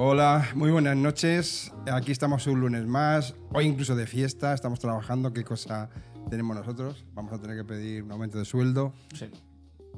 Hola, 0.00 0.50
muy 0.54 0.70
buenas 0.70 0.96
noches. 0.96 1.72
Aquí 1.90 2.12
estamos 2.12 2.46
un 2.46 2.60
lunes 2.60 2.86
más, 2.86 3.34
hoy 3.52 3.66
incluso 3.66 3.96
de 3.96 4.06
fiesta, 4.06 4.54
estamos 4.54 4.78
trabajando. 4.78 5.32
¿Qué 5.32 5.42
cosa 5.42 5.90
tenemos 6.30 6.56
nosotros? 6.56 7.04
Vamos 7.14 7.32
a 7.32 7.40
tener 7.40 7.56
que 7.56 7.64
pedir 7.64 8.04
un 8.04 8.12
aumento 8.12 8.38
de 8.38 8.44
sueldo. 8.44 8.94
Sí. 9.12 9.28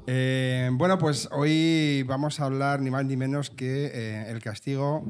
Eh, 0.07 0.71
bueno, 0.73 0.97
pues 0.97 1.29
hoy 1.31 2.03
vamos 2.07 2.39
a 2.39 2.45
hablar 2.45 2.81
ni 2.81 2.89
más 2.89 3.05
ni 3.05 3.15
menos 3.15 3.51
que 3.51 3.91
eh, 3.93 4.31
el 4.31 4.41
castigo 4.41 5.05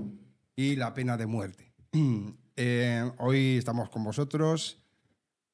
y 0.58 0.76
la 0.76 0.94
pena 0.94 1.16
de 1.16 1.26
muerte. 1.26 1.74
Eh, 2.58 3.10
hoy 3.18 3.58
estamos 3.58 3.90
con 3.90 4.04
vosotros, 4.04 4.84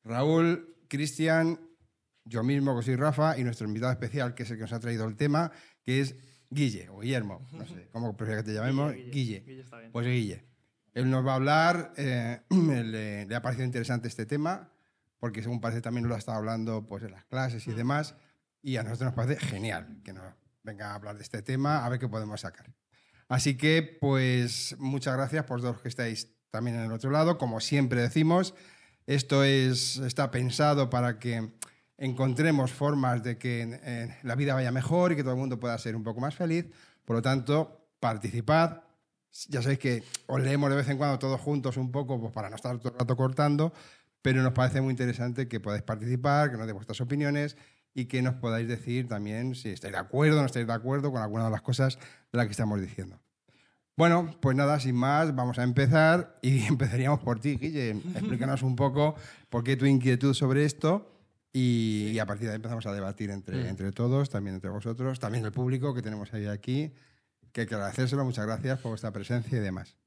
Raúl, 0.04 0.76
Cristian, 0.90 1.60
yo 2.26 2.44
mismo, 2.44 2.76
que 2.76 2.84
soy 2.84 2.96
Rafa, 2.96 3.38
y 3.38 3.44
nuestro 3.44 3.68
invitado 3.68 3.94
especial, 3.94 4.34
que 4.34 4.44
es 4.44 4.50
el 4.50 4.58
que 4.58 4.64
nos 4.64 4.74
ha 4.74 4.80
traído 4.80 5.06
el 5.06 5.16
tema, 5.16 5.52
que 5.86 6.02
es 6.02 6.16
Guille, 6.50 6.90
o 6.90 7.00
Guillermo, 7.00 7.46
no 7.52 7.66
sé, 7.66 7.90
¿cómo 7.92 8.16
prefieres 8.16 8.44
que 8.44 8.52
te 8.52 8.56
llamemos? 8.56 8.94
Guille, 8.94 9.12
Guille. 9.12 9.40
Guille 9.42 9.62
está 9.62 9.80
bien. 9.80 9.92
Pues 9.92 10.06
Guille. 10.08 10.46
Él 10.94 11.10
nos 11.10 11.26
va 11.26 11.34
a 11.34 11.36
hablar, 11.36 11.94
eh, 11.98 12.42
le, 12.50 13.26
le 13.26 13.36
ha 13.36 13.42
parecido 13.42 13.66
interesante 13.66 14.08
este 14.08 14.26
tema, 14.26 14.72
porque 15.20 15.42
según 15.42 15.62
parece 15.62 15.82
también 15.82 16.08
lo 16.08 16.16
ha 16.16 16.18
estado 16.18 16.38
hablando 16.38 16.88
pues, 16.88 17.04
en 17.04 17.12
las 17.12 17.26
clases 17.26 17.68
y 17.68 17.74
demás, 17.74 18.16
y 18.62 18.78
a 18.78 18.84
nosotros 18.84 19.08
nos 19.08 19.14
parece 19.14 19.46
genial 19.46 20.02
que 20.04 20.14
nos 20.14 20.26
venga 20.64 20.92
a 20.92 20.96
hablar 20.96 21.18
de 21.18 21.24
este 21.24 21.42
tema, 21.42 21.86
a 21.86 21.90
ver 21.90 22.00
qué 22.00 22.08
podemos 22.08 22.42
sacar. 22.42 22.74
Así 23.28 23.58
que, 23.58 23.98
pues, 24.00 24.76
muchas 24.80 25.16
gracias 25.16 25.46
por 25.46 25.60
todos 25.60 25.76
los 25.76 25.82
que 25.82 25.90
estáis 25.90 26.34
también 26.50 26.78
en 26.78 26.84
el 26.86 26.92
otro 26.92 27.12
lado. 27.12 27.38
Como 27.38 27.60
siempre 27.60 28.02
decimos, 28.02 28.54
esto 29.06 29.44
es, 29.44 29.98
está 29.98 30.32
pensado 30.32 30.90
para 30.90 31.20
que 31.20 31.52
encontremos 31.98 32.72
formas 32.72 33.24
de 33.24 33.38
que 33.38 33.80
eh, 33.84 34.18
la 34.24 34.36
vida 34.36 34.54
vaya 34.54 34.72
mejor 34.72 35.12
y 35.12 35.16
que 35.16 35.24
todo 35.24 35.34
el 35.34 35.40
mundo 35.40 35.60
pueda 35.60 35.78
ser 35.78 35.96
un 35.96 36.04
poco 36.04 36.22
más 36.22 36.36
feliz. 36.36 36.68
Por 37.06 37.16
lo 37.16 37.22
tanto, 37.22 37.90
participad. 38.00 38.82
Ya 39.50 39.62
sabéis 39.62 39.80
que 39.80 40.04
os 40.28 40.42
leemos 40.42 40.70
de 40.70 40.76
vez 40.76 40.90
en 40.90 40.98
cuando 40.98 41.20
todos 41.20 41.40
juntos 41.42 41.78
un 41.78 41.92
poco 41.92 42.20
pues, 42.20 42.34
para 42.34 42.50
no 42.50 42.56
estar 42.56 42.78
todo 42.78 42.94
el 42.94 43.00
rato 43.00 43.16
cortando, 43.16 43.74
pero 44.22 44.42
nos 44.42 44.54
parece 44.54 44.82
muy 44.82 44.92
interesante 44.92 45.48
que 45.48 45.60
podáis 45.60 45.84
participar, 45.84 46.52
que 46.52 46.58
nos 46.58 46.66
deis 46.66 46.76
vuestras 46.76 47.02
opiniones 47.02 47.58
y 47.94 48.06
que 48.06 48.22
nos 48.22 48.36
podáis 48.36 48.68
decir 48.68 49.08
también 49.08 49.56
si 49.56 49.70
estáis 49.70 49.94
de 49.94 50.00
acuerdo 50.00 50.38
o 50.38 50.42
no 50.42 50.46
estáis 50.46 50.68
de 50.68 50.74
acuerdo 50.74 51.12
con 51.12 51.22
alguna 51.22 51.46
de 51.46 51.52
las 51.52 51.62
cosas 51.62 51.98
de 52.32 52.38
las 52.38 52.46
que 52.46 52.52
estamos 52.52 52.80
diciendo. 52.80 53.20
Bueno, 53.96 54.36
pues 54.40 54.56
nada, 54.56 54.80
sin 54.80 54.96
más, 54.96 55.36
vamos 55.36 55.58
a 55.58 55.64
empezar 55.64 56.38
y 56.42 56.64
empezaríamos 56.68 57.20
por 57.20 57.40
ti, 57.40 57.58
Guille. 57.58 57.92
Explícanos 57.92 58.62
un 58.62 58.76
poco 58.76 59.16
por 59.50 59.64
qué 59.64 59.76
tu 59.76 59.86
inquietud 59.86 60.34
sobre 60.34 60.66
esto 60.66 61.17
y, 61.54 62.10
y 62.14 62.20
a 62.20 62.26
partir 62.26 62.46
de 62.48 62.52
ahí 62.52 62.56
empezamos 62.58 62.86
a 62.86 62.94
debatir 62.94 63.30
entre, 63.32 63.64
Mm. 63.64 63.68
entre 63.68 63.92
todos, 63.92 64.30
también 64.30 64.56
entre 64.56 64.70
vosotros, 64.70 65.20
también 65.20 65.46
el 65.46 65.52
público 65.52 65.94
que 65.94 66.02
tenemos 66.02 66.34
ahí 66.34 66.46
aquí, 66.46 66.92
que 67.52 67.62
hay 67.62 67.68
que 67.68 67.76
agradecérselo, 67.76 68.24
muchas 68.26 68.46
gracias 68.46 68.80
por 68.80 68.90
vuestra 68.92 69.12
presencia 69.12 69.58
y 69.58 69.62
demás. 69.62 69.98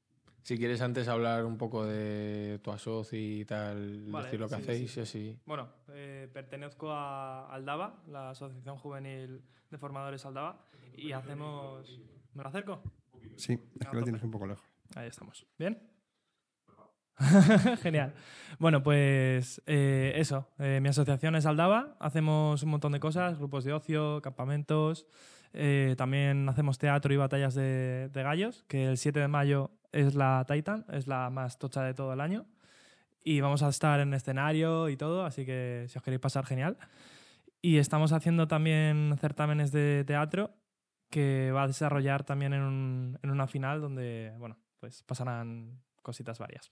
Si 0.43 0.57
quieres 0.57 0.81
antes 0.81 1.07
hablar 1.07 1.45
un 1.45 1.57
poco 1.57 1.85
de 1.85 2.59
tu 2.63 2.71
asocio 2.71 3.19
y 3.19 3.45
tal, 3.45 4.05
Vale, 4.09 4.25
decir 4.25 4.39
lo 4.39 4.49
que 4.49 4.55
sí, 4.55 4.61
hacéis 4.61 4.91
sí. 4.91 4.99
y 4.99 5.03
así. 5.03 5.39
Bueno, 5.45 5.69
eh, 5.89 6.29
pertenezco 6.33 6.91
a 6.91 7.53
Aldaba, 7.53 8.01
la 8.07 8.31
Asociación 8.31 8.77
Juvenil 8.77 9.43
de 9.69 9.77
Formadores 9.77 10.25
Aldaba, 10.25 10.65
y 10.95 11.11
hacemos... 11.11 11.99
¿Me 12.33 12.41
lo 12.43 12.49
acerco? 12.49 12.81
Sí, 13.35 13.59
es 13.79 13.87
que 13.87 13.95
lo 13.95 14.03
tienes 14.03 14.23
un 14.23 14.31
poco 14.31 14.47
lejos. 14.47 14.65
Ahí 14.95 15.07
estamos. 15.09 15.45
¿Bien? 15.59 15.77
Genial. 17.81 18.13
Bueno, 18.59 18.83
pues 18.83 19.61
eh, 19.65 20.13
eso. 20.15 20.47
eh, 20.59 20.79
mi 20.81 20.89
asociación 20.89 21.35
es 21.35 21.45
Aldaba. 21.45 21.95
Hacemos 21.99 22.63
un 22.63 22.69
montón 22.69 22.91
de 22.91 22.99
cosas, 22.99 23.37
grupos 23.37 23.63
de 23.63 23.73
ocio, 23.73 24.21
campamentos. 24.21 25.05
eh, 25.53 25.95
también 25.97 26.47
hacemos 26.49 26.77
teatro 26.77 27.13
y 27.13 27.17
batallas 27.17 27.53
de, 27.55 28.09
gallos, 28.13 28.63
que 28.67 28.85
el 28.87 28.97
7 28.97 29.19
de 29.19 29.27
mayo 29.27 29.71
es 29.91 30.15
la 30.15 30.45
Titan, 30.47 30.85
es 30.91 31.07
la 31.07 31.29
más 31.29 31.57
tocha 31.59 31.83
de 31.83 31.93
todo 31.93 32.13
el 32.13 32.21
año. 32.21 32.45
Y 33.23 33.41
vamos 33.41 33.61
a 33.63 33.69
estar 33.69 33.99
en 33.99 34.13
escenario 34.13 34.89
y 34.89 34.97
todo, 34.97 35.25
así 35.25 35.45
que 35.45 35.85
si 35.89 35.97
os 35.97 36.03
queréis 36.03 36.21
pasar, 36.21 36.45
genial. 36.45 36.77
Y 37.61 37.77
estamos 37.77 38.11
haciendo 38.13 38.47
también 38.47 39.15
certámenes 39.19 39.71
de 39.71 40.03
teatro 40.05 40.51
que 41.09 41.51
va 41.51 41.63
a 41.63 41.67
desarrollar 41.67 42.23
también 42.23 42.53
en, 42.53 43.19
en 43.21 43.31
una 43.31 43.47
final 43.47 43.81
donde, 43.81 44.33
bueno, 44.39 44.57
pues 44.79 45.03
pasarán 45.03 45.81
cositas 46.01 46.39
varias. 46.39 46.71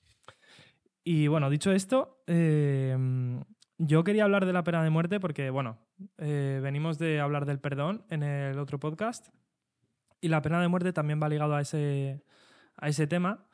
Y 1.04 1.28
bueno, 1.28 1.50
dicho 1.50 1.72
esto, 1.72 2.22
eh, 2.28 2.96
yo 3.78 4.04
quería 4.04 4.26
hablar 4.26 4.46
de 4.46 4.54
la 4.54 4.64
pena 4.64 4.84
de 4.84 4.90
muerte 4.90 5.20
porque, 5.20 5.50
bueno, 5.50 5.78
eh, 6.18 6.60
venimos 6.62 7.00
de 7.00 7.20
hablar 7.20 7.46
del 7.46 7.60
perdón 7.60 8.06
en 8.10 8.24
el 8.24 8.60
otro 8.60 8.80
podcast 8.80 9.30
y 10.22 10.28
la 10.28 10.42
pena 10.42 10.62
de 10.62 10.68
muerte 10.68 10.94
también 10.94 11.22
va 11.22 11.30
ligado 11.30 11.56
a 11.56 11.62
ese, 11.62 12.24
a 12.76 12.90
ese 12.90 13.08
tema. 13.08 13.46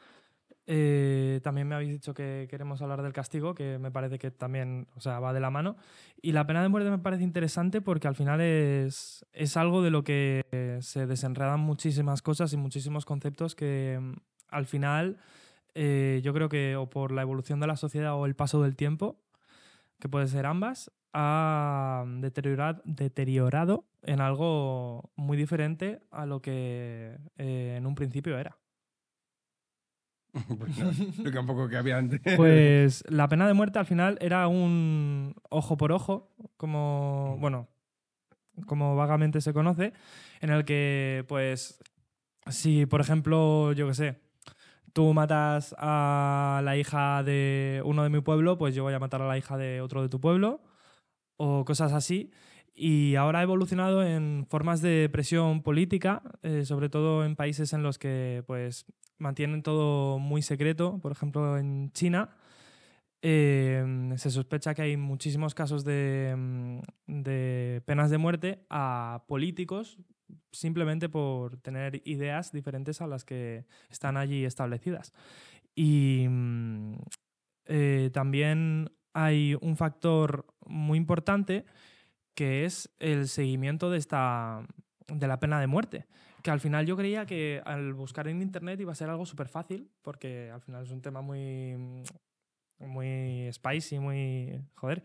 Eh, 0.67 1.41
también 1.43 1.67
me 1.67 1.75
habéis 1.75 1.91
dicho 1.91 2.15
que 2.15 2.47
queremos 2.49 2.81
hablar 2.81 3.03
del 3.03 3.13
castigo, 3.13 3.53
que 3.53 3.77
me 3.77 3.91
parece 3.91 4.17
que 4.17 4.31
también 4.31 4.87
o 4.95 4.99
sea, 4.99 5.19
va 5.19 5.31
de 5.31 5.39
la 5.39 5.51
mano. 5.51 5.77
Y 6.23 6.31
la 6.31 6.47
pena 6.47 6.63
de 6.63 6.69
muerte 6.69 6.89
me 6.89 6.97
parece 6.97 7.23
interesante 7.23 7.81
porque 7.81 8.07
al 8.07 8.15
final 8.15 8.41
es, 8.41 9.23
es 9.31 9.57
algo 9.57 9.83
de 9.83 9.91
lo 9.91 10.03
que 10.03 10.79
se 10.81 11.05
desenredan 11.05 11.59
muchísimas 11.59 12.23
cosas 12.23 12.51
y 12.51 12.57
muchísimos 12.57 13.05
conceptos 13.05 13.53
que 13.53 13.99
mm, 14.01 14.13
al 14.49 14.65
final 14.65 15.19
eh, 15.75 16.21
yo 16.23 16.33
creo 16.33 16.49
que 16.49 16.75
o 16.77 16.89
por 16.89 17.11
la 17.11 17.21
evolución 17.21 17.59
de 17.59 17.67
la 17.67 17.75
sociedad 17.75 18.15
o 18.15 18.25
el 18.25 18.35
paso 18.35 18.61
del 18.61 18.75
tiempo, 18.75 19.19
que 19.99 20.09
puede 20.09 20.27
ser 20.27 20.45
ambas, 20.45 20.91
ha 21.13 22.05
deteriorado, 22.19 22.81
deteriorado 22.85 23.85
en 24.01 24.21
algo 24.21 25.11
muy 25.15 25.37
diferente 25.37 25.99
a 26.11 26.25
lo 26.25 26.41
que 26.41 27.17
eh, 27.37 27.75
en 27.77 27.85
un 27.85 27.95
principio 27.95 28.37
era. 28.37 28.57
Pues 30.59 30.77
no, 30.77 30.89
explica 30.89 31.39
un 31.39 31.45
poco 31.45 31.69
qué 31.69 31.77
había 31.77 31.97
antes. 31.97 32.21
Pues 32.37 33.03
la 33.09 33.27
pena 33.27 33.47
de 33.47 33.53
muerte 33.53 33.79
al 33.79 33.85
final 33.85 34.17
era 34.19 34.47
un 34.47 35.35
ojo 35.49 35.77
por 35.77 35.91
ojo, 35.91 36.33
como, 36.57 37.37
bueno, 37.39 37.69
como 38.65 38.95
vagamente 38.95 39.41
se 39.41 39.53
conoce, 39.53 39.93
en 40.41 40.49
el 40.49 40.65
que, 40.65 41.23
pues, 41.27 41.81
si, 42.47 42.85
por 42.85 43.01
ejemplo, 43.01 43.71
yo 43.73 43.87
qué 43.87 43.93
sé, 43.93 44.24
tú 44.95 45.13
matas 45.13 45.75
a 45.77 46.61
la 46.63 46.77
hija 46.77 47.21
de 47.21 47.81
uno 47.83 48.03
de 48.03 48.09
mi 48.09 48.21
pueblo, 48.21 48.57
pues 48.57 48.73
yo 48.73 48.83
voy 48.83 48.93
a 48.93 48.99
matar 48.99 49.21
a 49.21 49.27
la 49.27 49.37
hija 49.37 49.57
de 49.57 49.81
otro 49.81 50.01
de 50.01 50.07
tu 50.07 50.21
pueblo, 50.21 50.61
o 51.35 51.65
cosas 51.65 51.91
así. 51.91 52.31
Y 52.73 53.15
ahora 53.15 53.39
ha 53.39 53.43
evolucionado 53.43 54.03
en 54.03 54.47
formas 54.49 54.81
de 54.81 55.09
presión 55.11 55.63
política, 55.63 56.23
eh, 56.43 56.63
sobre 56.63 56.87
todo 56.87 57.25
en 57.25 57.35
países 57.35 57.73
en 57.73 57.83
los 57.83 57.99
que, 57.99 58.43
pues, 58.47 58.85
mantienen 59.17 59.63
todo 59.63 60.17
muy 60.17 60.41
secreto. 60.41 60.97
Por 61.01 61.11
ejemplo, 61.11 61.57
en 61.57 61.91
China 61.91 62.29
eh, 63.21 64.13
se 64.17 64.31
sospecha 64.31 64.73
que 64.75 64.83
hay 64.83 64.97
muchísimos 64.97 65.53
casos 65.55 65.83
de, 65.83 66.35
mm, 66.37 66.79
de 67.07 67.81
penas 67.85 68.11
de 68.11 68.17
muerte 68.17 68.65
a 68.69 69.25
políticos 69.27 69.97
simplemente 70.51 71.09
por 71.09 71.57
tener 71.57 72.01
ideas 72.05 72.51
diferentes 72.51 73.01
a 73.01 73.07
las 73.07 73.25
que 73.25 73.65
están 73.89 74.17
allí 74.17 74.45
establecidas. 74.45 75.13
Y 75.75 76.25
mm, 76.29 76.95
eh, 77.65 78.09
también 78.13 78.91
hay 79.13 79.55
un 79.61 79.77
factor 79.77 80.45
muy 80.65 80.97
importante 80.97 81.65
que 82.33 82.65
es 82.65 82.93
el 82.99 83.27
seguimiento 83.27 83.89
de 83.89 83.97
esta 83.97 84.65
de 85.07 85.27
la 85.27 85.39
pena 85.39 85.59
de 85.59 85.67
muerte 85.67 86.07
que 86.45 86.51
al 86.51 86.59
final 86.59 86.85
yo 86.85 86.95
creía 86.95 87.25
que 87.25 87.59
al 87.65 87.95
buscar 87.95 88.27
en 88.27 88.39
internet 88.39 88.79
iba 88.79 88.91
a 88.91 88.95
ser 88.95 89.09
algo 89.09 89.25
súper 89.25 89.47
fácil, 89.47 89.89
porque 90.03 90.51
al 90.51 90.61
final 90.61 90.83
es 90.83 90.91
un 90.91 91.01
tema 91.01 91.21
muy, 91.21 91.75
muy 92.77 93.49
spicy, 93.51 93.97
muy, 93.97 94.61
joder, 94.75 95.01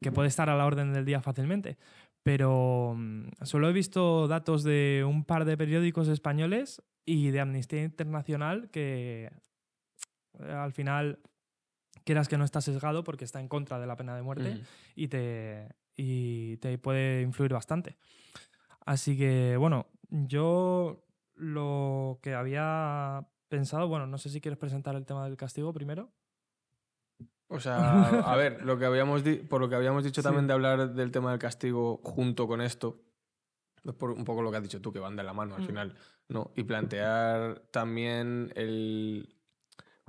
que 0.00 0.10
puede 0.10 0.26
estar 0.26 0.50
a 0.50 0.56
la 0.56 0.66
orden 0.66 0.92
del 0.92 1.04
día 1.04 1.22
fácilmente. 1.22 1.78
Pero 2.22 2.94
mm, 2.96 3.28
solo 3.42 3.68
he 3.68 3.72
visto 3.72 4.28
datos 4.28 4.62
de 4.62 5.04
un 5.06 5.24
par 5.24 5.44
de 5.44 5.56
periódicos 5.56 6.08
españoles 6.08 6.82
y 7.04 7.30
de 7.30 7.40
Amnistía 7.40 7.82
Internacional 7.82 8.70
que 8.70 9.30
eh, 10.38 10.52
al 10.52 10.72
final 10.72 11.18
quieras 12.04 12.28
que 12.28 12.38
no 12.38 12.44
está 12.44 12.60
sesgado 12.60 13.04
porque 13.04 13.24
está 13.24 13.40
en 13.40 13.48
contra 13.48 13.78
de 13.80 13.86
la 13.86 13.96
pena 13.96 14.14
de 14.16 14.22
muerte 14.22 14.60
y 14.94 15.08
te, 15.08 15.68
y 15.96 16.56
te 16.58 16.78
puede 16.78 17.22
influir 17.22 17.52
bastante. 17.52 17.96
Así 18.84 19.16
que, 19.16 19.56
bueno, 19.56 19.86
yo 20.10 21.04
lo 21.34 22.18
que 22.22 22.34
había 22.34 23.28
pensado, 23.48 23.88
bueno, 23.88 24.06
no 24.06 24.18
sé 24.18 24.30
si 24.30 24.40
quieres 24.40 24.58
presentar 24.58 24.96
el 24.96 25.06
tema 25.06 25.24
del 25.24 25.36
castigo 25.36 25.72
primero. 25.72 26.10
O 27.48 27.60
sea, 27.60 27.76
a 28.32 28.36
ver, 28.36 28.64
lo 28.64 28.78
que 28.78 28.84
habíamos 28.86 29.22
di- 29.24 29.36
por 29.36 29.60
lo 29.60 29.68
que 29.68 29.74
habíamos 29.74 30.04
dicho 30.04 30.20
Sí. 30.22 30.24
también 30.24 30.46
de 30.46 30.52
hablar 30.54 30.94
del 30.94 31.10
tema 31.10 31.30
del 31.30 31.38
castigo 31.38 32.00
junto 32.02 32.46
con 32.46 32.60
esto, 32.60 33.00
es 33.84 33.92
por 33.94 34.10
un 34.10 34.24
poco 34.24 34.42
lo 34.42 34.50
que 34.50 34.56
has 34.58 34.62
dicho 34.62 34.80
tú, 34.80 34.92
que 34.92 34.98
van 35.00 35.16
de 35.16 35.22
la 35.22 35.32
mano 35.32 35.54
al 35.56 35.62
Mm. 35.62 35.66
final, 35.66 35.94
¿no? 36.28 36.52
Y 36.56 36.64
plantear 36.64 37.62
también 37.70 38.52
el 38.56 39.34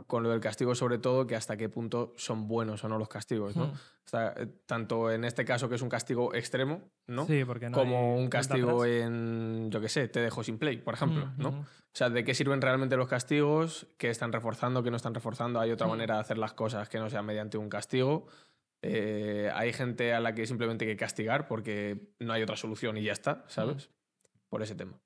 con 0.08 0.24
lo 0.24 0.30
del 0.30 0.40
castigo, 0.40 0.76
sobre 0.76 0.98
todo, 0.98 1.28
que 1.28 1.36
hasta 1.36 1.58
qué 1.58 1.70
punto 1.70 2.14
son 2.18 2.48
buenos 2.48 2.84
o 2.84 2.90
no 2.90 2.98
los 2.98 3.08
castigos, 3.10 3.56
¿no? 3.56 3.68
Hmm. 3.68 3.78
Eh, 4.14 4.48
tanto 4.66 5.12
en 5.12 5.24
este 5.24 5.46
caso 5.46 5.70
que 5.70 5.76
es 5.76 5.82
un 5.82 5.90
castigo 5.90 6.34
extremo, 6.36 6.82
¿no? 7.08 7.26
Sí, 7.26 7.44
porque 7.46 7.70
no 7.70 7.78
Como 7.78 8.16
un 8.16 8.30
castigo 8.30 8.86
en, 8.86 9.70
yo 9.72 9.82
qué 9.82 9.90
sé, 9.90 10.08
te 10.08 10.20
dejo 10.20 10.44
sin 10.44 10.58
play, 10.58 10.78
por 10.78 10.94
ejemplo, 10.94 11.26
Mm, 11.26 11.42
¿no? 11.42 11.50
ujú. 11.50 11.60
O 11.60 11.96
sea, 11.96 12.10
¿de 12.10 12.24
qué 12.24 12.34
sirven 12.34 12.62
realmente 12.62 12.98
los 12.98 13.08
castigos? 13.08 13.88
¿Qué 13.98 14.10
están 14.10 14.34
reforzando? 14.34 14.82
¿Qué 14.84 14.90
no 14.90 14.98
están 14.98 15.14
reforzando? 15.14 15.60
¿Hay 15.60 15.72
otra 15.72 15.88
manera 15.88 16.16
de 16.16 16.22
hacer 16.22 16.38
las 16.38 16.54
cosas 16.54 16.90
que 16.90 16.98
no 17.00 17.10
sea 17.10 17.22
mediante 17.22 17.58
un 17.58 17.70
castigo? 17.70 18.26
Eh, 18.82 19.52
hay 19.54 19.72
gente 19.74 20.14
a 20.14 20.20
la 20.20 20.34
que 20.34 20.46
simplemente 20.48 20.86
hay 20.86 20.92
que 20.92 20.98
castigar 20.98 21.48
porque 21.48 22.14
no 22.20 22.34
hay 22.34 22.42
otra 22.44 22.56
solución 22.56 22.98
y 22.98 23.04
ya 23.04 23.14
está, 23.14 23.46
¿sabes? 23.48 23.90
Por 24.50 24.64
ese 24.64 24.76
tema. 24.76 25.00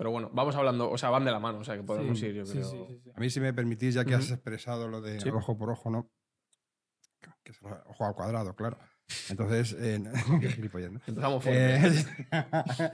Pero 0.00 0.12
bueno, 0.12 0.30
vamos 0.32 0.56
hablando, 0.56 0.90
o 0.90 0.96
sea, 0.96 1.10
van 1.10 1.26
de 1.26 1.30
la 1.30 1.38
mano, 1.38 1.58
o 1.58 1.64
sea, 1.64 1.76
que 1.76 1.82
podemos 1.82 2.18
Sí, 2.18 2.24
ir, 2.28 2.36
yo 2.36 2.44
creo. 2.50 2.64
sí, 2.64 2.84
sí, 2.88 3.00
sí. 3.04 3.10
A 3.14 3.20
mí, 3.20 3.28
si 3.28 3.38
me 3.38 3.52
permitís, 3.52 3.92
ya 3.92 4.02
que 4.02 4.14
has 4.14 4.30
expresado 4.30 4.88
lo 4.88 5.02
de 5.02 5.20
Sí. 5.20 5.28
ojo 5.28 5.58
por 5.58 5.68
ojo, 5.68 5.90
¿no? 5.90 6.10
Que 7.44 7.52
es 7.52 7.60
el 7.60 7.68
ojo 7.84 8.06
al 8.06 8.14
cuadrado, 8.14 8.56
claro. 8.56 8.78
Entonces, 9.28 9.76
eh, 9.78 10.02
qué 10.40 10.48
gilipollez, 10.52 10.90
¿no? 10.90 11.00
Empezamos 11.06 11.44
fuerte. 11.44 11.76
Eh, 11.86 12.04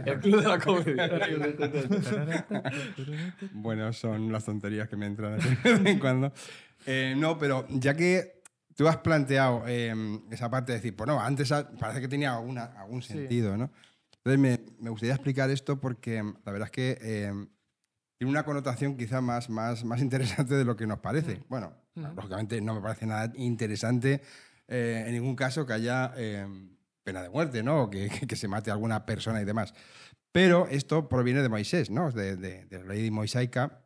El 0.04 0.18
club 0.20 0.42
de 0.42 0.48
la 0.48 0.58
comedia. 0.58 1.08
bueno, 3.52 3.92
son 3.92 4.32
las 4.32 4.44
tonterías 4.44 4.88
que 4.88 4.96
me 4.96 5.06
entran 5.06 5.38
de 5.38 5.46
vez 5.48 5.86
en 5.86 5.98
cuando. 6.00 6.32
Eh, 6.86 7.14
no, 7.16 7.38
pero 7.38 7.66
ya 7.70 7.94
que 7.94 8.42
tú 8.74 8.88
has 8.88 8.96
planteado 8.96 9.62
eh, 9.68 9.94
esa 10.32 10.50
parte 10.50 10.72
de 10.72 10.78
decir, 10.78 10.96
pues 10.96 11.06
no, 11.06 11.20
antes 11.20 11.52
parece 11.78 12.00
que 12.00 12.08
tenía 12.08 12.34
alguna, 12.34 12.64
algún 12.80 13.00
Sí. 13.00 13.12
sentido, 13.12 13.56
¿no? 13.56 13.70
Entonces 14.26 14.40
me, 14.40 14.82
me 14.82 14.90
gustaría 14.90 15.14
explicar 15.14 15.50
esto 15.50 15.78
porque 15.80 16.16
la 16.44 16.50
verdad 16.52 16.66
es 16.66 16.72
que 16.72 16.98
eh, 17.00 17.32
tiene 18.18 18.30
una 18.32 18.44
connotación 18.44 18.96
quizá 18.96 19.20
más, 19.20 19.48
más, 19.48 19.84
más 19.84 20.00
interesante 20.02 20.54
de 20.56 20.64
lo 20.64 20.76
que 20.76 20.84
nos 20.84 20.98
parece. 20.98 21.44
Bueno, 21.48 21.72
Ujú. 21.94 22.08
lógicamente 22.16 22.60
no 22.60 22.74
me 22.74 22.80
parece 22.80 23.06
nada 23.06 23.32
interesante 23.36 24.20
eh, 24.66 25.04
en 25.06 25.12
ningún 25.12 25.36
caso 25.36 25.64
que 25.64 25.74
haya 25.74 26.12
eh, 26.16 26.44
pena 27.04 27.22
de 27.22 27.28
muerte, 27.28 27.62
¿no? 27.62 27.84
O 27.84 27.90
que, 27.90 28.08
que 28.28 28.34
se 28.34 28.48
mate 28.48 28.70
a 28.70 28.74
alguna 28.74 29.06
persona 29.06 29.40
y 29.40 29.44
demás. 29.44 29.72
Pero 30.32 30.66
esto 30.66 31.08
proviene 31.08 31.40
de 31.40 31.48
Moisés, 31.48 31.88
¿no? 31.88 32.10
De, 32.10 32.34
de- 32.34 32.64
de 32.64 32.78
la 32.80 32.84
ley 32.94 33.08
moisaica, 33.12 33.84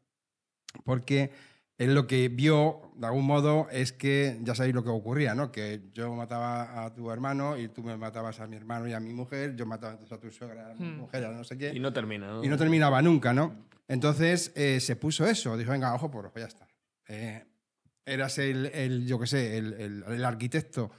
porque 0.87 1.33
él 1.81 1.95
lo 1.95 2.07
que 2.07 2.29
vio, 2.29 2.93
de 2.97 3.07
algún 3.07 3.25
modo, 3.27 3.67
es 3.71 3.93
que 3.93 4.39
ya 4.43 4.55
sabéis 4.55 4.75
lo 4.75 4.85
que 4.85 4.91
ocurría, 4.91 5.35
¿no? 5.35 5.51
Que 5.51 5.81
yo 5.95 6.15
mataba 6.15 6.85
a 6.85 6.93
tu 6.95 7.11
hermano 7.11 7.57
y 7.57 7.69
tú 7.69 7.83
me 7.83 7.97
matabas 7.97 8.39
a 8.41 8.47
mi 8.47 8.57
hermano 8.57 8.87
y 8.87 8.93
a 8.93 9.01
mi 9.01 9.13
mujer, 9.15 9.57
yo 9.57 9.65
mataba 9.65 9.95
a 9.95 10.19
tu 10.19 10.31
suegra, 10.31 10.71
a 10.71 10.75
mi 10.75 10.85
Hmm. 10.85 10.97
mujer, 10.99 11.25
a 11.25 11.31
no 11.33 11.43
sé 11.43 11.57
qué. 11.57 11.73
Y 11.75 11.81
no 11.81 11.93
termina, 11.93 12.27
¿no? 12.29 12.45
Y 12.45 12.49
no 12.49 12.59
terminaba 12.59 13.01
nunca, 13.01 13.33
¿no? 13.33 13.65
Entonces 13.89 14.53
eh, 14.55 14.79
se 14.81 14.95
puso 14.97 15.27
eso, 15.27 15.57
dijo, 15.57 15.73
venga, 15.73 15.95
ojo 15.95 16.11
por 16.11 16.27
ojo, 16.27 16.39
ya 16.39 16.47
está. 16.47 16.69
Eh, 17.09 17.45
eras 18.05 18.37
el, 18.39 18.67
el, 18.67 19.07
yo 19.07 19.19
qué 19.19 19.27
sé, 19.27 19.57
el, 19.59 19.73
el- 19.73 20.05
el 20.07 20.25
arquitecto 20.25 20.91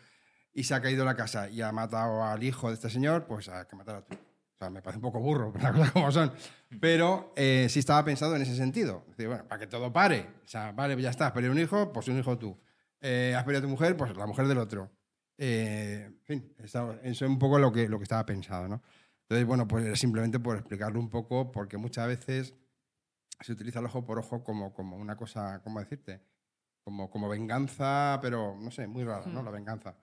y 0.54 0.64
se 0.64 0.74
ha 0.74 0.82
caído 0.82 1.06
la 1.06 1.16
casa 1.16 1.48
y 1.50 1.62
ha 1.62 1.72
matado 1.72 2.24
al 2.24 2.44
hijo 2.44 2.70
de 2.70 2.74
este 2.74 2.90
señor, 2.90 3.26
pues 3.28 3.48
hay 3.50 3.66
que 3.68 3.76
matar 3.76 3.96
a 3.98 4.02
tú. 4.02 4.16
Sea, 4.62 4.70
me 4.70 4.84
parece 4.84 5.00
un 5.00 5.02
poco 5.02 5.20
burro, 5.20 5.52
las 5.60 5.72
cosas 5.72 5.92
como 5.92 6.12
son. 6.12 6.32
Pero 6.80 7.34
eh, 7.36 7.66
sí 7.68 7.80
estaba 7.80 8.06
pensado 8.06 8.36
en 8.36 8.44
ese 8.44 8.56
sentido. 8.56 9.02
Es 9.06 9.18
decir, 9.18 9.28
bueno, 9.28 9.48
para 9.48 9.60
que 9.60 9.66
todo 9.66 9.92
pare. 9.92 10.30
O 10.46 10.48
sea, 10.48 10.72
vale, 10.72 11.02
ya 11.02 11.10
está, 11.10 11.26
has 11.26 11.32
perdido 11.32 11.52
un 11.52 11.58
hijo, 11.58 11.92
pues 11.92 12.08
un 12.10 12.20
hijo 12.20 12.38
tú. 12.38 12.56
Eh, 13.00 13.34
has 13.36 13.44
perdido 13.44 13.58
a 13.58 13.64
tu 13.64 13.70
mujer, 13.70 13.98
pues 13.98 14.16
la 14.16 14.28
mujer 14.28 14.48
del 14.48 14.60
otro. 14.60 14.92
Eh, 15.40 16.04
en 16.06 16.24
fin, 16.24 16.54
eso 16.60 16.96
es 17.02 17.20
un 17.24 17.40
poco 17.40 17.58
lo 17.58 17.72
que, 17.72 17.90
lo 17.90 17.98
que 17.98 18.04
estaba 18.04 18.24
pensado, 18.24 18.68
¿no? 18.68 18.84
Entonces, 19.24 19.48
bueno, 19.48 19.68
pues 19.68 19.84
era 19.84 19.96
simplemente 19.96 20.40
por 20.40 20.58
explicarlo 20.58 21.00
un 21.00 21.10
poco, 21.10 21.52
porque 21.52 21.78
muchas 21.78 22.06
veces 22.06 22.54
se 23.40 23.54
utiliza 23.54 23.80
el 23.80 23.86
ojo 23.86 24.06
por 24.06 24.20
ojo 24.20 24.44
como, 24.44 24.76
como 24.76 24.96
una 24.96 25.16
cosa, 25.16 25.60
¿cómo 25.64 25.80
decirte? 25.80 26.22
Como, 26.84 27.10
como 27.10 27.28
venganza, 27.28 28.20
pero 28.22 28.56
no 28.60 28.70
sé, 28.70 28.86
muy 28.86 29.04
rara, 29.04 29.26
¿no? 29.26 29.42
Hmm. 29.42 29.46
La 29.46 29.52
venganza. 29.52 29.96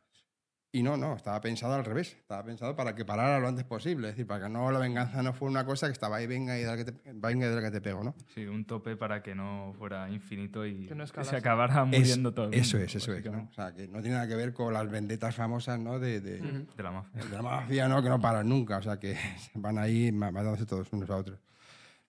Y 0.70 0.82
no, 0.82 0.98
no, 0.98 1.14
estaba 1.16 1.40
pensado 1.40 1.72
al 1.74 1.84
revés. 1.84 2.14
Estaba 2.20 2.44
pensado 2.44 2.76
para 2.76 2.94
que 2.94 3.02
parara 3.02 3.38
lo 3.40 3.48
antes 3.48 3.64
posible. 3.64 4.08
Es 4.08 4.14
decir, 4.14 4.26
para 4.26 4.44
que 4.44 4.50
no 4.52 4.70
la 4.70 4.78
venganza 4.78 5.22
no 5.22 5.32
fuera 5.32 5.50
una 5.52 5.64
cosa 5.64 5.86
que 5.86 5.92
estaba 5.94 6.16
ahí, 6.16 6.26
venga 6.26 6.58
y 6.58 6.60
de 6.62 6.66
la 6.66 6.76
que 6.76 6.84
te, 6.84 6.92
venga 7.14 7.46
y 7.46 7.48
de 7.48 7.54
la 7.56 7.62
que 7.62 7.70
te 7.70 7.80
pego, 7.80 8.04
¿no? 8.04 8.14
Sí, 8.34 8.44
un 8.44 8.66
tope 8.66 8.94
para 8.94 9.22
que 9.22 9.34
no 9.34 9.72
fuera 9.78 10.10
infinito 10.10 10.66
y 10.66 10.86
Que 10.86 10.94
no 10.94 11.06
se 11.06 11.36
acabara 11.36 11.84
Es- 11.90 11.98
muriendo 12.00 12.34
todo. 12.34 12.48
el 12.48 12.54
Eso 12.54 12.76
mundo, 12.76 12.84
es, 12.86 12.94
eso 12.96 13.12
es. 13.14 13.24
¿no? 13.24 13.48
O 13.50 13.54
sea, 13.54 13.72
que 13.74 13.88
no 13.88 14.00
tiene 14.02 14.16
nada 14.16 14.28
que 14.28 14.34
ver 14.34 14.52
con 14.52 14.74
las 14.74 14.90
vendetas 14.90 15.34
famosas, 15.34 15.80
¿no? 15.80 15.98
De, 15.98 16.20
de. 16.20 16.38
De 16.76 16.82
la 16.82 16.90
mafia. 16.90 17.24
de 17.24 17.30
la 17.36 17.42
mafia, 17.42 17.88
¿no? 17.88 18.02
Que 18.02 18.08
no 18.10 18.20
paran 18.20 18.46
nunca. 18.46 18.76
O 18.76 18.82
sea, 18.82 19.00
que 19.00 19.16
van 19.54 19.78
ahí 19.78 20.12
ma- 20.12 20.30
matándose 20.30 20.66
todos 20.66 20.92
unos 20.92 21.08
a 21.08 21.16
otros. 21.16 21.40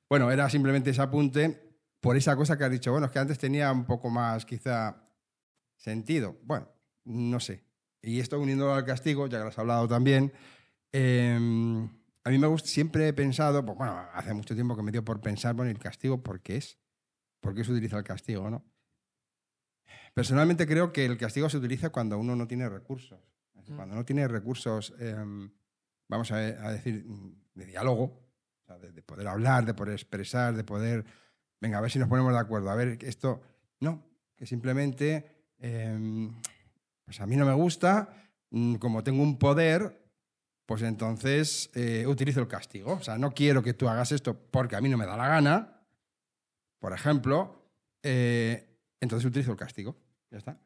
Bueno, 0.10 0.30
era 0.32 0.50
simplemente 0.50 0.90
ese 0.90 1.02
apunte 1.02 1.62
por 2.02 2.18
esa 2.18 2.36
cosa 2.36 2.58
que 2.58 2.66
has 2.66 2.72
dicho. 2.72 2.92
Bueno, 2.92 3.06
es 3.06 3.12
que 3.14 3.20
antes 3.20 3.38
tenía 3.40 3.72
un 3.72 3.86
poco 3.86 4.10
más, 4.10 4.46
quizá, 4.46 4.98
sentido. 5.78 6.36
Bueno, 6.44 6.68
no 7.06 7.40
sé. 7.40 7.64
Y 8.02 8.20
esto 8.20 8.40
uniéndolo 8.40 8.74
al 8.74 8.86
castigo, 8.86 9.28
ya 9.28 9.38
que 9.38 9.44
lo 9.44 9.50
has 9.50 9.60
hablado 9.60 9.88
también, 9.88 10.32
eh, 10.92 11.36
a 12.24 12.30
mí 12.30 12.38
me 12.38 12.48
gusta, 12.48 12.70
siempre 12.70 13.08
he 13.08 13.14
pensado, 13.14 13.66
pues 13.66 13.78
bueno, 13.78 13.98
hace 14.14 14.34
mucho 14.34 14.56
tiempo 14.56 14.76
que 14.76 14.84
me 14.84 14.92
dio 14.92 15.04
por 15.04 15.22
pensar, 15.22 15.56
bueno, 15.56 15.72
¿y 15.72 15.74
el 15.74 15.80
castigo, 15.80 16.22
¿por 16.22 16.42
qué 16.42 16.58
es? 16.58 16.78
¿Por 17.40 17.56
qué 17.56 17.64
se 17.64 17.72
utiliza 17.72 17.98
el 17.98 18.04
castigo, 18.04 18.50
no? 18.50 18.64
Personalmente 20.14 20.68
creo 20.68 20.92
que 20.92 21.06
el 21.06 21.18
castigo 21.18 21.50
se 21.50 21.58
utiliza 21.58 21.90
cuando 21.90 22.18
uno 22.18 22.36
no 22.36 22.48
tiene 22.48 22.68
recursos. 22.68 23.20
Mm. 23.54 23.76
Cuando 23.76 23.96
no 23.96 24.06
tiene 24.06 24.28
recursos, 24.28 24.94
eh, 25.00 25.16
vamos 26.08 26.32
a, 26.32 26.38
a 26.38 26.72
decir, 26.74 27.06
mm, 27.06 27.36
de 27.56 27.66
diálogo, 27.66 28.04
o 28.04 28.66
sea, 28.66 28.78
de, 28.78 28.92
de 28.92 29.02
poder 29.02 29.28
hablar, 29.28 29.66
de 29.66 29.74
poder 29.74 29.94
expresar, 29.94 30.56
de 30.56 30.64
poder, 30.64 31.06
venga, 31.60 31.78
a 31.78 31.82
ver 31.82 31.92
si 31.92 32.00
nos 32.00 32.10
ponemos 32.10 32.34
de 32.34 32.40
acuerdo, 32.40 32.70
a 32.70 32.76
ver, 32.76 32.98
esto, 33.04 33.42
no, 33.80 34.04
que 34.36 34.46
simplemente, 34.46 35.26
eh, 35.60 36.30
pues 37.10 37.20
a 37.22 37.26
mí 37.26 37.36
no 37.36 37.44
me 37.44 37.54
gusta, 37.54 38.10
mm, 38.52 38.76
como 38.76 39.04
tengo 39.04 39.24
un 39.24 39.40
poder, 39.40 40.00
pues 40.68 40.84
entonces 40.84 41.72
eh, 41.74 42.06
utilizo 42.06 42.40
el 42.40 42.48
castigo. 42.48 42.94
O 42.94 43.02
sea, 43.02 43.18
no 43.18 43.32
quiero 43.32 43.64
que 43.64 43.74
tú 43.74 43.90
hagas 43.90 44.12
esto 44.12 44.40
porque 44.52 44.76
a 44.76 44.82
mí 44.82 44.90
no 44.90 44.98
me 44.98 45.08
da 45.08 45.18
la 45.18 45.28
gana, 45.28 45.82
por 46.80 46.94
ejemplo, 46.94 47.66
eh, 48.04 48.78
entonces 49.02 49.26
utilizo 49.26 49.50
el 49.52 49.58
castigo. 49.58 49.98
Ya 50.30 50.38
está. 50.38 50.60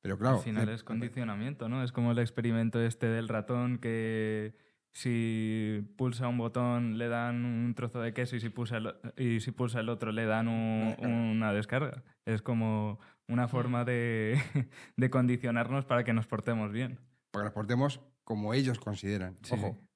Pero 0.00 0.16
claro. 0.16 0.36
Al 0.36 0.42
final 0.44 0.66
me- 0.66 0.74
es 0.74 0.84
condicionamiento, 0.84 1.68
¿no? 1.68 1.82
Es 1.82 1.90
como 1.90 2.12
el 2.12 2.20
experimento 2.20 2.80
este 2.80 3.06
del 3.08 3.26
ratón 3.28 3.78
que 3.78 4.54
si 4.92 5.84
pulsa 5.96 6.28
un 6.28 6.38
botón 6.38 6.98
le 6.98 7.08
dan 7.08 7.44
un 7.44 7.74
trozo 7.74 8.00
de 8.00 8.14
queso 8.14 8.36
y 8.36 8.40
si 8.40 8.48
pulsa 8.50 8.76
el, 8.76 8.94
y 9.16 9.40
si 9.40 9.50
pulsa 9.50 9.80
el 9.80 9.88
otro 9.88 10.12
le 10.12 10.24
dan 10.26 10.46
un- 10.46 10.94
una 11.04 11.52
descarga. 11.52 12.04
Es 12.24 12.42
como 12.42 13.00
una 13.30 13.48
forma 13.48 13.84
de, 13.84 14.38
de 14.96 15.10
condicionarnos 15.10 15.84
para 15.84 16.04
que 16.04 16.12
nos 16.12 16.26
portemos 16.26 16.72
bien. 16.72 16.98
Para 17.30 17.44
que 17.44 17.46
nos 17.46 17.54
portemos 17.54 18.00
como 18.24 18.54
ellos 18.54 18.78
consideran. 18.78 19.36
Sí, 19.42 19.54
Ojo. 19.54 19.76
sí. 19.80 19.86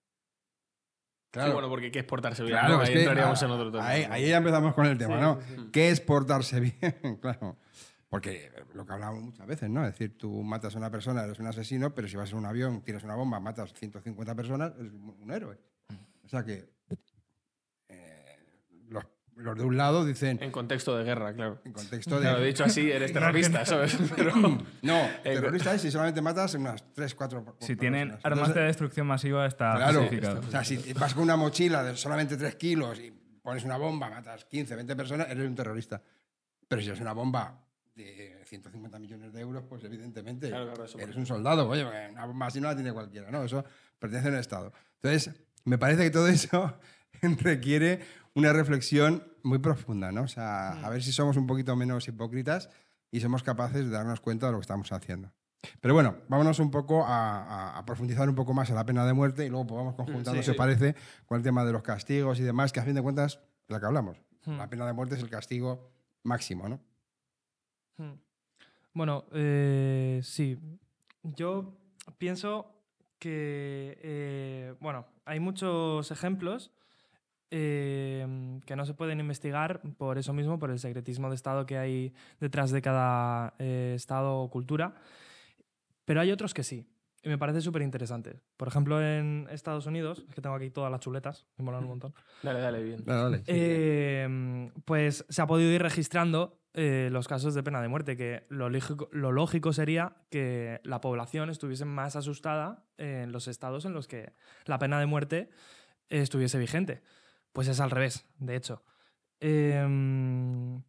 Sí, 1.35 1.51
bueno, 1.53 1.69
porque 1.69 1.91
¿qué 1.91 1.99
es 1.99 2.05
portarse 2.05 2.45
bien? 2.45 2.55
Claro, 2.55 2.77
¿no? 2.77 2.83
es 2.85 2.89
Ahí 2.89 2.95
que, 2.95 3.01
entraríamos 3.01 3.43
ah, 3.43 3.47
en 3.47 3.51
otro 3.51 3.73
tema. 3.73 3.89
Ahí, 3.89 4.07
¿no? 4.07 4.13
ahí 4.15 4.29
ya 4.29 4.37
empezamos 4.37 4.75
con 4.75 4.87
el 4.87 4.97
tema, 4.97 5.17
Sí, 5.17 5.21
¿no? 5.21 5.41
sí, 5.41 5.55
sí. 5.57 5.71
¿Qué 5.73 5.91
es 5.91 6.01
portarse 6.01 6.61
bien? 6.81 7.19
claro. 7.21 7.57
Porque 8.09 8.53
lo 8.75 8.87
que 8.87 8.93
hablamos 8.93 9.21
muchas 9.21 9.45
veces, 9.45 9.69
¿no? 9.69 9.85
Es 9.85 9.93
decir, 9.95 10.17
tú 10.17 10.31
matas 10.45 10.77
a 10.77 10.79
una 10.79 10.93
persona, 10.93 11.25
eres 11.25 11.41
un 11.41 11.49
asesino, 11.49 11.93
pero 11.93 12.07
si 12.07 12.17
vas 12.17 12.31
en 12.31 12.39
un 12.39 12.47
avión, 12.47 12.83
tienes 12.83 13.03
una 13.03 13.17
bomba, 13.17 13.41
matas 13.41 13.75
150 13.75 14.37
personas, 14.37 14.73
eres 14.79 14.93
un, 14.93 15.17
un 15.21 15.31
héroe. 15.33 15.59
O 16.25 16.29
sea 16.29 16.45
que 16.45 16.73
eh, 17.89 18.39
los, 18.89 19.05
los 19.37 19.57
de 19.59 19.65
un 19.65 19.77
lado 19.77 20.05
dicen, 20.05 20.39
En 20.43 20.51
contexto 20.51 20.97
de 20.97 21.05
guerra, 21.05 21.35
claro. 21.35 21.61
en 21.65 21.73
contexto 21.73 22.17
de... 22.17 22.23
Claro, 22.23 22.41
dicho 22.43 22.65
así, 22.65 22.91
eres 22.91 23.13
terrorista, 23.13 23.65
¿sabes? 23.67 23.97
Pero 24.17 24.33
No, 24.83 25.01
terrorista 25.23 25.75
es 25.75 25.83
si 25.83 25.91
solamente 25.91 26.21
matas 26.23 26.55
unas 26.55 26.85
3, 26.95 27.15
4 27.15 27.57
Si 27.61 27.77
tienen 27.77 28.17
armas 28.23 28.55
de 28.55 28.63
destrucción 28.63 29.07
masiva 29.07 29.47
está 29.47 29.75
Claro, 29.77 30.01
justificado. 30.03 30.41
o 30.41 30.51
sea, 30.51 30.65
si 30.65 30.93
vas 30.95 31.15
con 31.15 31.25
una 31.25 31.37
mochila 31.37 31.83
de 31.83 31.97
solamente 31.97 32.37
3 32.37 32.55
kilos 32.57 32.99
y 33.01 33.13
pones 33.43 33.65
una 33.65 33.77
bomba, 33.77 34.09
matas 34.09 34.45
15, 34.47 34.75
20 34.77 34.97
personas, 34.97 35.29
eres 35.31 35.47
un 35.47 35.55
terrorista. 35.55 36.01
Pero 36.69 36.81
si 36.81 36.91
es 36.91 37.01
una 37.01 37.13
bomba 37.13 37.61
de 37.95 38.41
150 38.47 38.99
millones 38.99 39.33
de 39.33 39.41
euros, 39.41 39.65
pues 39.69 39.85
evidentemente 39.85 40.49
Claro, 40.49 40.73
claro, 40.73 40.87
eres 40.99 41.17
un 41.17 41.27
soldado. 41.27 41.69
Oye, 41.69 41.85
una 42.11 42.25
bomba 42.25 42.47
así 42.47 42.61
no 42.61 42.69
la 42.69 42.75
tiene 42.75 42.93
cualquiera, 42.93 43.31
¿no? 43.31 43.45
Eso 43.45 43.65
pertenece 43.99 44.29
al 44.29 44.35
Estado. 44.37 44.73
Entonces, 45.03 45.35
me 45.65 45.77
parece 45.79 46.03
que 46.05 46.11
todo 46.11 46.27
eso 46.29 46.77
requiere 47.41 48.01
una 48.35 48.53
reflexión 48.53 49.25
muy 49.43 49.59
profunda, 49.59 50.11
¿no? 50.13 50.23
O 50.23 50.29
sea, 50.29 50.73
a 50.85 50.89
ver 50.91 51.03
si 51.03 51.13
somos 51.13 51.37
un 51.37 51.47
poquito 51.47 51.77
menos 51.77 52.09
hipócritas 52.09 52.69
y 53.11 53.21
somos 53.21 53.43
capaces 53.43 53.85
de 53.85 53.91
darnos 53.91 54.21
cuenta 54.21 54.47
de 54.47 54.53
lo 54.53 54.59
que 54.59 54.63
estamos 54.63 54.91
haciendo. 54.93 55.33
Pero 55.81 55.95
bueno, 55.95 56.17
vámonos 56.29 56.59
un 56.59 56.71
poco 56.71 57.05
a, 57.07 57.43
a- 57.45 57.79
a 57.79 57.85
profundizar 57.87 58.29
un 58.29 58.35
poco 58.35 58.53
más 58.53 58.69
en 58.71 58.77
la 58.77 58.85
pena 58.85 59.07
de 59.07 59.13
muerte 59.15 59.47
y 59.47 59.49
luego 59.49 59.65
vamos 59.77 59.95
conjuntando, 59.95 60.43
Sí, 60.43 60.47
si 60.47 60.51
sí. 60.53 60.57
parece, 60.59 60.95
con 61.27 61.39
el 61.39 61.45
tema 61.45 61.65
de 61.65 61.73
los 61.73 61.83
castigos 61.83 62.39
y 62.39 62.43
demás, 62.43 62.73
que 62.73 62.81
a 62.81 62.85
fin 62.85 62.95
de 62.95 63.03
cuentas, 63.03 63.41
lo 63.69 63.81
que 63.81 63.87
hablamos. 63.87 64.21
Hmm. 64.45 64.59
La 64.59 64.69
pena 64.69 64.87
de 64.87 64.93
muerte 64.93 65.15
es 65.15 65.23
el 65.23 65.31
castigo 65.31 65.91
máximo, 66.23 66.69
¿no? 66.69 66.81
Hmm. 67.97 68.15
Bueno, 68.93 69.25
eh, 69.33 70.21
sí. 70.23 70.59
Yo 71.23 71.79
pienso 72.19 72.67
que, 73.19 73.99
eh, 74.03 74.75
bueno, 74.81 75.07
hay 75.25 75.41
muchos 75.41 76.11
ejemplos 76.11 76.73
eh, 77.57 78.61
que 78.67 78.75
no 78.75 78.85
se 78.85 78.95
pueden 78.95 79.21
investigar 79.21 79.81
por 79.97 80.19
eso 80.19 80.33
mismo, 80.33 80.59
por 80.59 80.73
el 80.73 80.81
secretismo 80.81 81.29
de 81.29 81.37
Estado 81.37 81.67
que 81.67 81.79
hay 81.79 82.13
detrás 82.41 82.73
de 82.73 82.83
cada 82.83 83.55
eh, 83.61 83.93
Estado 83.95 84.39
o 84.39 84.51
cultura. 84.51 84.97
Pero 86.05 86.21
hay 86.21 86.33
otros 86.33 86.53
que 86.53 86.65
sí. 86.65 86.85
Y 87.23 87.29
me 87.29 87.39
parece 87.39 87.61
súper 87.61 87.83
interesante. 87.83 88.41
Por 88.57 88.67
ejemplo, 88.67 89.01
en 89.01 89.47
Estados 89.51 89.87
Unidos, 89.87 90.25
es 90.29 90.35
que 90.35 90.43
tengo 90.43 90.57
aquí 90.57 90.71
todas 90.71 90.91
las 90.91 91.01
chuletas, 91.01 91.47
me 91.57 91.65
molan 91.65 91.85
un 91.85 91.91
montón. 91.91 92.15
Dale, 92.43 92.59
dale, 92.59 92.83
bien. 92.83 93.05
Dale, 93.05 93.23
dale. 93.23 93.43
Eh, 93.47 94.71
pues 94.85 95.25
se 95.29 95.41
ha 95.41 95.47
podido 95.47 95.71
ir 95.71 95.81
registrando 95.81 96.59
eh, 96.75 97.09
los 97.13 97.29
casos 97.29 97.55
de 97.55 97.63
pena 97.63 97.81
de 97.81 97.87
muerte, 97.87 98.17
que 98.17 98.47
lo 98.49 98.69
lógico, 98.69 99.09
lo 99.13 99.31
lógico 99.31 99.73
sería 99.73 100.17
que 100.29 100.81
la 100.83 101.01
población 101.01 101.51
estuviese 101.51 101.85
más 101.85 102.17
asustada 102.17 102.85
en 102.99 103.31
los 103.31 103.47
estados 103.47 103.85
en 103.85 103.93
los 103.93 104.09
que 104.09 104.33
la 104.65 104.81
pena 104.81 104.99
de 104.99 105.07
muerte 105.07 105.51
estuviese 106.09 106.59
vigente. 106.59 107.01
Pues 107.55 107.69
es 107.69 107.79
al 107.81 107.93
revés, 107.93 108.27
de 108.39 108.57
hecho. 108.57 108.83
Em, 109.39 110.83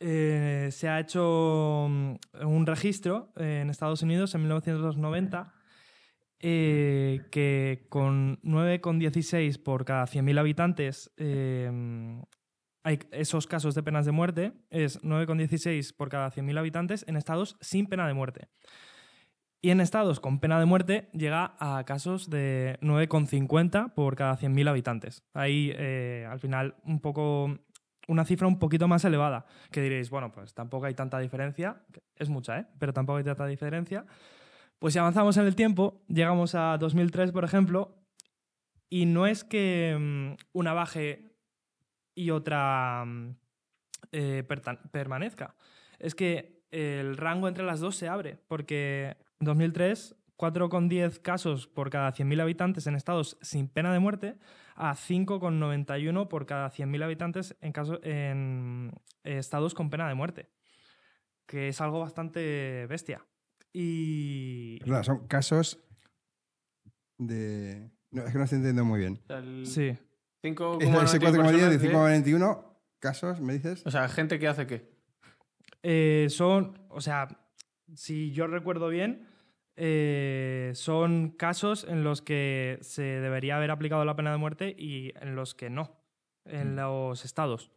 eh, 0.00 0.68
se 0.72 0.88
ha 0.88 0.98
hecho 0.98 1.86
mm, 1.88 2.14
un 2.44 2.66
registro 2.66 3.32
en 3.36 3.70
Estados 3.70 4.02
Unidos 4.02 4.34
en 4.34 4.42
1990 4.42 5.54
eh, 6.40 7.20
que 7.30 7.86
con 7.88 8.40
9,16 8.42 9.62
por 9.62 9.84
cada 9.84 10.06
100.000 10.06 10.40
habitantes 10.40 11.12
em, 11.16 12.20
hay 12.82 12.98
esos 13.12 13.46
casos 13.46 13.76
de 13.76 13.84
penas 13.84 14.04
de 14.04 14.10
muerte, 14.10 14.52
es 14.70 15.00
9,16 15.02 15.94
por 15.96 16.08
cada 16.08 16.32
100.000 16.32 16.58
habitantes 16.58 17.04
en 17.06 17.16
estados 17.16 17.56
sin 17.60 17.86
pena 17.86 18.08
de 18.08 18.14
muerte. 18.14 18.48
Y 19.64 19.70
en 19.70 19.80
estados 19.80 20.18
con 20.18 20.40
pena 20.40 20.58
de 20.58 20.66
muerte 20.66 21.08
llega 21.12 21.54
a 21.60 21.84
casos 21.84 22.28
de 22.28 22.78
9,50 22.82 23.94
por 23.94 24.16
cada 24.16 24.36
100.000 24.36 24.68
habitantes. 24.68 25.22
Ahí, 25.34 25.72
eh, 25.76 26.26
al 26.28 26.40
final, 26.40 26.74
un 26.84 26.98
poco 26.98 27.58
una 28.08 28.24
cifra 28.24 28.48
un 28.48 28.58
poquito 28.58 28.88
más 28.88 29.04
elevada, 29.04 29.46
que 29.70 29.80
diréis, 29.80 30.10
bueno, 30.10 30.32
pues 30.32 30.52
tampoco 30.52 30.86
hay 30.86 30.94
tanta 30.94 31.20
diferencia, 31.20 31.80
es 32.16 32.28
mucha, 32.28 32.58
¿eh? 32.58 32.66
pero 32.80 32.92
tampoco 32.92 33.18
hay 33.18 33.24
tanta 33.24 33.46
diferencia. 33.46 34.04
Pues 34.80 34.94
si 34.94 34.98
avanzamos 34.98 35.36
en 35.36 35.46
el 35.46 35.54
tiempo, 35.54 36.02
llegamos 36.08 36.56
a 36.56 36.76
2003, 36.78 37.30
por 37.30 37.44
ejemplo, 37.44 37.94
y 38.90 39.06
no 39.06 39.28
es 39.28 39.44
que 39.44 39.96
mm, 39.96 40.58
una 40.58 40.72
baje 40.74 41.36
y 42.16 42.30
otra 42.30 43.04
mm, 43.06 43.36
eh, 44.10 44.44
permanezca, 44.90 45.54
es 46.00 46.16
que 46.16 46.64
el 46.72 47.16
rango 47.16 47.46
entre 47.46 47.64
las 47.64 47.78
dos 47.78 47.94
se 47.94 48.08
abre, 48.08 48.38
porque 48.48 49.16
2003, 49.44 50.16
4,10 50.36 51.20
casos 51.22 51.66
por 51.68 51.90
cada 51.90 52.12
100.000 52.12 52.40
habitantes 52.40 52.86
en 52.86 52.94
estados 52.96 53.38
sin 53.42 53.68
pena 53.68 53.92
de 53.92 53.98
muerte, 54.00 54.38
a 54.74 54.94
5,91 54.94 56.28
por 56.28 56.46
cada 56.46 56.70
100.000 56.70 57.04
habitantes 57.04 57.56
en, 57.60 57.72
caso- 57.72 58.00
en 58.02 58.92
estados 59.24 59.74
con 59.74 59.90
pena 59.90 60.08
de 60.08 60.14
muerte, 60.14 60.48
que 61.46 61.68
es 61.68 61.80
algo 61.80 62.00
bastante 62.00 62.86
bestia. 62.88 63.24
Y... 63.72 64.78
Perdona, 64.80 65.04
son 65.04 65.26
casos 65.28 65.78
de. 67.18 67.90
No, 68.10 68.22
es 68.24 68.32
que 68.32 68.38
no 68.38 68.44
estoy 68.44 68.56
entendiendo 68.56 68.84
muy 68.84 68.98
bien. 69.00 69.20
El 69.28 69.66
Sí. 69.66 69.96
5,91 70.42 71.04
Ese 71.04 71.18
4,10 71.20 71.20
personas 71.20 71.74
y 71.74 71.78
que- 71.78 71.92
5,21 71.92 72.64
casos, 72.98 73.40
¿me 73.40 73.52
dices? 73.54 73.82
O 73.86 73.90
sea, 73.90 74.08
gente 74.08 74.38
que 74.38 74.48
hace 74.48 74.66
qué. 74.66 74.92
Eh, 75.82 76.26
son, 76.30 76.78
o 76.88 77.00
sea, 77.00 77.28
si 77.94 78.32
yo 78.32 78.46
recuerdo 78.46 78.88
bien, 78.88 79.28
eh, 79.76 80.72
son 80.74 81.30
casos 81.30 81.84
en 81.88 82.04
los 82.04 82.22
que 82.22 82.78
se 82.82 83.02
debería 83.02 83.56
haber 83.56 83.70
aplicado 83.70 84.04
la 84.04 84.16
pena 84.16 84.30
de 84.32 84.36
muerte 84.38 84.74
y 84.76 85.12
en 85.20 85.34
los 85.34 85.54
que 85.54 85.70
no, 85.70 85.96
en 86.44 86.76
los 86.76 87.24
estados. 87.24 87.70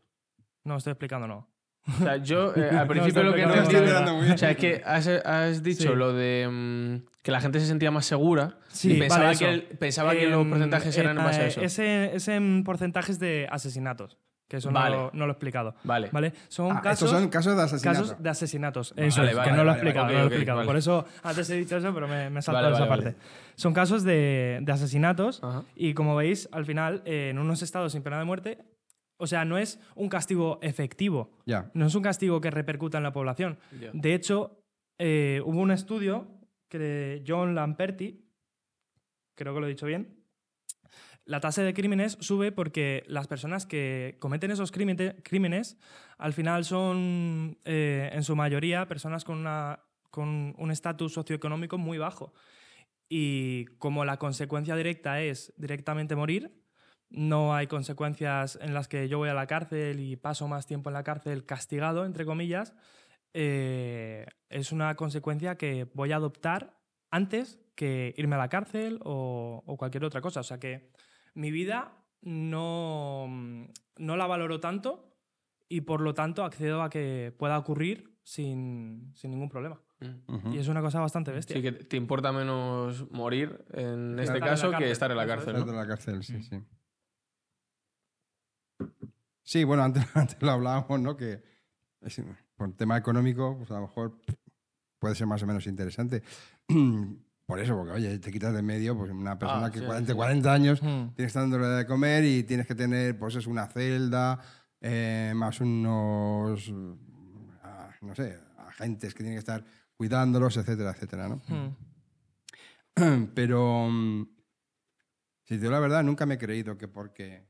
No 0.63 0.77
estoy 0.77 0.91
explicando, 0.91 1.27
no. 1.27 1.49
O 1.87 2.03
sea, 2.03 2.17
yo 2.17 2.53
eh, 2.55 2.69
al 2.77 2.87
principio 2.87 3.21
lo 3.23 3.33
que 3.33 3.43
No, 3.45 3.53
entendí... 3.53 3.59
estoy 3.61 3.73
bien. 3.75 3.83
enterando 3.83 4.13
muy 4.15 4.23
bien. 4.23 4.33
O 4.33 4.37
sea, 4.37 4.51
es 4.51 4.57
que 4.57 4.81
has, 4.83 5.07
has 5.07 5.61
dicho 5.63 5.89
Sí. 5.89 5.95
lo 5.95 6.13
de 6.13 6.47
mm, 6.49 7.05
que 7.21 7.31
la 7.31 7.39
gente 7.41 7.59
se 7.59 7.67
sentía 7.67 7.91
más 7.91 8.05
segura 8.07 8.57
Sí, 8.69 8.93
y 8.93 8.99
pensaba, 8.99 9.25
vale, 9.25 9.37
que, 9.37 9.49
el- 9.49 9.63
pensaba 9.77 10.13
que 10.15 10.27
los 10.27 10.41
En- 10.41 10.49
porcentajes 10.49 10.97
eran 10.97 11.17
en 11.17 11.23
base 11.23 11.41
a 11.41 11.45
eh, 11.45 11.47
eso. 11.49 11.61
Ese, 11.61 12.15
ese 12.15 12.35
en 12.35 12.63
porcentajes 12.63 13.19
de 13.19 13.47
asesinatos, 13.51 14.17
que 14.47 14.57
eso 14.57 14.71
Vale. 14.71 14.95
no, 14.95 15.03
lo, 15.05 15.11
no 15.13 15.25
lo 15.25 15.31
he 15.31 15.33
explicado. 15.33 15.75
Vale. 15.83 16.09
¿Vale? 16.11 16.33
Son 16.49 16.71
Ah, 16.77 16.81
casos, 16.81 17.07
estos 17.09 17.19
son 17.21 17.29
casos 17.29 17.55
de 17.57 17.63
asesinato. 17.63 17.99
casos 18.01 18.23
de 18.23 18.29
asesinatos. 18.29 18.93
Vale, 18.95 19.07
Eso 19.07 19.23
es, 19.23 19.35
vale, 19.35 19.49
que 19.49 19.55
no 19.57 19.63
lo 19.63 19.63
he 19.63 19.65
vale, 19.65 19.77
explicado. 19.79 20.05
vale, 20.05 20.13
no 20.17 20.19
lo 20.19 20.23
he 20.23 20.27
ok, 20.27 20.27
ok, 20.27 20.33
explicado. 20.33 20.57
vale. 20.57 20.67
Por 20.67 20.77
eso 20.77 21.05
antes 21.23 21.49
he 21.49 21.55
dicho 21.57 21.77
eso, 21.77 21.93
pero 21.93 22.07
me, 22.07 22.29
me 22.29 22.39
he 22.39 22.41
saltado 22.43 22.65
Vale, 22.71 22.75
esa 22.75 22.85
vale, 22.89 23.03
parte. 23.03 23.17
vale. 23.19 23.29
Son 23.55 23.73
casos 23.73 24.03
de, 24.03 24.59
de 24.61 24.71
asesinatos 24.71 25.43
Ajá. 25.43 25.63
y 25.75 25.93
como 25.93 26.15
veis, 26.15 26.47
al 26.51 26.65
final, 26.65 27.01
eh, 27.05 27.29
en 27.31 27.39
unos 27.39 27.61
estados 27.63 27.91
sin 27.93 28.03
pena 28.03 28.19
de 28.19 28.25
muerte, 28.25 28.59
o 29.17 29.27
sea, 29.27 29.45
no 29.45 29.57
es 29.57 29.79
un 29.95 30.09
castigo 30.09 30.59
efectivo, 30.61 31.31
no 31.73 31.85
es 31.87 31.95
un 31.95 32.03
castigo 32.03 32.41
que 32.41 32.51
repercuta 32.51 32.97
en 32.97 33.03
la 33.03 33.13
población. 33.13 33.57
De 33.93 34.13
hecho, 34.13 34.59
eh, 34.99 35.41
hubo 35.45 35.59
un 35.61 35.71
estudio 35.71 36.27
que 36.69 36.77
de 36.79 37.23
John 37.25 37.55
Lamperti, 37.55 38.25
creo 39.35 39.53
que 39.53 39.59
lo 39.61 39.65
he 39.67 39.69
dicho 39.69 39.85
bien, 39.85 40.19
la 41.25 41.39
tasa 41.39 41.63
de 41.63 41.73
crímenes 41.73 42.17
sube 42.21 42.51
porque 42.51 43.03
las 43.07 43.27
personas 43.27 43.65
que 43.65 44.17
cometen 44.19 44.51
esos 44.51 44.71
crímenes 44.71 45.77
al 46.17 46.33
final 46.33 46.65
son, 46.65 47.57
eh, 47.65 48.09
en 48.13 48.23
su 48.23 48.35
mayoría, 48.35 48.87
personas 48.87 49.23
con, 49.23 49.39
una, 49.39 49.79
con 50.11 50.53
un 50.57 50.71
estatus 50.71 51.13
socioeconómico 51.13 51.77
muy 51.77 51.97
bajo. 51.97 52.33
Y 53.09 53.65
como 53.79 54.05
la 54.05 54.17
consecuencia 54.17 54.75
directa 54.75 55.21
es 55.21 55.53
directamente 55.57 56.15
morir, 56.15 56.63
no 57.09 57.55
hay 57.55 57.67
consecuencias 57.67 58.57
en 58.61 58.73
las 58.73 58.87
que 58.87 59.07
yo 59.07 59.17
voy 59.17 59.29
a 59.29 59.33
la 59.33 59.47
cárcel 59.47 59.99
y 59.99 60.15
paso 60.15 60.47
más 60.47 60.67
tiempo 60.67 60.89
en 60.89 60.93
la 60.95 61.03
cárcel 61.03 61.45
castigado, 61.45 62.05
entre 62.05 62.25
comillas. 62.25 62.73
eh, 63.33 64.25
es 64.49 64.71
una 64.71 64.95
consecuencia 64.95 65.57
que 65.57 65.85
voy 65.93 66.11
a 66.13 66.17
adoptar 66.17 66.77
antes 67.11 67.59
que 67.75 68.13
irme 68.17 68.35
a 68.35 68.39
la 68.39 68.49
cárcel 68.49 68.99
o, 69.03 69.63
o 69.65 69.77
cualquier 69.77 70.05
otra 70.05 70.21
cosa. 70.21 70.39
O 70.39 70.43
sea 70.43 70.59
que 70.59 70.91
mi 71.35 71.51
vida 71.51 72.03
no, 72.21 73.27
no 73.97 74.17
la 74.17 74.25
valoro 74.27 74.59
tanto 74.59 75.15
y 75.69 75.81
por 75.81 76.01
lo 76.01 76.13
tanto 76.13 76.43
accedo 76.43 76.81
a 76.81 76.89
que 76.89 77.33
pueda 77.37 77.57
ocurrir 77.57 78.17
sin, 78.23 79.11
sin 79.15 79.31
ningún 79.31 79.49
problema. 79.49 79.79
Mm. 79.99 80.53
Y 80.53 80.57
es 80.57 80.67
una 80.67 80.81
cosa 80.81 80.99
bastante 80.99 81.31
bestia. 81.31 81.55
Sí, 81.55 81.61
que 81.61 81.71
te 81.71 81.95
importa 81.97 82.31
menos 82.31 83.09
morir 83.11 83.63
en 83.73 84.19
este 84.19 84.33
estar 84.33 84.37
en 84.37 84.43
caso 84.43 84.71
que 84.71 84.91
estar 84.91 85.11
en 85.11 85.17
la 85.17 85.27
cárcel. 85.27 85.65
De 85.65 85.71
la 85.71 85.87
cárcel, 85.87 86.23
sí, 86.23 86.33
Mm. 86.37 86.41
sí. 86.41 86.63
Sí, 89.43 89.63
bueno, 89.63 89.83
antes, 89.83 90.03
antes 90.15 90.41
lo 90.41 90.51
hablábamos, 90.51 90.99
¿no? 90.99 91.15
Que 91.15 91.41
por 92.55 92.73
tema 92.75 92.97
económico, 92.97 93.57
pues 93.57 93.71
a 93.71 93.75
lo 93.75 93.81
mejor 93.81 94.19
puede 94.99 95.15
ser 95.15 95.27
más 95.27 95.41
o 95.43 95.45
menos 95.47 95.65
interesante. 95.67 96.23
Por 97.45 97.59
eso, 97.59 97.75
porque, 97.77 97.91
oye, 97.93 98.17
te 98.19 98.31
quitas 98.31 98.53
de 98.55 98.61
medio 98.63 98.97
pues, 98.97 99.11
una 99.11 99.37
persona 99.37 99.67
Ah, 99.67 99.71
que 99.71 99.79
sí, 99.79 99.85
40, 99.85 100.11
sí. 100.13 100.15
40 100.17 100.51
años 100.53 100.81
Mm. 100.81 100.85
tienes 100.85 101.15
que 101.15 101.23
estar 101.25 101.43
dándole 101.43 101.67
de 101.67 101.85
comer 101.85 102.23
y 102.25 102.43
tienes 102.43 102.65
que 102.65 102.73
tener, 102.75 103.17
pues 103.19 103.35
es 103.35 103.45
una 103.45 103.67
celda, 103.67 104.39
eh, 104.81 105.31
más 105.35 105.61
unos, 105.61 106.73
ah, 107.63 107.91
no 108.01 108.15
sé, 108.15 108.39
agentes 108.57 109.13
que 109.13 109.19
tienen 109.19 109.35
que 109.35 109.39
estar 109.39 109.63
cuidándolos, 109.95 110.57
etcétera, 110.57 110.91
etcétera, 110.91 111.29
¿no? 111.29 111.35
Mm. 112.95 113.25
Pero, 113.35 113.87
si 115.43 115.55
te 115.55 115.59
digo 115.59 115.71
la 115.71 115.79
verdad, 115.79 116.03
nunca 116.03 116.25
me 116.25 116.35
he 116.35 116.37
creído 116.39 116.77
que 116.77 116.87
porque 116.87 117.47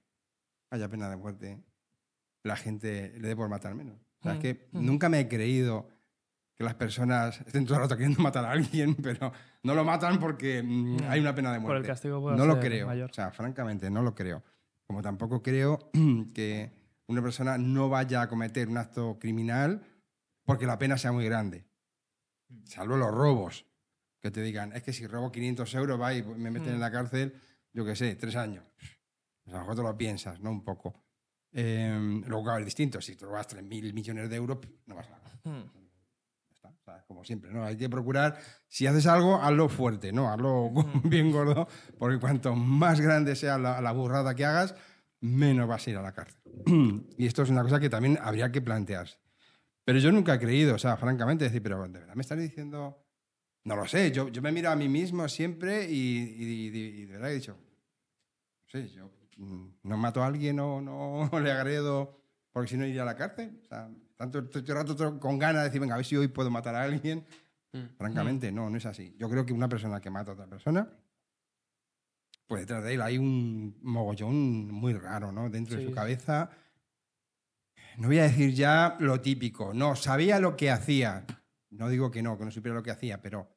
haya 0.71 0.89
pena 0.89 1.09
de 1.09 1.15
muerte 1.15 1.63
la 2.43 2.55
gente 2.57 3.13
le 3.19 3.29
dé 3.29 3.35
por 3.35 3.47
matar 3.49 3.73
menos. 3.75 3.97
O 4.19 4.23
sea, 4.23 4.33
es 4.33 4.37
Mm, 4.39 4.41
que 4.41 4.69
mm. 4.73 4.85
nunca 4.85 5.07
me 5.09 5.19
he 5.21 5.27
creído 5.29 5.87
que 6.57 6.63
las 6.63 6.75
personas 6.75 7.41
estén 7.41 7.65
todo 7.65 7.75
el 7.75 7.81
rato 7.81 7.95
queriendo 7.97 8.21
matar 8.21 8.45
a 8.45 8.51
alguien, 8.51 8.95
pero 9.03 9.31
no 9.63 9.73
lo 9.75 9.83
matan 9.83 10.19
porque 10.19 10.61
mm, 10.63 10.97
hay 11.09 11.19
una 11.19 11.35
pena 11.35 11.51
de 11.51 11.57
Por 11.59 11.67
muerte. 11.67 11.81
el 11.81 11.87
castigo 11.87 12.21
puede 12.21 12.37
no 12.37 12.45
lo 12.45 12.53
ser 12.55 12.63
creo. 12.63 12.87
mayor. 12.87 13.09
O 13.09 13.13
sea, 13.13 13.31
francamente, 13.31 13.89
no 13.89 14.01
lo 14.01 14.15
creo. 14.15 14.43
Como 14.87 15.01
tampoco 15.01 15.41
creo 15.43 15.89
que 16.33 16.71
una 17.07 17.21
persona 17.21 17.57
no 17.57 17.89
vaya 17.89 18.21
a 18.21 18.27
cometer 18.29 18.67
un 18.69 18.77
acto 18.77 19.17
criminal 19.19 19.81
porque 20.43 20.65
la 20.65 20.77
pena 20.77 20.97
sea 20.97 21.11
muy 21.11 21.25
grande. 21.25 21.65
Salvo 22.65 22.95
los 22.97 23.11
robos. 23.11 23.65
Que 24.21 24.31
te 24.31 24.41
digan, 24.41 24.73
es 24.73 24.81
que 24.81 24.91
si 24.93 25.05
robo 25.05 25.31
500 25.31 25.71
euros, 25.75 26.01
va 26.01 26.13
y 26.13 26.23
me 26.23 26.49
meten 26.49 26.69
en 26.69 26.77
Mm. 26.77 26.81
la 26.81 26.91
cárcel, 26.91 27.35
yo 27.73 27.85
qué 27.85 27.95
sé, 27.95 28.15
tres 28.15 28.35
años. 28.35 28.63
Pues 29.43 29.53
a 29.53 29.57
lo 29.57 29.59
mejor 29.59 29.75
te 29.75 29.83
lo 29.83 29.95
piensas, 29.97 30.39
¿no? 30.39 30.49
Un 30.49 30.63
poco. 30.63 31.03
Eh, 31.51 32.21
luego, 32.25 32.43
claro, 32.43 32.59
es 32.59 32.65
distinto. 32.65 32.99
Si 33.01 33.15
te 33.15 33.23
robas 33.25 33.47
3.000 33.47 33.93
millones 33.93 34.27
de 34.29 34.35
euros, 34.35 34.57
no 34.87 34.95
vas 34.95 35.07
a. 35.09 35.47
Mm. 35.47 35.63
Ya 35.63 36.53
está. 36.55 36.69
O 36.69 36.71
sea, 36.71 36.74
como 37.07 37.23
siempre, 37.23 37.51
¿no? 37.51 37.63
Hay 37.65 37.77
que 37.77 37.89
procurar, 37.89 38.37
si 38.67 38.87
haces 38.87 39.07
algo, 39.07 39.41
hazlo 39.41 39.69
fuerte, 39.69 40.11
¿no? 40.11 40.31
Hazlo 40.31 40.71
bien 41.03 41.31
gordo, 41.31 41.67
porque 41.97 42.19
cuanto 42.19 42.55
más 42.55 42.99
grande 43.01 43.35
sea 43.35 43.57
la, 43.57 43.81
la 43.81 43.91
burrada 43.91 44.35
que 44.35 44.45
hagas, 44.45 44.75
menos 45.21 45.67
vas 45.67 45.85
a 45.87 45.89
ir 45.89 45.97
a 45.97 46.01
la 46.01 46.11
cárcel. 46.13 46.41
y 47.17 47.25
esto 47.25 47.43
es 47.43 47.49
una 47.49 47.63
cosa 47.63 47.79
que 47.79 47.89
también 47.89 48.17
habría 48.21 48.51
que 48.51 48.61
plantearse. 48.61 49.17
Pero 49.83 49.99
yo 49.99 50.11
nunca 50.11 50.33
he 50.35 50.39
creído, 50.39 50.75
o 50.75 50.79
sea, 50.79 50.97
francamente, 50.97 51.45
decir, 51.45 51.61
pero 51.61 51.81
¿de 51.87 51.99
verdad 51.99 52.15
me 52.15 52.21
estás 52.21 52.37
diciendo...? 52.39 53.01
No 53.63 53.75
lo 53.75 53.87
sé, 53.87 54.11
yo, 54.11 54.27
yo 54.29 54.43
me 54.43 54.51
miro 54.51 54.69
a 54.69 54.75
mí 54.75 54.87
mismo 54.87 55.27
siempre 55.27 55.89
y, 55.89 55.95
y- 56.37 56.67
y- 56.67 56.77
y 57.01 57.05
de 57.05 57.13
verdad 57.13 57.31
he 57.31 57.33
dicho, 57.33 57.57
no 57.57 58.69
sé, 58.69 58.89
yo 58.89 59.09
mm, 59.37 59.65
no 59.83 59.97
mato 59.97 60.21
a 60.21 60.27
alguien 60.27 60.59
o 60.59 60.81
no 60.81 61.27
le 61.39 61.51
agredo 61.51 62.15
porque 62.51 62.69
si 62.69 62.77
no 62.77 62.85
iría 62.85 63.01
a 63.01 63.05
la 63.05 63.15
cárcel. 63.15 63.59
O 63.63 63.65
sea, 63.67 63.89
tanto 64.15 64.41
rato 64.73 65.19
con 65.19 65.37
ganas 65.39 65.63
de 65.63 65.69
decir, 65.69 65.81
venga, 65.81 65.95
a 65.95 65.97
ver 65.97 66.05
si 66.05 66.15
hoy 66.15 66.27
puedo 66.27 66.49
matar 66.49 66.75
a 66.75 66.83
alguien. 66.83 67.25
Mm. 67.73 67.97
Francamente, 67.97 68.51
no, 68.51 68.69
no 68.69 68.77
es 68.77 68.85
así. 68.85 69.15
Yo 69.19 69.29
creo 69.29 69.45
que 69.45 69.53
una 69.53 69.67
persona 69.67 69.99
que 69.99 70.09
mata 70.09 70.31
a 70.31 70.33
otra 70.35 70.47
persona, 70.47 70.89
pues 72.47 72.61
detrás 72.61 72.83
de 72.83 72.93
él 72.93 73.01
hay 73.01 73.17
un 73.17 73.77
mogollón 73.81 74.71
muy 74.71 74.93
raro, 74.93 75.31
¿no? 75.31 75.49
Dentro 75.49 75.75
de 75.75 75.83
Sí. 75.83 75.89
su 75.89 75.93
cabeza. 75.95 76.49
No 77.97 78.07
voy 78.07 78.19
a 78.19 78.23
decir 78.23 78.53
ya 78.53 78.95
lo 78.99 79.19
típico, 79.21 79.73
no, 79.73 79.95
sabía 79.95 80.39
lo 80.39 80.55
que 80.55 80.69
hacía. 80.69 81.25
No 81.71 81.89
digo 81.89 82.11
que 82.11 82.21
no, 82.21 82.37
que 82.37 82.45
no 82.45 82.51
supiera 82.51 82.75
lo 82.75 82.83
que 82.83 82.91
hacía, 82.91 83.21
pero 83.21 83.49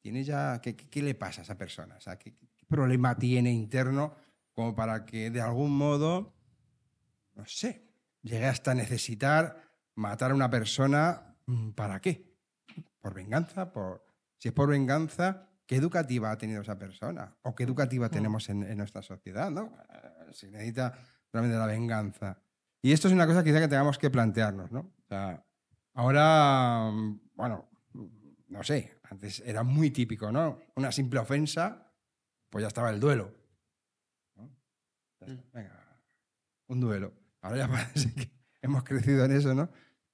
tiene 0.00 0.24
ya. 0.24 0.60
¿Qué, 0.62 0.74
qué- 0.76 0.88
qué 0.88 1.02
le 1.02 1.14
pasa 1.14 1.40
a 1.40 1.44
esa 1.44 1.56
persona? 1.58 1.96
O 1.96 2.00
sea, 2.00 2.18
¿qué, 2.18 2.34
qué 2.36 2.64
problema 2.66 3.16
tiene 3.18 3.50
interno 3.52 4.14
como 4.52 4.74
para 4.74 5.04
que 5.04 5.30
de 5.30 5.40
algún 5.40 5.76
modo, 5.76 6.34
no 7.34 7.44
sé, 7.46 7.88
llegue 8.22 8.46
hasta 8.46 8.74
necesitar 8.74 9.71
matar 9.94 10.30
a 10.30 10.34
una 10.34 10.50
persona? 10.50 11.36
mm, 11.46 11.70
¿Para 11.70 12.00
qué? 12.00 12.36
¿Por 13.00 13.14
venganza? 13.14 13.72
Por... 13.72 14.04
Si 14.38 14.48
es 14.48 14.54
por 14.54 14.68
venganza, 14.68 15.48
¿qué 15.66 15.76
educativa 15.76 16.30
ha 16.30 16.38
tenido 16.38 16.62
esa 16.62 16.78
persona? 16.78 17.36
¿O 17.42 17.54
qué 17.54 17.64
educativa 17.64 18.08
tenemos 18.08 18.48
en, 18.48 18.62
en 18.62 18.78
nuestra 18.78 19.02
sociedad? 19.02 19.50
¿no? 19.50 19.72
Eh, 19.92 20.32
Se 20.32 20.50
necesita 20.50 20.92
realmente 21.32 21.58
la 21.58 21.66
venganza. 21.66 22.42
Y 22.80 22.92
esto 22.92 23.08
es 23.08 23.14
una 23.14 23.26
cosa 23.26 23.44
quizá 23.44 23.60
que 23.60 23.68
tengamos 23.68 23.98
que 23.98 24.10
plantearnos, 24.10 24.72
¿no? 24.72 24.80
O 24.80 25.04
sea, 25.08 25.44
ahora, 25.94 26.90
mm, 26.92 27.20
bueno, 27.34 27.68
mm, 27.92 28.06
no 28.48 28.62
sé, 28.64 29.00
antes 29.04 29.40
era 29.40 29.62
muy 29.62 29.90
típico, 29.90 30.32
¿no? 30.32 30.58
Una 30.74 30.90
simple 30.90 31.20
ofensa, 31.20 31.92
pues 32.50 32.62
ya 32.62 32.68
estaba 32.68 32.90
el 32.90 32.98
duelo. 32.98 33.32
¿no? 34.36 34.50
Venga, 35.52 36.00
un 36.66 36.80
duelo. 36.80 37.12
Ahora 37.40 37.56
ya 37.58 37.68
parece 37.70 38.12
que 38.14 38.30
hemos 38.62 38.82
crecido 38.84 39.24
en 39.24 39.32
eso, 39.32 39.54
¿no? 39.54 39.68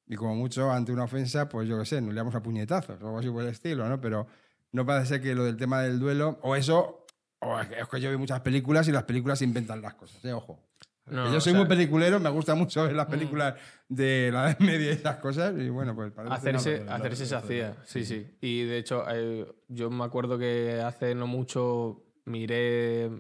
Y 0.07 0.17
como 0.17 0.35
mucho, 0.35 0.71
ante 0.73 0.91
una 0.91 1.05
ofensa, 1.05 1.49
pues 1.49 1.69
yo 1.69 1.79
qué 1.79 1.85
sé, 1.85 2.01
nos 2.01 2.15
liamos 2.15 2.35
a 2.35 2.43
puñetazos 2.43 3.01
o 3.03 3.07
algo 3.07 3.19
así 3.19 3.29
por 3.31 3.43
el 3.43 3.51
estilo, 3.51 3.87
¿no? 3.89 4.01
Pero 4.01 4.27
no 4.73 4.85
parece 4.87 5.21
que 5.21 5.35
lo 5.35 5.45
del 5.45 5.57
tema 5.57 5.83
del 5.83 5.99
duelo, 5.99 6.39
o 6.43 6.57
eso, 6.57 7.05
o 7.41 7.61
es 7.61 7.69
que, 7.69 8.01
yo 8.01 8.09
veo 8.09 8.19
muchas 8.19 8.41
películas 8.41 8.89
y 8.89 8.93
las 8.93 9.05
películas 9.05 9.43
inventan 9.43 9.83
las 9.83 9.95
cosas, 9.95 10.25
¿eh? 10.25 10.33
Ojo. 10.33 10.65
No, 11.07 11.31
yo 11.31 11.39
o 11.39 11.41
soy 11.41 11.53
sea- 11.53 11.61
muy 11.61 11.69
peliculero, 11.69 12.21
me 12.21 12.29
gusta 12.31 12.55
mucho 12.55 12.85
ver 12.85 12.95
las 12.95 13.07
películas 13.07 13.55
de 13.89 14.31
la 14.31 14.51
Edad 14.51 14.59
Media 14.61 14.89
y 14.89 14.95
esas 14.95 15.17
cosas, 15.17 15.55
y 15.59 15.69
bueno, 15.71 15.95
pues 15.95 16.13
parece 16.13 16.35
Hacerse, 16.35 16.85
no, 16.85 16.93
hacerse 16.93 17.25
se 17.27 17.35
hacía, 17.35 17.77
sí, 17.87 18.05
sí. 18.05 18.27
Y 18.43 18.65
de 18.65 18.77
hecho, 18.79 19.05
eh, 19.11 19.47
yo 19.69 19.91
me 19.91 20.05
acuerdo 20.05 20.39
que 20.39 20.83
hace 20.85 21.15
no 21.15 21.27
mucho 21.27 22.03
miré, 22.27 23.11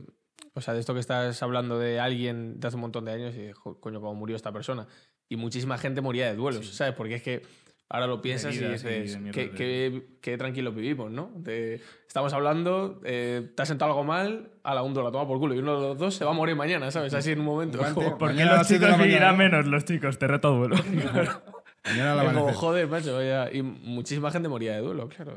o 0.54 0.60
sea, 0.60 0.74
de 0.74 0.80
esto 0.80 0.92
que 0.94 1.00
estás 1.00 1.42
hablando 1.42 1.78
de 1.78 1.98
alguien 2.00 2.60
de 2.60 2.68
hace 2.68 2.76
un 2.76 2.82
montón 2.82 3.06
de 3.06 3.12
años 3.12 3.34
y 3.34 3.38
dije, 3.40 3.52
"Jo, 3.54 3.80
coño, 3.80 4.00
cómo 4.00 4.14
murió 4.14 4.36
esta 4.36 4.52
persona. 4.52 4.86
Y 5.28 5.36
muchísima 5.36 5.76
gente 5.78 6.00
moría 6.00 6.26
de 6.26 6.34
duelos, 6.36 6.68
¿sabes? 6.74 6.94
Porque 6.94 7.16
es 7.16 7.22
que 7.22 7.42
ahora 7.90 8.06
lo 8.06 8.20
piensas 8.22 8.54
y 8.54 8.58
dices, 8.58 9.18
mierda 9.20 9.32
qué, 9.32 9.50
qué, 9.50 10.06
qué 10.20 10.36
tranquilos 10.38 10.74
vivimos, 10.74 11.10
¿no? 11.10 11.30
De- 11.36 11.80
estamos 12.06 12.32
hablando, 12.32 13.00
eh, 13.04 13.50
te 13.54 13.62
has 13.62 13.68
sentado 13.68 13.90
algo 13.92 14.04
mal, 14.04 14.50
a 14.62 14.74
la 14.74 14.82
un 14.82 14.94
la 14.94 15.10
toma 15.10 15.26
por 15.26 15.38
culo 15.38 15.54
y 15.54 15.58
uno 15.58 15.80
de 15.80 15.88
los 15.88 15.98
dos 15.98 16.14
se 16.14 16.24
va 16.24 16.30
a 16.30 16.34
morir 16.34 16.56
mañana, 16.56 16.90
¿sabes? 16.90 17.12
Así 17.14 17.32
en 17.32 17.40
un 17.40 17.46
momento. 17.46 17.78
Como- 17.94 18.16
¿Por 18.18 18.28
qué 18.30 18.34
Mañana 18.36 18.54
a 18.54 18.58
los 18.58 18.68
chicos 18.68 18.88
la 18.90 18.96
vivirán 18.96 19.36
menos? 19.36 19.66
Los 19.66 19.84
chicos, 19.84 20.18
te 20.18 20.26
reto 20.26 20.48
a 20.48 20.50
duelo. 20.56 20.76
Mañana 21.84 22.22
Es 22.22 22.32
como, 22.32 22.52
joder, 22.52 22.88
macho, 22.88 23.14
vaya. 23.14 23.50
Y 23.52 23.62
muchísima 23.62 24.30
gente 24.30 24.48
moría 24.48 24.74
de 24.74 24.80
duelo, 24.80 25.08
claro. 25.08 25.34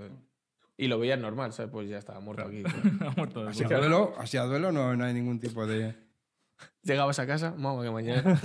Y 0.77 0.87
lo 0.87 0.99
veías 0.99 1.19
normal, 1.19 1.53
¿sabes? 1.53 1.71
Pues 1.71 1.87
ya 1.89 1.97
estaba 1.97 2.19
muerto 2.19 2.43
aquí. 2.45 2.63
Ha 3.05 3.11
muerto 3.15 3.43
de 3.43 3.49
Así 3.51 3.63
a 3.63 3.67
duelo. 3.67 3.81
duelo, 3.81 4.13
así 4.17 4.37
a 4.37 4.43
duelo 4.43 4.71
no, 4.71 4.95
no 4.95 5.05
hay 5.05 5.13
ningún 5.13 5.39
tipo 5.39 5.65
de... 5.67 5.95
Llegabas 6.83 7.19
a 7.19 7.27
casa, 7.27 7.53
vamos, 7.57 7.83
que 7.83 7.91
mañana, 7.91 8.39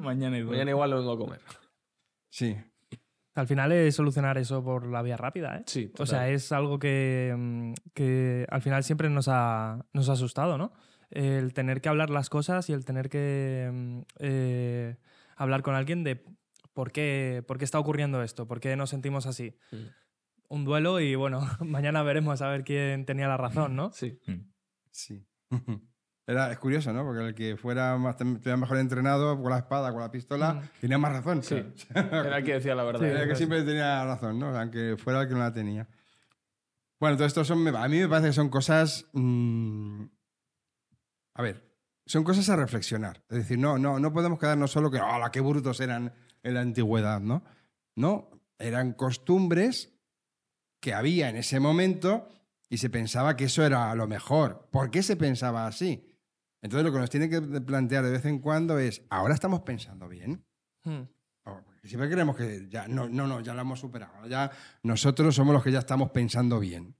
Mañana 0.00 0.38
mañana 0.44 0.70
igual 0.70 0.90
lo 0.90 0.98
vengo 0.98 1.12
a 1.12 1.18
comer. 1.18 1.40
Sí. 2.30 2.56
Al 3.34 3.46
final 3.46 3.70
es 3.70 3.94
solucionar 3.94 4.36
eso 4.36 4.64
por 4.64 4.86
la 4.86 5.00
vía 5.00 5.16
rápida, 5.16 5.58
¿eh? 5.58 5.62
Sí, 5.66 5.92
O 5.98 6.06
sea, 6.06 6.28
es 6.28 6.50
algo 6.50 6.78
que, 6.78 7.32
mm, 7.36 7.72
que 7.94 8.46
al 8.50 8.62
final 8.62 8.82
siempre 8.82 9.08
nos 9.10 9.28
ha, 9.28 9.86
nos 9.92 10.08
ha 10.08 10.12
asustado, 10.12 10.58
¿no? 10.58 10.72
El 11.10 11.54
tener 11.54 11.80
que 11.80 11.88
hablar 11.88 12.10
las 12.10 12.30
cosas 12.30 12.68
y 12.68 12.72
el 12.72 12.84
tener 12.84 13.08
que 13.08 13.70
mm, 13.72 14.00
eh, 14.18 14.96
hablar 15.36 15.62
con 15.62 15.76
alguien 15.76 16.02
de 16.02 16.24
por 16.72 16.90
qué, 16.90 17.44
por 17.46 17.58
qué 17.58 17.64
está 17.64 17.78
ocurriendo 17.78 18.22
esto, 18.22 18.48
por 18.48 18.60
qué 18.60 18.74
nos 18.76 18.90
sentimos 18.90 19.26
así. 19.26 19.56
Mm. 19.70 19.86
Un 20.48 20.64
duelo 20.64 20.98
y 20.98 21.14
bueno, 21.14 21.40
mañana 21.64 22.02
veremos 22.02 22.42
a 22.42 22.48
ver 22.48 22.64
quién 22.64 23.06
tenía 23.06 23.28
la 23.28 23.36
razón, 23.36 23.76
¿no? 23.76 23.92
Sí. 23.92 24.18
Sí. 24.90 25.24
Era, 26.30 26.52
es 26.52 26.58
curioso, 26.58 26.92
¿no? 26.92 27.04
Porque 27.04 27.26
el 27.26 27.34
que 27.34 27.56
fuera 27.56 27.96
más, 27.96 28.14
estuviera 28.20 28.58
mejor 28.58 28.76
entrenado 28.76 29.40
con 29.40 29.50
la 29.50 29.58
espada, 29.58 29.90
con 29.92 30.00
la 30.00 30.10
pistola, 30.10 30.54
Mm. 30.54 30.60
tenía 30.82 30.98
más 30.98 31.12
razón. 31.12 31.42
Sí. 31.42 31.54
Era 31.94 32.36
el 32.38 32.44
que 32.44 32.52
decía 32.52 32.74
la 32.74 32.84
verdad. 32.84 33.02
Era 33.02 33.26
que 33.26 33.34
siempre 33.34 33.62
tenía 33.62 34.04
razón, 34.04 34.38
¿no? 34.38 34.48
Aunque 34.56 34.96
fuera 34.98 35.22
el 35.22 35.28
que 35.28 35.32
no 35.34 35.40
la 35.40 35.52
tenía. 35.54 35.88
Bueno, 37.00 37.16
todo 37.16 37.26
esto 37.26 37.44
son. 37.44 37.66
A 37.74 37.88
mí 37.88 37.98
me 37.98 38.08
parece 38.08 38.28
que 38.28 38.32
son 38.34 38.50
cosas. 38.50 39.06
mm, 39.14 40.02
a 41.36 41.42
ver, 41.42 41.64
son 42.04 42.24
cosas 42.24 42.48
a 42.50 42.56
reflexionar. 42.56 43.22
Es 43.30 43.38
decir, 43.38 43.58
no, 43.58 43.78
no, 43.78 43.98
no 43.98 44.12
podemos 44.12 44.38
quedarnos 44.38 44.70
solo 44.70 44.90
que, 44.90 45.00
¡hola, 45.00 45.30
qué 45.30 45.40
brutos 45.40 45.80
eran 45.80 46.12
en 46.42 46.54
la 46.54 46.60
antigüedad! 46.60 47.20
¿no? 47.20 47.42
No, 47.96 48.28
eran 48.58 48.92
costumbres 48.92 49.94
que 50.80 50.92
había 50.92 51.28
en 51.30 51.36
ese 51.36 51.58
momento 51.60 52.28
y 52.68 52.78
se 52.78 52.90
pensaba 52.90 53.34
que 53.36 53.44
eso 53.44 53.64
era 53.64 53.94
lo 53.94 54.06
mejor. 54.08 54.68
¿Por 54.70 54.90
qué 54.90 55.02
se 55.02 55.16
pensaba 55.16 55.66
así? 55.66 56.04
Entonces, 56.62 56.84
lo 56.84 56.92
que 56.92 56.98
nos 56.98 57.10
tiene 57.10 57.28
que 57.28 57.40
plantear 57.40 58.04
de 58.04 58.10
vez 58.10 58.24
en 58.24 58.40
cuando 58.40 58.78
es: 58.78 59.02
¿ahora 59.10 59.34
estamos 59.34 59.60
pensando 59.60 60.08
bien? 60.08 60.44
Mm. 60.84 61.02
Oh, 61.44 61.60
porque 61.64 61.88
Siempre 61.88 62.10
creemos 62.10 62.36
que 62.36 62.66
ya 62.68 62.88
no, 62.88 63.08
no, 63.08 63.26
no, 63.26 63.40
ya 63.40 63.54
lo 63.54 63.60
hemos 63.60 63.80
superado. 63.80 64.26
Ya 64.26 64.50
nosotros 64.82 65.34
somos 65.34 65.54
los 65.54 65.62
que 65.62 65.72
ya 65.72 65.78
estamos 65.78 66.10
pensando 66.10 66.58
bien. 66.60 66.96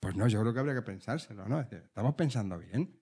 Pues 0.00 0.16
no, 0.16 0.26
yo 0.28 0.40
creo 0.40 0.54
que 0.54 0.60
habría 0.60 0.74
que 0.74 0.82
pensárselo, 0.82 1.46
¿no? 1.46 1.60
Es 1.60 1.68
decir, 1.68 1.84
¿Estamos 1.84 2.14
pensando 2.14 2.58
bien? 2.58 2.98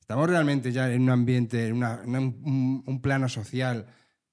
¿Estamos 0.00 0.28
realmente 0.28 0.72
ya 0.72 0.92
en 0.92 1.02
un 1.02 1.10
ambiente, 1.10 1.68
en 1.68 1.76
una- 1.76 2.02
un, 2.04 2.82
un 2.86 3.00
plano 3.00 3.28
social 3.28 3.86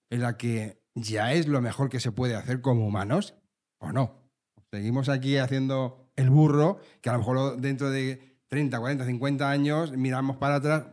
en 0.09 0.21
la 0.21 0.35
que 0.35 0.83
ya 0.95 1.31
es 1.33 1.47
lo 1.47 1.61
mejor 1.61 1.89
que 1.89 1.99
se 1.99 2.11
puede 2.11 2.35
hacer 2.35 2.59
como 2.59 2.85
humanos? 2.87 3.35
¿O 3.77 3.91
no? 3.93 4.29
Seguimos 4.71 5.07
aquí 5.07 5.37
haciendo 5.37 6.11
el 6.15 6.29
burro, 6.29 6.79
que 7.01 7.09
a 7.09 7.13
lo 7.13 7.19
mejor 7.19 7.57
dentro 7.61 7.89
de 7.89 8.38
30, 8.49 8.77
40, 8.79 9.05
50 9.05 9.49
años 9.49 9.91
miramos 9.95 10.37
para 10.37 10.55
atrás, 10.55 10.83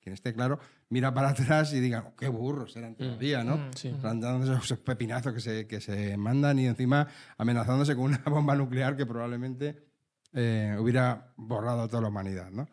quien 0.00 0.12
esté 0.12 0.34
claro, 0.34 0.58
mira 0.90 1.12
para 1.14 1.30
atrás 1.30 1.72
y 1.72 1.80
digan, 1.80 2.04
"Oh, 2.06 2.14
qué 2.16 2.28
burros 2.28 2.76
eran 2.76 2.94
todavía, 2.94 3.42
¿no? 3.42 3.56
Mm, 3.56 3.70
Sí. 3.74 3.94
plantándose 4.00 4.52
esos 4.52 4.78
pepinazos 4.80 5.32
que 5.32 5.40
se, 5.40 5.66
que 5.66 5.80
se 5.80 6.16
mandan 6.16 6.58
y 6.58 6.66
encima 6.66 7.06
amenazándose 7.38 7.94
con 7.96 8.04
una 8.04 8.22
bomba 8.26 8.54
nuclear 8.54 8.96
que 8.96 9.06
probablemente 9.06 9.82
eh, 10.32 10.76
hubiera 10.78 11.32
borrado 11.36 11.82
a 11.82 11.88
toda 11.88 12.02
la 12.02 12.08
humanidad, 12.08 12.50
¿no? 12.50 12.68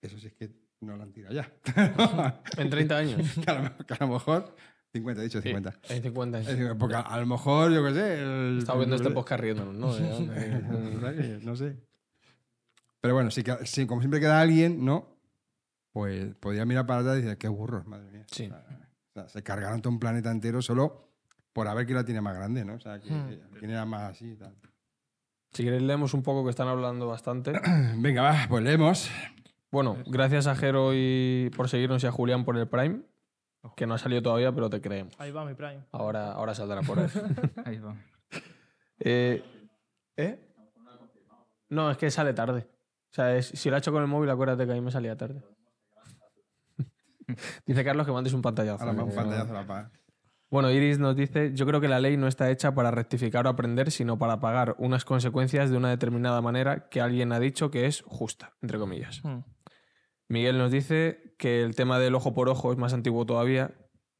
Eso 0.00 0.18
sí 0.18 0.26
es 0.26 0.34
que 0.34 0.50
no 0.80 0.96
lo 0.96 1.02
han 1.02 1.12
tirado 1.12 1.34
ya. 1.34 1.50
En 2.58 2.68
30 2.68 2.96
años. 2.96 3.34
que, 3.42 3.50
a 3.50 3.54
lo, 3.62 3.86
que 3.86 3.94
a 3.94 3.96
lo 4.00 4.08
mejor... 4.08 4.54
50, 4.92 5.22
he 5.22 5.24
dicho 5.24 5.40
Sí, 5.42 5.48
50. 5.48 5.74
En 5.88 6.02
50 6.02 6.38
Es 6.40 6.46
años. 6.46 6.58
decir, 6.60 6.76
Porque 6.78 6.94
a, 6.94 7.00
a 7.00 7.18
lo 7.18 7.26
mejor, 7.26 7.72
yo 7.72 7.82
qué 7.84 7.94
sé... 7.94 8.22
el- 8.22 8.58
Estaba 8.58 8.78
viendo 8.78 8.94
este 8.96 9.10
podcast 9.10 9.40
riéndonos, 9.40 9.74
¿no? 9.74 9.92
De- 11.10 11.40
no 11.42 11.56
sé. 11.56 11.76
Pero 13.04 13.12
bueno, 13.16 13.30
si, 13.30 13.42
que- 13.42 13.66
si 13.66 13.86
como 13.86 14.00
siempre 14.00 14.18
queda 14.18 14.40
alguien, 14.40 14.82
¿no? 14.82 15.06
Pues 15.92 16.34
podría 16.36 16.64
mirar 16.64 16.86
para 16.86 17.00
atrás 17.00 17.18
y 17.18 17.20
decir, 17.20 17.36
qué 17.36 17.48
burros, 17.48 17.86
madre 17.86 18.10
mía. 18.10 18.24
Sí. 18.30 18.50
O 18.50 19.12
sea, 19.12 19.28
se 19.28 19.42
cargaron 19.42 19.82
todo 19.82 19.92
un 19.92 19.98
planeta 20.00 20.30
entero 20.30 20.62
solo 20.62 21.10
por 21.52 21.68
a 21.68 21.74
ver 21.74 21.84
quién 21.84 21.98
la 21.98 22.04
tiene 22.06 22.22
más 22.22 22.34
grande, 22.34 22.64
¿no? 22.64 22.76
O 22.76 22.80
sea, 22.80 22.98
que- 22.98 23.10
Hmm. 23.10 23.58
quién 23.58 23.70
era 23.72 23.84
más 23.84 24.12
así 24.12 24.30
y 24.30 24.36
tal. 24.36 24.54
Si 25.52 25.64
queréis 25.64 25.82
leemos 25.82 26.14
un 26.14 26.22
poco 26.22 26.44
que 26.44 26.48
están 26.50 26.66
hablando 26.66 27.06
bastante. 27.06 27.52
Venga, 27.98 28.22
va, 28.22 28.46
pues 28.48 28.64
leemos. 28.64 29.10
Bueno, 29.70 29.98
gracias 30.06 30.46
a 30.46 30.56
Jero 30.56 30.92
y 30.94 31.50
por 31.54 31.68
seguirnos 31.68 32.02
y 32.04 32.06
a 32.06 32.10
Julián 32.10 32.46
por 32.46 32.56
el 32.56 32.66
Prime, 32.68 33.02
que 33.76 33.86
no 33.86 33.92
ha 33.92 33.98
salido 33.98 34.22
todavía, 34.22 34.50
pero 34.50 34.70
te 34.70 34.80
creemos. 34.80 35.12
Ahí 35.18 35.30
va 35.30 35.44
mi 35.44 35.52
prime. 35.52 35.84
Ahora, 35.92 36.32
ahora 36.32 36.54
saldrá 36.54 36.80
por 36.80 37.00
ahí. 37.00 37.08
Ahí 37.66 37.78
va. 37.80 37.94
Eh, 38.98 39.44
¿Eh? 40.16 40.38
No, 41.68 41.90
es 41.90 41.98
que 41.98 42.10
sale 42.10 42.32
tarde. 42.32 42.66
O 43.14 43.16
sea, 43.16 43.36
es- 43.36 43.46
si 43.46 43.70
lo 43.70 43.76
ha 43.76 43.78
hecho 43.78 43.92
con 43.92 44.02
el 44.02 44.08
móvil, 44.08 44.28
acuérdate 44.28 44.66
que 44.66 44.72
a 44.72 44.74
mí 44.74 44.80
me 44.80 44.90
salía 44.90 45.16
tarde. 45.16 45.40
Dice 47.64 47.84
Carlos 47.84 48.04
que 48.04 48.12
mandes 48.12 48.32
un 48.32 48.42
pantallazo. 48.42 48.82
Ahora 48.82 48.96
va 48.96 49.04
un 49.04 49.14
pantallazo 49.14 49.52
a 49.52 49.60
la 49.60 49.66
paz. 49.66 49.92
Bueno, 50.50 50.68
Iris 50.70 50.98
nos 50.98 51.14
dice, 51.14 51.52
yo 51.54 51.64
creo 51.64 51.80
que 51.80 51.86
la 51.88 52.00
ley 52.00 52.16
no 52.16 52.26
está 52.26 52.50
hecha 52.50 52.74
para 52.74 52.90
rectificar 52.90 53.46
o 53.46 53.50
aprender, 53.50 53.92
sino 53.92 54.18
para 54.18 54.40
pagar 54.40 54.74
unas 54.78 55.04
consecuencias 55.04 55.70
de 55.70 55.76
una 55.76 55.90
determinada 55.90 56.40
manera 56.40 56.88
que 56.88 57.00
alguien 57.00 57.32
ha 57.32 57.38
dicho 57.40 57.70
que 57.70 57.86
es 57.86 58.02
justa, 58.02 58.56
entre 58.62 58.78
comillas. 58.78 59.24
Mm. 59.24 59.38
Miguel 60.28 60.58
nos 60.58 60.72
dice 60.72 61.34
que 61.38 61.62
el 61.62 61.76
tema 61.76 62.00
del 62.00 62.16
ojo 62.16 62.34
por 62.34 62.48
ojo 62.48 62.72
es 62.72 62.78
más 62.78 62.92
antiguo 62.92 63.24
todavía, 63.26 63.74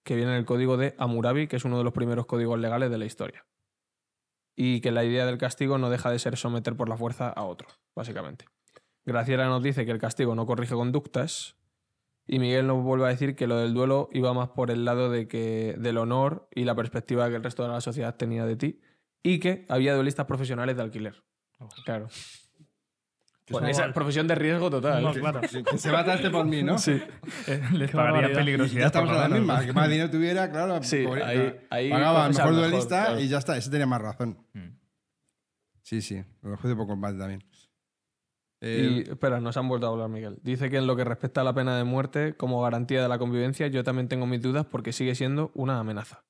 que 0.04 0.14
viene 0.14 0.32
en 0.32 0.38
el 0.38 0.44
código 0.44 0.76
de 0.76 0.94
Hammurabi, 0.98 1.48
que 1.48 1.56
es 1.56 1.64
uno 1.64 1.78
de 1.78 1.84
los 1.84 1.92
primeros 1.92 2.26
códigos 2.26 2.60
legales 2.60 2.90
de 2.90 2.98
la 2.98 3.06
historia. 3.06 3.44
Y 4.56 4.80
que 4.80 4.92
la 4.92 5.04
idea 5.04 5.26
del 5.26 5.38
castigo 5.38 5.78
no 5.78 5.90
deja 5.90 6.10
de 6.10 6.18
ser 6.20 6.36
someter 6.36 6.76
por 6.76 6.88
la 6.88 6.96
fuerza 6.96 7.28
a 7.28 7.42
otro, 7.44 7.68
básicamente. 7.96 8.46
Graciela 9.06 9.46
nos 9.46 9.62
dice 9.62 9.84
que 9.84 9.90
el 9.92 9.98
castigo 9.98 10.34
no 10.34 10.46
corrige 10.46 10.74
conductas, 10.74 11.56
Y 12.26 12.38
Miguel 12.38 12.66
nos 12.66 12.82
vuelve 12.82 13.04
a 13.04 13.08
decir 13.08 13.36
que 13.36 13.46
lo 13.46 13.56
del 13.58 13.74
duelo 13.74 14.08
iba 14.12 14.32
más 14.32 14.48
por 14.48 14.70
el 14.70 14.86
lado 14.86 15.10
de 15.10 15.28
que, 15.28 15.74
del 15.78 15.98
honor 15.98 16.48
y 16.54 16.64
la 16.64 16.74
perspectiva 16.74 17.28
que 17.28 17.36
el 17.36 17.42
resto 17.44 17.62
de 17.64 17.68
la 17.68 17.80
sociedad 17.82 18.16
tenía 18.16 18.46
de 18.46 18.56
ti. 18.56 18.80
Y 19.22 19.40
que 19.40 19.66
había 19.68 19.94
duelistas 19.94 20.24
profesionales 20.26 20.74
de 20.76 20.82
alquiler. 20.82 21.22
Claro. 21.84 22.08
Pues 23.46 23.62
es 23.64 23.70
esa 23.72 23.80
igual. 23.82 23.92
profesión 23.92 24.26
de 24.26 24.34
riesgo 24.36 24.70
total. 24.70 25.02
No, 25.02 25.12
claro. 25.12 25.40
Que 25.42 25.76
se 25.76 25.92
mataste 25.92 26.30
por 26.30 26.46
mí, 26.46 26.62
¿no? 26.62 26.78
Sí, 26.78 26.98
Eh, 27.46 27.60
Les 27.72 27.90
pagaría 27.90 28.32
peligrosidad. 28.34 28.80
Ya 28.80 28.86
estamos 28.86 29.10
lo 29.12 29.18
la 29.18 29.28
misma. 29.28 29.66
Que 29.66 29.72
más 29.74 29.88
dinero 29.90 30.10
tuviera, 30.10 30.50
claro. 30.50 30.82
Sí, 30.82 31.04
pobre- 31.04 31.22
ahí- 31.24 31.60
ahí 31.68 31.90
pagaba 31.90 32.24
al 32.24 32.32
mejor 32.32 32.52
mejor, 32.52 32.60
duelista 32.70 33.04
claro. 33.04 33.20
y 33.20 33.28
ya 33.28 33.36
está. 33.36 33.56
Ese 33.58 33.68
tenía 33.70 33.86
más 33.86 34.00
razón. 34.00 34.38
Mm. 34.54 34.78
Sí, 35.82 36.00
sí. 36.00 36.24
Lo 36.40 36.56
juicio 36.56 36.74
por 36.74 36.86
combate 36.86 37.18
también. 37.18 37.44
Eh, 38.66 39.04
Y 39.06 39.10
espera, 39.10 39.40
nos 39.40 39.56
han 39.56 39.68
vuelto 39.68 39.86
a 39.86 39.90
hablar, 39.90 40.08
Miguel. 40.08 40.38
Dice 40.42 40.70
que 40.70 40.78
en 40.78 40.86
lo 40.86 40.96
que 40.96 41.04
respecta 41.04 41.42
a 41.42 41.44
la 41.44 41.52
pena 41.54 41.76
de 41.76 41.84
muerte 41.84 42.34
como 42.34 42.62
garantía 42.62 43.02
de 43.02 43.08
la 43.08 43.18
convivencia, 43.18 43.66
yo 43.68 43.84
también 43.84 44.08
tengo 44.08 44.26
mis 44.26 44.40
dudas 44.40 44.64
porque 44.66 44.92
sigue 44.92 45.14
siendo 45.14 45.50
una 45.54 45.78
amenaza. 45.78 46.24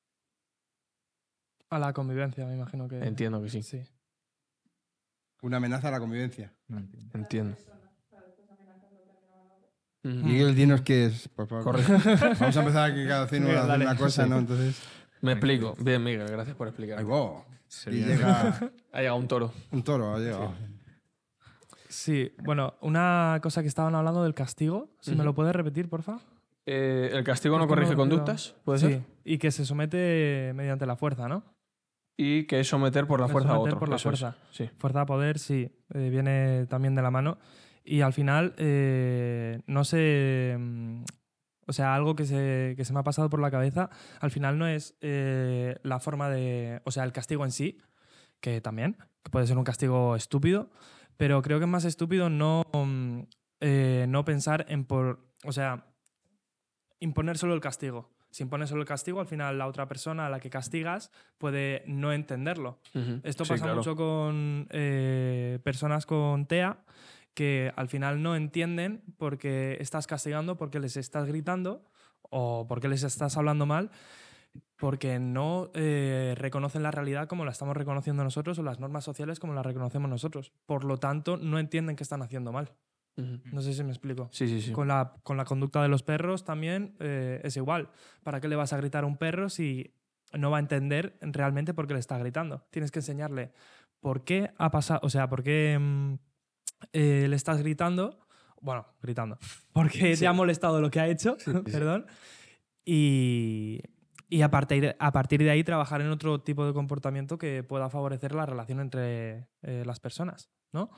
A 1.71 1.79
la 1.79 1.93
convivencia, 1.93 2.45
me 2.47 2.55
imagino 2.55 2.89
que. 2.89 2.99
Entiendo 2.99 3.43
que 3.43 3.51
sí. 3.51 3.63
Sí. 3.63 3.83
una 5.43 5.59
amenaza 5.59 5.89
a 5.89 5.91
la 5.93 6.01
convivencia. 6.01 6.53
No 6.69 6.79
entiendo. 6.79 7.11
Entiendo. 7.19 7.57
Miguel, 10.03 10.55
dinos 10.55 10.83
qué 10.83 11.07
es, 11.07 11.29
por 11.29 11.47
favor. 11.47 11.65
Correcto. 11.65 11.93
Vamos 12.41 12.57
a 12.57 12.61
empezar 12.61 12.91
aquí 12.91 13.07
cada 13.07 13.23
uno 13.25 13.31
Venga, 13.31 13.49
a 13.53 13.59
hacer 13.61 13.69
dale. 13.69 13.85
una 13.87 13.97
cosa, 13.97 14.27
¿no? 14.27 14.39
Entonces. 14.39 14.83
Me 15.23 15.33
explico. 15.33 15.75
Bien, 15.79 16.03
Miguel, 16.05 16.29
gracias 16.29 16.55
por 16.57 16.69
explicar. 16.69 16.99
Ahí 16.99 17.07
Sería- 17.69 18.07
llega 18.07 18.71
Ha 18.93 18.99
llegado 18.99 19.17
un 19.17 19.29
toro. 19.29 19.53
un 19.73 19.83
toro, 19.83 20.15
ha 20.15 20.19
llegado. 20.19 20.53
Sí, 20.59 20.74
bueno, 22.45 22.75
una 22.81 23.39
cosa 23.43 23.63
que 23.63 23.69
estaban 23.69 23.95
hablando 23.95 24.23
del 24.23 24.35
castigo, 24.35 24.91
si 25.01 25.11
me 25.13 25.19
Ujú. 25.19 25.25
lo 25.27 25.35
puedes 25.35 25.55
repetir, 25.55 25.89
porfa. 25.89 26.19
Eh, 26.67 27.11
¿El 27.13 27.25
castigo 27.25 27.59
no 27.59 27.67
corrige 27.69 27.91
no- 27.93 27.97
conductas? 27.99 28.55
¿Puede 28.65 28.79
sí, 28.79 28.87
ser? 28.87 29.03
y 29.25 29.39
que 29.39 29.51
se 29.51 29.65
somete 29.67 30.53
mediante 30.55 30.87
la 30.87 30.97
fuerza, 30.97 31.29
¿no? 31.29 31.45
Y 32.17 32.45
que 32.45 32.61
es 32.61 32.69
someter 32.69 33.07
por 33.07 33.21
la 33.21 33.29
fuerza 33.29 33.51
a 33.55 33.59
otro. 33.59 33.79
por 33.79 33.89
la 33.89 33.97
es. 33.97 34.03
fuerza. 34.03 34.37
Sí. 34.51 34.71
Fuerza 34.79 35.01
a 35.03 35.07
poder, 35.07 35.39
sí, 35.39 35.71
eh, 35.93 36.09
viene 36.11 36.67
también 36.67 36.95
de 36.95 37.03
la 37.03 37.11
mano. 37.11 37.39
Y 37.85 38.01
al 38.03 38.13
final, 38.13 38.55
eh, 38.57 39.61
no 39.67 39.85
sé, 39.85 40.57
mm, 40.59 41.03
o 41.67 41.73
sea, 41.73 41.95
algo 41.95 42.15
que 42.17 42.25
se, 42.25 42.75
que 42.77 42.85
se 42.85 42.93
me 42.93 43.01
ha 43.01 43.05
pasado 43.05 43.29
por 43.29 43.41
la 43.41 43.51
cabeza, 43.51 43.91
al 44.21 44.31
final 44.31 44.59
no 44.59 44.67
es 44.67 44.97
eh, 45.01 45.77
la 45.83 45.99
forma 46.01 46.31
de, 46.31 46.81
o 46.85 46.91
sea, 46.91 47.05
el 47.05 47.13
castigo 47.13 47.45
en 47.45 47.51
sí, 47.53 47.79
que 48.41 48.61
también, 48.61 48.97
que 49.23 49.31
puede 49.31 49.47
ser 49.47 49.59
un 49.59 49.65
castigo 49.65 50.15
estúpido, 50.17 50.71
pero 51.17 51.43
creo 51.43 51.59
que 51.59 51.65
es 51.65 51.71
más 51.71 51.85
estúpido 51.85 52.29
no, 52.31 52.63
eh, 53.61 54.07
no 54.09 54.25
pensar 54.25 54.67
en 54.69 54.85
por, 54.85 55.21
o 55.45 55.53
sea, 55.53 55.87
imponer 57.01 57.39
solo 57.39 57.55
el 57.55 57.61
castigo. 57.61 58.11
Si 58.31 58.43
impones 58.43 58.69
solo 58.69 58.83
el 58.83 58.89
castigo, 58.89 59.21
al 59.21 59.29
final 59.29 59.59
la 59.59 59.69
otra 59.69 59.87
persona 59.87 60.27
a 60.27 60.29
la 60.31 60.41
que 60.41 60.51
castigas 60.51 61.13
puede 61.39 61.85
no 61.87 62.13
entenderlo. 62.13 62.81
Esto 63.23 63.45
Sí, 63.45 63.51
pasa 63.51 63.63
claro. 63.65 63.77
mucho 63.77 63.95
con 63.95 64.67
eh, 64.71 65.61
personas 65.63 66.05
con 66.05 66.47
TEA 66.47 66.79
que 67.35 67.73
al 67.77 67.89
final 67.89 68.23
no 68.23 68.35
entienden 68.35 69.03
porque 69.19 69.77
estás 69.81 70.07
castigando, 70.09 70.57
porque 70.57 70.81
les 70.81 70.97
estás 70.97 71.27
gritando 71.27 71.85
o 72.23 72.67
porque 72.69 72.89
les 72.89 73.05
estás 73.05 73.37
hablando 73.37 73.67
mal, 73.67 73.91
porque 74.77 75.19
no 75.19 75.71
eh, 75.75 76.35
reconocen 76.37 76.83
la 76.83 76.91
realidad 76.91 77.29
como 77.29 77.45
la 77.45 77.53
estamos 77.53 77.77
reconociendo 77.77 78.25
nosotros 78.25 78.59
o 78.59 78.63
las 78.63 78.81
normas 78.81 79.05
sociales 79.05 79.41
como 79.41 79.55
las 79.55 79.65
reconocemos 79.65 80.11
nosotros. 80.11 80.53
Por 80.67 80.85
lo 80.85 80.99
tanto, 80.99 81.37
no 81.37 81.59
entienden 81.59 81.97
que 81.97 82.03
están 82.03 82.23
haciendo 82.23 82.53
mal. 82.53 82.73
Ujú. 83.17 83.41
No 83.53 83.63
sé 83.63 83.73
si 83.73 83.85
me 83.85 83.91
explico. 83.91 84.29
Sí, 84.33 84.49
sí, 84.49 84.61
sí. 84.61 84.73
Con 84.73 84.89
la, 84.89 85.15
con 85.23 85.37
la 85.37 85.45
conducta 85.45 85.83
de 85.83 85.89
los 85.89 86.03
perros 86.03 86.45
también 86.45 86.97
eh, 86.99 87.41
es 87.45 87.57
igual. 87.57 87.91
¿Para 88.23 88.41
qué 88.41 88.49
le 88.49 88.57
vas 88.57 88.73
a 88.73 88.77
gritar 88.77 89.05
a 89.05 89.07
un 89.07 89.17
perro 89.17 89.49
si 89.49 89.95
no 90.33 90.51
va 90.51 90.57
a 90.57 90.61
entender 90.61 91.17
realmente 91.21 91.75
por 91.75 91.87
qué 91.87 91.95
le 91.95 92.01
está 92.01 92.19
gritando? 92.19 92.67
Tienes 92.71 92.91
que 92.91 92.99
enseñarle 92.99 93.53
por 94.01 94.25
qué 94.25 94.51
ha 94.59 94.71
pasado, 94.71 95.01
o 95.03 95.09
sea, 95.09 95.29
por 95.29 95.43
qué 95.43 95.79
mm, 95.81 96.15
eh, 96.93 97.27
le 97.29 97.37
estás 97.37 97.63
gritando. 97.63 98.27
Bueno, 98.61 98.87
gritando. 99.03 99.39
Porque 99.73 100.17
te 100.17 100.27
ha 100.27 100.33
molestado 100.33 100.81
lo 100.81 100.91
que 100.91 101.01
ha 101.01 101.07
hecho, 101.09 101.37
perdón. 101.65 102.07
Y, 102.85 103.81
y 104.29 104.43
a, 104.43 104.51
partir, 104.51 104.97
a 104.99 105.13
partir 105.13 105.43
de 105.43 105.51
ahí 105.51 105.65
trabajar 105.65 106.01
en 106.01 106.11
otro 106.11 106.41
tipo 106.43 106.67
de 106.67 106.73
comportamiento 106.73 107.39
que 107.39 107.63
pueda 107.63 107.91
favorecer 107.91 108.35
la 108.35 108.47
relación 108.47 108.81
entre 108.81 109.49
eh, 109.63 109.83
las 109.87 110.01
personas, 110.01 110.51
¿no? 110.73 110.91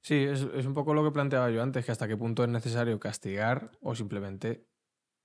Sí, 0.00 0.16
es, 0.24 0.42
es 0.54 0.66
un 0.66 0.74
poco 0.74 0.94
lo 0.94 1.04
que 1.04 1.12
planteaba 1.12 1.50
yo 1.50 1.62
antes, 1.62 1.84
que 1.84 1.92
hasta 1.92 2.08
qué 2.08 2.16
punto 2.16 2.42
es 2.42 2.50
necesario 2.50 2.98
castigar 2.98 3.70
o 3.80 3.94
simplemente 3.94 4.66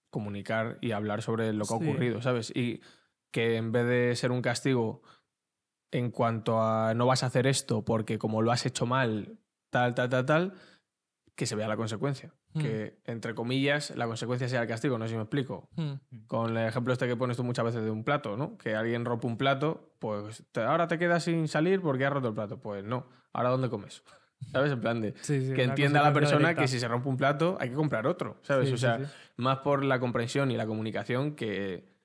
comunicar 0.10 0.78
y 0.82 0.92
hablar 0.92 1.22
sobre 1.22 1.52
lo 1.54 1.66
que 1.66 1.74
ha 1.74 1.78
Sí. 1.80 1.84
ocurrido, 1.90 2.22
¿sabes? 2.22 2.52
Y 2.56 2.82
que 3.32 3.58
en 3.58 3.72
vez 3.72 3.88
de 3.88 4.16
ser 4.16 4.32
un 4.32 4.42
castigo 4.42 5.02
en 5.92 6.12
cuanto 6.12 6.62
a 6.62 6.94
no 6.94 7.06
vas 7.06 7.24
a 7.24 7.28
hacer 7.28 7.48
esto 7.48 7.84
porque 7.84 8.18
como 8.18 8.42
lo 8.42 8.52
has 8.52 8.66
hecho 8.66 8.86
mal, 8.86 9.40
tal, 9.70 9.96
tal, 9.96 10.10
tal, 10.10 10.26
tal, 10.26 10.54
que 11.38 11.46
se 11.46 11.56
vea 11.56 11.68
la 11.70 11.78
consecuencia. 11.78 12.34
Mm. 12.56 12.60
Que, 12.60 13.00
entre 13.06 13.34
comillas, 13.36 13.96
la 13.96 14.08
consecuencia 14.08 14.50
sea 14.50 14.64
el 14.64 14.68
castigo, 14.68 14.98
no 14.98 15.06
sé 15.06 15.12
si 15.12 15.16
me 15.16 15.22
explico. 15.22 15.70
Mm. 15.76 15.94
Con 16.28 16.58
el 16.58 16.68
ejemplo 16.68 16.92
este 16.92 17.08
que 17.08 17.16
pones 17.16 17.38
tú 17.38 17.44
muchas 17.46 17.64
veces 17.64 17.84
de 17.84 17.92
un 17.92 18.04
plato, 18.04 18.36
¿no? 18.36 18.58
Que 18.58 18.76
alguien 18.76 19.06
rompe 19.06 19.28
un 19.28 19.38
plato, 19.38 19.94
pues 20.00 20.44
te- 20.52 20.64
ahora 20.64 20.88
te 20.88 20.98
quedas 20.98 21.24
sin 21.24 21.48
salir 21.48 21.80
porque 21.80 22.06
has 22.06 22.12
roto 22.12 22.28
el 22.30 22.34
plato. 22.34 22.60
Pues 22.60 22.84
no, 22.84 23.06
¿ahora 23.34 23.50
dónde 23.52 23.70
comes? 23.70 24.04
¿Sabes? 24.52 24.72
En 24.72 24.82
plan 24.82 25.00
de 25.00 25.14
Sí, 25.22 25.48
sí, 25.48 25.54
que 25.54 25.64
entienda 25.64 26.02
la 26.02 26.12
persona 26.12 26.40
directa. 26.40 26.62
que 26.64 26.68
si 26.68 26.80
se 26.80 26.88
rompe 26.88 27.08
un 27.08 27.18
plato 27.18 27.56
hay 27.60 27.70
que 27.70 27.76
comprar 27.76 28.08
otro, 28.08 28.38
¿sabes? 28.42 28.68
Sí, 28.68 28.74
o 28.74 28.78
sea, 28.78 29.00
más 29.38 29.60
por 29.60 29.84
la 29.86 30.00
comprensión 30.00 30.50
y 30.52 30.58
la 30.58 30.66
comunicación 30.68 31.36
que 31.36 31.96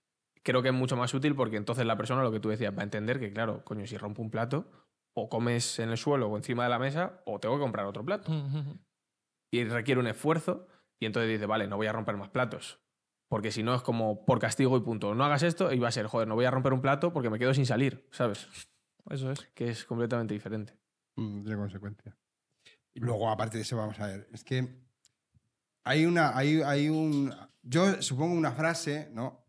creo 0.42 0.60
que 0.62 0.68
es 0.68 0.74
mucho 0.74 0.96
más 0.96 1.12
útil 1.14 1.34
porque 1.34 1.56
entonces 1.56 1.86
la 1.86 1.96
persona, 1.96 2.22
lo 2.22 2.32
que 2.32 2.40
tú 2.40 2.50
decías, 2.50 2.74
va 2.76 2.80
a 2.80 2.84
entender 2.84 3.18
que, 3.18 3.32
claro, 3.32 3.64
coño, 3.64 3.86
si 3.86 3.96
rompo 3.96 4.20
un 4.22 4.30
plato, 4.30 4.66
o 5.14 5.28
comes 5.28 5.78
en 5.78 5.90
el 5.90 5.98
suelo 5.98 6.28
o 6.28 6.36
encima 6.38 6.64
de 6.64 6.70
la 6.70 6.78
mesa, 6.78 7.20
o 7.26 7.38
tengo 7.38 7.54
que 7.56 7.60
comprar 7.60 7.84
otro 7.86 8.02
plato. 8.04 8.32
Y 9.52 9.64
requiere 9.64 10.00
un 10.00 10.06
esfuerzo, 10.06 10.66
y 10.98 11.06
entonces 11.06 11.30
dice, 11.30 11.46
vale, 11.46 11.68
no 11.68 11.76
voy 11.76 11.86
a 11.86 11.92
romper 11.92 12.16
más 12.16 12.30
platos. 12.30 12.80
Porque 13.28 13.52
si 13.52 13.62
no 13.62 13.74
es 13.74 13.82
como 13.82 14.24
por 14.24 14.38
castigo 14.38 14.76
y 14.76 14.80
punto. 14.80 15.14
No 15.14 15.24
hagas 15.24 15.42
esto 15.42 15.72
y 15.72 15.78
va 15.78 15.88
a 15.88 15.92
ser, 15.92 16.06
joder, 16.06 16.28
no 16.28 16.34
voy 16.34 16.44
a 16.44 16.50
romper 16.50 16.72
un 16.72 16.80
plato 16.80 17.12
porque 17.12 17.30
me 17.30 17.38
quedo 17.38 17.54
sin 17.54 17.66
salir, 17.66 18.06
¿sabes? 18.10 18.46
Eso 19.10 19.30
es. 19.30 19.40
Que 19.54 19.68
es 19.68 19.84
completamente 19.84 20.34
diferente. 20.34 20.78
Mm, 21.16 21.42
tiene 21.42 21.56
consecuencia. 21.56 22.16
Y 22.94 23.00
luego, 23.00 23.30
aparte 23.30 23.56
de 23.56 23.62
eso, 23.62 23.76
vamos 23.76 23.98
a 24.00 24.06
ver. 24.06 24.28
Es 24.32 24.44
que 24.44 24.68
hay 25.84 26.04
una. 26.06 26.36
Hay, 26.36 26.60
hay 26.62 26.88
un. 26.88 27.34
Yo 27.62 28.02
supongo 28.02 28.34
una 28.34 28.52
frase, 28.52 29.10
¿no? 29.12 29.46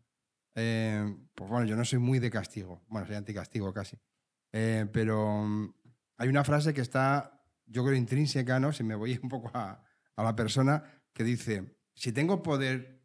Eh, 0.54 1.04
pues 1.34 1.50
bueno, 1.50 1.66
yo 1.66 1.76
no 1.76 1.84
soy 1.84 1.98
muy 1.98 2.18
de 2.18 2.30
castigo. 2.30 2.84
Bueno, 2.88 3.06
soy 3.06 3.16
anticastigo 3.16 3.72
casi. 3.72 3.98
Eh, 4.52 4.86
pero 4.92 5.44
mm, 5.44 5.74
hay 6.16 6.28
una 6.28 6.44
frase 6.44 6.72
que 6.72 6.80
está, 6.80 7.44
yo 7.66 7.84
creo, 7.84 7.96
intrínseca, 7.96 8.58
¿no? 8.60 8.72
Si 8.72 8.82
me 8.82 8.94
voy 8.94 9.18
un 9.22 9.28
poco 9.28 9.50
a, 9.54 9.83
a 10.16 10.22
la 10.22 10.36
persona, 10.36 11.02
que 11.12 11.24
dice: 11.24 11.76
si 11.94 12.12
tengo 12.12 12.42
poder, 12.42 13.00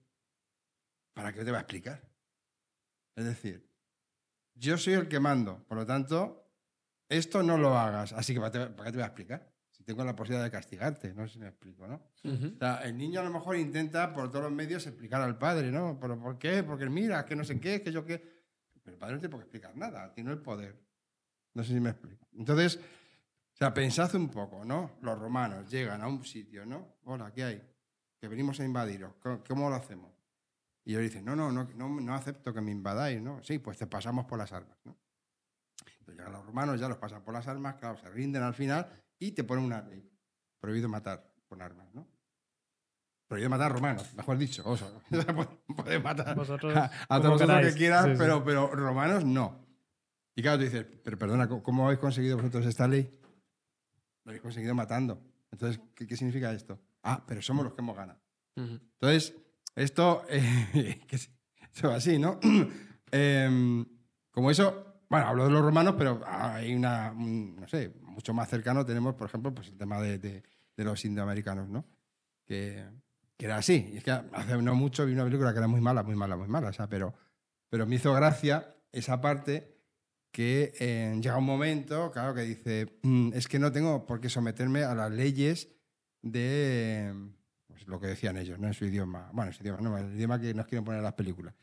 ¿para 1.14 1.34
qué 1.34 1.44
te 1.44 1.52
va 1.52 1.58
a 1.58 1.62
explicar? 1.62 2.08
Es 3.16 3.26
decir, 3.26 3.70
yo 4.56 4.78
soy 4.78 4.94
el 4.94 5.08
que 5.08 5.20
mando, 5.20 5.64
por 5.68 5.78
lo 5.78 5.86
tanto, 5.86 6.52
esto 7.08 7.44
no 7.44 7.58
lo 7.58 7.78
hagas, 7.78 8.14
así 8.14 8.34
que 8.34 8.40
¿para 8.40 8.70
qué 8.70 8.92
te 8.92 8.92
voy 8.92 9.02
a 9.02 9.08
explicar? 9.08 9.52
Si 9.72 9.84
tengo 9.84 10.04
la 10.04 10.16
posibilidad 10.16 10.44
de 10.44 10.52
castigarte, 10.52 11.14
no 11.14 11.26
sé 11.26 11.34
si 11.34 11.40
me 11.40 11.48
explico, 11.48 11.88
¿no? 11.88 11.96
O 12.24 12.58
sea, 12.60 12.82
el 12.84 12.98
niño 12.98 13.22
a 13.22 13.24
lo 13.24 13.32
mejor 13.32 13.56
intenta 13.56 14.14
por 14.14 14.30
todos 14.30 14.44
los 14.44 14.52
medios 14.52 14.86
explicar 14.86 15.22
al 15.22 15.38
padre, 15.38 15.72
¿no? 15.72 15.98
¿Pero 16.00 16.20
por 16.20 16.38
qué? 16.38 16.64
Porque 16.64 16.90
mira, 16.90 17.26
que 17.26 17.36
no 17.36 17.44
sé 17.44 17.60
qué, 17.60 17.82
que 17.82 17.92
yo 17.92 18.06
qué. 18.06 18.22
Pero 18.84 18.96
el 18.96 19.00
padre 19.00 19.16
no 19.16 19.20
tiene 19.22 19.32
por 19.32 19.40
qué 19.40 19.46
explicar 19.46 19.78
nada, 19.78 20.14
tiene 20.14 20.32
el 20.32 20.40
poder. 20.40 20.78
No 21.54 21.64
sé 21.64 21.74
si 21.74 21.80
me 21.80 21.92
explico. 21.92 22.28
Entonces, 22.34 22.80
sea, 23.60 23.74
pensad 23.74 24.14
un 24.16 24.30
poco, 24.30 24.64
¿no? 24.64 24.98
Los 25.02 25.20
romanos 25.20 25.70
llegan 25.70 26.02
a 26.02 26.08
un 26.08 26.24
sitio, 26.26 26.66
¿no? 26.66 26.96
Hola, 27.04 27.32
¿qué 27.32 27.44
hay? 27.44 27.62
Que 28.20 28.28
venimos 28.28 28.60
a 28.60 28.66
invadiros. 28.66 29.14
¿Cómo, 29.22 29.44
cómo 29.48 29.70
lo 29.70 29.76
hacemos? 29.76 30.12
Y 30.86 30.92
ellos 30.92 31.04
dicen, 31.04 31.26
no, 31.26 31.36
no, 31.36 31.52
no, 31.52 31.66
no, 31.76 31.90
no 31.90 32.14
acepto 32.16 32.54
que 32.54 32.62
me 32.62 32.72
invadáis, 32.72 33.22
¿no? 33.22 33.44
Sí, 33.44 33.60
pues 33.60 33.78
te 33.78 33.86
pasamos 33.86 34.26
por 34.26 34.40
las 34.40 34.52
armas, 34.54 34.78
¿no? 34.86 34.98
Entonces 36.00 36.16
llegan 36.18 36.32
los 36.32 36.46
romanos, 36.46 36.80
ya 36.80 36.88
los 36.88 36.98
pasan 36.98 37.22
por 37.24 37.34
las 37.34 37.48
armas, 37.48 37.76
claro, 37.76 37.98
se 37.98 38.10
rinden 38.10 38.44
al 38.44 38.54
final 38.54 38.90
y 39.20 39.32
te 39.34 39.44
ponen 39.44 39.66
una 39.66 39.82
ley. 39.82 40.10
Prohibido 40.60 40.90
matar 40.90 41.34
con 41.48 41.62
armas, 41.62 41.94
¿no? 41.94 42.08
Prohibido 43.28 43.50
matar 43.50 43.72
romanos, 43.72 44.14
mejor 44.16 44.38
dicho. 44.38 44.64
O 44.66 44.76
sea, 44.78 44.88
puedes 45.76 46.04
matar 46.04 46.36
Vosotros, 46.36 46.76
a, 46.76 46.90
a 47.08 47.22
todos 47.22 47.42
los 47.42 47.62
que 47.62 47.74
quieras, 47.74 48.06
Sí, 48.06 48.12
sí. 48.14 48.18
Pero, 48.18 48.44
pero 48.44 48.68
romanos 48.74 49.24
no. 49.26 49.68
Y 50.36 50.42
claro, 50.42 50.58
tú 50.60 50.64
dices, 50.64 50.86
pero 51.04 51.18
perdona, 51.18 51.48
¿cómo- 51.48 51.62
¿cómo 51.62 51.86
habéis 51.86 52.00
conseguido 52.00 52.38
vosotros 52.38 52.66
esta 52.66 52.88
ley? 52.88 53.19
Lo 54.30 54.34
habéis 54.34 54.44
conseguido 54.44 54.76
matando. 54.76 55.20
Entonces, 55.52 55.82
¿qué, 55.96 56.06
qué 56.06 56.16
significa 56.16 56.52
esto? 56.54 56.80
Ah, 57.02 57.24
pero 57.28 57.42
somos 57.42 57.66
los 57.66 57.74
que 57.74 57.82
hemos 57.82 57.98
ganado. 57.98 58.20
Ujú. 58.58 58.80
Entonces, 59.02 59.34
esto, 59.76 60.24
eh, 60.30 61.02
que 61.08 61.18
sí, 61.18 61.30
eso 61.74 61.90
así, 61.92 62.20
¿no? 62.20 62.40
Em, 63.12 63.84
como 64.30 64.52
eso, 64.52 65.02
bueno, 65.10 65.26
hablo 65.26 65.46
de 65.46 65.50
los 65.50 65.64
romanos, 65.64 65.96
pero 65.98 66.22
hay 66.28 66.76
una, 66.76 67.12
un, 67.12 67.56
no 67.56 67.68
sé, 67.68 67.92
mucho 68.04 68.36
más 68.36 68.48
cercano 68.50 68.86
tenemos, 68.86 69.16
por 69.16 69.28
ejemplo, 69.28 69.52
pues 69.52 69.70
el 69.70 69.78
tema 69.80 70.00
de, 70.00 70.20
de- 70.20 70.44
de 70.78 70.84
los 70.84 71.04
indoamericanos, 71.06 71.68
¿no? 71.70 71.88
Que, 72.46 72.86
que 73.36 73.46
era 73.48 73.58
así. 73.58 73.90
Y 73.94 73.98
es 73.98 74.04
que 74.04 74.12
hace 74.12 74.62
no 74.62 74.76
mucho 74.76 75.08
vi 75.08 75.14
una 75.14 75.24
película 75.24 75.52
que 75.54 75.58
era 75.58 75.68
muy 75.68 75.82
mala, 75.82 76.04
muy 76.04 76.16
mala, 76.16 76.38
muy 76.38 76.48
mala. 76.48 76.68
O 76.70 76.74
sea, 76.74 76.88
pero, 76.88 77.16
pero 77.68 77.88
me 77.88 77.96
hizo 77.96 78.14
gracia 78.14 78.76
esa 78.92 79.20
parte 79.22 79.79
que 80.32 80.74
eh, 80.80 81.20
llega 81.22 81.38
un 81.38 81.46
momento, 81.46 82.12
claro, 82.12 82.34
que 82.34 82.42
dice, 82.42 83.00
"Mm, 83.04 83.32
es 83.34 83.48
que 83.48 83.60
no 83.60 83.72
tengo 83.72 84.06
por 84.06 84.22
qué 84.22 84.30
someterme 84.30 84.84
a 84.84 84.94
las 84.96 85.12
leyes 85.12 85.70
de 86.22 87.14
pues, 87.68 87.88
lo 87.88 88.00
que 88.00 88.08
decían 88.08 88.38
ellos, 88.38 88.60
¿no? 88.60 88.68
En 88.68 88.74
su 88.74 88.86
idioma. 88.86 89.30
Bueno, 89.34 89.52
en 89.52 89.54
su 89.58 89.64
idioma, 89.64 89.82
no, 89.82 89.98
el 89.98 90.14
idioma 90.14 90.40
que 90.40 90.54
nos 90.54 90.68
quieren 90.68 90.84
poner 90.84 91.00
en 91.00 91.06
las 91.06 91.14
películas. 91.14 91.54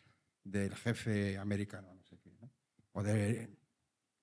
Del 0.43 0.75
jefe 0.75 1.37
americano, 1.39 1.93
no 1.95 2.03
sé 2.05 2.19
qué, 2.19 2.31
¿no? 2.41 2.51
O 2.93 3.03
de 3.03 3.51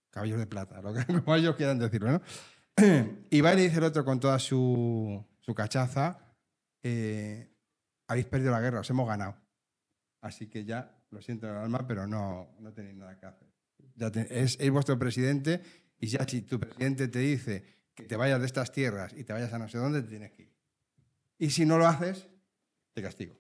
caballos 0.10 0.40
de 0.40 0.48
plata, 0.48 0.82
lo 0.82 0.94
que, 0.94 1.06
como 1.24 1.36
ellos 1.36 1.56
quieran 1.56 1.80
decirlo, 1.80 2.12
¿no? 2.12 2.22
Y 3.30 3.42
va 3.42 3.54
y 3.54 3.58
le 3.58 3.64
dice 3.64 3.78
el 3.78 3.84
otro 3.84 4.04
con 4.06 4.20
toda 4.20 4.40
su, 4.40 5.24
su 5.40 5.54
cachaza, 5.54 6.20
eh, 6.82 7.52
habéis 8.08 8.26
perdido 8.26 8.52
la 8.52 8.62
guerra, 8.62 8.80
os 8.80 8.90
hemos 8.90 9.08
ganado. 9.08 9.36
Así 10.22 10.48
que 10.48 10.66
ya, 10.66 10.98
lo 11.12 11.22
siento 11.22 11.48
en 11.48 11.54
el 11.54 11.58
alma, 11.60 11.86
pero 11.86 12.08
no, 12.08 12.56
no 12.60 12.74
tenéis 12.74 12.96
nada 12.96 13.18
que 13.18 13.26
hacer. 13.26 13.53
Es, 14.30 14.58
es 14.60 14.72
vuestro 14.72 14.98
presidente 14.98 15.62
y 16.00 16.08
ya 16.08 16.28
si 16.28 16.42
tu 16.42 16.60
presidente 16.60 17.08
te 17.08 17.20
dice 17.20 17.64
que 17.94 18.04
te 18.04 18.16
vayas 18.16 18.40
de 18.40 18.46
estas 18.48 18.72
tierras 18.72 19.14
y 19.16 19.24
te 19.24 19.34
vayas 19.34 19.54
a 19.54 19.60
no 19.60 19.70
sé 19.70 19.78
dónde, 19.78 20.02
te 20.02 20.10
tienes 20.10 20.32
que 20.32 20.44
ir. 20.44 20.54
Y 21.38 21.50
si 21.52 21.66
no 21.66 21.78
lo 21.78 21.88
haces, 21.88 22.28
te 22.94 23.02
castigo. 23.02 23.36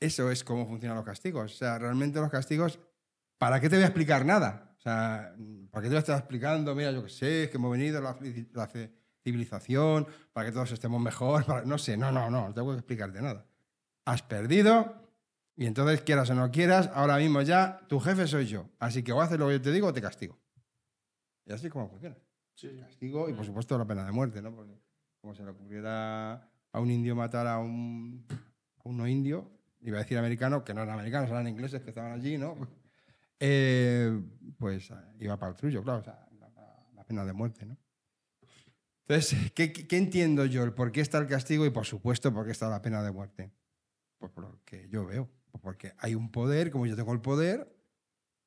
Eso 0.00 0.30
es 0.30 0.44
cómo 0.44 0.66
funcionan 0.66 0.96
los 0.96 1.06
castigos. 1.06 1.52
O 1.52 1.56
sea, 1.56 1.78
realmente 1.78 2.20
los 2.20 2.30
castigos, 2.30 2.78
¿para 3.38 3.60
qué 3.60 3.68
te 3.68 3.76
voy 3.76 3.84
a 3.84 3.86
explicar 3.88 4.24
nada? 4.26 4.74
O 4.76 4.80
sea, 4.80 5.34
¿para 5.70 5.82
qué 5.82 5.88
te 5.88 5.94
voy 5.94 5.96
a 5.96 6.00
estar 6.00 6.18
explicando? 6.18 6.74
Mira, 6.74 6.90
yo 6.92 7.02
qué 7.04 7.08
sé, 7.10 7.48
que 7.50 7.56
hemos 7.56 7.72
venido 7.72 8.00
la, 8.02 8.18
la 8.52 8.70
civilización, 9.22 10.06
para 10.32 10.46
que 10.48 10.52
todos 10.52 10.72
estemos 10.72 11.00
mejor, 11.00 11.46
para- 11.46 11.64
no 11.64 11.78
sé, 11.78 11.96
no, 11.96 12.12
no, 12.12 12.28
no, 12.28 12.48
no 12.48 12.54
tengo 12.54 12.72
que 12.72 12.78
explicarte 12.78 13.22
nada. 13.22 13.46
Has 14.04 14.22
perdido 14.22 15.03
y 15.56 15.66
entonces, 15.66 16.02
quieras 16.02 16.30
o 16.30 16.34
no 16.34 16.50
quieras, 16.50 16.90
ahora 16.94 17.16
mismo 17.18 17.40
ya 17.42 17.80
tu 17.88 18.00
jefe 18.00 18.26
soy 18.26 18.46
yo. 18.46 18.68
Así 18.78 19.02
que 19.02 19.12
o 19.12 19.20
haces 19.20 19.38
lo 19.38 19.46
que 19.48 19.54
yo 19.54 19.62
te 19.62 19.72
digo 19.72 19.86
o 19.88 19.92
te 19.92 20.00
castigo. 20.02 20.38
Y 21.46 21.52
así 21.52 21.66
es 21.66 21.72
como 21.72 21.88
funciona. 21.88 22.16
Castigo 22.80 23.28
y, 23.28 23.34
por 23.34 23.44
supuesto, 23.44 23.76
la 23.76 23.86
pena 23.86 24.04
de 24.04 24.12
muerte, 24.12 24.40
¿no? 24.40 24.54
Porque 24.54 24.80
como 25.20 25.34
se 25.34 25.42
le 25.42 25.50
ocurriera 25.50 26.34
a 26.72 26.80
un 26.80 26.90
indio 26.90 27.14
matar 27.16 27.46
a 27.46 27.58
un, 27.58 28.26
a 28.78 28.88
un 28.88 28.96
no 28.96 29.06
indio, 29.08 29.50
iba 29.80 29.98
a 29.98 30.02
decir 30.02 30.16
americano, 30.18 30.64
que 30.64 30.72
no 30.74 30.82
eran 30.82 30.94
americanos, 30.94 31.30
eran 31.30 31.46
ingleses 31.48 31.82
que 31.82 31.90
estaban 31.90 32.12
allí, 32.12 32.38
¿no? 32.38 32.56
Eh, 33.40 34.22
pues 34.58 34.90
eh, 34.90 34.94
iba 35.20 35.36
para 35.38 35.50
el 35.50 35.56
trullo, 35.56 35.82
claro, 35.82 36.00
o 36.00 36.02
sea, 36.02 36.26
la, 36.94 37.04
pena 37.04 37.24
de 37.24 37.32
muerte, 37.34 37.66
¿no? 37.66 37.76
Entonces, 39.06 39.52
¿qué, 39.52 39.72
qué- 39.72 39.98
entiendo 39.98 40.46
yo? 40.46 40.62
El 40.62 40.72
por 40.72 40.90
qué 40.90 41.02
está 41.02 41.18
el 41.18 41.26
castigo 41.26 41.66
y, 41.66 41.70
por 41.70 41.84
supuesto, 41.84 42.32
por 42.32 42.46
qué 42.46 42.52
está 42.52 42.70
la 42.70 42.80
pena 42.80 43.02
de 43.02 43.12
muerte. 43.12 43.52
Pues 44.18 44.32
por 44.32 44.44
lo 44.44 44.64
que 44.64 44.88
yo 44.88 45.04
veo. 45.04 45.28
Porque 45.60 45.94
hay 45.98 46.14
un 46.14 46.30
poder, 46.30 46.70
como 46.70 46.86
yo 46.86 46.96
tengo 46.96 47.12
el 47.12 47.20
poder, 47.20 47.74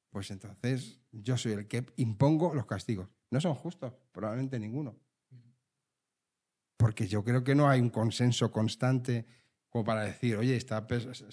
pues 0.10 0.32
entonces 0.32 1.00
yo 1.12 1.38
soy 1.38 1.54
el 1.54 1.67
que 1.67 1.86
impongo 1.98 2.54
los 2.54 2.65
castigos. 2.65 3.10
No 3.32 3.41
son 3.41 3.56
justos, 3.56 3.93
probablemente 4.12 4.60
ninguno. 4.60 5.00
Porque 6.78 7.08
yo 7.08 7.24
creo 7.24 7.43
que 7.43 7.56
no 7.56 7.70
hay 7.70 7.82
un 7.82 7.89
consenso 7.89 8.52
constante 8.52 9.26
como 9.70 9.84
para 9.84 10.04
decir, 10.04 10.38
oye, 10.38 10.58
pes- 10.88 11.22
o 11.22 11.32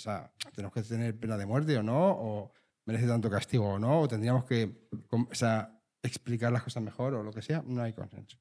tenemos 0.54 0.72
que 0.72 0.82
tener 0.82 1.18
pena 1.18 1.36
de 1.36 1.46
muerte 1.46 1.76
o 1.78 1.82
no, 1.82 2.10
o 2.10 2.52
merece 2.86 3.06
tanto 3.06 3.30
castigo 3.30 3.74
o 3.74 3.78
no, 3.78 4.00
o 4.00 4.08
tendríamos 4.08 4.44
que 4.44 4.88
o 5.10 5.34
sea, 5.34 5.80
explicar 6.02 6.52
las 6.52 6.62
cosas 6.62 6.82
mejor 6.82 7.14
o 7.14 7.22
lo 7.22 7.32
que 7.32 7.42
sea. 7.42 7.62
No 7.66 7.82
hay 7.82 7.92
consenso. 7.92 8.38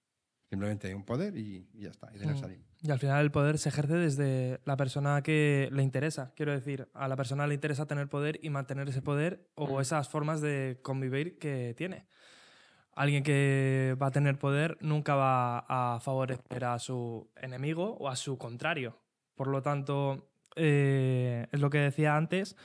Simplemente 0.53 0.87
hay 0.87 0.93
un 0.93 1.03
poder 1.03 1.35
y, 1.35 1.67
y 1.73 1.81
ya 1.81 1.89
está, 1.89 2.11
y 2.13 2.19
de 2.19 2.25
ahí 2.27 2.35
Mm. 2.35 2.39
salimos. 2.39 2.67
Y 2.83 2.91
al 2.91 2.99
final 2.99 3.23
el 3.25 3.31
poder 3.31 3.57
se 3.57 3.69
ejerce 3.69 3.95
desde 3.95 4.59
la 4.65 4.77
persona 4.77 5.23
que 5.23 5.67
le 5.71 5.81
interesa. 5.81 6.31
Quiero 6.35 6.51
decir, 6.51 6.89
a 6.93 7.07
la 7.07 7.15
persona 7.15 7.47
le 7.47 7.55
interesa 7.55 7.87
tener 7.87 8.07
poder 8.07 8.39
y 8.43 8.51
mantener 8.51 8.87
ese 8.87 9.01
poder 9.01 9.49
o 9.55 9.81
esas 9.81 10.09
formas 10.09 10.41
de 10.41 10.77
convivir 10.83 11.39
que 11.39 11.73
tiene. 11.75 12.05
Alguien 12.95 13.23
que 13.23 13.97
va 13.99 14.07
a 14.07 14.11
tener 14.11 14.37
poder 14.37 14.77
nunca 14.79 15.15
va 15.15 15.65
a 15.67 15.99
favorecer 15.99 16.65
a 16.65 16.77
su 16.77 17.31
enemigo 17.41 17.97
o 17.99 18.07
a 18.07 18.15
su 18.15 18.37
contrario. 18.37 18.99
Por 19.33 19.47
lo 19.47 19.63
tanto, 19.63 20.29
eh, 20.55 21.47
es 21.51 21.59
lo 21.61 21.71
que 21.71 21.79
decía 21.79 22.15
antes, 22.15 22.55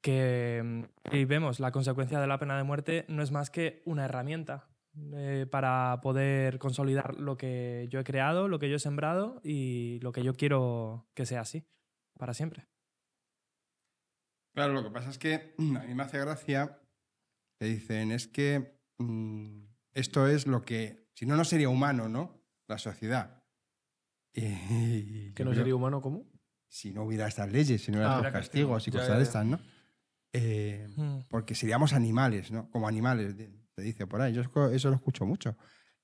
que 0.00 0.62
mm, 0.64 1.14
y 1.14 1.26
vemos 1.26 1.60
la 1.60 1.72
consecuencia 1.72 2.20
de 2.20 2.26
la 2.26 2.38
pena 2.38 2.56
de 2.56 2.62
muerte 2.62 3.04
no 3.08 3.22
es 3.22 3.32
más 3.32 3.50
que 3.50 3.82
una 3.84 4.06
herramienta 4.06 4.68
eh, 5.14 5.46
para 5.50 6.00
poder 6.02 6.58
consolidar 6.58 7.14
lo 7.18 7.36
que 7.36 7.86
yo 7.90 8.00
he 8.00 8.04
creado, 8.04 8.48
lo 8.48 8.58
que 8.58 8.68
yo 8.70 8.76
he 8.76 8.80
sembrado 8.80 9.40
y 9.44 9.98
lo 10.00 10.12
que 10.12 10.22
yo 10.22 10.34
quiero 10.34 11.06
que 11.14 11.26
sea 11.26 11.40
así, 11.42 11.66
para 12.18 12.34
siempre. 12.34 12.66
Claro, 14.54 14.72
lo 14.72 14.82
que 14.82 14.90
pasa 14.90 15.10
es 15.10 15.18
que 15.18 15.54
a 15.58 15.84
mí 15.84 15.94
me 15.94 16.02
hace 16.02 16.18
gracia 16.18 16.78
que 17.58 17.66
dicen, 17.66 18.10
es 18.12 18.26
que 18.26 18.78
mm, 18.98 19.64
esto 19.94 20.26
es 20.28 20.46
lo 20.46 20.62
que, 20.62 21.08
si 21.14 21.26
no, 21.26 21.36
no 21.36 21.44
sería 21.44 21.68
humano, 21.68 22.08
¿no? 22.08 22.42
La 22.68 22.78
sociedad. 22.78 23.42
Y, 24.38 25.32
Que 25.32 25.44
no 25.44 25.50
creo- 25.50 25.60
sería 25.62 25.74
humano, 25.74 26.02
¿cómo? 26.02 26.26
Si 26.68 26.92
no 26.92 27.04
hubiera 27.04 27.26
estas 27.26 27.50
leyes, 27.50 27.82
si 27.82 27.90
no 27.90 27.98
hubiera 27.98 28.16
Ah, 28.16 28.18
estos 28.18 28.32
castigos 28.32 28.86
y 28.86 28.90
Ya, 28.90 28.98
cosas 28.98 29.08
ya, 29.12 29.16
de 29.16 29.22
estas, 29.22 29.46
¿no? 29.46 29.58
Eh, 30.34 30.86
Mm. 30.96 31.20
porque 31.28 31.54
seríamos 31.54 31.92
animales, 31.94 32.50
¿no? 32.50 32.68
Como 32.70 32.86
animales, 32.88 33.36
de- 33.36 33.50
te 33.76 33.82
dice 33.82 34.06
por 34.06 34.22
ahí. 34.22 34.32
Yo 34.32 34.42
eso 34.70 34.88
lo 34.88 34.96
escucho 34.96 35.26
mucho. 35.26 35.56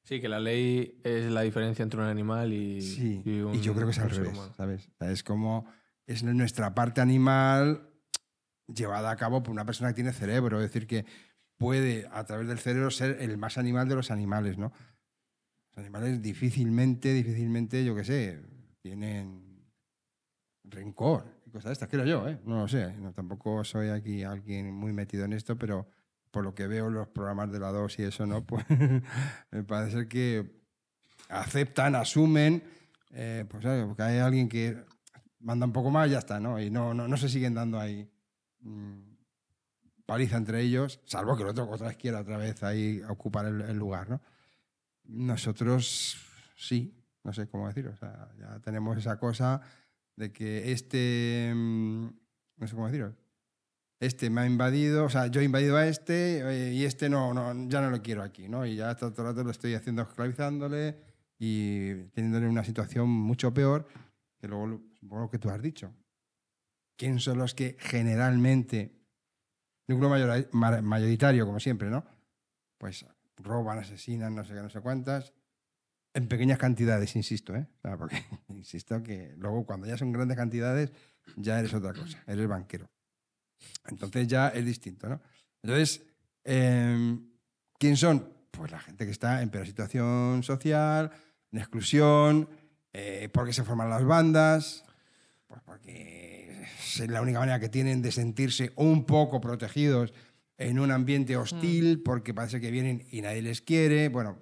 Sí, 0.04 0.20
que 0.20 0.28
la 0.28 0.40
ley 0.40 1.00
es 1.04 1.30
la 1.30 1.40
diferencia 1.40 1.82
entre 1.82 2.00
un 2.00 2.06
animal 2.06 2.52
y, 2.52 2.82
Sí, 2.82 3.22
y 3.24 3.40
un 3.40 3.54
y 3.54 3.60
yo 3.60 3.72
creo 3.72 3.86
que 3.86 3.92
es 3.92 3.98
al 3.98 4.10
revés, 4.10 4.32
humano. 4.32 4.52
¿sabes? 4.56 4.90
Es 5.00 5.22
como, 5.22 5.66
es 6.06 6.22
nuestra 6.22 6.74
parte 6.74 7.00
animal 7.00 7.88
llevada 8.66 9.10
a 9.10 9.16
cabo 9.16 9.42
por 9.42 9.52
una 9.52 9.64
persona 9.64 9.90
que 9.90 9.94
tiene 9.94 10.12
cerebro, 10.12 10.58
es 10.60 10.64
decir, 10.64 10.86
que 10.86 11.06
puede 11.56 12.08
a 12.12 12.24
través 12.24 12.48
del 12.48 12.58
cerebro 12.58 12.90
ser 12.90 13.18
el 13.20 13.38
más 13.38 13.56
animal 13.58 13.88
de 13.88 13.94
los 13.94 14.10
animales, 14.10 14.58
¿no? 14.58 14.72
Los 15.70 15.78
animales 15.78 16.20
difícilmente, 16.20 17.12
difícilmente, 17.12 17.84
yo 17.84 17.94
qué 17.94 18.04
sé, 18.04 18.42
tienen 18.82 19.70
rencor 20.64 21.24
y 21.46 21.50
cosas 21.50 21.66
de 21.66 21.72
estas, 21.72 21.88
creo 21.88 22.04
yo, 22.04 22.28
¿eh? 22.28 22.38
No 22.44 22.60
lo 22.60 22.68
sé, 22.68 22.92
no, 22.98 23.12
tampoco 23.12 23.62
soy 23.64 23.88
aquí 23.88 24.24
alguien 24.24 24.72
muy 24.74 24.92
metido 24.92 25.24
en 25.24 25.32
esto, 25.32 25.56
pero 25.56 25.86
por 26.32 26.42
lo 26.42 26.54
que 26.54 26.66
veo 26.66 26.90
los 26.90 27.06
programas 27.08 27.52
de 27.52 27.60
la 27.60 27.70
2 27.70 27.98
y 28.00 28.02
eso, 28.04 28.26
¿no? 28.26 28.44
Pues 28.44 28.64
me 29.50 29.62
parece 29.62 30.08
que 30.08 30.62
aceptan, 31.28 31.94
asumen, 31.94 32.64
eh, 33.12 33.44
pues 33.48 33.62
¿sabes? 33.62 33.84
porque 33.84 34.02
hay 34.02 34.18
alguien 34.18 34.48
que 34.48 34.82
manda 35.40 35.66
un 35.66 35.72
poco 35.72 35.90
más 35.90 36.08
y 36.08 36.12
ya 36.12 36.18
está, 36.18 36.40
¿no? 36.40 36.58
Y 36.58 36.70
no, 36.70 36.94
no, 36.94 37.06
no 37.06 37.16
se 37.16 37.28
siguen 37.28 37.54
dando 37.54 37.78
ahí 37.78 38.10
mm, 38.60 39.12
paliza 40.06 40.38
entre 40.38 40.62
ellos, 40.62 41.00
salvo 41.04 41.36
que 41.36 41.42
el 41.42 41.50
otro 41.50 41.68
otra 41.70 41.88
vez 41.88 41.96
quiera 41.98 42.20
otra 42.20 42.38
vez 42.38 42.62
ahí 42.62 43.02
ocupar 43.08 43.46
el, 43.46 43.60
el 43.60 43.76
lugar, 43.76 44.08
¿no? 44.08 44.22
Nosotros 45.04 46.16
sí, 46.56 46.96
no 47.24 47.34
sé 47.34 47.46
cómo 47.46 47.68
decirlo, 47.68 47.92
o 47.92 47.96
sea, 47.96 48.30
ya 48.38 48.58
tenemos 48.60 48.96
esa 48.96 49.18
cosa 49.18 49.60
de 50.16 50.32
que 50.32 50.72
este, 50.72 51.52
mm, 51.54 52.06
no 52.56 52.66
sé 52.66 52.74
cómo 52.74 52.86
decirlo, 52.86 53.14
este 54.04 54.30
me 54.30 54.40
ha 54.42 54.46
invadido, 54.46 55.04
o 55.04 55.08
sea, 55.08 55.28
yo 55.28 55.40
he 55.40 55.44
invadido 55.44 55.76
a 55.76 55.86
este 55.86 56.40
eh, 56.70 56.72
y 56.74 56.84
este 56.84 57.08
no, 57.08 57.32
no, 57.32 57.68
ya 57.68 57.80
no 57.80 57.88
lo 57.90 58.02
quiero 58.02 58.22
aquí, 58.22 58.48
¿no? 58.48 58.66
Y 58.66 58.74
ya 58.76 58.96
todo 58.96 59.10
el 59.10 59.28
rato 59.28 59.44
lo 59.44 59.50
estoy 59.52 59.74
haciendo 59.74 60.02
esclavizándole 60.02 60.98
y 61.38 61.94
teniéndole 62.14 62.48
una 62.48 62.64
situación 62.64 63.08
mucho 63.08 63.54
peor 63.54 63.86
que 64.40 64.48
luego 64.48 64.66
lo- 64.66 65.30
que 65.30 65.38
tú 65.38 65.50
has 65.50 65.62
dicho. 65.62 65.94
¿Quién 66.96 67.20
son 67.20 67.38
los 67.38 67.54
que 67.54 67.76
generalmente, 67.78 68.92
núcleo 69.88 70.10
mayora- 70.10 70.46
ma- 70.52 70.82
mayoritario, 70.82 71.46
como 71.46 71.60
siempre, 71.60 71.88
¿no? 71.88 72.04
Pues 72.78 73.06
roban, 73.36 73.78
asesinan, 73.78 74.34
no 74.34 74.44
sé 74.44 74.54
qué, 74.54 74.62
no 74.62 74.70
sé 74.70 74.80
cuántas, 74.80 75.32
en 76.14 76.28
pequeñas 76.28 76.58
cantidades, 76.58 77.14
insisto, 77.16 77.54
¿eh? 77.54 77.66
Porque 77.98 78.16
insisto 78.48 79.02
que 79.02 79.34
luego 79.36 79.64
cuando 79.64 79.86
ya 79.86 79.96
son 79.96 80.12
grandes 80.12 80.36
cantidades 80.36 80.92
ya 81.36 81.58
eres 81.60 81.72
otra 81.74 81.92
cosa, 81.92 82.22
eres 82.26 82.48
banquero. 82.48 82.90
Entonces 83.88 84.26
ya 84.28 84.48
es 84.48 84.64
distinto, 84.64 85.08
¿no? 85.08 85.20
Entonces, 85.62 86.02
eh, 86.44 87.18
¿quién 87.78 87.96
son? 87.96 88.32
Pues 88.50 88.70
la 88.70 88.80
gente 88.80 89.04
que 89.04 89.12
está 89.12 89.42
en 89.42 89.50
peor 89.50 89.66
situación 89.66 90.42
social, 90.42 91.10
en 91.50 91.58
exclusión, 91.58 92.48
eh, 92.92 93.28
porque 93.32 93.52
se 93.52 93.64
forman 93.64 93.88
las 93.88 94.04
bandas, 94.04 94.84
pues 95.46 95.62
porque 95.64 96.66
es 96.78 97.08
la 97.08 97.22
única 97.22 97.38
manera 97.38 97.60
que 97.60 97.68
tienen 97.68 98.02
de 98.02 98.12
sentirse 98.12 98.72
un 98.76 99.04
poco 99.04 99.40
protegidos 99.40 100.12
en 100.58 100.78
un 100.78 100.90
ambiente 100.90 101.36
hostil, 101.36 102.02
porque 102.02 102.34
parece 102.34 102.60
que 102.60 102.70
vienen 102.70 103.06
y 103.10 103.22
nadie 103.22 103.42
les 103.42 103.60
quiere. 103.60 104.08
Bueno, 104.08 104.38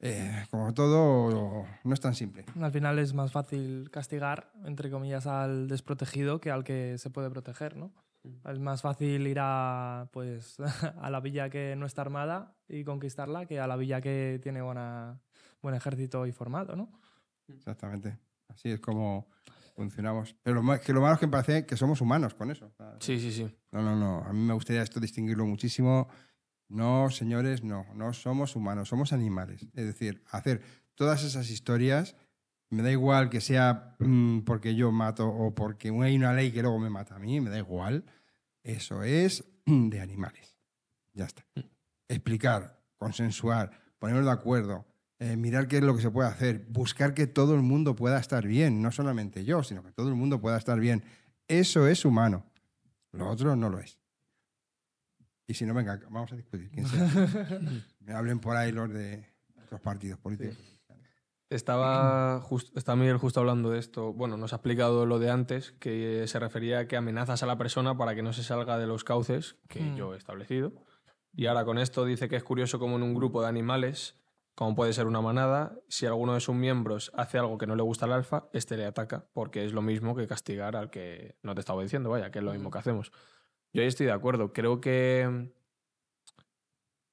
eh, 0.00 0.46
como 0.50 0.72
todo, 0.74 1.66
no 1.84 1.94
es 1.94 2.00
tan 2.00 2.14
simple. 2.14 2.44
Al 2.60 2.70
final 2.72 2.98
es 2.98 3.14
más 3.14 3.32
fácil 3.32 3.90
castigar, 3.90 4.52
entre 4.64 4.90
comillas, 4.90 5.26
al 5.26 5.68
desprotegido 5.68 6.40
que 6.40 6.50
al 6.50 6.64
que 6.64 6.98
se 6.98 7.10
puede 7.10 7.30
proteger, 7.30 7.76
¿no? 7.76 7.92
Es 8.44 8.58
más 8.58 8.82
fácil 8.82 9.26
ir 9.26 9.38
a, 9.40 10.08
pues, 10.12 10.56
a 11.00 11.10
la 11.10 11.20
villa 11.20 11.50
que 11.50 11.74
no 11.76 11.86
está 11.86 12.02
armada 12.02 12.56
y 12.68 12.84
conquistarla 12.84 13.46
que 13.46 13.60
a 13.60 13.66
la 13.66 13.76
villa 13.76 14.00
que 14.00 14.38
tiene 14.42 14.62
buena, 14.62 15.20
buen 15.62 15.74
ejército 15.74 16.26
y 16.26 16.32
formado, 16.32 16.76
¿no? 16.76 16.92
Exactamente. 17.48 18.18
Así 18.48 18.70
es 18.70 18.80
como 18.80 19.28
funcionamos. 19.74 20.36
Pero 20.42 20.56
lo 20.56 20.62
más, 20.62 20.80
que 20.80 20.92
lo 20.92 21.00
malo 21.00 21.14
es 21.14 21.20
que 21.20 21.26
me 21.26 21.32
parece 21.32 21.66
que 21.66 21.76
somos 21.76 22.00
humanos 22.00 22.34
con 22.34 22.50
eso. 22.50 22.72
Sí, 22.98 23.18
sí, 23.18 23.30
sí. 23.30 23.48
No, 23.70 23.82
no, 23.82 23.96
no. 23.96 24.24
A 24.24 24.32
mí 24.32 24.40
me 24.40 24.54
gustaría 24.54 24.82
esto 24.82 25.00
distinguirlo 25.00 25.46
muchísimo. 25.46 26.08
No, 26.68 27.10
señores, 27.10 27.64
no. 27.64 27.86
No 27.94 28.12
somos 28.12 28.54
humanos, 28.56 28.88
somos 28.88 29.12
animales. 29.12 29.66
Es 29.74 29.86
decir, 29.86 30.22
hacer 30.30 30.60
todas 30.94 31.24
esas 31.24 31.50
historias, 31.50 32.16
me 32.70 32.82
da 32.82 32.90
igual 32.90 33.30
que 33.30 33.40
sea 33.40 33.96
mm, 33.98 34.40
porque 34.40 34.74
yo 34.74 34.92
mato 34.92 35.28
o 35.28 35.54
porque 35.54 35.88
hay 35.88 36.16
una 36.16 36.32
ley 36.32 36.52
que 36.52 36.62
luego 36.62 36.78
me 36.78 36.90
mata 36.90 37.16
a 37.16 37.18
mí, 37.18 37.40
me 37.40 37.50
da 37.50 37.58
igual. 37.58 38.04
Eso 38.62 39.02
es 39.02 39.44
de 39.66 40.00
animales. 40.00 40.56
Ya 41.14 41.24
está. 41.24 41.44
Explicar, 42.08 42.80
consensuar, 42.96 43.70
ponernos 43.98 44.26
de 44.26 44.32
acuerdo, 44.32 44.86
eh, 45.18 45.36
mirar 45.36 45.66
qué 45.68 45.78
es 45.78 45.82
lo 45.82 45.96
que 45.96 46.02
se 46.02 46.10
puede 46.10 46.28
hacer, 46.28 46.66
buscar 46.68 47.14
que 47.14 47.26
todo 47.26 47.54
el 47.54 47.62
mundo 47.62 47.96
pueda 47.96 48.18
estar 48.18 48.46
bien, 48.46 48.80
no 48.82 48.92
solamente 48.92 49.44
yo, 49.44 49.62
sino 49.62 49.82
que 49.82 49.92
todo 49.92 50.08
el 50.08 50.14
mundo 50.14 50.40
pueda 50.40 50.58
estar 50.58 50.78
bien. 50.78 51.02
Eso 51.48 51.88
es 51.88 52.04
humano. 52.04 52.44
Lo 53.12 53.28
otro 53.28 53.56
no 53.56 53.68
lo 53.70 53.78
es. 53.78 53.97
Y 55.48 55.54
si 55.54 55.64
no, 55.64 55.72
venga, 55.74 55.98
vamos 56.10 56.30
a 56.32 56.36
discutir. 56.36 56.70
Me 58.00 58.12
hablen 58.14 58.38
por 58.38 58.56
ahí 58.56 58.70
los 58.70 58.88
de 58.92 59.26
los 59.70 59.80
partidos 59.80 60.18
políticos. 60.20 60.56
Estaba, 61.50 62.40
just- 62.42 62.76
está 62.76 62.94
Miguel 62.94 63.16
justo 63.16 63.40
hablando 63.40 63.70
de 63.70 63.78
esto. 63.78 64.12
Bueno, 64.12 64.36
nos 64.36 64.52
ha 64.52 64.56
explicado 64.56 65.06
lo 65.06 65.18
de 65.18 65.30
antes, 65.30 65.72
que 65.80 66.24
se 66.28 66.38
refería 66.38 66.80
a 66.80 66.86
que 66.86 66.98
amenazas 66.98 67.42
a 67.42 67.46
la 67.46 67.56
persona 67.56 67.96
para 67.96 68.14
que 68.14 68.22
no 68.22 68.34
se 68.34 68.42
salga 68.42 68.78
de 68.78 68.86
los 68.86 69.02
cauces 69.04 69.56
que 69.68 69.80
Mm. 69.80 69.96
yo 69.96 70.14
he 70.14 70.18
establecido. 70.18 70.72
Y 71.32 71.46
ahora 71.46 71.64
con 71.64 71.78
esto 71.78 72.04
dice 72.04 72.28
que 72.28 72.36
es 72.36 72.44
curioso 72.44 72.78
como 72.78 72.96
en 72.96 73.02
un 73.02 73.14
grupo 73.14 73.40
de 73.40 73.48
animales, 73.48 74.16
como 74.54 74.74
puede 74.74 74.92
ser 74.92 75.06
una 75.06 75.22
manada, 75.22 75.78
si 75.88 76.04
alguno 76.04 76.34
de 76.34 76.40
sus 76.40 76.54
miembros 76.54 77.10
hace 77.14 77.38
algo 77.38 77.56
que 77.56 77.66
no 77.66 77.76
le 77.76 77.82
gusta 77.82 78.04
al 78.04 78.12
alfa, 78.12 78.48
este 78.52 78.76
le 78.76 78.84
ataca, 78.84 79.24
porque 79.32 79.64
es 79.64 79.72
lo 79.72 79.80
mismo 79.80 80.14
que 80.14 80.26
castigar 80.26 80.76
al 80.76 80.90
que 80.90 81.36
no 81.42 81.54
te 81.54 81.60
está 81.60 81.72
obedeciendo, 81.72 82.10
vaya, 82.10 82.30
que 82.30 82.40
es 82.40 82.44
lo 82.44 82.52
mismo 82.52 82.70
que 82.70 82.78
hacemos. 82.78 83.10
Yo 83.72 83.82
ahí 83.82 83.88
estoy 83.88 84.06
de 84.06 84.12
acuerdo. 84.12 84.52
Creo 84.52 84.80
que 84.80 85.52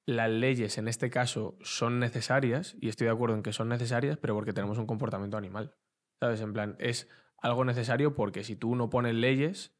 las 0.06 0.30
leyes 0.30 0.78
en 0.78 0.88
este 0.88 1.10
caso 1.10 1.58
son 1.62 1.98
necesarias, 1.98 2.76
y 2.80 2.88
estoy 2.88 3.06
de 3.06 3.12
acuerdo 3.12 3.34
en 3.34 3.42
que 3.42 3.52
son 3.52 3.68
necesarias, 3.68 4.18
pero 4.18 4.34
porque 4.34 4.52
tenemos 4.52 4.78
un 4.78 4.86
comportamiento 4.86 5.36
animal. 5.36 5.74
¿Sabes? 6.20 6.40
En 6.40 6.52
plan, 6.52 6.76
es 6.78 7.08
algo 7.38 7.64
necesario 7.64 8.14
porque 8.14 8.44
si 8.44 8.56
tú 8.56 8.74
no 8.74 8.88
pones 8.88 9.14
leyes, 9.14 9.76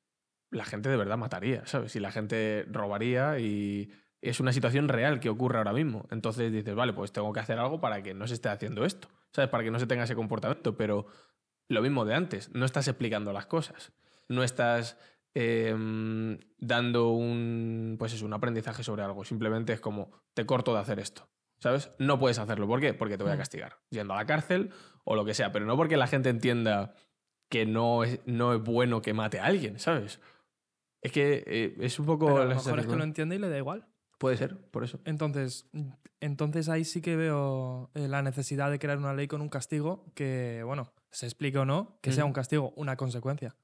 la 0.50 0.64
gente 0.64 0.88
de 0.88 0.96
verdad 0.96 1.16
mataría, 1.16 1.64
¿sabes? 1.66 1.96
Y 1.96 2.00
la 2.00 2.12
gente 2.12 2.66
robaría 2.70 3.38
y 3.38 3.90
es 4.20 4.40
una 4.40 4.52
situación 4.52 4.88
real 4.88 5.20
que 5.20 5.28
ocurre 5.28 5.58
ahora 5.58 5.72
mismo. 5.72 6.06
Entonces 6.10 6.52
dices, 6.52 6.74
vale, 6.74 6.92
pues 6.92 7.12
tengo 7.12 7.32
que 7.32 7.40
hacer 7.40 7.58
algo 7.58 7.80
para 7.80 8.02
que 8.02 8.14
no 8.14 8.26
se 8.26 8.34
esté 8.34 8.48
haciendo 8.48 8.84
esto, 8.84 9.08
¿sabes? 9.32 9.50
Para 9.50 9.64
que 9.64 9.70
no 9.70 9.78
se 9.78 9.86
tenga 9.86 10.04
ese 10.04 10.14
comportamiento, 10.14 10.76
pero 10.76 11.06
lo 11.68 11.82
mismo 11.82 12.04
de 12.04 12.14
antes, 12.14 12.54
no 12.54 12.64
estás 12.64 12.88
explicando 12.88 13.32
las 13.32 13.46
cosas, 13.46 13.92
no 14.28 14.42
estás 14.42 14.98
em, 15.38 16.38
dando 16.59 17.11
un, 17.11 17.96
pues 17.99 18.14
eso, 18.14 18.25
un 18.25 18.33
aprendizaje 18.33 18.83
sobre 18.83 19.03
algo, 19.03 19.22
simplemente 19.22 19.75
es 19.75 19.81
como, 19.81 20.11
te 20.33 20.46
corto 20.46 20.72
de 20.72 20.81
hacer 20.81 20.99
esto, 20.99 21.29
¿sabes? 21.59 21.90
No 21.99 22.18
puedes 22.18 22.38
hacerlo, 22.38 22.66
¿por 22.66 22.81
qué? 22.81 22.94
Porque 22.94 23.18
te 23.18 23.22
voy 23.22 23.33
a 23.33 23.35
Mm. 23.35 23.38
castigar, 23.38 23.77
yendo 23.90 24.14
a 24.14 24.16
la 24.16 24.25
cárcel 24.25 24.70
o 25.05 25.14
lo 25.14 25.27
que 25.27 25.35
sea, 25.35 25.53
pero 25.53 25.66
no 25.66 25.77
porque 25.77 25.99
la 25.99 26.07
gente 26.07 26.31
entienda 26.31 26.94
que 27.51 27.66
no 27.66 28.03
es, 28.03 28.20
no 28.25 28.55
es 28.55 28.62
bueno 28.62 29.03
que 29.03 29.12
mate 29.12 29.38
a 29.38 29.44
alguien, 29.44 29.79
¿sabes? 29.79 30.20
Es 31.03 31.12
que 31.12 31.44
eh, 31.46 31.77
es 31.81 31.99
un 32.01 32.07
poco... 32.07 32.27
Pero 32.29 32.40
a 32.40 32.44
lo 32.46 32.55
mejor 32.55 32.79
es 32.81 32.87
que 32.87 32.96
lo 32.96 33.05
entiende 33.05 33.37
y 33.37 33.38
le 33.38 33.51
da 33.51 33.59
igual. 33.59 33.87
Puede 34.18 34.38
ser, 34.38 34.57
por 34.70 34.85
eso. 34.85 34.99
Entonces, 35.05 35.68
entonces 36.20 36.70
ahí 36.70 36.87
sí 36.87 37.03
que 37.03 37.14
veo 37.14 37.90
eh, 37.94 38.09
la 38.09 38.22
necesidad 38.22 38.70
de 38.70 38.79
crear 38.79 38.96
una 38.96 39.12
ley 39.12 39.29
con 39.29 39.42
un 39.42 39.51
castigo 39.51 40.07
que, 40.14 40.62
bueno, 40.64 40.94
se 41.11 41.27
explique 41.27 41.59
o 41.59 41.66
no, 41.66 41.99
que 42.01 42.12
sea 42.12 42.25
un 42.25 42.33
castigo, 42.33 42.72
una 42.77 42.96
consecuencia. 42.96 43.55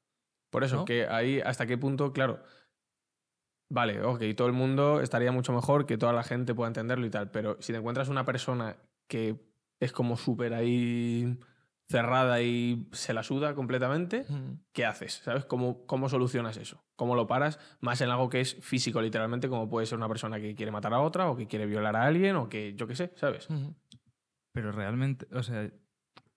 Por 0.53 0.63
eso, 0.65 0.77
¿no? 0.77 0.85
que 0.85 1.07
ahí 1.09 1.41
hasta 1.41 1.67
qué 1.67 1.77
punto, 1.79 2.13
claro, 2.13 2.41
vale, 3.71 4.03
ok, 4.03 4.23
todo 4.37 4.47
el 4.47 4.53
mundo 4.53 5.01
estaría 5.01 5.33
mucho 5.33 5.53
mejor 5.53 5.87
que 5.87 5.97
toda 5.99 6.13
la 6.13 6.23
gente 6.23 6.55
pueda 6.55 6.69
entenderlo 6.69 7.07
y 7.07 7.11
tal, 7.11 7.31
pero 7.31 7.57
si 7.61 7.73
te 7.73 7.79
encuentras 7.79 8.09
una 8.09 8.25
persona 8.25 8.77
que 9.09 9.41
es 9.81 9.93
como 9.93 10.17
súper 10.17 10.53
ahí 10.55 11.39
cerrada 11.89 12.41
y 12.43 12.87
se 12.93 13.13
la 13.15 13.23
suda 13.23 13.55
completamente, 13.55 14.25
Mm. 14.29 14.61
¿qué 14.73 14.85
haces? 14.87 15.15
¿Sabes? 15.25 15.45
¿Cómo, 15.47 15.85
¿Cómo 15.87 16.09
solucionas 16.09 16.57
eso? 16.57 16.85
¿Cómo 16.97 17.15
lo 17.17 17.27
paras? 17.27 17.59
Más 17.81 18.01
en 18.01 18.11
algo 18.11 18.29
que 18.29 18.41
es 18.41 18.55
físico, 18.63 19.01
literalmente, 19.03 19.49
como 19.49 19.69
puede 19.69 19.87
ser 19.87 19.99
una 19.99 20.09
persona 20.09 20.39
que 20.39 20.55
quiere 20.55 20.71
matar 20.71 20.95
a 20.95 21.01
otra 21.01 21.29
o 21.31 21.37
que 21.37 21.47
quiere 21.47 21.67
violar 21.67 21.97
a 21.97 22.05
alguien 22.05 22.37
o 22.37 22.49
que 22.49 22.75
yo 22.75 22.87
qué 22.87 22.95
sé, 22.95 23.13
¿sabes? 23.17 23.49
Pero 24.53 24.71
realmente, 24.73 25.27
o 25.33 25.43
sea, 25.43 25.71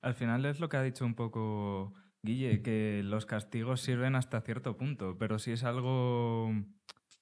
al 0.01 0.13
final 0.15 0.45
es 0.45 0.59
lo 0.59 0.67
que 0.69 0.77
ha 0.77 0.81
dicho 0.83 1.05
un 1.05 1.15
poco 1.15 1.93
Guille, 2.25 2.61
que 2.61 3.01
los 3.03 3.25
castigos 3.25 3.81
sirven 3.81 4.15
hasta 4.15 4.41
cierto 4.41 4.77
punto, 4.77 5.17
pero 5.17 5.39
si 5.39 5.51
es 5.51 5.63
algo 5.63 6.51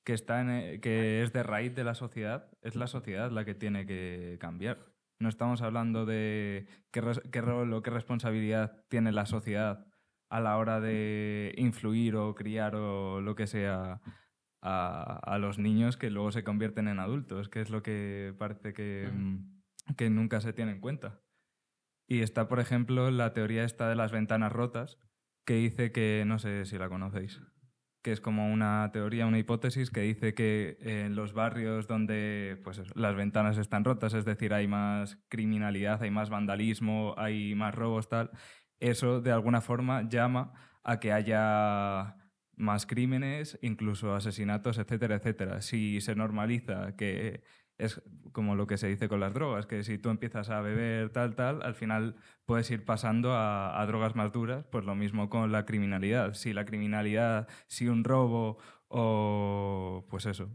que, 0.03 0.13
está 0.13 0.41
en, 0.41 0.49
e- 0.49 0.79
que 0.79 1.21
es 1.21 1.33
de 1.33 1.43
raíz 1.43 1.75
de 1.75 1.83
la 1.83 1.93
sociedad, 1.93 2.49
es 2.61 2.75
la 2.75 2.87
sociedad 2.87 3.31
la 3.31 3.45
que 3.45 3.53
tiene 3.53 3.85
que 3.85 4.37
cambiar. 4.39 4.85
No 5.19 5.29
estamos 5.29 5.61
hablando 5.61 6.05
de 6.05 6.67
qué, 6.91 7.01
rol 7.41 7.73
o 7.73 7.81
qué 7.81 7.89
responsabilidad 7.91 8.83
tiene 8.89 9.11
la 9.11 9.25
sociedad 9.25 9.85
a 10.29 10.39
la 10.39 10.57
hora 10.57 10.79
de 10.79 11.53
influir 11.57 12.15
o 12.15 12.33
criar 12.33 12.75
o 12.75 13.21
lo 13.21 13.35
que 13.35 13.45
sea 13.45 14.01
a, 14.61 15.19
a 15.23 15.37
los 15.37 15.59
niños 15.59 15.97
que 15.97 16.09
luego 16.09 16.31
se 16.31 16.43
convierten 16.43 16.87
en 16.87 16.99
adultos, 16.99 17.49
que 17.49 17.61
es 17.61 17.69
lo 17.69 17.83
que 17.83 18.33
parece 18.37 18.73
que, 18.73 19.09
mm, 19.13 19.95
que 19.95 20.09
nunca 20.09 20.41
se 20.41 20.53
tiene 20.53 20.71
en 20.71 20.81
cuenta. 20.81 21.22
Y 22.13 22.21
está, 22.21 22.47
por 22.47 22.59
ejemplo, 22.59 23.09
la 23.09 23.33
teoría 23.33 23.63
esta 23.63 23.89
de 23.89 23.95
las 23.95 24.11
ventanas 24.11 24.51
rotas, 24.51 24.99
que 25.47 25.55
dice 25.55 25.91
que, 25.91 26.23
no 26.27 26.37
sé 26.37 26.65
si 26.65 26.77
la 26.77 26.87
conocéis, 26.87 27.41
que 28.03 28.11
es 28.11 28.21
como 28.21 28.53
una 28.53 28.87
teoría, 28.93 29.25
una 29.25 29.39
hipótesis 29.39 29.89
que 29.89 30.01
dice 30.01 30.35
que 30.35 30.77
en 30.79 31.15
los 31.15 31.33
barrios 31.33 31.87
donde 31.87 32.61
pues 32.63 32.83
las 32.95 33.15
ventanas 33.15 33.57
están 33.57 33.83
rotas, 33.83 34.13
es 34.13 34.25
decir, 34.25 34.53
hay 34.53 34.67
más 34.67 35.17
criminalidad, 35.27 36.03
hay 36.03 36.11
más 36.11 36.29
vandalismo, 36.29 37.15
hay 37.17 37.55
más 37.55 37.73
robos, 37.73 38.09
tal, 38.09 38.29
eso 38.79 39.19
de 39.19 39.31
alguna 39.31 39.61
forma 39.61 40.07
llama 40.07 40.53
a 40.83 40.99
que 40.99 41.13
haya 41.13 42.15
más 42.55 42.85
crímenes, 42.85 43.57
incluso 43.63 44.13
asesinatos, 44.13 44.77
etcétera, 44.77 45.15
etcétera. 45.15 45.61
Si 45.61 45.99
se 45.99 46.13
normaliza 46.13 46.95
que 46.95 47.41
es 47.77 48.01
como 48.31 48.55
lo 48.55 48.67
que 48.67 48.77
se 48.77 48.87
dice 48.87 49.07
con 49.09 49.19
las 49.19 49.33
drogas, 49.33 49.65
que 49.65 49.83
si 49.83 49.97
tú 49.97 50.09
empiezas 50.09 50.49
a 50.49 50.61
beber 50.61 51.09
tal, 51.11 51.35
tal, 51.35 51.61
al 51.63 51.75
final 51.75 52.15
puedes 52.45 52.69
ir 52.71 52.85
pasando 52.85 53.33
a, 53.33 53.79
a 53.81 53.85
drogas 53.85 54.15
más 54.15 54.31
duras, 54.31 54.65
pues 54.71 54.85
lo 54.85 54.95
mismo 54.95 55.29
con 55.29 55.51
la 55.51 55.65
criminalidad. 55.65 56.33
Si 56.33 56.53
la 56.53 56.65
criminalidad, 56.65 57.47
si 57.67 57.87
un 57.87 58.03
robo 58.03 58.57
o 58.87 60.05
pues 60.09 60.25
eso, 60.25 60.49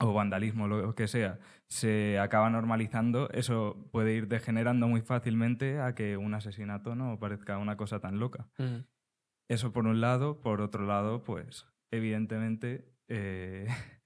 o 0.00 0.12
vandalismo, 0.14 0.66
lo 0.66 0.94
que 0.94 1.08
sea, 1.08 1.38
se 1.68 2.18
acaba 2.18 2.48
normalizando, 2.50 3.28
eso 3.30 3.88
puede 3.92 4.14
ir 4.14 4.28
degenerando 4.28 4.88
muy 4.88 5.02
fácilmente 5.02 5.78
a 5.80 5.94
que 5.94 6.16
un 6.16 6.34
asesinato 6.34 6.94
no 6.94 7.18
parezca 7.18 7.58
una 7.58 7.76
cosa 7.76 8.00
tan 8.00 8.18
loca. 8.18 8.48
Ujú. 8.58 8.84
Eso 9.48 9.72
por 9.72 9.86
un 9.86 10.00
lado. 10.00 10.40
Por 10.40 10.60
otro 10.60 10.86
lado, 10.86 11.24
pues 11.24 11.66
evidentemente, 11.90 12.94
eh, 13.08 13.66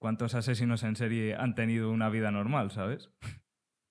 ¿cuántos 0.00 0.34
asesinos 0.34 0.82
en 0.82 0.96
serie 0.96 1.36
han 1.36 1.54
tenido 1.54 1.90
una 1.92 2.08
vida 2.08 2.30
normal, 2.32 2.70
sabes? 2.72 3.10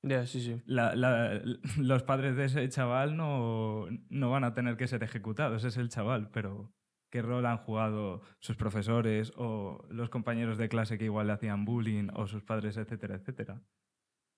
Ya, 0.02 0.26
sí, 0.26 0.42
sí. 0.42 0.62
La- 0.66 0.96
la- 0.96 1.42
los 1.78 2.04
padres 2.04 2.36
de 2.36 2.46
ese 2.46 2.68
chaval 2.70 3.16
no, 3.16 3.88
no 4.10 4.30
van 4.32 4.44
a 4.44 4.54
tener 4.54 4.76
que 4.78 4.88
ser 4.88 5.04
ejecutados, 5.04 5.64
es 5.64 5.78
el 5.78 5.90
chaval, 5.90 6.30
pero 6.32 6.74
¿qué 7.12 7.22
rol 7.22 7.46
han 7.46 7.58
jugado 7.58 8.22
sus 8.40 8.56
profesores 8.56 9.32
o 9.36 9.86
los 9.90 10.10
compañeros 10.10 10.58
de 10.58 10.70
clase 10.70 10.98
que 10.98 11.06
igual 11.06 11.28
le 11.28 11.34
hacían 11.34 11.66
bullying 11.66 12.08
o 12.14 12.28
sus 12.28 12.44
padres, 12.44 12.78
etcétera, 12.78 13.16
etcétera? 13.16 13.62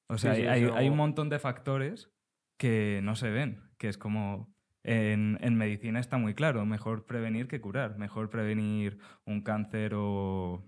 O 0.10 0.18
sea, 0.18 0.34
Sí, 0.36 0.42
sí, 0.42 0.48
hay, 0.48 0.64
eso- 0.64 0.76
hay 0.76 0.90
un 0.90 0.98
montón 0.98 1.30
de 1.30 1.40
factores 1.40 2.12
que 2.58 3.00
no 3.04 3.16
se 3.16 3.30
ven, 3.30 3.62
que 3.78 3.88
es 3.88 3.98
como 3.98 4.54
en, 4.84 5.38
en 5.42 5.56
medicina 5.58 6.00
está 6.00 6.18
muy 6.18 6.34
claro, 6.34 6.66
mejor 6.66 7.06
prevenir 7.06 7.48
que 7.48 7.62
curar, 7.62 7.98
mejor 7.98 8.30
prevenir 8.30 8.98
un 9.26 9.42
cáncer 9.42 9.94
o 9.96 10.66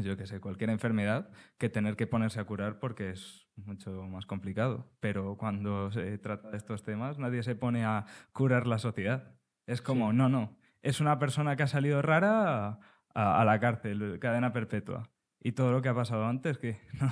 yo 0.00 0.16
qué 0.16 0.26
sé, 0.26 0.40
cualquier 0.40 0.70
enfermedad 0.70 1.30
que 1.58 1.68
tener 1.68 1.96
que 1.96 2.06
ponerse 2.06 2.40
a 2.40 2.44
curar 2.44 2.78
porque 2.78 3.10
es 3.10 3.48
mucho 3.56 3.90
más 4.06 4.26
complicado. 4.26 4.90
Pero 5.00 5.36
cuando 5.36 5.90
se 5.90 6.16
trata 6.18 6.50
de 6.50 6.56
estos 6.56 6.82
temas, 6.82 7.18
nadie 7.18 7.42
se 7.42 7.54
pone 7.54 7.84
a 7.84 8.06
curar 8.32 8.66
la 8.66 8.78
sociedad. 8.78 9.34
Es 9.66 9.82
como, 9.82 10.10
Sí. 10.10 10.16
no, 10.16 10.28
no, 10.28 10.56
es 10.82 11.00
una 11.00 11.18
persona 11.18 11.56
que 11.56 11.62
ha 11.64 11.66
salido 11.68 12.00
rara 12.02 12.78
a, 13.14 13.40
a 13.40 13.44
la 13.44 13.60
cárcel, 13.60 14.18
cadena 14.20 14.52
perpetua. 14.52 15.10
Y 15.40 15.52
todo 15.52 15.72
lo 15.72 15.82
que 15.82 15.88
ha 15.90 15.94
pasado 15.94 16.26
antes, 16.26 16.58
que 16.58 16.78
no, 17.00 17.10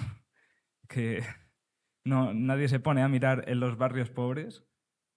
que 0.88 1.22
no, 2.04 2.32
nadie 2.34 2.68
se 2.68 2.80
pone 2.80 3.02
a 3.02 3.08
mirar 3.08 3.44
en 3.48 3.60
los 3.60 3.76
barrios 3.76 4.10
pobres 4.10 4.64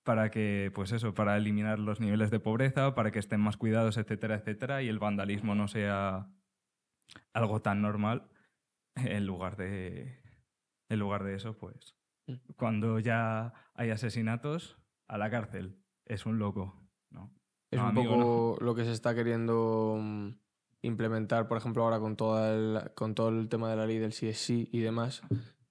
para 0.03 0.29
que, 0.31 0.69
pues 0.75 0.91
eso, 0.91 1.13
para 1.13 1.37
eliminar 1.37 1.79
los 1.79 2.01
niveles 2.01 2.29
de 2.29 2.39
pobreza, 2.41 2.93
para 2.93 3.11
que 3.11 3.19
estén 3.19 3.39
más 3.39 3.55
cuidados, 3.55 3.97
etcétera, 3.97 4.35
etcétera, 4.35 4.81
y 4.83 4.89
el 4.89 4.99
vandalismo 4.99 5.55
no 5.55 5.69
sea 5.69 6.27
algo 7.33 7.61
tan 7.61 7.81
normal 7.81 8.29
en 8.95 9.25
lugar 9.25 9.57
de 9.57 10.19
en 10.89 10.99
lugar 10.99 11.23
de 11.23 11.35
eso 11.35 11.57
pues 11.57 11.95
Mm. 12.27 12.35
cuando 12.55 12.99
ya 12.99 13.53
hay 13.73 13.89
asesinatos 13.89 14.77
a 15.09 15.17
la 15.17 15.29
cárcel. 15.29 15.77
Es 16.05 16.25
un 16.25 16.39
loco. 16.39 16.81
No. 17.09 17.33
Es 17.69 17.77
No, 17.79 17.83
un 17.89 17.97
amigo, 17.97 18.13
poco 18.17 18.63
lo 18.63 18.75
que 18.75 18.85
se 18.85 18.93
está 18.93 19.13
queriendo 19.13 19.97
mm, 19.99 20.29
implementar, 20.83 21.47
por 21.49 21.57
ejemplo, 21.57 21.83
ahora 21.83 21.99
con, 21.99 22.15
toda 22.15 22.53
el, 22.53 22.91
con 22.95 23.13
todo 23.15 23.29
el 23.29 23.49
tema 23.49 23.69
de 23.69 23.75
la 23.75 23.85
ley 23.85 23.97
del 23.99 24.11
CSI 24.13 24.69
y 24.71 24.79
demás, 24.79 25.21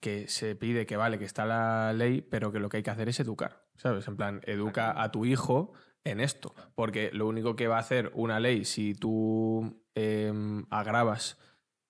que 0.00 0.28
se 0.28 0.54
pide 0.56 0.84
que 0.84 0.96
vale, 0.98 1.18
que 1.18 1.24
está 1.24 1.46
la 1.46 1.92
ley, 1.94 2.20
pero 2.20 2.52
que 2.52 2.58
lo 2.60 2.68
que 2.68 2.78
hay 2.78 2.82
que 2.82 2.90
hacer 2.90 3.08
es 3.08 3.20
educar, 3.20 3.64
¿sabes? 3.76 4.06
En 4.08 4.16
plan, 4.16 4.40
educa 4.44 5.00
a 5.02 5.10
tu 5.10 5.24
hijo 5.24 5.72
en 6.04 6.20
esto, 6.20 6.54
porque 6.74 7.10
lo 7.12 7.28
único 7.28 7.56
que 7.56 7.68
va 7.68 7.76
a 7.76 7.80
hacer 7.80 8.10
una 8.14 8.40
ley, 8.40 8.64
si 8.66 8.94
tú 8.94 9.81
em, 9.94 10.64
agravas 10.70 11.38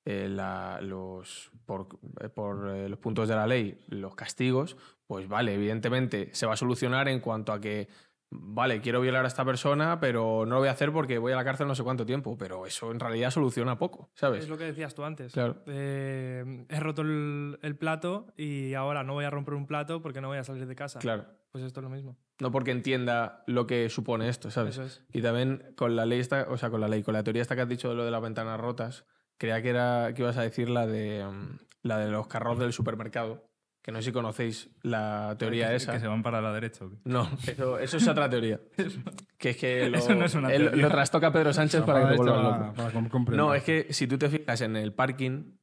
eh, 0.05 0.29
la- 0.29 0.81
los, 0.83 1.51
por, 1.65 1.87
eh, 2.21 2.29
por, 2.29 2.69
eh, 2.71 2.89
los 2.89 2.99
puntos 2.99 3.29
de 3.29 3.37
la 3.37 3.47
ley 3.47 3.79
los 3.89 4.15
castigos, 4.17 4.77
pues 5.07 5.29
vale, 5.29 5.55
evidentemente 5.55 6.31
se 6.35 6.47
va 6.47 6.55
a 6.55 6.57
solucionar 6.57 7.09
en 7.09 7.21
cuanto 7.21 7.53
a 7.53 7.61
que 7.61 7.89
vale, 8.33 8.81
quiero 8.81 9.01
violar 9.01 9.25
a 9.25 9.29
esta 9.29 9.45
persona, 9.45 10.01
pero 10.01 10.45
no 10.47 10.55
lo 10.55 10.59
voy 10.61 10.69
a 10.69 10.73
hacer 10.73 10.93
porque 10.93 11.19
voy 11.19 11.33
a 11.33 11.37
la 11.37 11.45
cárcel 11.45 11.67
no 11.67 11.75
sé 11.75 11.83
cuánto 11.83 12.07
tiempo. 12.07 12.37
Pero 12.39 12.67
eso 12.67 12.91
en 12.91 13.01
realidad 13.01 13.31
soluciona 13.31 13.79
poco, 13.79 14.11
¿sabes? 14.15 14.45
Es 14.45 14.49
lo 14.49 14.59
que 14.59 14.65
decías 14.65 14.95
tú 14.95 15.05
antes. 15.05 15.33
Claro. 15.33 15.63
Eh, 15.67 16.65
he 16.69 16.81
roto 16.81 17.03
el, 17.03 17.59
el 17.63 17.77
plato 17.77 18.33
y 18.37 18.75
ahora 18.75 19.05
no 19.05 19.15
voy 19.15 19.25
a 19.25 19.31
romper 19.31 19.55
un 19.55 19.67
plato 19.67 20.03
porque 20.03 20.21
no 20.21 20.29
voy 20.29 20.39
a 20.39 20.45
salir 20.45 20.67
de 20.67 20.75
casa. 20.75 20.99
Claro. 20.99 21.27
Pues 21.51 21.65
esto 21.65 21.81
es 21.81 21.85
lo 21.85 21.91
mismo. 21.91 22.17
No 22.41 22.51
porque 22.51 22.71
entienda 22.71 23.45
lo 23.47 23.67
que 23.67 23.91
supone 23.91 24.29
esto, 24.29 24.51
¿sabes? 24.51 24.79
Eso 24.79 24.85
es. 24.85 25.05
Y 25.13 25.21
también 25.21 25.75
con 25.77 25.97
la 25.97 26.07
ley 26.07 26.19
esta, 26.19 26.47
o 26.49 26.57
sea, 26.57 26.71
con 26.71 26.81
la 26.81 26.89
ley, 26.89 27.03
con 27.03 27.13
la 27.13 27.23
teoría 27.23 27.43
esta 27.43 27.55
que 27.55 27.61
has 27.61 27.69
dicho 27.69 27.91
de 27.91 27.95
lo 27.95 28.05
de 28.05 28.11
las 28.11 28.23
ventanas 28.23 28.59
rotas, 28.59 29.05
creía 29.37 29.61
que 29.61 29.69
era 29.69 30.13
que 30.15 30.23
ibas 30.23 30.39
a 30.39 30.43
decir 30.43 30.71
la 30.71 30.87
de 30.87 31.25
mm, 31.25 31.59
la 31.83 31.99
de 31.99 32.11
los 32.11 32.27
carros 32.27 32.59
del 32.59 32.73
supermercado. 32.73 33.45
Que 33.83 33.91
no 33.91 33.99
sé 33.99 34.05
si 34.07 34.13
conocéis 34.13 34.71
la 34.83 35.35
teoría 35.39 35.71
que, 35.71 35.75
esa. 35.77 35.93
Que 35.93 35.99
se 36.01 36.07
van 36.07 36.23
para 36.23 36.41
la 36.41 36.53
derecha. 36.53 36.85
¿o 36.85 36.91
qué? 36.91 36.97
No, 37.05 37.29
eso, 37.47 37.79
eso 37.81 37.97
es 37.97 38.07
otra 38.07 38.31
teoría. 38.31 38.61
que 39.39 39.51
es 39.51 39.57
que 39.57 39.89
lo, 39.91 39.99
Eso 39.99 40.15
no 40.15 40.25
es 40.25 40.35
una 40.37 40.53
él- 40.53 40.63
teoría. 40.67 40.83
lo 40.83 40.89
trastoca 40.91 41.33
Pedro 41.33 41.53
Sánchez 41.53 41.83
para 41.83 42.09
que 42.11 42.17
te 42.17 42.23
para 42.25 42.93
com- 42.93 43.09
comprender. 43.09 43.45
No, 43.45 43.55
es 43.55 43.65
que 43.65 43.93
si 43.93 44.07
tú 44.07 44.19
te 44.19 44.29
fijas 44.29 44.61
en 44.61 44.77
el 44.77 44.95
parking, 44.95 45.59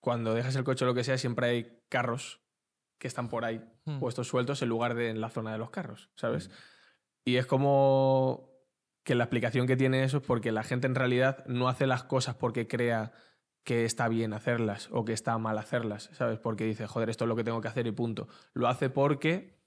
cuando 0.00 0.32
dejas 0.32 0.54
el 0.56 0.62
coche 0.64 0.84
o 0.84 0.88
lo 0.88 0.94
que 0.94 1.02
sea, 1.04 1.18
siempre 1.18 1.46
hay 1.48 1.82
carros 1.88 2.40
que 2.98 3.08
están 3.08 3.28
por 3.28 3.44
ahí 3.44 3.60
Hmm. 3.86 3.98
puestos 3.98 4.28
sueltos 4.28 4.60
en 4.62 4.68
lugar 4.68 4.94
de 4.94 5.08
en 5.08 5.20
la 5.22 5.30
zona 5.30 5.52
de 5.52 5.58
los 5.58 5.70
carros, 5.70 6.10
¿sabes? 6.14 6.50
Y 7.24 7.36
es 7.36 7.46
como 7.46 8.50
que 9.04 9.14
la 9.14 9.24
explicación 9.24 9.66
que 9.66 9.76
tiene 9.76 10.04
eso 10.04 10.18
es 10.18 10.22
porque 10.22 10.52
la 10.52 10.62
gente 10.62 10.86
en 10.86 10.94
realidad 10.94 11.44
no 11.46 11.68
hace 11.68 11.86
las 11.86 12.04
cosas 12.04 12.36
porque 12.36 12.68
crea 12.68 13.12
que 13.64 13.84
está 13.84 14.08
bien 14.08 14.32
hacerlas 14.32 14.88
o 14.92 15.04
que 15.04 15.12
está 15.12 15.36
mal 15.38 15.58
hacerlas, 15.58 16.10
¿sabes? 16.12 16.38
Porque 16.38 16.64
dice, 16.64 16.86
joder, 16.86 17.10
esto 17.10 17.24
es 17.24 17.28
lo 17.28 17.36
que 17.36 17.44
tengo 17.44 17.60
que 17.60 17.68
hacer 17.68 17.86
y 17.86 17.92
punto. 17.92 18.26
Lo 18.54 18.68
hace 18.68 18.90
porque 18.90 19.58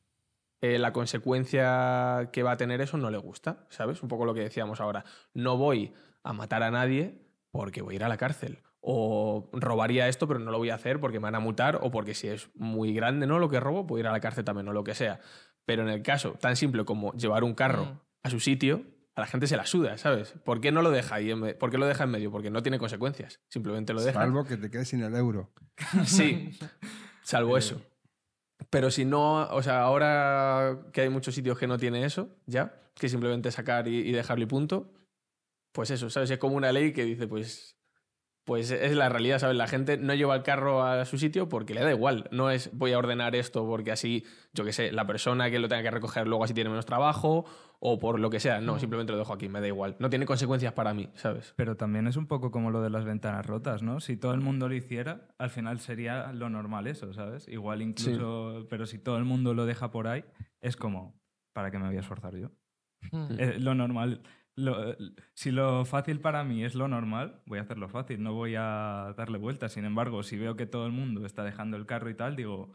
eh, 0.62 0.80
la 0.80 0.92
consecuencia 0.94 2.30
que 2.32 2.44
va 2.44 2.52
a 2.54 2.58
tener 2.58 2.82
eso 2.82 2.98
no 2.98 3.10
le 3.12 3.18
gusta, 3.18 3.66
¿sabes? 3.70 4.02
Un 4.02 4.10
poco 4.10 4.26
lo 4.26 4.34
que 4.34 4.42
decíamos 4.42 4.82
ahora. 4.82 5.04
No 5.34 5.58
voy 5.58 5.94
a 6.24 6.34
matar 6.34 6.64
a 6.64 6.72
nadie 6.72 7.22
porque 7.52 7.82
voy 7.82 7.94
a 7.94 7.98
ir 7.98 8.04
a 8.04 8.10
la 8.10 8.18
cárcel. 8.18 8.60
O 8.82 9.50
robaría 9.54 10.08
esto, 10.10 10.28
pero 10.28 10.40
no 10.40 10.52
lo 10.52 10.58
voy 10.58 10.70
a 10.70 10.76
hacer 10.76 11.00
porque 11.00 11.20
me 11.20 11.24
van 11.26 11.36
a 11.36 11.40
multar 11.40 11.80
o 11.82 11.92
porque 11.92 12.14
si 12.14 12.28
es 12.28 12.50
muy 12.56 12.94
grande, 12.94 13.28
¿no? 13.28 13.40
Lo 13.40 13.50
que 13.50 13.60
robo, 13.60 13.88
puedo 13.88 14.00
ir 14.00 14.08
a 14.08 14.12
la 14.12 14.20
cárcel 14.20 14.44
también 14.44 14.68
o 14.68 14.74
lo 14.74 14.84
que 14.84 14.94
sea. 14.96 15.20
Pero 15.66 15.84
en 15.84 15.90
el 15.90 16.02
caso 16.02 16.34
tan 16.34 16.56
simple 16.56 16.84
como 16.84 17.14
llevar 17.14 17.44
un 17.44 17.54
carro 17.54 17.86
Mm. 17.86 18.00
a 18.24 18.30
su 18.30 18.40
sitio, 18.40 18.84
a 19.16 19.22
la 19.22 19.28
gente 19.28 19.48
se 19.48 19.58
la 19.58 19.66
suda, 19.66 19.98
¿sabes? 19.98 20.34
¿Por 20.44 20.60
qué 20.60 20.72
no 20.72 20.82
lo 20.82 20.92
deja 20.92 21.16
ahí? 21.16 21.32
en 21.32 21.58
¿Por 21.58 21.70
qué 21.70 21.78
lo 21.78 21.86
deja 21.86 22.06
en 22.06 22.12
medio? 22.12 22.32
Porque 22.32 22.50
no 22.50 22.64
tiene 22.64 22.80
consecuencias. 22.80 23.40
Simplemente 23.48 23.94
lo 23.94 24.02
deja. 24.02 24.20
Salvo 24.20 24.44
que 24.46 24.58
te 24.58 24.70
quedes 24.72 24.90
sin 24.90 25.04
el 25.04 25.16
euro. 25.16 25.52
Sí, 26.06 26.58
salvo 27.22 27.58
eso. 27.58 27.82
Pero 28.70 28.90
si 28.90 29.06
no, 29.06 29.44
o 29.50 29.62
sea, 29.62 29.82
ahora 29.82 30.88
que 30.94 31.02
hay 31.02 31.10
muchos 31.10 31.36
sitios 31.36 31.60
que 31.60 31.68
no 31.68 31.78
tiene 31.78 32.06
eso, 32.06 32.36
ya, 32.48 32.82
que 32.96 33.10
simplemente 33.10 33.52
sacar 33.52 33.88
y, 33.88 34.00
y 34.00 34.12
dejarlo 34.12 34.44
y 34.44 34.48
punto, 34.48 34.92
pues 35.72 35.92
eso, 35.92 36.10
¿sabes? 36.10 36.32
Es 36.32 36.40
como 36.40 36.56
una 36.56 36.72
ley 36.72 36.94
que 36.94 37.04
dice, 37.04 37.28
pues, 37.28 37.78
pues 38.46 38.72
es 38.72 38.96
la 38.96 39.08
realidad, 39.10 39.40
¿sabes? 39.40 39.56
La 39.56 39.68
gente 39.68 39.98
no 39.98 40.14
lleva 40.14 40.36
el 40.36 40.44
carro 40.44 40.84
a 40.84 41.06
su 41.06 41.18
sitio 41.18 41.48
porque 41.48 41.74
le 41.74 41.82
da 41.82 41.92
igual. 41.92 42.28
No 42.32 42.50
es 42.50 42.70
voy 42.74 42.92
a 42.92 42.98
ordenar 42.98 43.36
esto 43.36 43.66
porque 43.66 43.92
así, 43.92 44.26
yo 44.54 44.66
qué 44.66 44.74
sé, 44.74 44.92
la 44.92 45.08
persona 45.08 45.50
que 45.50 45.60
lo 45.60 45.70
tenga 45.70 45.84
que 45.84 45.92
recoger 45.92 46.28
luego 46.28 46.44
así 46.44 46.54
tiene 46.54 46.70
menos 46.70 46.86
trabajo 46.86 47.46
o 47.80 48.00
por 48.00 48.20
lo 48.20 48.30
que 48.30 48.40
sea. 48.40 48.60
No, 48.60 48.80
simplemente 48.80 49.14
lo 49.14 49.18
dejo 49.18 49.34
aquí, 49.34 49.48
me 49.48 49.62
da 49.62 49.68
igual. 49.68 49.96
No 50.00 50.10
tiene 50.10 50.26
consecuencias 50.26 50.74
para 50.74 50.94
mí, 50.94 51.10
¿sabes? 51.16 51.54
Pero 51.56 51.78
también 51.78 52.08
es 52.08 52.18
un 52.18 52.28
poco 52.28 52.52
como 52.52 52.72
lo 52.72 52.82
de 52.82 52.90
las 52.90 53.06
ventanas 53.06 53.46
rotas, 53.46 53.82
¿no? 53.82 54.00
Si 54.00 54.18
todo 54.18 54.34
el 54.34 54.42
mundo 54.42 54.68
lo 54.68 54.76
hiciera, 54.76 55.28
al 55.38 55.50
final 55.50 55.80
sería 55.80 56.32
lo 56.34 56.50
normal 56.50 56.88
eso, 56.88 57.14
¿sabes? 57.14 57.48
Igual 57.48 57.82
incluso, 57.82 58.68
pero 58.70 58.86
si 58.86 59.00
todo 59.00 59.18
el 59.18 59.26
mundo 59.26 59.54
lo 59.54 59.66
deja 59.66 59.92
por 59.92 60.08
ahí, 60.08 60.26
es 60.62 60.76
como, 60.76 61.20
¿para 61.54 61.72
qué 61.72 61.80
me 61.80 61.88
voy 61.88 61.98
a 61.98 62.02
esforzar 62.02 62.36
yo? 62.36 62.52
Hmm. 63.12 63.36
Eh, 63.38 63.60
lo 63.60 63.76
normal, 63.76 64.22
lo- 64.56 64.96
si 65.34 65.52
lo 65.52 65.86
fácil 65.86 66.20
para 66.20 66.44
mí 66.44 66.64
es 66.64 66.76
lo 66.76 66.88
normal, 66.88 67.42
voy 67.46 67.60
a 67.60 67.64
hacerlo 67.64 67.90
fácil, 67.90 68.22
no 68.24 68.34
voy 68.34 68.56
a 68.58 69.14
darle 69.18 69.38
vueltas. 69.38 69.74
Sin 69.74 69.86
embargo, 69.86 70.24
si 70.24 70.38
veo 70.38 70.56
que 70.56 70.66
todo 70.66 70.86
el 70.86 70.92
mundo 70.92 71.26
está 71.26 71.44
dejando 71.44 71.78
el 71.78 71.86
carro 71.86 72.10
y 72.10 72.16
tal, 72.16 72.36
digo, 72.36 72.74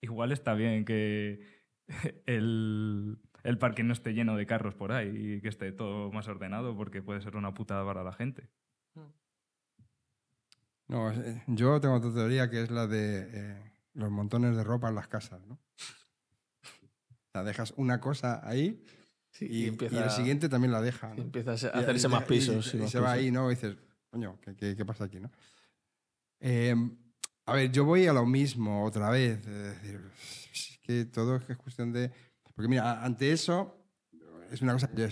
igual 0.00 0.32
está 0.32 0.54
bien 0.54 0.84
que 0.84 1.40
el, 2.26 3.18
el 3.44 3.58
parque 3.58 3.82
no 3.84 3.92
esté 3.92 4.12
lleno 4.14 4.36
de 4.36 4.46
carros 4.46 4.74
por 4.74 4.92
ahí 4.92 5.34
y 5.36 5.40
que 5.40 5.48
esté 5.48 5.72
todo 5.72 6.10
más 6.12 6.28
ordenado 6.28 6.76
porque 6.76 7.02
puede 7.02 7.20
ser 7.20 7.36
una 7.36 7.54
putada 7.54 7.84
para 7.84 8.02
la 8.04 8.12
gente. 8.12 8.48
No, 10.88 11.12
eh, 11.12 11.42
yo 11.46 11.80
tengo 11.80 11.94
otra 11.94 12.12
teoría 12.12 12.50
que 12.50 12.62
es 12.62 12.70
la 12.70 12.86
de 12.88 13.28
eh, 13.32 13.72
los 13.94 14.10
montones 14.10 14.56
de 14.56 14.64
ropa 14.64 14.88
en 14.88 14.96
las 14.96 15.08
casas, 15.08 15.40
¿no? 15.46 15.58
O 17.28 17.32
sea, 17.32 17.44
dejas 17.44 17.72
una 17.76 18.00
cosa 18.00 18.40
ahí 18.42 18.84
y, 19.40 19.64
y 19.64 19.66
empieza- 19.68 19.94
y 19.96 19.98
el 19.98 20.10
siguiente 20.10 20.48
también 20.48 20.72
la 20.72 20.80
deja. 20.82 21.14
¿no? 21.14 21.22
empieza 21.22 21.52
a 21.52 21.54
Y- 21.54 21.82
hacerse 21.82 22.06
y- 22.06 22.10
más 22.10 22.24
pisos. 22.24 22.74
Y, 22.74 22.76
y 22.76 22.80
más 22.80 22.90
se 22.90 22.98
va 23.00 23.12
pisos. 23.12 23.18
ahí, 23.24 23.30
¿no? 23.30 23.50
Y 23.50 23.54
dices, 23.54 23.76
coño, 24.10 24.38
¿qué, 24.42 24.54
qué, 24.56 24.76
qué 24.76 24.84
pasa 24.84 25.04
aquí, 25.04 25.20
no? 25.20 25.30
Eh, 26.40 26.74
a 27.46 27.52
ver, 27.54 27.70
yo 27.70 27.84
voy 27.84 28.06
a 28.06 28.12
lo 28.12 28.26
mismo 28.26 28.84
otra 28.84 29.10
vez. 29.10 29.38
Es 29.46 29.82
decir, 29.82 30.00
es 30.52 30.78
que 30.82 31.04
todo 31.06 31.36
es 31.36 31.56
cuestión 31.56 31.92
de... 31.92 32.10
Porque 32.54 32.68
mira, 32.68 33.02
ante 33.04 33.32
eso, 33.32 33.76
es 34.50 34.60
una 34.62 34.72
cosa 34.72 34.90
que 34.90 34.96
yo 35.02 35.08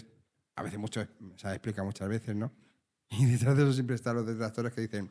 a 0.56 0.62
veces 0.62 0.78
mucho, 0.78 1.06
se 1.36 1.46
ha 1.48 1.52
explicado 1.54 1.86
muchas 1.86 2.08
veces, 2.08 2.34
¿no? 2.34 2.52
Y 3.10 3.24
detrás 3.24 3.56
de 3.56 3.62
eso 3.62 3.72
siempre 3.72 3.96
están 3.96 4.16
los 4.16 4.26
detractores 4.26 4.72
que 4.74 4.82
dicen, 4.82 5.10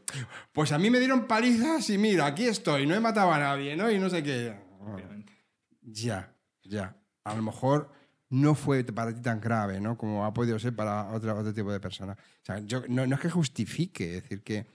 pues 0.52 0.72
a 0.72 0.78
mí 0.78 0.90
me 0.92 1.00
dieron 1.00 1.26
palizas 1.26 1.90
y 1.90 1.98
mira, 1.98 2.28
aquí 2.28 2.46
estoy, 2.46 2.86
no 2.86 2.94
he 2.94 3.00
matado 3.00 3.32
a 3.32 3.40
nadie, 3.40 3.76
¿no? 3.76 3.90
Y 3.90 3.98
no 3.98 4.08
sé 4.10 4.22
qué. 4.22 4.56
Obviamente. 4.82 5.34
Ya, 5.82 6.36
ya. 6.64 6.96
A 7.24 7.34
lo 7.36 7.42
mejor 7.42 7.92
no 8.30 8.56
fue 8.56 8.84
para 8.84 9.14
ti 9.14 9.22
tan 9.22 9.40
grave, 9.40 9.80
¿no? 9.80 9.98
Como 9.98 10.26
ha 10.26 10.34
podido 10.34 10.60
ser 10.60 10.76
para 10.76 11.14
otro, 11.14 11.38
otro 11.38 11.54
tipo 11.54 11.72
de 11.72 11.80
persona. 11.80 12.14
O 12.14 12.46
sea, 12.46 12.60
yo, 12.60 12.84
no, 12.90 13.04
es 13.04 13.20
que 13.20 13.30
justifique, 13.30 14.18
es 14.18 14.24
decir, 14.24 14.44
que 14.44 14.66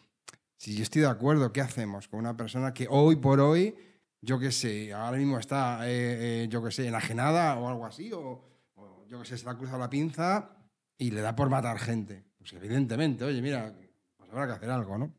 si 0.56 0.74
yo 0.74 0.82
estoy 0.82 1.02
de 1.02 1.08
acuerdo, 1.08 1.52
¿qué 1.52 1.60
hacemos 1.60 2.08
con 2.08 2.20
una 2.20 2.36
persona 2.36 2.72
que 2.72 2.86
hoy 2.88 3.16
por 3.16 3.40
hoy, 3.40 3.74
yo 4.20 4.38
qué 4.38 4.52
sé, 4.52 4.92
ahora 4.92 5.18
mismo 5.18 5.38
está, 5.38 5.88
eh, 5.88 6.44
eh, 6.44 6.48
yo 6.48 6.62
qué 6.62 6.70
sé, 6.70 6.86
enajenada 6.86 7.58
o 7.58 7.68
algo 7.68 7.84
así, 7.84 8.12
o, 8.12 8.44
o 8.74 9.06
yo 9.06 9.20
qué 9.20 9.26
sé, 9.26 9.38
se 9.38 9.44
le 9.44 9.50
ha 9.50 9.58
cruzado 9.58 9.78
la 9.78 9.90
pinza 9.90 10.56
y 10.96 11.10
le 11.10 11.20
da 11.20 11.34
por 11.36 11.50
matar 11.50 11.78
gente? 11.78 12.24
Pues 12.38 12.52
evidentemente, 12.54 13.24
oye, 13.24 13.42
mira, 13.42 13.74
pues 14.16 14.30
habrá 14.30 14.46
que 14.46 14.52
hacer 14.52 14.70
algo, 14.70 14.96
¿no? 14.96 15.14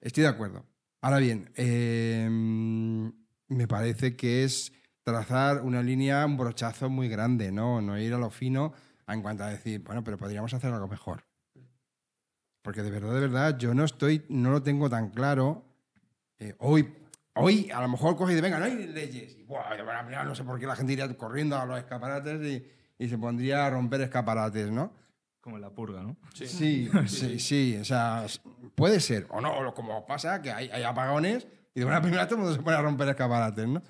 Estoy 0.00 0.22
de 0.22 0.28
acuerdo. 0.28 0.64
Ahora 1.00 1.18
bien, 1.18 1.50
eh, 1.56 2.28
me 3.48 3.68
parece 3.68 4.16
que 4.16 4.44
es 4.44 4.72
trazar 5.06 5.62
una 5.62 5.84
línea, 5.84 6.26
un 6.26 6.36
brochazo 6.36 6.90
muy 6.90 7.08
grande, 7.08 7.52
¿no? 7.52 7.80
No 7.80 7.96
ir 7.96 8.12
a 8.12 8.18
lo 8.18 8.28
fino 8.28 8.72
en 9.06 9.22
cuanto 9.22 9.44
a 9.44 9.50
decir, 9.50 9.80
bueno, 9.84 10.02
pero 10.02 10.18
podríamos 10.18 10.52
hacer 10.52 10.72
algo 10.72 10.88
mejor. 10.88 11.24
Porque 12.60 12.82
de 12.82 12.90
verdad, 12.90 13.14
de 13.14 13.20
verdad, 13.20 13.56
yo 13.56 13.72
no 13.72 13.84
estoy, 13.84 14.26
no 14.28 14.50
lo 14.50 14.64
tengo 14.64 14.90
tan 14.90 15.10
claro. 15.10 15.64
Eh, 16.40 16.56
hoy, 16.58 16.92
hoy 17.34 17.70
a 17.70 17.80
lo 17.82 17.88
mejor 17.88 18.16
coge 18.16 18.32
y 18.32 18.34
dice, 18.34 18.42
venga, 18.42 18.58
no 18.58 18.64
hay 18.64 18.88
leyes. 18.88 19.36
Y, 19.38 19.44
buah, 19.44 19.80
bueno, 19.84 20.02
mira, 20.08 20.24
no 20.24 20.34
sé 20.34 20.42
por 20.42 20.58
qué 20.58 20.66
la 20.66 20.74
gente 20.74 20.94
iría 20.94 21.16
corriendo 21.16 21.56
a 21.56 21.64
los 21.66 21.78
escaparates 21.78 22.42
y, 22.42 22.66
y 22.98 23.08
se 23.08 23.16
pondría 23.16 23.64
a 23.64 23.70
romper 23.70 24.00
escaparates, 24.00 24.72
¿no? 24.72 24.92
Como 25.40 25.56
la 25.58 25.70
purga, 25.70 26.02
¿no? 26.02 26.16
Sí, 26.34 26.48
sí, 27.06 27.38
sí, 27.38 27.76
o 27.80 27.84
sea, 27.84 28.26
puede 28.74 28.98
ser. 28.98 29.28
O 29.30 29.40
no, 29.40 29.56
o 29.56 29.72
como 29.72 30.04
pasa, 30.04 30.42
que 30.42 30.50
hay, 30.50 30.68
hay 30.68 30.82
apagones 30.82 31.46
y 31.76 31.78
de 31.80 31.86
una 31.86 32.00
primera 32.00 32.26
todo 32.26 32.36
el 32.36 32.40
mundo 32.40 32.56
se 32.56 32.62
pone 32.62 32.76
a 32.76 32.82
romper 32.82 33.08
escaparates, 33.10 33.68
¿no? 33.68 33.82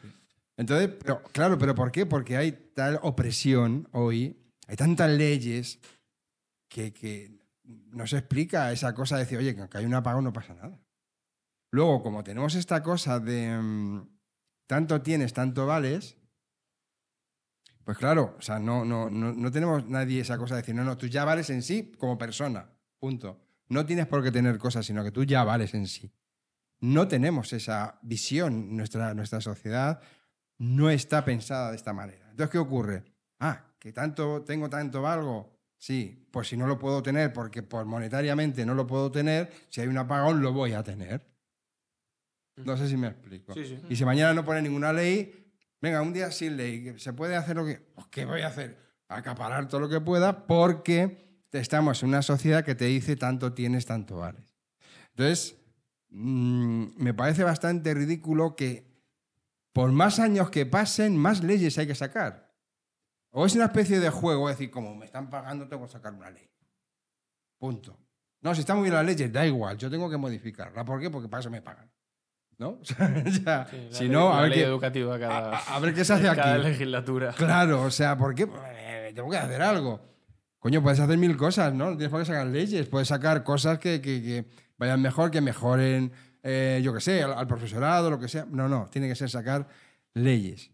Entonces, 0.57 0.91
pero, 1.03 1.23
claro, 1.33 1.59
¿pero 1.59 1.75
por 1.75 1.93
qué? 1.93 2.07
Porque 2.07 2.37
hay 2.37 2.53
tal 2.75 2.99
opresión 3.03 3.89
hoy, 3.93 4.37
hay 4.67 4.77
tantas 4.77 5.11
leyes 5.11 5.81
que, 6.69 6.93
que 6.93 7.39
no 7.65 8.07
se 8.07 8.19
explica 8.19 8.73
esa 8.73 8.95
cosa 8.95 9.17
de 9.17 9.25
decir, 9.25 9.39
oye, 9.39 9.55
que 9.55 9.79
hay 9.79 9.85
un 9.85 9.95
apagón 9.95 10.25
no 10.25 10.33
pasa 10.33 10.55
nada. 10.55 10.81
Luego, 11.71 12.03
como 12.03 12.25
tenemos 12.25 12.55
esta 12.55 12.83
cosa 12.83 13.21
de 13.21 13.59
mm, 13.59 14.09
tanto 14.67 15.03
tienes, 15.03 15.33
tanto 15.33 15.67
vales, 15.67 16.17
pues 17.85 17.99
claro, 17.99 18.35
o 18.39 18.43
sea, 18.43 18.59
no, 18.59 18.85
no, 18.85 19.11
no, 19.11 19.33
no 19.33 19.51
tenemos 19.51 19.87
nadie 19.87 20.21
esa 20.21 20.39
cosa 20.39 20.55
de 20.55 20.63
decir, 20.63 20.75
no, 20.75 20.85
no, 20.85 20.97
tú 20.97 21.07
ya 21.07 21.25
vales 21.25 21.51
en 21.51 21.63
sí 21.63 21.93
como 21.99 22.19
persona, 22.19 22.71
punto. 22.99 23.41
No 23.69 23.85
tienes 23.85 24.07
por 24.07 24.23
qué 24.23 24.31
tener 24.31 24.59
cosas, 24.59 24.87
sino 24.87 25.05
que 25.05 25.11
tú 25.11 25.25
ya 25.25 25.45
vales 25.45 25.75
en 25.75 25.87
sí. 25.87 26.13
No 26.81 27.09
tenemos 27.09 27.53
esa 27.53 27.99
visión, 28.03 28.77
nuestra, 28.77 29.15
nuestra 29.15 29.41
sociedad 29.41 30.01
no 30.59 30.91
está 30.91 31.25
pensada 31.25 31.71
de 31.71 31.77
esta 31.77 31.93
manera. 31.93 32.31
Entonces, 32.31 32.51
¿qué 32.51 32.59
ocurre? 32.59 33.05
Ah, 33.39 33.65
que 33.79 33.93
tanto 33.93 34.43
tengo 34.43 34.69
tanto 34.71 35.03
valgo. 35.03 35.53
Sí, 35.79 36.27
pues 36.31 36.49
si 36.49 36.57
no 36.57 36.67
lo 36.67 36.79
puedo 36.79 37.03
tener 37.03 37.33
porque 37.33 37.63
por 37.63 37.85
monetariamente 37.85 38.65
no 38.65 38.75
lo 38.75 38.87
puedo 38.87 39.11
tener, 39.11 39.53
si 39.69 39.81
hay 39.81 39.89
un 39.89 39.99
apagón 39.99 40.43
lo 40.43 40.53
voy 40.53 40.73
a 40.73 40.83
tener. 40.83 41.27
No 42.57 42.77
sé 42.77 42.89
si 42.89 42.97
me 42.97 43.09
explico. 43.09 43.53
Sí, 43.53 43.67
sí. 43.67 43.79
Y 43.91 43.97
si 43.97 44.05
mañana 44.05 44.33
no 44.33 44.45
pone 44.45 44.63
ninguna 44.63 44.93
ley, 44.93 45.53
venga, 45.81 46.01
un 46.01 46.15
día 46.15 46.31
sin 46.31 46.57
ley, 46.57 46.99
se 46.99 47.13
puede 47.13 47.37
hacer 47.37 47.57
lo 47.57 47.67
que... 47.67 47.77
Pues, 47.95 48.07
¿Qué 48.09 48.25
voy 48.25 48.41
a 48.41 48.49
hacer? 48.49 48.79
Acaparar 49.09 49.69
todo 49.69 49.83
lo 49.83 49.89
que 49.89 50.01
pueda 50.01 50.47
porque 50.47 51.27
estamos 51.59 52.03
en 52.03 52.11
una 52.11 52.23
sociedad 52.23 52.65
que 52.65 52.75
te 52.75 52.87
dice 52.87 53.17
tanto 53.17 53.53
tienes, 53.53 53.87
tanto 53.87 54.19
vales. 54.19 54.57
Entonces, 55.11 55.57
mm, 56.11 56.87
me 56.97 57.15
parece 57.15 57.45
bastante 57.45 57.95
ridículo 57.95 58.57
que 58.57 58.96
por 59.77 59.93
más 59.93 60.19
años 60.19 60.49
que 60.49 60.65
pasen, 60.65 61.19
más 61.19 61.43
leyes 61.45 61.77
hay 61.77 61.87
que 61.87 61.95
sacar. 61.95 62.51
O 63.31 63.45
es 63.45 63.55
una 63.55 63.67
especie 63.67 64.01
de 64.01 64.09
juego, 64.09 64.49
es 64.49 64.57
decir, 64.57 64.71
como 64.71 64.95
me 64.97 65.05
están 65.05 65.29
pagando, 65.29 65.69
tengo 65.69 65.85
que 65.85 65.93
sacar 65.93 66.15
una 66.15 66.31
ley. 66.31 66.49
Punto. 67.59 67.99
No, 68.41 68.55
si 68.55 68.61
está 68.61 68.75
muy 68.75 68.85
bien 68.85 68.95
la 68.95 69.03
ley, 69.03 69.15
da 69.15 69.47
igual, 69.47 69.77
yo 69.77 69.91
tengo 69.91 70.09
que 70.09 70.17
modificarla. 70.17 70.83
¿Por 70.85 70.99
qué? 71.01 71.11
Porque 71.11 71.29
para 71.29 71.41
eso 71.41 71.51
me 71.51 71.61
pagan. 71.61 71.91
¿No? 72.59 72.71
O 72.81 72.85
sea, 72.85 73.67
Sí, 73.71 73.89
si 73.91 74.09
no, 74.09 74.33
a 74.33 74.41
ver, 74.43 74.53
qué, 74.55 74.63
educativa 74.65 75.19
cada, 75.19 75.57
a- 75.59 75.77
a 75.77 75.79
ver 75.79 75.95
qué 75.95 76.07
se 76.07 76.15
hace 76.15 76.23
cada 76.35 76.55
aquí. 76.55 76.63
legislatura. 76.65 77.33
Claro, 77.37 77.83
o 77.83 77.91
sea, 77.91 78.17
¿por 78.17 78.35
qué? 78.35 78.49
Eh, 78.79 79.13
tengo 79.15 79.29
que 79.31 79.37
hacer 79.37 79.61
algo. 79.61 80.01
Coño, 80.59 80.83
puedes 80.83 80.99
hacer 81.01 81.19
mil 81.19 81.37
cosas, 81.37 81.75
¿no? 81.75 81.91
No 81.91 81.97
tienes 81.99 82.09
por 82.11 82.21
qué 82.21 82.25
sacar 82.27 82.47
leyes, 82.47 82.87
puedes 82.89 83.09
sacar 83.09 83.45
cosas 83.45 83.79
que, 83.79 84.01
que- 84.01 84.23
que 84.23 84.47
vayan 84.79 85.03
mejor, 85.03 85.31
que 85.31 85.43
mejoren, 85.43 86.13
eh, 86.49 86.81
yo 86.83 86.95
qué 86.95 87.01
sé, 87.01 87.23
al, 87.23 87.33
al 87.33 87.47
profesorado, 87.49 88.09
lo 88.09 88.19
que 88.21 88.29
sea. 88.29 88.47
No, 88.49 88.69
no, 88.69 88.89
tiene 88.89 89.09
que 89.09 89.17
ser 89.17 89.29
sacar 89.29 89.67
leyes. 90.15 90.71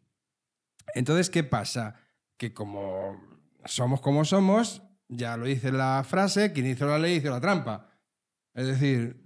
Entonces, 0.95 1.31
¿qué 1.31 1.45
pasa? 1.45 1.95
Que 2.37 2.53
como 2.53 3.19
somos 3.65 4.01
como 4.01 4.25
somos, 4.25 4.83
ya 5.09 5.37
lo 5.37 5.47
dice 5.47 5.73
la 5.73 6.05
frase, 6.07 6.53
quien 6.53 6.67
hizo 6.67 6.87
la 6.87 6.99
ley 6.99 7.17
hizo 7.17 7.31
la 7.31 7.41
trampa. 7.41 7.89
Es 8.55 8.67
decir, 8.67 9.17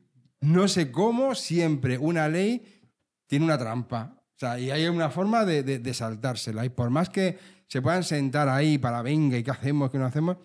no 0.40 0.68
sé 0.68 0.92
cómo 0.92 1.34
siempre 1.34 1.98
una 1.98 2.28
ley 2.28 2.80
tiene 3.26 3.44
una 3.46 3.58
trampa. 3.58 4.12
O 4.36 4.38
sea, 4.38 4.60
y 4.60 4.70
hay 4.70 4.86
una 4.86 5.10
forma 5.10 5.44
de, 5.44 5.62
de- 5.62 5.78
de 5.80 5.94
saltársela. 5.94 6.64
Y 6.64 6.68
por 6.68 6.90
más 6.90 7.08
que 7.08 7.38
se 7.66 7.80
puedan 7.82 8.04
sentar 8.04 8.48
ahí 8.48 8.78
para, 8.78 9.02
venga, 9.02 9.36
¿y 9.38 9.42
qué 9.42 9.50
hacemos, 9.50 9.90
qué 9.90 9.98
no 9.98 10.04
hacemos? 10.04 10.36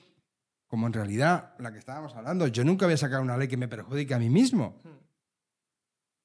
Como 0.66 0.88
en 0.88 0.94
realidad, 0.94 1.54
la 1.60 1.72
que 1.74 1.78
estábamos 1.80 2.16
hablando, 2.16 2.48
yo 2.48 2.64
nunca 2.64 2.86
voy 2.86 2.94
a 2.94 2.98
sacar 2.98 3.20
una 3.20 3.38
ley 3.38 3.50
que 3.50 3.58
me 3.58 3.68
perjudique 3.68 4.14
a 4.14 4.20
mí 4.20 4.30
mismo. 4.30 4.82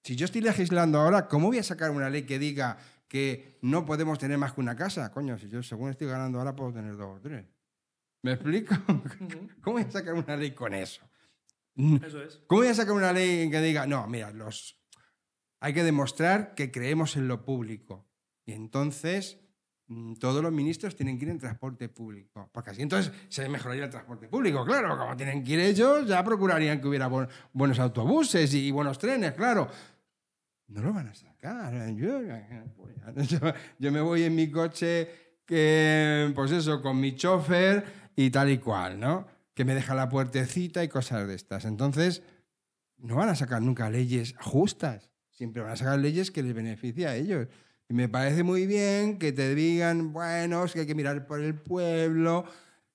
Si 0.07 0.15
yo 0.15 0.25
estoy 0.25 0.41
legislando 0.41 1.01
ahora, 1.01 1.27
¿cómo 1.27 1.49
voy 1.49 1.59
a 1.59 1.65
sacar 1.65 1.91
una 1.91 2.09
ley 2.09 2.23
que 2.23 2.39
diga 2.39 2.79
que 3.09 3.59
no 3.63 3.85
podemos 3.85 4.21
tener 4.21 4.39
más 4.39 4.53
que 4.53 4.61
una 4.61 4.77
casa? 4.77 5.11
Coño, 5.11 5.37
si 5.37 5.49
yo 5.49 5.65
según 5.65 5.91
estoy 5.91 6.07
ganando 6.07 6.39
ahora 6.39 6.55
puedo 6.55 6.73
tener 6.73 6.97
dos 6.97 7.19
o 7.19 7.21
tres. 7.21 7.45
¿Me 8.23 8.35
explico? 8.35 8.77
¿Cómo 9.63 9.79
voy 9.79 9.83
a 9.83 9.91
sacar 9.91 10.15
una 10.15 10.37
ley 10.37 10.53
con 10.53 10.75
eso? 10.75 11.03
Eso 12.05 12.23
es. 12.23 12.41
¿Cómo 12.47 12.61
voy 12.61 12.69
a 12.69 12.75
sacar 12.75 12.95
una 12.95 13.13
ley 13.13 13.41
en 13.43 13.51
que 13.51 13.61
diga, 13.61 13.85
no, 13.89 14.07
mira, 14.07 14.31
los... 14.31 14.81
hay 15.59 15.75
que 15.75 15.83
demostrar 15.83 16.55
que 16.55 16.71
creemos 16.71 17.17
en 17.17 17.27
lo 17.27 17.45
público? 17.45 18.07
Y 18.45 18.53
entonces 18.53 19.41
mm, 19.89 20.15
todos 20.21 20.41
los 20.41 20.53
ministros 20.53 20.95
tienen 20.95 21.19
que 21.19 21.25
ir 21.25 21.33
en 21.33 21.39
transporte 21.41 21.89
público. 21.89 22.49
Porque 22.53 22.71
así 22.71 22.81
entonces 22.83 23.13
se 23.29 23.49
mejoraría 23.49 23.83
el 23.87 23.91
transporte 23.91 24.29
público, 24.29 24.65
claro. 24.65 24.97
Como 24.97 25.17
tienen 25.17 25.43
que 25.43 25.55
ir 25.55 25.59
ellos, 25.59 26.07
ya 26.07 26.23
procurarían 26.23 26.81
que 26.81 26.87
hubiera 26.87 27.09
bu- 27.11 27.29
buenos 27.53 27.81
autobuses 27.81 28.55
y 28.55 28.71
buenos 28.71 29.01
trenes, 29.01 29.33
claro. 29.33 29.69
No 30.69 30.83
lo 30.83 30.93
van 30.93 31.09
a 31.09 31.15
sacar. 31.15 31.91
Yo, 31.95 32.21
yo, 33.79 33.93
me 33.93 34.01
voy 34.01 34.25
en 34.25 34.35
mi 34.35 34.51
coche, 34.51 35.09
que, 35.47 36.33
pues 36.35 36.51
eso, 36.51 36.83
con 36.83 36.99
mi 37.01 37.15
chofer 37.15 37.85
y 38.17 38.31
tal 38.31 38.51
y 38.51 38.59
cual, 38.59 38.99
¿no? 38.99 39.27
Que 39.55 39.65
me 39.65 39.75
deja 39.75 39.95
la 39.95 40.09
puertecita 40.09 40.83
y 40.83 40.89
cosas 40.89 41.27
de 41.29 41.35
estas. 41.35 41.65
Entonces, 41.65 42.23
no 42.99 43.17
van 43.17 43.29
a 43.29 43.37
sacar 43.37 43.63
nunca 43.63 43.89
leyes 43.91 44.35
justas. 44.41 45.11
Siempre 45.31 45.63
van 45.63 45.73
a 45.73 45.77
sacar 45.77 45.99
leyes 45.99 46.31
que 46.31 46.43
les 46.43 46.55
beneficien 46.55 47.09
a 47.09 47.15
ellos. 47.15 47.47
Y 47.89 47.95
me 47.95 48.09
parece 48.09 48.43
muy 48.43 48.67
bien 48.67 49.19
que 49.19 49.33
te 49.33 49.55
digan, 49.55 50.13
bueno, 50.13 50.65
es 50.65 50.73
que 50.73 50.81
hay 50.81 50.87
que 50.87 50.95
mirar 50.95 51.27
por 51.27 51.41
el 51.41 51.55
pueblo. 51.55 52.45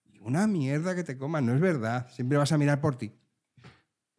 Y 0.06 0.20
una 0.20 0.48
mierda 0.48 0.94
que 0.96 1.04
te 1.04 1.18
coman, 1.18 1.46
no 1.46 1.54
es 1.54 1.62
verdad. 1.62 2.10
Siempre 2.12 2.38
vas 2.38 2.52
a 2.52 2.58
mirar 2.58 2.82
por 2.82 2.98
ti. 2.98 3.14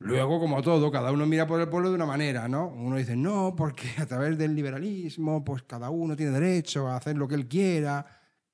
Luego, 0.05 0.41
como 0.41 0.61
todo, 0.63 0.91
cada 0.91 1.13
uno 1.13 1.27
mira 1.27 1.47
por 1.47 1.61
el 1.61 1.69
pueblo 1.69 1.89
de 1.91 1.95
una 1.95 2.07
manera, 2.07 2.49
¿no? 2.49 2.69
Uno 2.69 2.97
dice, 2.97 3.15
no, 3.15 3.55
porque 3.57 3.89
a 3.99 4.07
través 4.07 4.37
del 4.37 4.55
liberalismo, 4.55 5.45
pues 5.45 5.63
cada 5.63 5.91
uno 5.91 6.17
tiene 6.17 6.33
derecho 6.33 6.89
a 6.89 6.97
hacer 6.97 7.17
lo 7.17 7.29
que 7.29 7.37
él 7.37 7.47
quiera. 7.47 8.05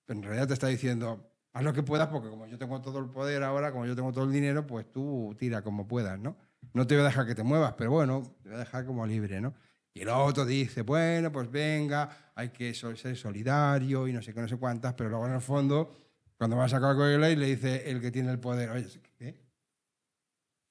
Pero 0.04 0.18
en 0.18 0.24
realidad 0.24 0.48
te 0.48 0.54
está 0.54 0.66
diciendo, 0.66 1.32
haz 1.54 1.64
lo 1.64 1.72
que 1.72 1.82
puedas, 1.82 2.08
porque 2.08 2.28
como 2.28 2.46
yo 2.46 2.58
tengo 2.58 2.80
todo 2.82 2.98
el 2.98 3.06
poder 3.06 3.42
ahora, 3.42 3.72
como 3.72 3.86
yo 3.86 3.96
tengo 3.96 4.12
todo 4.12 4.24
el 4.24 4.32
dinero, 4.32 4.66
pues 4.66 4.92
tú 4.92 5.34
tira 5.38 5.62
como 5.62 5.88
puedas, 5.88 6.18
¿no? 6.18 6.36
No 6.74 6.86
te 6.86 6.94
voy 6.94 7.04
a 7.04 7.06
dejar 7.06 7.26
que 7.26 7.34
te 7.34 7.42
muevas, 7.42 7.72
pero 7.78 7.92
bueno, 7.92 8.22
te 8.42 8.50
voy 8.50 8.56
a 8.56 8.60
dejar 8.60 8.84
como 8.84 9.06
libre, 9.06 9.40
¿no? 9.40 9.54
Y 9.94 10.02
el 10.02 10.10
otro 10.10 10.44
dice, 10.44 10.82
bueno, 10.82 11.32
pues 11.32 11.50
venga, 11.50 12.30
hay 12.34 12.50
que 12.50 12.74
ser 12.74 13.16
solidario 13.16 14.06
y 14.06 14.12
no 14.12 14.20
sé 14.20 14.34
qué, 14.34 14.40
no 14.42 14.48
sé 14.48 14.58
cuántas, 14.58 14.92
pero 14.94 15.08
luego 15.08 15.26
en 15.26 15.32
el 15.32 15.40
fondo, 15.40 15.90
cuando 16.36 16.56
vas 16.56 16.72
a 16.72 16.76
sacar 16.76 16.94
con 16.94 17.08
el 17.08 17.20
ley, 17.20 17.36
le 17.36 17.46
dice 17.46 17.90
el 17.90 18.00
que 18.00 18.10
tiene 18.10 18.30
el 18.30 18.38
poder, 18.38 18.70
oye, 18.70 18.86
¿qué? 19.18 19.47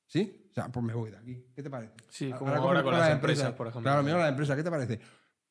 ¿Sí? 0.07 0.47
O 0.49 0.53
sea, 0.53 0.69
pues 0.69 0.83
me 0.85 0.93
voy 0.93 1.11
de 1.11 1.17
aquí. 1.17 1.45
¿Qué 1.55 1.61
te 1.61 1.69
parece? 1.69 1.93
Sí, 2.09 2.31
como 2.31 2.49
Ahora, 2.49 2.61
ahora 2.61 2.79
¿cómo 2.81 2.91
con 2.91 2.93
la 2.93 2.99
las 3.05 3.09
empresa? 3.15 3.41
empresas, 3.41 3.57
por 3.57 3.67
ejemplo. 3.67 3.89
Claro, 3.91 4.03
mira 4.03 4.17
la 4.17 4.29
empresa, 4.29 4.55
¿qué 4.55 4.63
te 4.63 4.71
parece? 4.71 4.99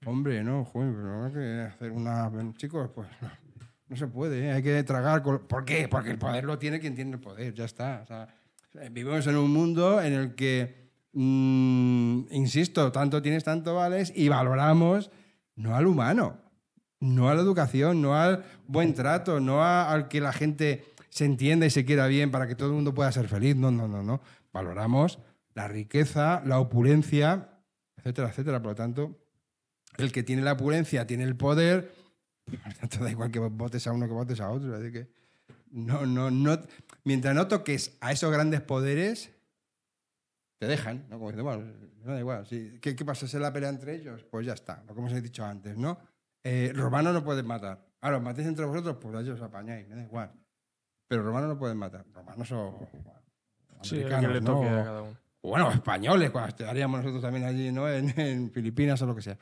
Hombre, 0.05 0.43
no, 0.43 0.65
joder, 0.65 0.93
pero 0.95 1.25
hay 1.25 1.33
que 1.33 1.61
hacer 1.63 1.93
una... 1.93 2.31
Chicos, 2.57 2.91
pues 2.95 3.09
no, 3.21 3.31
no 3.89 3.97
se 3.97 4.07
puede, 4.09 4.47
¿eh? 4.47 4.53
hay 4.53 4.63
que 4.63 4.83
tragar... 4.83 5.23
con- 5.23 5.47
¿Por 5.47 5.65
qué? 5.65 5.89
Porque 5.89 6.11
el 6.11 6.19
poder 6.19 6.45
lo 6.45 6.59
tiene 6.59 6.81
quien 6.81 6.95
tiene 6.95 7.13
el 7.13 7.21
poder, 7.21 7.55
ya 7.55 7.65
está. 7.65 8.01
O 8.03 8.07
sea, 8.07 8.29
vivimos 8.91 9.27
en 9.27 9.37
un 9.37 9.51
mundo 9.53 10.03
en 10.03 10.13
el 10.13 10.35
que, 10.35 10.91
mm, 11.13 12.27
insisto, 12.33 12.91
tanto 12.93 13.23
tienes, 13.23 13.45
tanto 13.45 13.75
vales 13.75 14.13
y 14.15 14.29
valoramos 14.29 15.11
no 15.55 15.75
al 15.77 15.87
humano, 15.87 16.39
no 17.01 17.29
a 17.31 17.35
la 17.35 17.41
educación, 17.43 18.03
no 18.03 18.15
al 18.17 18.45
buen 18.67 18.93
trato, 18.95 19.41
no 19.41 19.63
a- 19.63 19.91
al 19.91 20.09
que 20.09 20.21
la 20.21 20.33
gente 20.33 20.85
se 21.09 21.25
entienda 21.25 21.65
y 21.67 21.71
se 21.71 21.85
quiera 21.87 22.07
bien 22.07 22.31
para 22.31 22.47
que 22.47 22.55
todo 22.55 22.69
el 22.69 22.75
mundo 22.75 22.93
pueda 22.93 23.11
ser 23.13 23.29
feliz. 23.29 23.57
No, 23.57 23.71
no, 23.71 23.89
no, 23.89 24.03
no. 24.03 24.21
Valoramos 24.57 25.19
la 25.53 25.69
riqueza, 25.69 26.41
la 26.47 26.59
opulencia, 26.61 27.61
etcétera, 27.99 28.31
etcétera. 28.31 28.63
Por 28.63 28.71
lo 28.71 28.75
tanto, 28.75 29.19
el 29.99 30.13
que 30.13 30.23
tiene 30.23 30.41
la 30.41 30.55
opulencia 30.55 31.07
tiene 31.07 31.25
el 31.25 31.37
poder. 31.37 31.93
Por 32.47 32.55
lo 32.67 32.75
tanto, 32.81 33.05
da 33.05 33.11
igual 33.11 33.31
que 33.31 33.39
votes 33.39 33.87
a 33.87 33.93
uno 33.93 34.07
que 34.07 34.15
votes 34.15 34.41
a 34.41 34.49
otro. 34.49 34.79
No, 35.73 36.07
no, 36.07 36.31
no. 36.31 36.59
Mientras 37.05 37.35
no 37.35 37.49
toques 37.49 37.99
a 38.01 38.13
esos 38.13 38.33
grandes 38.33 38.63
poderes, 38.63 39.31
te 40.59 40.67
dejan, 40.67 41.05
¿no? 41.11 41.19
Como 41.19 41.33
bueno, 41.43 41.71
no 42.03 42.13
da 42.15 42.19
igual. 42.19 42.47
sí. 42.47 42.79
¿Qué, 42.81 42.97
¿Qué 42.97 43.05
pasa? 43.05 43.29
¿Se 43.29 43.39
la 43.39 43.53
pelea 43.53 43.69
entre 43.69 43.95
ellos? 43.95 44.25
Pues 44.25 44.47
ya 44.47 44.55
está, 44.55 44.83
lo 44.89 44.95
que 44.95 45.01
hemos 45.01 45.23
dicho 45.23 45.45
antes, 45.45 45.77
¿no? 45.77 45.99
Eh, 46.45 46.73
romanos 46.75 47.13
no 47.13 47.23
pueden 47.23 47.47
matar. 47.47 47.87
Ahora, 48.01 48.17
os 48.17 48.23
matéis 48.23 48.49
entre 48.49 48.65
vosotros, 48.65 48.97
pues 49.03 49.27
ya 49.27 49.35
os 49.35 49.43
apañáis, 49.43 49.87
me 49.87 49.97
da 49.97 50.03
igual. 50.03 50.33
Pero 51.09 51.23
romanos 51.23 51.51
no 51.51 51.59
pueden 51.59 51.77
matar. 51.77 52.07
Romanos 52.15 52.51
o 52.53 52.89
Sí, 53.89 53.97
que 53.97 54.15
americanos, 54.15 54.63
¿no? 54.63 54.81
a 54.81 54.85
cada 54.85 55.03
uno. 55.03 55.17
o 55.43 55.49
bueno, 55.49 55.71
españoles, 55.71 56.31
cuando 56.31 56.49
estaríamos 56.49 57.01
nosotros 57.01 57.23
también 57.23 57.45
allí, 57.45 57.73
¿no? 57.73 57.89
En, 57.89 58.19
en 58.19 58.51
Filipinas 58.51 59.01
o 59.03 59.07
lo 59.07 59.15
que 59.15 59.23
sea. 59.23 59.39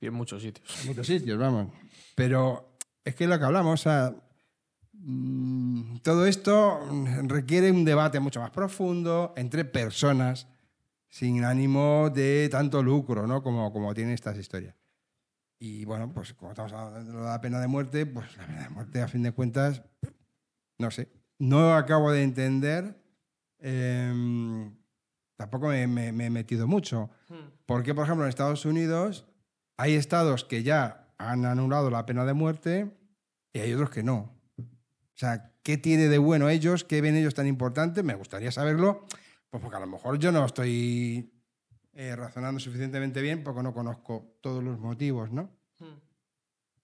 Y 0.00 0.06
en 0.06 0.14
muchos 0.14 0.42
sitios. 0.42 0.80
En 0.82 0.88
muchos 0.88 1.06
sitios, 1.06 1.38
vamos. 1.38 1.72
Pero 2.14 2.76
es 3.04 3.14
que 3.14 3.24
es 3.24 3.30
lo 3.30 3.38
que 3.38 3.44
hablamos, 3.44 3.80
o 3.80 3.82
sea, 3.82 4.14
mm, 4.92 5.98
todo 5.98 6.26
esto 6.26 6.80
requiere 7.24 7.70
un 7.70 7.84
debate 7.84 8.20
mucho 8.20 8.40
más 8.40 8.50
profundo 8.50 9.34
entre 9.36 9.64
personas 9.64 10.46
sin 11.08 11.44
ánimo 11.44 12.10
de 12.10 12.48
tanto 12.50 12.82
lucro, 12.82 13.26
¿no? 13.26 13.42
Como, 13.42 13.72
como 13.72 13.94
tienen 13.94 14.14
estas 14.14 14.36
historias. 14.36 14.74
Y 15.60 15.84
bueno, 15.84 16.12
pues 16.12 16.34
como 16.34 16.50
estamos 16.50 16.72
hablando 16.72 17.20
de 17.20 17.24
la 17.24 17.40
pena 17.40 17.60
de 17.60 17.68
muerte, 17.68 18.04
pues 18.04 18.36
la 18.36 18.46
pena 18.46 18.62
de 18.64 18.68
muerte, 18.70 19.00
a 19.00 19.08
fin 19.08 19.22
de 19.22 19.32
cuentas, 19.32 19.82
no 20.78 20.90
sé. 20.90 21.08
No 21.38 21.74
acabo 21.74 22.10
de 22.10 22.22
entender. 22.22 22.96
Eh, 23.66 24.70
tampoco 25.36 25.68
me- 25.68 25.86
me- 25.86 26.12
me 26.12 26.26
he 26.26 26.30
metido 26.30 26.66
mucho. 26.66 27.10
Porque, 27.66 27.94
por 27.94 28.04
ejemplo, 28.04 28.24
en 28.24 28.28
Estados 28.28 28.64
Unidos 28.66 29.26
hay 29.78 29.94
estados 29.94 30.44
que 30.44 30.62
ya 30.62 31.08
han 31.18 31.46
anulado 31.46 31.90
la 31.90 32.04
pena 32.04 32.24
de 32.26 32.34
muerte 32.34 32.94
y 33.54 33.60
hay 33.60 33.72
otros 33.72 33.88
que 33.90 34.02
no. 34.02 34.38
O 34.58 35.16
sea, 35.16 35.52
¿qué 35.62 35.78
tiene 35.78 36.08
de 36.08 36.18
bueno 36.18 36.50
ellos? 36.50 36.84
¿Qué 36.84 37.00
ven 37.00 37.16
ellos 37.16 37.34
tan 37.34 37.46
importante? 37.46 38.02
Me 38.02 38.14
gustaría 38.14 38.52
saberlo, 38.52 39.06
pues 39.48 39.62
porque 39.62 39.76
a 39.76 39.80
lo 39.80 39.86
mejor 39.86 40.18
yo 40.18 40.30
no 40.30 40.44
estoy 40.44 41.32
eh, 41.94 42.14
razonando 42.16 42.60
suficientemente 42.60 43.22
bien 43.22 43.42
porque 43.42 43.62
no 43.62 43.72
conozco 43.72 44.36
todos 44.42 44.62
los 44.62 44.78
motivos, 44.78 45.30
¿no? 45.32 45.48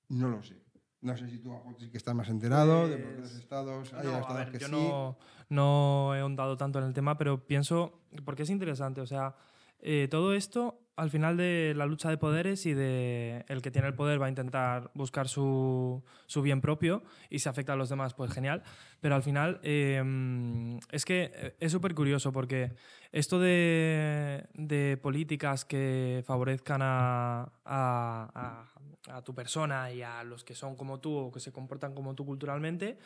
No 0.09 0.29
lo 0.29 0.43
sé. 0.43 0.57
No 1.03 1.17
sé 1.17 1.29
si 1.29 1.39
tú, 1.39 1.53
sí 1.79 1.89
que 1.91 1.97
estás 1.97 2.15
más 2.15 2.29
enterado 2.29 2.89
de 2.89 2.97
por 2.99 3.13
qué 3.15 3.21
los 3.21 3.31
Pues, 3.31 3.41
estados 3.43 3.93
hay 3.95 4.07
No, 4.07 4.19
estados 4.21 4.37
ver, 4.45 4.53
que 4.53 4.59
yo 4.59 4.67
sí. 4.67 4.73
no, 4.73 5.19
no 5.51 6.15
he 6.17 6.21
ahondado 6.21 6.57
tanto 6.57 6.79
en 6.79 6.87
el 6.87 6.95
tema, 6.95 7.19
pero 7.19 7.47
pienso, 7.47 8.01
porque 8.25 8.45
es 8.45 8.51
interesante, 8.51 9.01
o 9.03 9.07
sea, 9.07 9.35
eh, 9.81 10.09
todo 10.11 10.33
esto 10.35 10.79
al 10.97 11.09
final 11.09 11.39
de 11.39 11.73
la 11.75 11.87
lucha 11.87 12.11
de 12.11 12.19
poderes 12.19 12.67
y 12.67 12.75
de 12.75 13.47
el 13.49 13.63
que 13.63 13.71
tiene 13.71 13.89
el 13.89 13.95
poder 13.95 14.21
va 14.21 14.27
a 14.27 14.29
intentar 14.29 14.91
buscar 14.93 15.29
su, 15.29 16.05
su 16.27 16.43
bien 16.43 16.61
propio 16.61 17.03
y 17.31 17.39
si 17.39 17.49
afecta 17.49 17.73
a 17.73 17.77
los 17.77 17.89
demás, 17.89 18.13
pues 18.13 18.31
genial. 18.31 18.63
Pero 19.01 19.15
al 19.15 19.23
final 19.23 19.61
eh, 19.63 20.79
es 20.91 21.07
que 21.07 21.55
es 21.59 21.73
súper 21.73 21.95
curioso 21.95 22.33
porque 22.33 22.75
esto 23.13 23.41
de, 23.41 24.47
de 24.53 24.99
políticas 24.99 25.65
que 25.65 26.23
favorezcan 26.27 26.83
a, 26.83 27.45
a- 27.65 28.67
a- 29.07 29.17
a 29.17 29.23
tu 29.23 29.35
persona 29.35 29.91
y 29.91 30.03
a 30.03 30.23
los 30.25 30.45
que 30.45 30.55
son 30.55 30.77
como 30.77 31.01
tú 31.01 31.17
o 31.17 31.33
que 31.33 31.41
se 31.41 31.51
comportan 31.51 31.95
como 31.95 32.15
tú 32.15 32.27
culturalmente, 32.27 32.99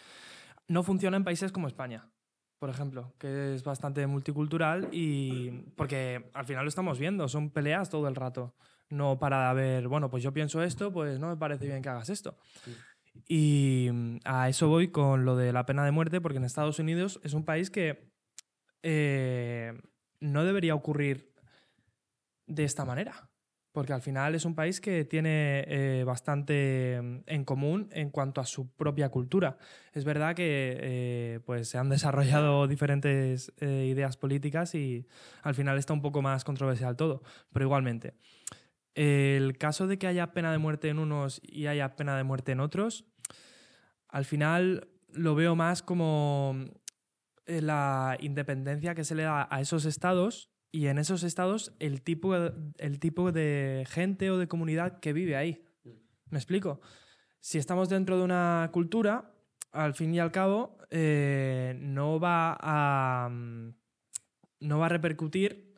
no 0.66 0.82
funciona 0.82 1.16
en 1.16 1.22
países 1.22 1.52
como 1.52 1.68
España 1.68 2.08
por 2.64 2.70
ejemplo, 2.70 3.12
que 3.18 3.54
es 3.54 3.62
bastante 3.62 4.06
multicultural 4.06 4.88
y 4.90 5.50
porque 5.76 6.30
al 6.32 6.46
final 6.46 6.64
lo 6.64 6.70
estamos 6.70 6.98
viendo, 6.98 7.28
son 7.28 7.50
peleas 7.50 7.90
todo 7.90 8.08
el 8.08 8.14
rato, 8.14 8.54
no 8.88 9.18
para 9.18 9.52
ver, 9.52 9.86
bueno, 9.86 10.08
pues 10.08 10.22
yo 10.22 10.32
pienso 10.32 10.62
esto, 10.62 10.90
pues 10.90 11.20
no 11.20 11.28
me 11.28 11.36
parece 11.36 11.66
bien 11.66 11.82
que 11.82 11.90
hagas 11.90 12.08
esto. 12.08 12.38
Y 13.28 13.90
mm, 13.92 14.16
a 14.24 14.48
eso 14.48 14.68
voy 14.68 14.88
con 14.88 15.26
lo 15.26 15.36
de 15.36 15.52
la 15.52 15.66
pena 15.66 15.84
de 15.84 15.90
muerte, 15.90 16.22
porque 16.22 16.38
en 16.38 16.44
Estados 16.44 16.78
Unidos 16.78 17.20
es 17.22 17.34
un 17.34 17.44
país 17.44 17.68
que 17.68 18.10
eh, 18.82 19.78
no 20.20 20.42
debería 20.42 20.74
ocurrir 20.74 21.34
de 22.46 22.64
esta 22.64 22.86
manera. 22.86 23.28
Porque 23.74 23.92
al 23.92 24.02
final 24.02 24.36
es 24.36 24.44
un 24.44 24.54
país 24.54 24.80
que 24.80 25.04
tiene 25.04 25.64
eh, 25.66 26.04
bastante 26.06 27.00
mm, 27.02 27.16
en 27.26 27.44
común 27.44 27.88
en 27.90 28.10
cuanto 28.10 28.40
a 28.40 28.46
su 28.46 28.70
propia 28.70 29.08
cultura. 29.08 29.58
Es 29.92 30.04
verdad 30.04 30.36
que 30.36 30.78
eh, 30.80 31.40
pues 31.44 31.70
se 31.70 31.78
han 31.78 31.88
desarrollado 31.88 32.68
diferentes 32.68 33.52
eh, 33.58 33.88
ideas 33.90 34.16
políticas 34.16 34.76
y 34.76 35.08
al 35.42 35.56
final 35.56 35.76
está 35.76 35.92
un 35.92 36.02
poco 36.02 36.22
más 36.22 36.44
controversial 36.44 36.94
todo. 36.94 37.24
Pero 37.52 37.64
igualmente, 37.64 38.14
el 38.94 39.58
caso 39.58 39.88
de 39.88 39.98
que 39.98 40.06
haya 40.06 40.32
pena 40.32 40.52
de 40.52 40.58
muerte 40.58 40.88
en 40.88 41.00
unos 41.00 41.40
y 41.42 41.66
haya 41.66 41.96
pena 41.96 42.16
de 42.16 42.22
muerte 42.22 42.52
en 42.52 42.60
otros, 42.60 43.04
al 44.08 44.24
final 44.24 44.86
lo 45.08 45.34
veo 45.34 45.56
más 45.56 45.82
como 45.82 46.54
eh, 47.46 47.60
la 47.60 48.16
independencia 48.20 48.94
que 48.94 49.02
se 49.02 49.16
le 49.16 49.24
da 49.24 49.48
a 49.50 49.60
esos 49.60 49.84
estados 49.84 50.53
y 50.74 50.88
en 50.88 50.98
esos 50.98 51.22
estados 51.22 51.72
el 51.78 52.02
tipo, 52.02 52.34
el 52.34 52.98
tipo 52.98 53.30
de 53.30 53.86
gente 53.88 54.32
o 54.32 54.38
de 54.38 54.48
comunidad 54.48 54.98
que 54.98 55.12
vive 55.12 55.36
ahí. 55.36 55.68
¿Me 56.30 56.38
explico? 56.38 56.80
Si 57.38 57.58
estamos 57.58 57.88
dentro 57.88 58.18
de 58.18 58.24
una 58.24 58.70
cultura, 58.72 59.32
al 59.70 59.94
fin 59.94 60.12
y 60.12 60.18
al 60.18 60.32
cabo, 60.32 60.76
eh, 60.90 61.76
no 61.78 62.18
va 62.18 62.58
a. 62.60 63.28
mm, 63.30 63.68
No 64.62 64.80
va 64.80 64.86
a 64.86 64.88
repercutir 64.88 65.74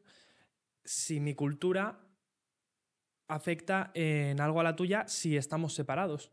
si 0.82 1.20
mi 1.20 1.34
cultura 1.34 2.00
afecta 3.28 3.90
en 3.92 4.40
algo 4.40 4.60
a 4.60 4.64
la 4.64 4.76
tuya 4.76 5.04
si 5.08 5.36
estamos 5.36 5.74
separados. 5.74 6.32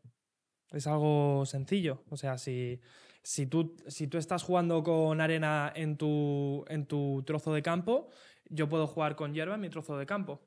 Es 0.72 0.88
algo 0.88 1.46
sencillo. 1.46 2.06
O 2.10 2.16
sea, 2.16 2.38
si, 2.38 2.80
si, 3.24 3.46
tú, 3.46 3.76
si 3.88 4.08
tú 4.08 4.18
estás 4.18 4.44
jugando 4.44 4.84
con 4.84 5.20
arena 5.20 5.72
en 5.76 5.98
tu, 5.98 6.64
en 6.70 6.86
tu 6.86 7.24
trozo 7.26 7.54
de 7.54 7.62
campo, 7.62 8.10
yo 8.50 8.70
puedo 8.70 8.88
jugar 8.88 9.16
con 9.16 9.34
hierba 9.34 9.56
en 9.56 9.62
mi 9.62 9.70
trozo 9.70 9.98
de 9.98 10.06
campo 10.06 10.42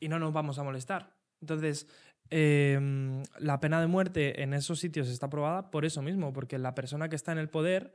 y 0.00 0.08
no 0.08 0.18
nos 0.18 0.32
vamos 0.32 0.58
a 0.58 0.62
molestar. 0.62 1.16
Entonces, 1.40 1.88
eh, 2.30 3.22
la 3.38 3.60
pena 3.60 3.80
de 3.80 3.86
muerte 3.86 4.42
en 4.42 4.54
esos 4.54 4.80
sitios 4.80 5.08
está 5.08 5.26
aprobada 5.26 5.70
por 5.70 5.84
eso 5.84 6.02
mismo, 6.02 6.32
porque 6.32 6.58
la 6.58 6.74
persona 6.74 7.08
que 7.08 7.16
está 7.16 7.32
en 7.32 7.38
el 7.38 7.48
poder 7.48 7.92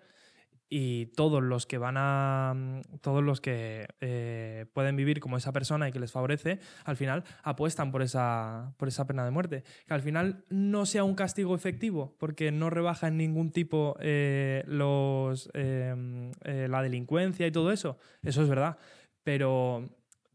y 0.76 1.08
todos 1.08 1.44
los 1.44 1.68
que 1.68 1.78
van 1.78 1.98
a. 1.98 2.82
todos 3.02 3.24
los 3.24 3.42
que 3.42 3.86
eh, 4.02 4.66
pueden 4.74 4.96
vivir 4.96 5.20
como 5.20 5.38
esa 5.38 5.54
persona 5.54 5.88
y 5.88 5.92
que 5.92 6.00
les 6.00 6.12
favorece, 6.12 6.60
al 6.84 6.98
final 6.98 7.24
apuestan 7.44 7.92
por 7.92 8.02
esa, 8.02 8.74
por 8.78 8.88
esa 8.88 9.06
pena 9.06 9.24
de 9.24 9.30
muerte. 9.30 9.64
Que 9.86 9.94
al 9.94 10.02
final 10.02 10.46
no 10.50 10.88
sea 10.88 11.04
un 11.04 11.14
castigo 11.14 11.54
efectivo, 11.54 12.16
porque 12.18 12.52
no 12.52 12.72
rebaja 12.72 13.08
en 13.08 13.18
ningún 13.18 13.52
tipo 13.52 13.96
eh, 14.00 14.64
los, 14.66 15.48
eh, 15.54 16.32
eh, 16.44 16.68
la 16.68 16.82
delincuencia 16.82 17.46
y 17.46 17.52
todo 17.52 17.72
eso. 17.72 18.00
Eso 18.24 18.42
es 18.42 18.50
verdad. 18.50 18.80
Pero 19.24 19.90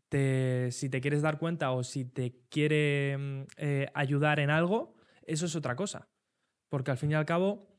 te- 0.09 0.71
si 0.73 0.89
te 0.89 1.01
quieres 1.01 1.23
dar 1.23 1.39
cuenta 1.39 1.71
o 1.73 1.85
si 1.85 2.05
te 2.05 2.41
quiere 2.49 3.17
mm, 3.19 3.43
eh, 3.57 3.91
ayudar 3.95 4.41
en 4.41 4.51
algo, 4.51 4.95
eso 5.23 5.47
es 5.47 5.55
otra 5.57 5.77
cosa. 5.77 6.09
Porque 6.69 6.91
al 6.91 6.99
fin 6.99 7.11
y 7.13 7.15
al 7.15 7.27
cabo, 7.27 7.79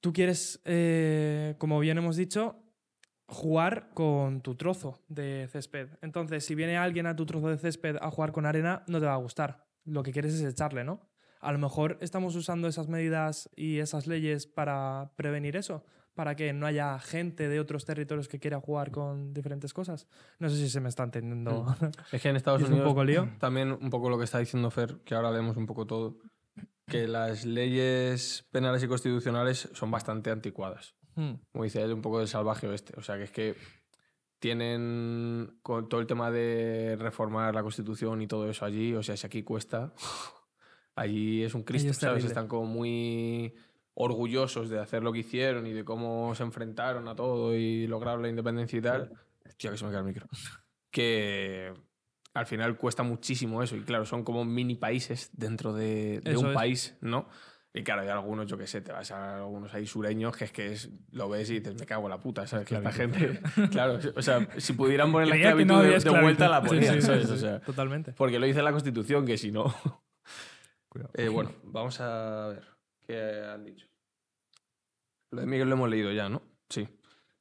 tú 0.00 0.12
quieres, 0.12 0.60
eh, 0.64 1.54
como 1.58 1.78
bien 1.80 1.98
hemos 1.98 2.16
dicho, 2.16 2.60
jugar 3.26 3.90
con 3.94 4.42
tu 4.42 4.54
trozo 4.54 5.02
de 5.08 5.48
césped. 5.50 5.88
Entonces, 6.02 6.44
si 6.44 6.54
viene 6.54 6.76
alguien 6.76 7.06
a 7.06 7.16
tu 7.16 7.26
trozo 7.26 7.48
de 7.48 7.58
césped 7.58 7.96
a 8.00 8.10
jugar 8.10 8.32
con 8.32 8.46
arena, 8.46 8.84
no 8.86 9.00
te 9.00 9.06
va 9.06 9.14
a 9.14 9.18
gustar. 9.18 9.66
Lo 9.84 10.02
que 10.02 10.12
quieres 10.12 10.34
es 10.34 10.42
echarle, 10.42 10.84
¿no? 10.84 11.08
A 11.40 11.52
lo 11.52 11.58
mejor 11.58 11.98
estamos 12.00 12.36
usando 12.36 12.68
esas 12.68 12.88
medidas 12.88 13.50
y 13.54 13.78
esas 13.78 14.06
leyes 14.06 14.46
para 14.46 15.12
prevenir 15.16 15.56
eso, 15.56 15.84
para 16.14 16.36
que 16.36 16.52
no 16.52 16.66
haya 16.66 16.98
gente 16.98 17.48
de 17.48 17.60
otros 17.60 17.84
territorios 17.84 18.28
que 18.28 18.38
quiera 18.38 18.60
jugar 18.60 18.90
con 18.90 19.34
diferentes 19.34 19.72
cosas. 19.72 20.06
No 20.38 20.48
sé 20.48 20.56
si 20.56 20.68
se 20.68 20.80
me 20.80 20.88
está 20.88 21.02
entendiendo. 21.02 21.66
Es 22.12 22.22
que 22.22 22.28
en 22.28 22.36
Estados 22.36 22.62
¿Es 22.62 22.68
un 22.68 22.74
Unidos 22.74 22.90
poco 22.90 23.04
lío? 23.04 23.28
también 23.38 23.72
un 23.72 23.90
poco 23.90 24.08
lo 24.08 24.18
que 24.18 24.24
está 24.24 24.38
diciendo 24.38 24.70
Fer, 24.70 24.98
que 25.04 25.14
ahora 25.14 25.30
leemos 25.32 25.56
un 25.56 25.66
poco 25.66 25.86
todo, 25.86 26.16
que 26.86 27.08
las 27.08 27.44
leyes 27.44 28.46
penales 28.50 28.82
y 28.82 28.88
constitucionales 28.88 29.68
son 29.72 29.90
bastante 29.90 30.30
anticuadas. 30.30 30.94
Hmm. 31.16 31.34
Como 31.52 31.64
dice 31.64 31.82
él, 31.82 31.92
un 31.92 32.02
poco 32.02 32.18
del 32.18 32.28
salvaje 32.28 32.66
oeste. 32.66 32.94
O 32.96 33.02
sea, 33.02 33.16
que 33.16 33.24
es 33.24 33.30
que 33.30 33.54
tienen 34.38 35.58
con 35.62 35.88
todo 35.88 36.00
el 36.00 36.06
tema 36.06 36.30
de 36.30 36.96
reformar 36.98 37.54
la 37.54 37.62
constitución 37.62 38.20
y 38.20 38.26
todo 38.26 38.48
eso 38.50 38.64
allí, 38.64 38.94
o 38.94 39.02
sea, 39.02 39.16
si 39.16 39.26
aquí 39.26 39.42
cuesta, 39.42 39.94
allí 40.94 41.42
es 41.42 41.54
un 41.54 41.62
Cristo, 41.62 41.90
es 41.90 41.96
¿sabes? 41.96 42.24
Están 42.24 42.46
como 42.46 42.66
muy 42.66 43.54
orgullosos 43.94 44.68
de 44.68 44.80
hacer 44.80 45.02
lo 45.02 45.12
que 45.12 45.20
hicieron 45.20 45.66
y 45.66 45.72
de 45.72 45.84
cómo 45.84 46.34
se 46.34 46.42
enfrentaron 46.42 47.08
a 47.08 47.14
todo 47.14 47.54
y 47.54 47.86
lograron 47.86 48.22
la 48.22 48.28
independencia 48.28 48.78
y 48.78 48.82
tal. 48.82 49.12
Hostia, 49.46 49.70
que 49.70 49.76
se 49.76 49.84
me 49.84 49.90
cae 49.90 50.00
el 50.00 50.06
micro. 50.06 50.26
Que 50.90 51.74
al 52.34 52.46
final 52.46 52.76
cuesta 52.76 53.02
muchísimo 53.02 53.64
eso. 53.64 53.74
Y 53.74 53.80
claro, 53.80 54.04
son 54.04 54.22
como 54.22 54.44
mini 54.44 54.76
países 54.76 55.28
dentro 55.32 55.72
de, 55.72 56.20
de 56.20 56.36
un 56.36 56.50
es. 56.50 56.54
país, 56.54 56.96
¿no? 57.00 57.28
Y 57.76 57.82
claro, 57.82 58.02
hay 58.02 58.08
algunos, 58.08 58.46
yo 58.46 58.56
qué 58.56 58.68
sé, 58.68 58.80
te 58.80 58.92
vas 58.92 59.10
a 59.10 59.38
algunos 59.38 59.74
ahí 59.74 59.84
sureños 59.86 60.36
que 60.36 60.44
es 60.44 60.52
que 60.52 60.70
es, 60.72 60.90
lo 61.10 61.28
ves 61.28 61.50
y 61.50 61.54
dices, 61.58 61.74
me 61.74 61.84
cago 61.84 62.04
en 62.04 62.10
la 62.10 62.20
puta, 62.20 62.46
¿sabes? 62.46 62.64
Que 62.68 62.76
esta 62.76 62.92
gente. 62.92 63.40
Claro, 63.72 63.98
o 64.14 64.22
sea, 64.22 64.48
si 64.58 64.74
pudieran 64.74 65.10
poner 65.10 65.26
la 65.26 65.34
esclavitud 65.34 65.72
no 65.72 65.82
de, 65.82 65.98
de 65.98 66.10
vuelta, 66.10 66.48
la 66.48 66.58
esclavitud. 66.58 66.86
Sí, 66.86 67.00
sí, 67.00 67.02
¿sabes? 67.02 67.26
sí, 67.26 67.32
O 67.32 67.36
sea, 67.36 67.60
Totalmente. 67.60 68.12
porque 68.12 68.38
lo 68.38 68.46
dice 68.46 68.62
la 68.62 68.70
Constitución, 68.70 69.26
que 69.26 69.36
si 69.36 69.50
no. 69.50 69.74
Eh, 71.14 71.28
bueno, 71.28 71.50
vamos 71.64 72.00
a 72.00 72.50
ver 72.50 72.73
qué 73.04 73.44
han 73.44 73.64
dicho. 73.64 73.86
Lo 75.30 75.40
de 75.40 75.46
Miguel 75.46 75.68
lo 75.68 75.74
hemos 75.74 75.90
leído 75.90 76.12
ya, 76.12 76.28
¿no? 76.28 76.42
Sí. 76.68 76.88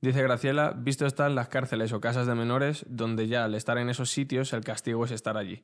Dice 0.01 0.22
Graciela, 0.22 0.72
visto 0.76 1.05
están 1.05 1.36
las 1.36 1.47
cárceles 1.47 1.93
o 1.93 2.01
casas 2.01 2.28
de 2.28 2.36
menores 2.36 2.86
donde 2.89 3.28
ya 3.28 3.45
al 3.45 3.55
estar 3.55 3.78
en 3.78 3.89
esos 3.89 4.09
sitios 4.09 4.51
el 4.51 4.64
castigo 4.64 5.05
es 5.05 5.11
estar 5.11 5.38
allí. 5.38 5.64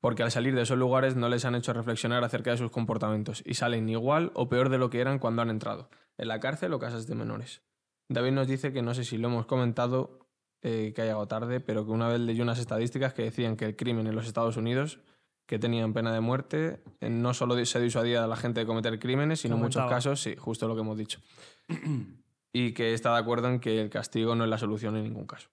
Porque 0.00 0.22
al 0.22 0.30
salir 0.30 0.54
de 0.54 0.62
esos 0.62 0.78
lugares 0.78 1.16
no 1.16 1.28
les 1.28 1.44
han 1.44 1.54
hecho 1.54 1.72
reflexionar 1.72 2.22
acerca 2.22 2.52
de 2.52 2.58
sus 2.58 2.70
comportamientos 2.70 3.42
y 3.44 3.54
salen 3.54 3.88
igual 3.88 4.30
o 4.34 4.48
peor 4.48 4.68
de 4.68 4.78
lo 4.78 4.90
que 4.90 5.00
eran 5.00 5.18
cuando 5.18 5.42
han 5.42 5.50
entrado, 5.50 5.88
en 6.16 6.28
la 6.28 6.38
cárcel 6.40 6.72
o 6.74 6.78
casas 6.78 7.06
de 7.06 7.14
menores. 7.14 7.62
David 8.08 8.32
nos 8.32 8.46
dice 8.46 8.72
que 8.72 8.82
no 8.82 8.94
sé 8.94 9.02
si 9.02 9.16
lo 9.16 9.28
hemos 9.28 9.46
comentado, 9.46 10.28
eh, 10.62 10.92
que 10.94 11.02
ha 11.02 11.04
llegado 11.06 11.26
tarde, 11.26 11.60
pero 11.60 11.84
que 11.84 11.90
una 11.90 12.08
vez 12.08 12.20
leyó 12.20 12.42
unas 12.42 12.58
estadísticas 12.58 13.14
que 13.14 13.22
decían 13.22 13.56
que 13.56 13.64
el 13.64 13.76
crimen 13.76 14.06
en 14.06 14.14
los 14.14 14.26
Estados 14.26 14.56
Unidos 14.56 15.00
que 15.46 15.58
tenían 15.58 15.92
pena 15.92 16.12
de 16.12 16.20
muerte, 16.20 16.82
eh, 17.00 17.10
no 17.10 17.34
solo 17.34 17.62
se 17.64 17.80
disuadía 17.80 18.24
a 18.24 18.26
la 18.26 18.36
gente 18.36 18.60
de 18.60 18.66
cometer 18.66 18.98
crímenes, 18.98 19.40
sino 19.40 19.56
en 19.56 19.62
muchos 19.62 19.88
casos, 19.88 20.20
sí, 20.20 20.36
justo 20.36 20.66
lo 20.68 20.74
que 20.74 20.80
hemos 20.80 20.96
dicho. 20.96 21.20
y 22.52 22.72
que 22.72 22.94
está 22.94 23.12
de 23.12 23.18
acuerdo 23.18 23.48
en 23.48 23.60
que 23.60 23.80
el 23.80 23.90
castigo 23.90 24.34
no 24.34 24.44
es 24.44 24.50
la 24.50 24.58
solución 24.58 24.96
en 24.96 25.04
ningún 25.04 25.26
caso. 25.26 25.48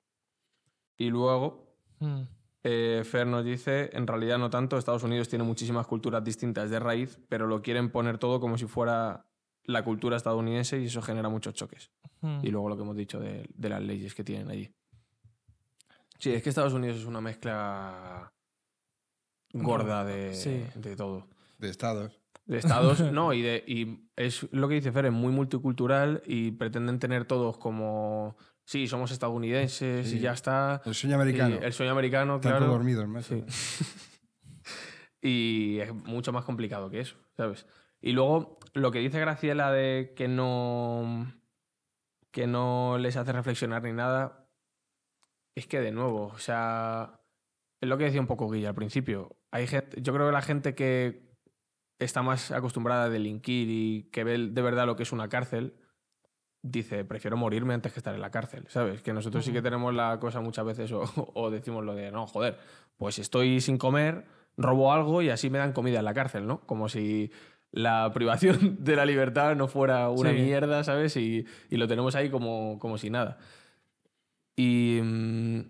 Y 0.97 1.09
luego, 1.09 1.71
Hmm. 2.01 2.23
eh, 2.63 3.03
Fer 3.05 3.27
nos 3.27 3.45
dice, 3.45 3.91
en 3.93 4.07
realidad 4.07 4.39
no 4.39 4.49
tanto, 4.49 4.77
Estados 4.77 5.03
Unidos 5.03 5.29
tiene 5.29 5.43
muchísimas 5.43 5.85
culturas 5.85 6.23
distintas 6.23 6.69
de 6.69 6.79
raíz, 6.79 7.19
pero 7.29 7.45
lo 7.47 7.61
quieren 7.61 7.91
poner 7.91 8.17
todo 8.17 8.39
como 8.39 8.57
si 8.57 8.65
fuera 8.65 9.27
la 9.65 9.83
cultura 9.83 10.17
estadounidense 10.17 10.81
y 10.81 10.85
eso 10.85 11.01
genera 11.03 11.29
muchos 11.29 11.53
choques. 11.53 11.91
Hmm. 12.21 12.39
Y 12.41 12.49
luego 12.49 12.69
lo 12.69 12.75
que 12.75 12.81
hemos 12.81 12.95
dicho 12.95 13.19
de, 13.19 13.47
de 13.53 13.69
las 13.69 13.81
leyes 13.81 14.15
que 14.15 14.23
tienen 14.23 14.49
allí. 14.49 14.73
Sí, 16.17 16.33
es 16.33 16.41
que 16.43 16.49
Estados 16.49 16.73
Unidos 16.73 16.97
es 16.97 17.05
una 17.05 17.21
mezcla 17.21 18.31
gorda 19.53 20.03
de, 20.05 20.33
Sí. 20.33 20.63
de 20.75 20.95
todo. 20.95 21.27
De 21.57 21.69
estados. 21.69 22.19
De 22.45 22.57
estados, 22.57 22.99
no, 23.11 23.33
y, 23.33 23.41
de, 23.41 23.63
y 23.67 24.09
es 24.15 24.47
lo 24.51 24.67
que 24.67 24.75
dice 24.75 24.91
Fer, 24.91 25.05
es 25.05 25.11
muy 25.11 25.31
multicultural 25.31 26.21
y 26.25 26.51
pretenden 26.51 26.99
tener 26.99 27.25
todos 27.25 27.57
como, 27.57 28.35
sí, 28.65 28.87
somos 28.87 29.11
estadounidenses 29.11 30.09
Sí. 30.09 30.17
y 30.17 30.19
ya 30.19 30.31
está. 30.33 30.81
El 30.85 30.95
sueño 30.95 31.15
americano. 31.15 31.57
Y 31.61 31.63
el 31.65 31.73
sueño 31.73 31.91
americano, 31.91 32.35
Están 32.37 32.53
claro. 32.53 32.67
dormidos, 32.67 33.07
macho. 33.07 33.35
Sí. 33.35 33.45
y 35.21 35.79
es 35.79 35.93
mucho 35.93 36.31
más 36.31 36.45
complicado 36.45 36.89
que 36.89 37.01
eso, 37.01 37.15
¿sabes? 37.37 37.67
Y 38.01 38.13
luego 38.13 38.57
lo 38.73 38.91
que 38.91 38.99
dice 38.99 39.19
Graciela 39.19 39.71
de 39.71 40.13
que 40.15 40.27
no 40.27 41.31
que 42.31 42.47
no 42.47 42.97
les 42.97 43.17
hace 43.17 43.33
reflexionar 43.33 43.83
ni 43.83 43.91
nada, 43.91 44.47
es 45.53 45.67
que 45.67 45.81
de 45.81 45.91
nuevo, 45.91 46.27
o 46.27 46.37
sea, 46.39 47.19
es 47.81 47.89
lo 47.89 47.97
que 47.97 48.05
decía 48.05 48.21
un 48.21 48.27
poco 48.27 48.49
Guilla 48.49 48.69
al 48.69 48.75
principio. 48.75 49.35
Hay 49.51 49.67
gente, 49.67 50.01
yo 50.01 50.13
creo 50.13 50.27
que 50.27 50.31
la 50.33 50.41
gente 50.41 50.75
que 50.75 51.29
está 51.99 52.21
más 52.23 52.51
acostumbrada 52.51 53.03
a 53.05 53.09
delinquir 53.09 53.67
y 53.69 54.09
que 54.11 54.23
ve 54.23 54.37
de 54.37 54.61
verdad 54.61 54.85
lo 54.85 54.95
que 54.95 55.03
es 55.03 55.11
una 55.11 55.29
cárcel, 55.29 55.75
dice, 56.63 57.03
prefiero 57.05 57.37
morirme 57.37 57.73
antes 57.73 57.91
que 57.93 57.99
estar 57.99 58.15
en 58.15 58.21
la 58.21 58.31
cárcel, 58.31 58.65
¿sabes? 58.69 59.01
Que 59.01 59.13
nosotros 59.13 59.43
sí 59.45 59.51
que 59.51 59.61
tenemos 59.61 59.93
la 59.93 60.19
cosa 60.19 60.41
muchas 60.41 60.65
veces, 60.65 60.91
o, 60.91 61.01
o 61.35 61.49
decimos 61.51 61.83
lo 61.83 61.93
de, 61.95 62.11
no, 62.11 62.27
joder, 62.27 62.57
pues 62.97 63.19
estoy 63.19 63.61
sin 63.61 63.77
comer, 63.77 64.25
robo 64.57 64.93
algo 64.93 65.21
y 65.21 65.29
así 65.29 65.49
me 65.49 65.57
dan 65.57 65.73
comida 65.73 65.99
en 65.99 66.05
la 66.05 66.13
cárcel, 66.13 66.47
¿no? 66.47 66.61
Como 66.65 66.87
si 66.89 67.31
la 67.71 68.11
privación 68.13 68.83
de 68.83 68.95
la 68.95 69.05
libertad 69.05 69.55
no 69.55 69.67
fuera 69.67 70.09
una 70.09 70.31
Sí. 70.31 70.35
mierda, 70.37 70.83
¿sabes? 70.83 71.17
Y, 71.17 71.45
y 71.69 71.77
lo 71.77 71.87
tenemos 71.87 72.15
ahí 72.15 72.29
como, 72.29 72.79
como 72.79 72.97
si 72.97 73.09
nada. 73.09 73.37
Y 74.55 74.99
mm, 75.01 75.61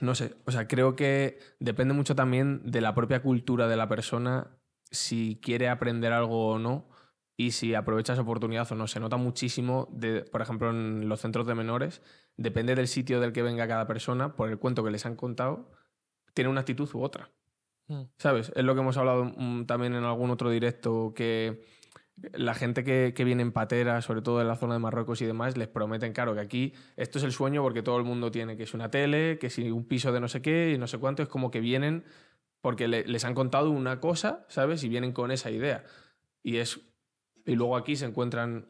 no 0.00 0.14
sé, 0.14 0.34
o 0.44 0.50
sea, 0.50 0.66
creo 0.68 0.96
que 0.96 1.38
depende 1.60 1.94
mucho 1.94 2.14
también 2.14 2.70
de 2.70 2.80
la 2.80 2.94
propia 2.94 3.22
cultura 3.22 3.68
de 3.68 3.76
la 3.76 3.88
persona, 3.88 4.58
si 4.90 5.38
quiere 5.42 5.68
aprender 5.68 6.12
algo 6.12 6.48
o 6.48 6.58
no, 6.58 6.88
y 7.36 7.50
si 7.50 7.74
aprovecha 7.74 8.12
esa 8.12 8.22
oportunidad 8.22 8.70
o 8.70 8.74
no. 8.74 8.86
Se 8.86 9.00
nota 9.00 9.16
muchísimo, 9.16 9.88
de, 9.92 10.22
por 10.22 10.40
ejemplo, 10.40 10.70
en 10.70 11.08
los 11.08 11.20
centros 11.20 11.46
de 11.46 11.54
menores, 11.54 12.02
depende 12.36 12.74
del 12.74 12.88
sitio 12.88 13.20
del 13.20 13.32
que 13.32 13.42
venga 13.42 13.66
cada 13.66 13.86
persona, 13.86 14.36
por 14.36 14.50
el 14.50 14.58
cuento 14.58 14.84
que 14.84 14.90
les 14.90 15.06
han 15.06 15.16
contado, 15.16 15.70
tiene 16.32 16.50
una 16.50 16.60
actitud 16.60 16.88
u 16.94 17.02
otra. 17.02 17.30
Mm. 17.88 18.02
¿Sabes? 18.18 18.52
Es 18.54 18.64
lo 18.64 18.74
que 18.74 18.80
hemos 18.80 18.96
hablado 18.96 19.24
mm, 19.24 19.66
también 19.66 19.94
en 19.94 20.04
algún 20.04 20.30
otro 20.30 20.50
directo, 20.50 21.12
que 21.14 21.64
la 22.32 22.54
gente 22.54 22.84
que, 22.84 23.12
que 23.14 23.24
viene 23.24 23.42
en 23.42 23.52
patera, 23.52 24.00
sobre 24.02 24.22
todo 24.22 24.40
en 24.40 24.48
la 24.48 24.56
zona 24.56 24.74
de 24.74 24.80
Marruecos 24.80 25.20
y 25.20 25.26
demás, 25.26 25.56
les 25.56 25.68
prometen, 25.68 26.12
claro, 26.12 26.34
que 26.34 26.40
aquí 26.40 26.72
esto 26.96 27.18
es 27.18 27.24
el 27.24 27.32
sueño 27.32 27.62
porque 27.62 27.82
todo 27.82 27.98
el 27.98 28.04
mundo 28.04 28.30
tiene 28.30 28.56
que 28.56 28.62
es 28.62 28.74
una 28.74 28.90
tele, 28.90 29.38
que 29.40 29.50
si 29.50 29.70
un 29.70 29.84
piso 29.86 30.12
de 30.12 30.20
no 30.20 30.28
sé 30.28 30.40
qué 30.40 30.72
y 30.74 30.78
no 30.78 30.86
sé 30.86 30.98
cuánto, 30.98 31.22
es 31.22 31.28
como 31.28 31.50
que 31.50 31.60
vienen 31.60 32.04
porque 32.60 32.88
le- 32.88 33.04
les 33.06 33.24
han 33.24 33.34
contado 33.34 33.70
una 33.70 34.00
cosa, 34.00 34.46
¿sabes? 34.48 34.82
Y 34.84 34.88
vienen 34.88 35.12
con 35.12 35.30
esa 35.30 35.50
idea. 35.50 35.84
Y 36.42 36.58
es 36.58 36.80
y 37.46 37.56
luego 37.56 37.76
aquí 37.76 37.96
se 37.96 38.06
encuentran 38.06 38.68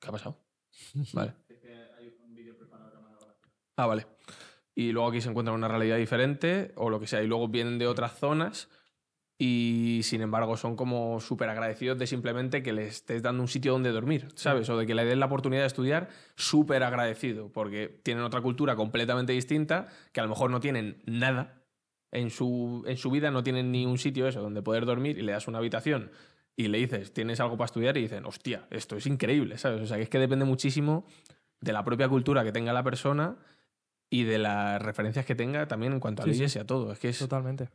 ¿Qué 0.00 0.08
ha 0.08 0.12
pasado? 0.12 0.40
Vale. 1.12 1.34
Ah, 3.76 3.86
vale. 3.86 4.06
Y 4.74 4.92
luego 4.92 5.08
aquí 5.08 5.20
se 5.20 5.28
encuentran 5.30 5.56
una 5.56 5.68
realidad 5.68 5.96
diferente 5.96 6.72
o 6.76 6.90
lo 6.90 7.00
que 7.00 7.06
sea. 7.06 7.22
Y 7.22 7.26
luego 7.26 7.48
vienen 7.48 7.78
de 7.78 7.86
otras 7.86 8.18
zonas 8.18 8.68
y 9.42 10.02
sin 10.02 10.20
embargo 10.20 10.58
son 10.58 10.76
como 10.76 11.18
súper 11.18 11.48
agradecidos 11.48 11.98
de 11.98 12.06
simplemente 12.06 12.62
que 12.62 12.74
les 12.74 12.96
estés 12.96 13.22
dando 13.22 13.42
un 13.42 13.48
sitio 13.48 13.72
donde 13.72 13.90
dormir, 13.90 14.28
¿sabes? 14.34 14.68
O 14.68 14.76
de 14.76 14.86
que 14.86 14.94
le 14.94 15.06
den 15.06 15.18
la 15.18 15.26
oportunidad 15.26 15.62
de 15.62 15.66
estudiar, 15.66 16.10
súper 16.36 16.82
agradecido, 16.82 17.50
porque 17.50 17.88
tienen 18.02 18.22
otra 18.22 18.42
cultura 18.42 18.76
completamente 18.76 19.32
distinta, 19.32 19.88
que 20.12 20.20
a 20.20 20.24
lo 20.24 20.28
mejor 20.28 20.50
no 20.50 20.60
tienen 20.60 21.02
nada 21.06 21.62
en 22.12 22.28
su, 22.28 22.84
en 22.86 22.98
su 22.98 23.10
vida, 23.10 23.30
no 23.30 23.42
tienen 23.42 23.72
ni 23.72 23.86
un 23.86 23.96
sitio 23.96 24.28
eso 24.28 24.42
donde 24.42 24.60
poder 24.60 24.84
dormir 24.84 25.16
y 25.16 25.22
le 25.22 25.32
das 25.32 25.48
una 25.48 25.56
habitación 25.56 26.10
y 26.54 26.68
le 26.68 26.76
dices, 26.76 27.14
¿tienes 27.14 27.40
algo 27.40 27.56
para 27.56 27.64
estudiar? 27.64 27.96
Y 27.96 28.02
dicen, 28.02 28.26
hostia, 28.26 28.66
esto 28.68 28.96
es 28.96 29.06
increíble, 29.06 29.56
¿sabes? 29.56 29.80
O 29.80 29.86
sea, 29.86 29.96
que 29.96 30.02
es 30.02 30.10
que 30.10 30.18
depende 30.18 30.44
muchísimo 30.44 31.06
de 31.62 31.72
la 31.72 31.82
propia 31.82 32.10
cultura 32.10 32.44
que 32.44 32.52
tenga 32.52 32.74
la 32.74 32.82
persona 32.82 33.38
y 34.10 34.24
de 34.24 34.36
las 34.36 34.82
referencias 34.82 35.24
que 35.24 35.34
tenga 35.34 35.66
también 35.66 35.94
en 35.94 36.00
cuanto 36.00 36.20
a 36.20 36.26
Sí, 36.26 36.32
sí. 36.32 36.38
leyes 36.40 36.56
y 36.56 36.58
a 36.58 36.66
todo. 36.66 36.92
Es 36.92 36.98
que 36.98 37.08
es... 37.08 37.18
Totalmente. 37.18 37.70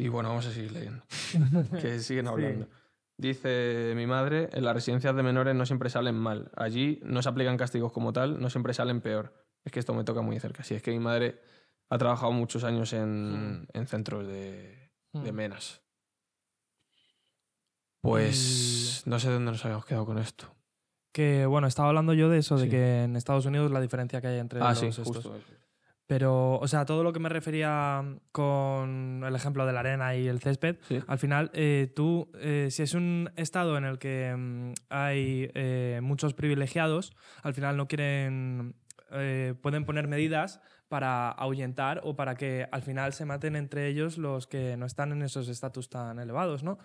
Y 0.00 0.08
bueno, 0.08 0.30
vamos 0.30 0.46
a 0.46 0.52
seguir 0.52 0.72
leyendo. 0.72 1.04
que 1.80 1.98
siguen 2.00 2.26
hablando. 2.28 2.68
Dice 3.18 3.92
mi 3.94 4.06
madre, 4.06 4.48
en 4.52 4.64
las 4.64 4.74
residencias 4.74 5.14
de 5.14 5.22
menores 5.22 5.54
no 5.54 5.66
siempre 5.66 5.90
salen 5.90 6.14
mal. 6.14 6.50
Allí 6.56 7.00
no 7.02 7.20
se 7.20 7.28
aplican 7.28 7.58
castigos 7.58 7.92
como 7.92 8.12
tal, 8.14 8.40
no 8.40 8.48
siempre 8.48 8.72
salen 8.72 9.02
peor. 9.02 9.34
Es 9.62 9.72
que 9.72 9.78
esto 9.78 9.92
me 9.92 10.04
toca 10.04 10.22
muy 10.22 10.36
de 10.36 10.40
cerca. 10.40 10.64
Sí, 10.64 10.74
es 10.74 10.82
que 10.82 10.90
mi 10.90 11.00
madre 11.00 11.38
ha 11.90 11.98
trabajado 11.98 12.32
muchos 12.32 12.64
años 12.64 12.94
en, 12.94 13.66
en 13.74 13.86
centros 13.86 14.26
de, 14.26 14.90
de 15.12 15.32
Hmm. 15.32 15.34
menas. 15.34 15.82
Pues 18.00 19.02
no 19.04 19.18
sé 19.18 19.28
dónde 19.30 19.50
nos 19.52 19.62
habíamos 19.64 19.84
quedado 19.84 20.06
con 20.06 20.16
esto. 20.18 20.54
Que 21.12 21.44
bueno, 21.44 21.66
estaba 21.66 21.88
hablando 21.88 22.14
yo 22.14 22.30
de 22.30 22.38
eso, 22.38 22.56
de 22.56 22.68
que 22.70 23.02
en 23.02 23.16
Estados 23.16 23.44
Unidos 23.44 23.70
la 23.70 23.80
diferencia 23.80 24.20
que 24.22 24.28
hay 24.28 24.38
entre 24.38 24.60
ah, 24.60 24.70
los 24.70 24.78
sí, 24.78 24.86
estos. 24.86 25.06
justo. 25.06 25.36
eso. 25.36 25.59
Pero, 26.10 26.58
o 26.58 26.66
sea, 26.66 26.86
todo 26.86 27.04
lo 27.04 27.12
que 27.12 27.20
me 27.20 27.28
refería 27.28 28.04
con 28.32 29.22
el 29.24 29.32
ejemplo 29.32 29.64
de 29.64 29.72
la 29.72 29.78
arena 29.78 30.16
y 30.16 30.26
el 30.26 30.40
césped, 30.40 30.74
Sí. 30.88 30.98
al 31.06 31.18
final, 31.20 31.52
eh, 31.54 31.92
tú, 31.94 32.32
eh, 32.34 32.66
si 32.72 32.82
es 32.82 32.94
un 32.94 33.30
estado 33.36 33.78
en 33.78 33.84
el 33.84 34.00
que 34.00 34.34
mm, 34.36 34.72
hay 34.88 35.52
eh, 35.54 36.00
muchos 36.02 36.34
privilegiados, 36.34 37.12
al 37.44 37.54
final 37.54 37.76
no 37.76 37.86
quieren, 37.86 38.74
pueden 39.62 39.84
poner 39.84 40.08
medidas 40.08 40.60
para 40.88 41.30
ahuyentar 41.30 42.00
o 42.02 42.16
para 42.16 42.34
que 42.34 42.66
al 42.72 42.82
final 42.82 43.12
se 43.12 43.24
maten 43.24 43.54
entre 43.54 43.86
ellos 43.86 44.18
los 44.18 44.48
que 44.48 44.76
no 44.76 44.86
están 44.86 45.12
en 45.12 45.22
esos 45.22 45.46
estatus 45.46 45.90
tan 45.90 46.18
elevados, 46.18 46.64
¿no? 46.64 46.78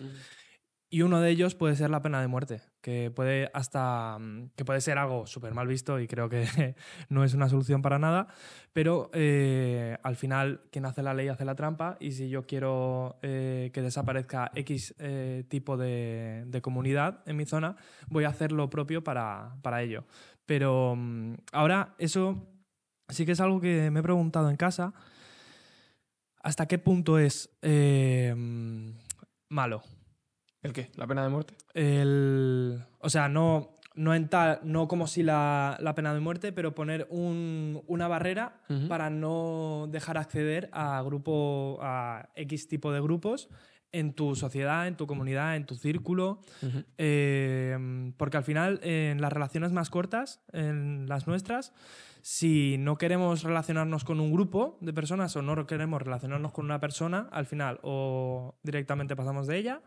Y 0.96 1.02
uno 1.02 1.20
de 1.20 1.28
ellos 1.28 1.54
puede 1.54 1.76
ser 1.76 1.90
la 1.90 2.00
pena 2.00 2.22
de 2.22 2.26
muerte, 2.26 2.62
que 2.80 3.10
puede 3.10 3.50
hasta 3.52 4.18
mm, 4.18 4.52
que 4.56 4.64
puede 4.64 4.80
ser 4.80 4.96
algo 4.96 5.26
súper 5.26 5.52
mal 5.52 5.66
visto 5.66 6.00
y 6.00 6.06
creo 6.08 6.30
que 6.30 6.46
no 7.10 7.22
es 7.22 7.34
una 7.34 7.50
solución 7.50 7.82
para 7.82 7.98
nada, 7.98 8.28
pero 8.72 9.10
eh, 9.12 9.98
al 10.02 10.16
final 10.16 10.62
quien 10.72 10.86
hace 10.86 11.02
la 11.02 11.12
ley 11.12 11.28
hace 11.28 11.44
la 11.44 11.54
trampa 11.54 11.98
y 12.00 12.12
si 12.12 12.30
yo 12.30 12.46
quiero 12.46 13.18
eh, 13.20 13.70
que 13.74 13.82
desaparezca 13.82 14.50
X 14.54 14.94
eh, 14.98 15.44
tipo 15.50 15.76
de, 15.76 16.44
de 16.46 16.62
comunidad 16.62 17.22
en 17.26 17.36
mi 17.36 17.44
zona, 17.44 17.76
voy 18.08 18.24
a 18.24 18.28
hacer 18.28 18.50
lo 18.52 18.70
propio 18.70 19.04
para, 19.04 19.58
para 19.60 19.82
ello. 19.82 20.06
Pero 20.46 20.94
mm, 20.96 21.34
ahora 21.52 21.94
eso 21.98 22.42
sí 23.10 23.26
que 23.26 23.32
es 23.32 23.40
algo 23.42 23.60
que 23.60 23.90
me 23.90 24.00
he 24.00 24.02
preguntado 24.02 24.48
en 24.48 24.56
casa, 24.56 24.94
¿hasta 26.42 26.64
qué 26.64 26.78
punto 26.78 27.18
es 27.18 27.50
mm, 27.62 28.92
malo? 29.50 29.82
¿El 30.66 30.72
qué? 30.72 30.90
¿La 30.96 31.06
pena 31.06 31.22
de 31.22 31.28
muerte? 31.28 31.54
El, 31.74 32.80
o 33.00 33.08
sea, 33.08 33.28
no, 33.28 33.70
no, 33.94 34.14
en 34.14 34.28
tal- 34.28 34.58
no 34.64 34.88
como 34.88 35.06
si 35.06 35.22
la, 35.22 35.76
la 35.80 35.94
pena 35.94 36.12
de 36.12 36.20
muerte, 36.20 36.52
pero 36.52 36.74
poner 36.74 37.06
un- 37.10 37.82
una 37.86 38.08
barrera 38.08 38.60
Ujú. 38.68 38.88
para 38.88 39.08
no 39.10 39.86
dejar 39.90 40.18
acceder 40.18 40.68
a 40.72 41.00
grupo, 41.02 41.78
a 41.82 42.28
X 42.34 42.68
tipo 42.68 42.92
de 42.92 43.00
grupos 43.00 43.48
en 43.92 44.12
tu 44.12 44.34
sociedad, 44.34 44.88
en 44.88 44.96
tu 44.96 45.06
comunidad, 45.06 45.56
en 45.56 45.64
tu 45.64 45.76
círculo. 45.76 46.40
Ujú. 46.62 46.82
Eh, 46.98 48.12
porque 48.16 48.36
al 48.36 48.44
final, 48.44 48.80
en 48.82 49.20
las 49.20 49.32
relaciones 49.32 49.72
más 49.72 49.88
cortas, 49.88 50.40
en 50.52 51.06
las 51.08 51.26
nuestras, 51.26 51.72
si 52.22 52.76
no 52.78 52.98
queremos 52.98 53.44
relacionarnos 53.44 54.02
con 54.04 54.18
un 54.18 54.32
grupo 54.32 54.76
de 54.80 54.92
personas 54.92 55.36
o 55.36 55.42
no 55.42 55.64
queremos 55.66 56.02
relacionarnos 56.02 56.50
con 56.52 56.64
una 56.64 56.80
persona, 56.80 57.28
al 57.30 57.46
final 57.46 57.78
o 57.82 58.56
directamente 58.64 59.14
pasamos 59.14 59.46
de 59.46 59.58
ella 59.58 59.80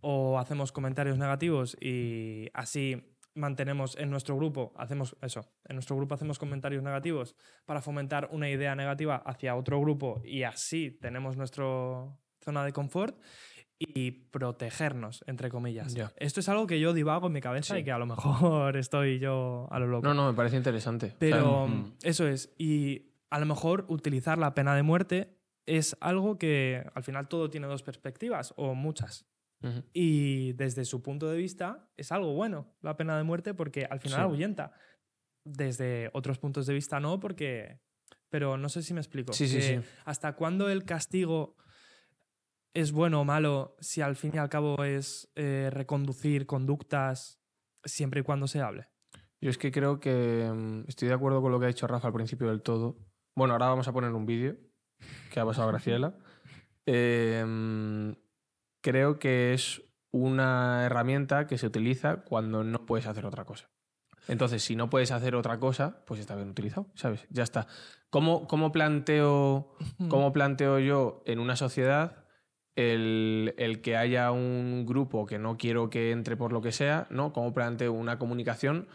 o 0.00 0.38
hacemos 0.38 0.72
comentarios 0.72 1.18
negativos 1.18 1.76
y 1.80 2.48
así 2.54 3.16
mantenemos 3.34 3.96
en 3.96 4.10
nuestro 4.10 4.36
grupo, 4.36 4.72
hacemos 4.76 5.16
eso, 5.22 5.46
en 5.68 5.76
nuestro 5.76 5.96
grupo 5.96 6.14
hacemos 6.14 6.38
comentarios 6.38 6.82
negativos 6.82 7.36
para 7.64 7.80
fomentar 7.80 8.28
una 8.32 8.50
idea 8.50 8.74
negativa 8.74 9.16
hacia 9.16 9.54
otro 9.54 9.80
grupo 9.80 10.20
y 10.24 10.42
así 10.42 10.90
tenemos 10.90 11.36
nuestra 11.36 11.64
zona 12.42 12.64
de 12.64 12.72
confort 12.72 13.16
y 13.78 14.10
protegernos, 14.10 15.24
entre 15.26 15.48
comillas. 15.48 15.96
Esto 16.16 16.40
es 16.40 16.48
algo 16.50 16.66
que 16.66 16.80
yo 16.80 16.92
divago 16.92 17.28
en 17.28 17.32
mi 17.32 17.40
cabeza 17.40 17.74
Sí. 17.74 17.80
y 17.80 17.84
que 17.84 17.92
a 17.92 17.98
lo 17.98 18.04
mejor 18.06 18.76
estoy 18.76 19.18
yo 19.20 19.68
a 19.70 19.78
lo 19.78 19.86
loco. 19.86 20.06
No, 20.06 20.12
no, 20.12 20.26
me 20.30 20.36
parece 20.36 20.56
interesante. 20.56 21.14
Pero 21.18 21.66
mm, 21.66 21.94
eso 22.02 22.26
es. 22.26 22.52
Y 22.58 23.14
a 23.30 23.38
lo 23.40 23.46
mejor 23.46 23.86
utilizar 23.88 24.36
la 24.36 24.52
pena 24.54 24.74
de 24.74 24.82
muerte 24.82 25.38
es 25.64 25.96
algo 26.00 26.36
que 26.36 26.84
al 26.94 27.02
final 27.04 27.28
todo 27.28 27.48
tiene 27.48 27.68
dos 27.68 27.82
perspectivas 27.82 28.52
o 28.56 28.74
muchas. 28.74 29.26
Ujú. 29.62 29.82
Y 29.92 30.52
desde 30.54 30.84
su 30.84 31.02
punto 31.02 31.28
de 31.28 31.36
vista 31.36 31.88
es 31.96 32.12
algo 32.12 32.34
bueno 32.34 32.74
la 32.82 32.96
pena 32.96 33.16
de 33.16 33.24
muerte 33.24 33.54
porque 33.54 33.84
al 33.84 34.00
final 34.00 34.18
Sí. 34.18 34.22
ahuyenta. 34.24 34.72
Desde 35.44 36.10
otros 36.12 36.38
puntos 36.38 36.66
de 36.66 36.74
vista 36.74 37.00
no, 37.00 37.18
porque... 37.20 37.80
Pero 38.28 38.56
no 38.56 38.68
sé 38.68 38.82
si 38.82 38.94
me 38.94 39.00
explico. 39.00 39.32
Sí, 39.32 39.48
sí. 39.48 39.80
¿Hasta 40.04 40.34
cuándo 40.36 40.68
el 40.70 40.84
castigo 40.84 41.56
es 42.74 42.92
bueno 42.92 43.20
o 43.20 43.24
malo 43.24 43.76
si 43.80 44.00
al 44.02 44.14
fin 44.16 44.32
y 44.34 44.38
al 44.38 44.48
cabo 44.48 44.84
es 44.84 45.32
eh, 45.34 45.68
reconducir 45.72 46.46
conductas 46.46 47.40
siempre 47.84 48.20
y 48.20 48.22
cuando 48.22 48.46
se 48.46 48.60
hable? 48.60 48.86
Yo 49.40 49.50
es 49.50 49.58
que 49.58 49.72
creo 49.72 49.98
que 49.98 50.48
mm, 50.54 50.84
estoy 50.88 51.08
de 51.08 51.14
acuerdo 51.14 51.40
con 51.42 51.50
lo 51.50 51.58
que 51.58 51.64
ha 51.64 51.68
dicho 51.68 51.86
Rafa 51.86 52.06
al 52.08 52.14
principio 52.14 52.48
del 52.48 52.62
todo. 52.62 52.98
Bueno, 53.34 53.54
ahora 53.54 53.66
vamos 53.68 53.88
a 53.88 53.92
poner 53.92 54.12
un 54.12 54.26
vídeo 54.26 54.56
que 55.32 55.40
ha 55.40 55.44
pasado 55.44 55.68
Graciela. 55.68 56.16
Eh, 56.86 57.44
mm, 57.46 58.10
creo 58.80 59.18
que 59.18 59.52
es 59.54 59.82
una 60.12 60.84
herramienta 60.86 61.46
que 61.46 61.58
se 61.58 61.66
utiliza 61.66 62.22
cuando 62.22 62.64
no 62.64 62.84
puedes 62.86 63.06
hacer 63.06 63.26
otra 63.26 63.44
cosa. 63.44 63.70
Entonces, 64.28 64.62
si 64.62 64.76
no 64.76 64.90
puedes 64.90 65.12
hacer 65.12 65.34
otra 65.34 65.58
cosa, 65.58 66.04
pues 66.06 66.20
está 66.20 66.36
bien 66.36 66.50
utilizado, 66.50 66.86
¿sabes? 66.94 67.26
Ya 67.30 67.42
está. 67.42 67.66
¿Cómo, 68.10 68.46
cómo 68.46 68.70
planteo, 68.72 69.72
cómo 70.08 70.32
planteo 70.32 70.78
yo 70.78 71.22
en 71.26 71.38
una 71.38 71.56
sociedad 71.56 72.24
el, 72.76 73.54
el 73.58 73.80
que 73.82 73.96
haya 73.96 74.30
un 74.30 74.84
grupo 74.86 75.26
que 75.26 75.38
no 75.38 75.56
quiero 75.56 75.90
que 75.90 76.10
entre 76.12 76.36
por 76.36 76.52
lo 76.52 76.60
que 76.60 76.72
sea, 76.72 77.06
¿no? 77.10 77.32
¿Cómo 77.32 77.52
planteo 77.52 77.92
una 77.92 78.18
comunicación 78.18 78.88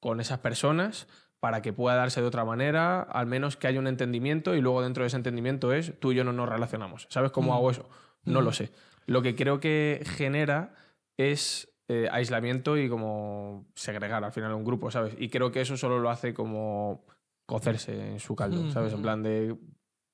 con 0.00 0.20
esas 0.20 0.38
personas 0.38 1.06
para 1.40 1.60
que 1.62 1.72
pueda 1.72 1.96
darse 1.96 2.20
de 2.20 2.26
otra 2.26 2.44
manera, 2.44 3.02
al 3.02 3.26
menos 3.26 3.56
que 3.56 3.66
haya 3.66 3.80
un 3.80 3.86
entendimiento 3.88 4.54
y 4.54 4.60
luego 4.60 4.82
dentro 4.82 5.02
de 5.02 5.08
ese 5.08 5.16
entendimiento 5.16 5.72
es 5.72 5.98
tú 6.00 6.12
y 6.12 6.16
yo 6.16 6.24
no 6.24 6.32
nos 6.32 6.48
relacionamos. 6.48 7.06
¿Sabes 7.10 7.30
cómo 7.32 7.52
Mm. 7.52 7.54
hago 7.56 7.70
eso? 7.70 7.88
No 8.24 8.40
Mm. 8.40 8.44
lo 8.44 8.52
sé. 8.52 8.70
Lo 9.06 9.22
que 9.22 9.34
creo 9.34 9.60
que 9.60 10.02
genera 10.04 10.74
es 11.16 11.68
eh, 11.88 12.08
aislamiento 12.10 12.76
y 12.78 12.88
como 12.88 13.66
segregar 13.74 14.24
al 14.24 14.32
final 14.32 14.52
un 14.54 14.64
grupo, 14.64 14.90
¿sabes? 14.90 15.14
Y 15.18 15.28
creo 15.28 15.50
que 15.52 15.60
eso 15.60 15.76
solo 15.76 15.98
lo 15.98 16.10
hace 16.10 16.32
como 16.32 17.04
cocerse 17.46 18.12
en 18.12 18.20
su 18.20 18.34
caldo, 18.36 18.70
¿sabes? 18.70 18.92
En 18.92 19.00
Mm. 19.00 19.02
plan 19.02 19.22
de 19.22 19.56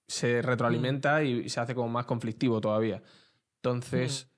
se 0.09 0.41
retroalimenta 0.43 1.22
y 1.22 1.49
se 1.51 1.61
hace 1.61 1.74
como 1.74 1.89
más 1.89 2.07
conflictivo 2.07 2.61
todavía. 2.61 3.03
Entonces, 3.62 4.30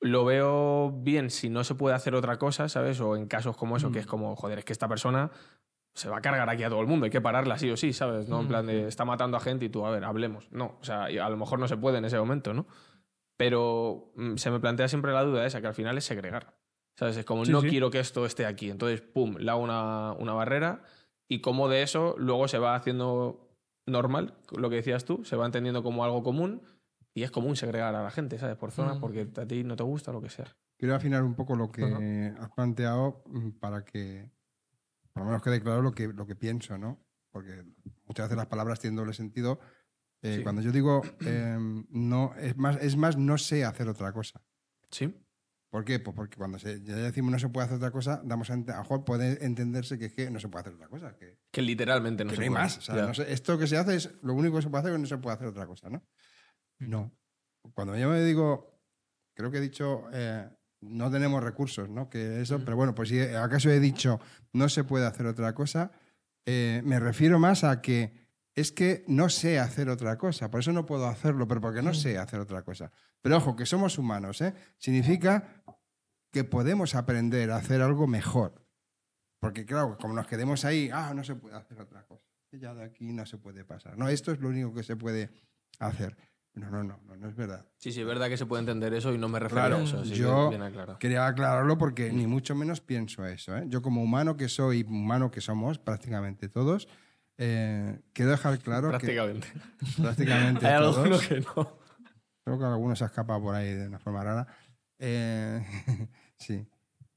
lo 0.00 0.24
veo 0.24 0.90
bien 0.90 1.30
si 1.30 1.48
no 1.48 1.62
se 1.64 1.74
puede 1.74 1.94
hacer 1.94 2.14
otra 2.14 2.38
cosa, 2.38 2.68
¿sabes? 2.68 3.00
O 3.00 3.16
en 3.16 3.26
casos 3.26 3.56
como 3.56 3.76
eso, 3.76 3.92
que 3.92 4.00
es 4.00 4.06
como, 4.06 4.34
joder, 4.36 4.58
es 4.58 4.64
que 4.64 4.72
esta 4.72 4.88
persona 4.88 5.30
se 5.94 6.08
va 6.10 6.18
a 6.18 6.20
cargar 6.20 6.50
aquí 6.50 6.62
a 6.64 6.68
todo 6.68 6.80
el 6.80 6.86
mundo, 6.86 7.04
hay 7.04 7.10
que 7.10 7.20
pararla 7.22 7.56
sí 7.56 7.70
o 7.70 7.76
sí, 7.76 7.92
¿sabes? 7.92 8.28
No 8.28 8.40
en 8.40 8.48
plan 8.48 8.66
de 8.66 8.86
está 8.88 9.04
matando 9.06 9.36
a 9.36 9.40
gente 9.40 9.64
y 9.64 9.68
tú, 9.70 9.86
a 9.86 9.90
ver, 9.90 10.04
hablemos. 10.04 10.50
No, 10.50 10.76
o 10.80 10.84
sea, 10.84 11.04
a 11.04 11.30
lo 11.30 11.36
mejor 11.38 11.58
no 11.58 11.68
se 11.68 11.76
puede 11.76 11.98
en 11.98 12.04
ese 12.04 12.18
momento, 12.18 12.52
¿no? 12.52 12.66
Pero 13.36 14.12
mm, 14.16 14.36
se 14.36 14.50
me 14.50 14.60
plantea 14.60 14.88
siempre 14.88 15.12
la 15.12 15.22
duda 15.22 15.46
esa, 15.46 15.60
que 15.60 15.66
al 15.66 15.74
final 15.74 15.96
es 15.98 16.04
segregar. 16.04 16.56
¿Sabes? 16.98 17.16
Es 17.18 17.24
como, 17.26 17.44
Sí, 17.44 17.52
no 17.52 17.60
sí. 17.60 17.68
quiero 17.68 17.90
que 17.90 18.00
esto 18.00 18.24
esté 18.24 18.46
aquí. 18.46 18.70
Entonces, 18.70 19.02
pum, 19.02 19.36
le 19.36 19.50
hago 19.50 19.60
una, 19.62 20.12
una 20.12 20.32
barrera 20.32 20.82
y 21.28 21.40
como 21.42 21.68
de 21.68 21.82
eso 21.82 22.14
luego 22.18 22.48
se 22.48 22.58
va 22.58 22.74
haciendo 22.74 23.50
normal, 23.86 24.34
lo 24.56 24.70
que 24.70 24.76
decías 24.76 25.04
tú, 25.04 25.24
se 25.24 25.36
va 25.36 25.44
entendiendo 25.46 25.82
como 25.82 26.04
algo 26.04 26.22
común 26.22 26.62
y 27.14 27.22
es 27.22 27.30
común 27.30 27.54
segregar 27.56 27.94
a 27.94 28.02
la 28.02 28.10
gente, 28.10 28.38
¿sabes? 28.38 28.56
Por 28.56 28.70
zonas, 28.72 28.96
Mm. 28.96 29.00
porque 29.00 29.28
a 29.36 29.46
ti 29.46 29.62
no 29.64 29.76
te 29.76 29.82
gusta, 29.82 30.10
lo 30.12 30.20
que 30.22 30.30
sea. 30.30 30.46
Quiero 30.78 30.94
afinar 30.94 31.22
un 31.22 31.34
poco 31.34 31.54
lo 31.54 31.70
que 31.70 31.84
Ajá. 31.84 32.44
has 32.44 32.50
planteado 32.52 33.22
mm, 33.26 33.50
para 33.60 33.84
que 33.84 34.30
por 35.12 35.22
lo 35.22 35.26
menos 35.26 35.42
quede 35.42 35.60
claro 35.62 35.82
lo 35.82 35.92
que, 35.92 36.08
lo 36.08 36.26
que 36.26 36.34
pienso, 36.36 36.76
¿no? 36.78 36.98
Porque 37.30 37.62
muchas 38.06 38.26
veces 38.26 38.36
las 38.36 38.46
palabras 38.46 38.80
tienen 38.80 38.96
doble 38.96 39.12
sentido. 39.14 39.60
Eh, 40.22 40.36
Sí. 40.38 40.42
Cuando 40.42 40.62
yo 40.62 40.72
digo 40.72 41.02
em, 41.20 41.84
no, 41.90 42.34
es 42.36 42.56
más, 42.56 42.76
es 42.80 42.96
más, 42.96 43.16
no 43.16 43.38
sé 43.38 43.64
hacer 43.64 43.88
otra 43.88 44.12
cosa. 44.12 44.42
¿Sí? 44.90 45.14
¿Por 45.70 45.84
qué? 45.84 45.98
Pues 45.98 46.14
porque 46.16 46.36
cuando 46.36 46.58
se, 46.58 46.82
ya 46.82 46.94
decimos 46.96 47.32
no 47.32 47.38
se 47.38 47.48
puede 47.48 47.66
hacer 47.66 47.76
otra 47.76 47.90
cosa, 47.90 48.22
damos 48.24 48.48
a, 48.50 48.54
a 48.54 48.56
lo 48.56 48.64
mejor 48.64 49.04
puede 49.04 49.44
entenderse 49.44 49.98
que 49.98 50.06
es 50.06 50.12
que 50.14 50.30
no 50.30 50.38
se 50.40 50.48
puede 50.48 50.62
hacer 50.62 50.74
otra 50.74 50.88
cosa. 50.88 51.16
Que, 51.16 51.38
Que 51.52 51.60
literalmente 51.60 52.24
no 52.24 52.30
que 52.30 52.36
se 52.36 52.40
no 52.40 52.44
hay 52.44 52.48
puede. 52.50 52.62
más. 52.62 52.78
O 52.78 52.80
sea, 52.80 52.94
no 52.94 53.10
esto 53.12 53.58
que 53.58 53.66
se 53.66 53.76
hace 53.76 53.96
es 53.96 54.10
lo 54.22 54.32
único 54.34 54.56
que 54.56 54.62
se 54.62 54.70
puede 54.70 54.80
hacer, 54.82 54.92
que 54.92 54.98
no 54.98 55.06
se 55.06 55.18
puede 55.18 55.34
hacer 55.36 55.48
otra 55.48 55.66
cosa, 55.66 55.90
¿no? 55.90 56.02
No. 56.78 57.12
Cuando 57.74 57.96
yo 57.96 58.08
me 58.08 58.22
digo, 58.24 58.80
creo 59.34 59.50
que 59.50 59.58
he 59.58 59.60
dicho, 59.60 60.04
eh, 60.12 60.48
no 60.82 61.10
tenemos 61.10 61.42
recursos, 61.42 61.90
¿no? 61.90 62.08
Que 62.08 62.40
eso, 62.40 62.58
Mm. 62.60 62.64
pero 62.64 62.76
bueno, 62.76 62.94
pues 62.94 63.08
si 63.08 63.20
acaso 63.20 63.68
he 63.70 63.80
dicho, 63.80 64.20
no 64.52 64.68
se 64.68 64.84
puede 64.84 65.04
hacer 65.04 65.26
otra 65.26 65.52
cosa, 65.54 65.90
eh, 66.46 66.80
me 66.84 67.00
refiero 67.00 67.38
más 67.40 67.64
a 67.64 67.82
que 67.82 68.25
es 68.56 68.72
que 68.72 69.04
no 69.06 69.28
sé 69.28 69.58
hacer 69.60 69.88
otra 69.88 70.16
cosa, 70.18 70.50
por 70.50 70.60
eso 70.60 70.72
no 70.72 70.84
puedo 70.86 71.06
hacerlo, 71.06 71.46
pero 71.46 71.60
porque 71.60 71.82
no 71.82 71.94
sé 71.94 72.18
hacer 72.18 72.40
otra 72.40 72.62
cosa. 72.62 72.90
Pero 73.22 73.36
ojo, 73.36 73.54
que 73.54 73.66
somos 73.66 73.98
humanos, 73.98 74.40
¿eh? 74.40 74.54
Significa 74.78 75.62
que 76.32 76.42
podemos 76.42 76.94
aprender 76.94 77.50
a 77.50 77.56
hacer 77.56 77.82
algo 77.82 78.06
mejor. 78.06 78.66
Porque 79.40 79.64
claro, 79.66 79.96
como 80.00 80.14
nos 80.14 80.26
quedemos 80.26 80.64
ahí, 80.64 80.90
ah, 80.92 81.12
no 81.14 81.22
se 81.22 81.34
puede 81.36 81.54
hacer 81.56 81.80
otra 81.80 82.04
cosa. 82.06 82.24
Ya 82.52 82.72
de 82.74 82.84
aquí 82.84 83.12
no 83.12 83.26
se 83.26 83.36
puede 83.36 83.64
pasar. 83.64 83.98
No, 83.98 84.08
esto 84.08 84.32
es 84.32 84.40
lo 84.40 84.48
único 84.48 84.72
que 84.72 84.82
se 84.82 84.96
puede 84.96 85.30
hacer. 85.78 86.16
No, 86.54 86.70
no, 86.70 86.82
no, 86.82 86.98
no, 87.04 87.16
no 87.16 87.28
es 87.28 87.36
verdad. 87.36 87.66
Sí, 87.76 87.92
sí, 87.92 88.00
es 88.00 88.06
verdad 88.06 88.28
que 88.30 88.38
se 88.38 88.46
puede 88.46 88.60
entender 88.60 88.94
eso 88.94 89.12
y 89.12 89.18
no 89.18 89.28
me 89.28 89.38
refiero 89.38 89.66
Claro, 89.66 89.76
a 89.76 89.82
eso. 89.84 90.00
así 90.00 90.12
que 90.12 90.16
yo- 90.16 90.48
bien. 90.48 90.62
Quería 90.98 91.26
aclararlo 91.26 91.76
porque 91.76 92.10
ni 92.10 92.26
mucho 92.26 92.54
menos 92.54 92.80
pienso 92.80 93.26
eso. 93.26 93.54
¿eh? 93.58 93.64
Yo 93.68 93.82
como 93.82 94.02
humano 94.02 94.38
que 94.38 94.48
soy, 94.48 94.82
humano 94.84 95.30
que 95.30 95.42
somos 95.42 95.78
prácticamente 95.78 96.48
todos, 96.48 96.88
eh, 97.38 98.00
quiero 98.12 98.30
dejar 98.30 98.58
claro 98.60 98.88
Prácticamente. 98.88 99.48
que 99.48 100.02
prácticamente 100.02 100.66
Hay 100.66 100.78
todos, 100.78 100.96
algunos 100.96 101.26
que 101.26 101.40
no. 101.40 101.78
Creo 102.44 102.58
que 102.58 102.64
alguno 102.64 102.96
se 102.96 103.04
ha 103.04 103.08
escapado 103.08 103.42
por 103.42 103.54
ahí 103.54 103.74
de 103.74 103.88
una 103.88 103.98
forma 103.98 104.22
rara. 104.22 104.46
Eh, 104.98 105.64
sí. 106.38 106.66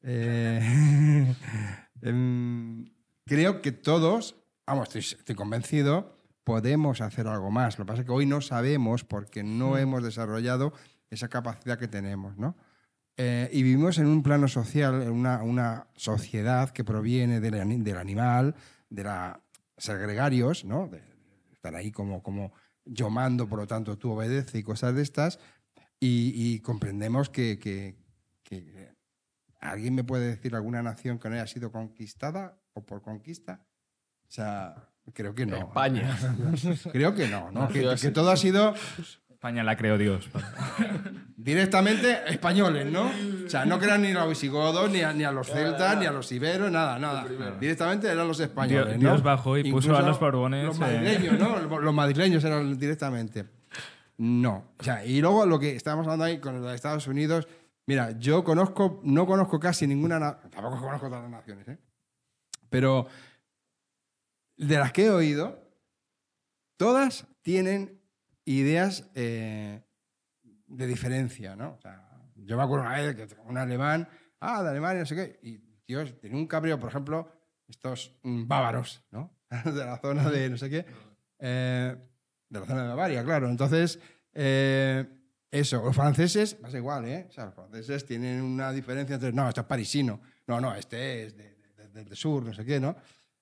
Eh, 0.02 1.36
em, 2.02 2.86
creo 3.26 3.62
que 3.62 3.72
todos, 3.72 4.36
vamos, 4.66 4.88
estoy, 4.88 5.20
estoy 5.20 5.36
convencido, 5.36 6.18
podemos 6.44 7.02
hacer 7.02 7.28
algo 7.28 7.52
más. 7.52 7.78
Lo 7.78 7.86
que 7.86 7.90
pasa 7.90 8.02
es 8.02 8.06
que 8.06 8.12
hoy 8.12 8.26
no 8.26 8.42
sabemos 8.42 9.04
porque 9.04 9.44
no 9.44 9.78
hemos 9.78 10.04
desarrollado 10.04 10.74
esa 11.10 11.28
capacidad 11.28 11.78
que 11.78 11.88
tenemos, 11.88 12.38
¿no? 12.38 12.56
Eh, 13.18 13.50
y 13.52 13.64
vivimos 13.64 13.98
en 13.98 14.08
un 14.08 14.24
plano 14.24 14.48
social, 14.48 15.02
en 15.02 15.12
una, 15.12 15.44
una 15.44 15.88
sociedad 15.96 16.70
que 16.70 16.86
proviene 16.86 17.42
del, 17.42 17.84
del 17.84 17.98
animal, 17.98 18.56
de 18.90 19.04
la 19.04 19.42
ser 19.80 20.00
gregarios, 20.00 20.64
¿no? 20.66 20.88
De, 20.88 21.02
estar 21.52 21.76
ahí 21.76 21.92
como, 21.92 22.24
como 22.24 22.54
yo 22.86 23.10
mando, 23.10 23.50
por 23.50 23.60
lo 23.60 23.68
tanto 23.68 23.98
tú 23.98 24.12
obedeces 24.12 24.56
y 24.56 24.64
cosas 24.64 24.96
de 24.96 25.02
estas, 25.02 25.40
y, 26.00 26.32
y 26.36 26.60
comprendemos 26.62 27.30
que, 27.30 27.60
que- 27.60 27.98
que 28.44 28.94
alguien 29.60 29.94
me 29.94 30.04
puede 30.04 30.28
decir 30.28 30.56
alguna 30.56 30.82
nación 30.82 31.20
que 31.20 31.30
no 31.30 31.36
haya 31.36 31.46
sido 31.48 31.72
conquistada 31.72 32.58
o 32.74 32.86
por 32.86 33.02
conquista. 33.02 33.66
O 34.28 34.32
sea, 34.32 34.90
creo 35.14 35.36
que 35.36 35.46
no. 35.46 35.58
España. 35.58 36.18
Creo 36.92 37.14
que 37.14 37.28
no, 37.28 37.52
¿no? 37.52 37.68
Que, 37.68 37.82
todo 38.12 38.32
ha 38.32 38.38
sido 38.38 38.74
España 39.40 39.64
la 39.64 39.78
creó 39.78 39.98
Dios. 39.98 40.30
directamente 41.38 42.20
españoles, 42.28 42.92
¿no? 42.92 43.10
O 43.46 43.50
sea, 43.50 43.64
no 43.66 43.80
crean 43.80 44.02
ni 44.02 44.10
a 44.10 44.16
los 44.16 44.28
visigodos, 44.28 44.92
ni 44.92 45.00
a, 45.02 45.14
ni 45.14 45.24
a 45.24 45.32
los 45.32 45.48
celtas, 45.48 45.98
ni 45.98 46.06
a 46.06 46.12
los 46.12 46.30
iberos, 46.34 46.70
nada, 46.70 47.00
nada. 47.00 47.26
Directamente 47.58 48.10
eran 48.10 48.28
los 48.28 48.38
españoles, 48.42 48.88
Dios- 49.00 49.02
¿no? 49.02 49.10
Dios 49.12 49.24
bajó 49.24 49.58
y 49.58 49.72
puso 49.72 49.96
a 49.96 50.02
los 50.02 50.20
borbones, 50.20 50.66
Los 50.66 50.76
eh. 50.76 50.80
madrileños, 50.82 51.40
¿no? 51.40 51.80
Los 51.80 51.94
madrileños 51.94 52.44
eran 52.44 52.78
directamente. 52.78 53.46
No. 54.18 54.74
O 54.78 54.84
sea, 54.84 55.06
y 55.06 55.22
luego 55.22 55.46
lo 55.46 55.58
que 55.58 55.74
estábamos 55.74 56.06
hablando 56.08 56.26
ahí 56.26 56.40
con 56.40 56.62
los 56.62 56.74
Estados 56.74 57.08
Unidos, 57.08 57.48
mira, 57.88 58.12
yo 58.20 58.44
conozco, 58.44 59.00
no 59.06 59.26
conozco 59.26 59.58
casi 59.58 59.88
ninguna, 59.88 60.20
na- 60.20 60.38
tampoco 60.50 60.82
conozco 60.82 61.08
todas 61.08 61.22
las 61.22 61.32
naciones, 61.32 61.66
¿eh? 61.70 61.78
Pero 62.70 63.08
de 64.58 64.78
las 64.78 64.92
que 64.92 65.06
he 65.06 65.10
oído, 65.10 65.64
todas 66.76 67.26
tienen 67.42 67.99
ideas 68.58 69.10
eh, 69.16 69.82
de 70.68 70.88
diferencia, 70.88 71.56
¿no? 71.56 71.74
O 71.74 71.82
sea, 71.82 72.10
yo 72.36 72.58
me 72.58 72.64
acuerdo 72.64 72.86
una 72.86 72.98
vez 73.00 73.16
que 73.16 73.28
un 73.46 73.58
alemán, 73.58 74.08
ah, 74.40 74.64
de 74.64 74.70
Alemania, 74.70 75.02
no 75.02 75.06
sé 75.06 75.16
qué, 75.16 75.40
y 75.44 75.58
Dios, 75.88 76.20
tenía 76.20 76.38
un 76.38 76.48
cabreo, 76.48 76.80
por 76.80 76.90
ejemplo, 76.90 77.32
estos 77.68 78.18
mm, 78.24 78.48
bávaros, 78.48 79.04
¿no? 79.12 79.38
de 79.66 79.86
la 79.86 79.98
zona 79.98 80.30
de 80.30 80.50
no 80.50 80.58
sé 80.58 80.70
qué, 80.70 80.86
eh, 81.40 81.96
de 82.50 82.60
la 82.60 82.66
zona 82.66 82.84
de 82.84 82.88
Bavaria, 82.90 83.24
claro. 83.24 83.50
Entonces, 83.50 84.00
eh, 84.34 85.06
eso, 85.52 85.84
los 85.84 85.96
franceses, 85.96 86.54
pasa 86.56 86.78
igual, 86.78 87.06
¿eh? 87.06 87.26
O 87.30 87.32
sea, 87.32 87.46
los 87.46 87.56
franceses 87.56 88.06
tienen 88.06 88.42
una 88.42 88.72
diferencia 88.72 89.16
entre, 89.16 89.32
no, 89.34 89.48
esto 89.48 89.62
es 89.62 89.68
parisino, 89.68 90.22
no, 90.48 90.60
no, 90.62 90.76
este 90.76 91.24
es 91.26 91.36
de- 91.38 91.56
de- 91.56 91.88
de- 91.90 92.04
del 92.04 92.16
sur, 92.16 92.44
no 92.44 92.54
sé 92.54 92.64
qué, 92.66 92.80
¿no? 92.80 92.96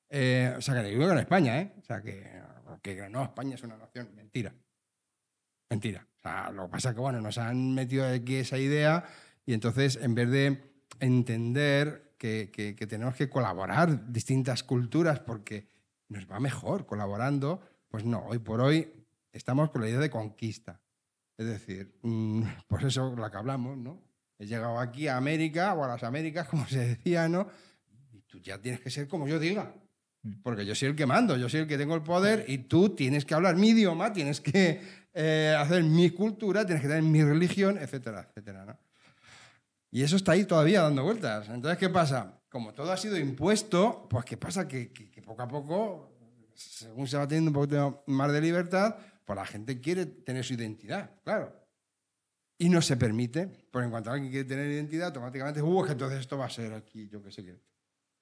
Eh, 0.10 0.54
o 0.58 0.62
sea, 0.62 0.82
que 0.82 0.90
digo 0.90 1.10
en 1.12 1.18
España, 1.20 1.60
¿eh? 1.62 1.74
O 1.80 1.84
sea, 1.84 2.02
que, 2.02 2.42
que 2.82 3.10
no, 3.10 3.24
España 3.24 3.56
es 3.56 3.64
una 3.64 3.78
nación, 3.78 4.10
mentira. 4.16 4.54
Mentira. 5.70 6.08
O 6.18 6.22
sea, 6.22 6.52
lo 6.52 6.66
que 6.66 6.72
pasa 6.72 6.90
es 6.90 6.96
que, 6.96 7.02
bueno, 7.02 7.22
nos 7.22 7.38
han 7.38 7.74
metido 7.74 8.08
aquí 8.08 8.36
esa 8.36 8.58
idea 8.58 9.04
y 9.46 9.54
entonces, 9.54 9.98
en 10.02 10.16
vez 10.16 10.30
de 10.30 10.72
entender 11.00 12.14
que, 12.18 12.50
que- 12.52 12.76
que 12.76 12.88
tenemos 12.88 13.16
que 13.16 13.30
colaborar 13.30 14.12
distintas 14.12 14.64
culturas 14.64 15.20
porque 15.20 15.68
nos 16.10 16.30
va 16.30 16.40
mejor 16.40 16.86
colaborando, 16.86 17.62
pues 17.90 18.06
no, 18.06 18.26
hoy 18.26 18.40
por 18.40 18.62
hoy 18.62 18.92
estamos 19.32 19.70
con 19.70 19.82
la 19.82 19.90
idea 19.90 20.00
de 20.00 20.10
conquista. 20.10 20.82
Es 21.38 21.46
decir, 21.46 21.98
mm, 22.02 22.42
pues 22.68 22.84
eso, 22.86 23.16
la 23.16 23.30
que 23.30 23.38
hablamos, 23.38 23.78
¿no? 23.78 24.02
He 24.40 24.46
llegado 24.46 24.80
aquí 24.80 25.08
a 25.08 25.18
América 25.18 25.74
o 25.74 25.84
a 25.84 25.88
las 25.88 26.04
Américas, 26.04 26.48
como 26.48 26.68
se 26.68 26.80
decía, 26.80 27.28
¿no? 27.28 27.48
Y 28.12 28.22
tú 28.22 28.40
ya 28.40 28.60
tienes 28.60 28.82
que 28.82 28.90
ser 28.90 29.08
como 29.08 29.28
yo 29.28 29.40
diga. 29.40 29.74
Porque 30.44 30.66
yo 30.66 30.76
soy 30.76 30.90
el 30.90 30.96
que 30.96 31.06
mando, 31.06 31.38
yo 31.38 31.48
soy 31.48 31.62
el 31.62 31.68
que 31.68 31.78
tengo 31.78 31.96
el 31.96 32.04
poder 32.04 32.46
y 32.48 32.58
tú 32.60 32.90
tienes 32.96 33.24
que 33.24 33.34
hablar 33.34 33.56
mi 33.56 33.70
idioma, 33.70 34.12
tienes 34.12 34.42
que 34.42 34.82
eh, 35.20 35.56
hacer 35.58 35.84
mi 35.84 36.12
cultura, 36.12 36.64
tienes 36.66 36.82
que 36.84 36.88
tener 36.88 37.02
mi 37.04 37.24
religión, 37.24 37.78
etcétera, 37.80 38.28
etcétera. 38.30 38.66
¿no? 38.66 38.78
Y 39.90 40.04
eso 40.04 40.16
está 40.16 40.34
ahí 40.34 40.46
todavía 40.46 40.82
dando 40.82 41.04
vueltas. 41.04 41.50
Entonces, 41.50 41.78
¿qué 41.80 41.90
pasa? 41.90 42.40
Como 42.50 42.74
todo 42.74 42.92
ha 42.92 42.98
sido 42.98 43.18
impuesto, 43.18 44.08
pues 44.10 44.26
¿qué 44.26 44.38
pasa? 44.38 44.68
Que, 44.68 44.92
que- 44.94 45.10
que 45.10 45.22
poco 45.24 45.42
a 45.42 45.48
poco, 45.48 46.18
según 46.54 47.08
se 47.08 47.18
va 47.18 47.28
teniendo 47.28 47.50
un 47.50 47.56
poquito 47.56 48.04
más 48.08 48.32
de 48.32 48.42
libertad, 48.42 48.96
pues 49.26 49.36
la 49.36 49.46
gente 49.46 49.82
quiere 49.82 50.06
tener 50.06 50.44
su 50.46 50.54
identidad, 50.54 51.10
claro. 51.24 51.54
Y 52.60 52.70
no 52.70 52.82
se 52.82 52.96
permite, 52.98 53.48
porque 53.72 53.86
en 53.86 53.92
cuanto 53.92 54.12
alguien 54.12 54.32
quiere 54.32 54.48
tener 54.48 54.70
identidad, 54.72 55.08
automáticamente, 55.08 55.62
uh, 55.62 55.84
que 55.84 55.92
entonces 55.94 56.20
esto 56.20 56.38
va 56.38 56.46
a 56.46 56.50
ser 56.50 56.74
aquí, 56.74 57.08
yo 57.08 57.22
qué 57.24 57.32
sé 57.32 57.44
qué. 57.44 57.60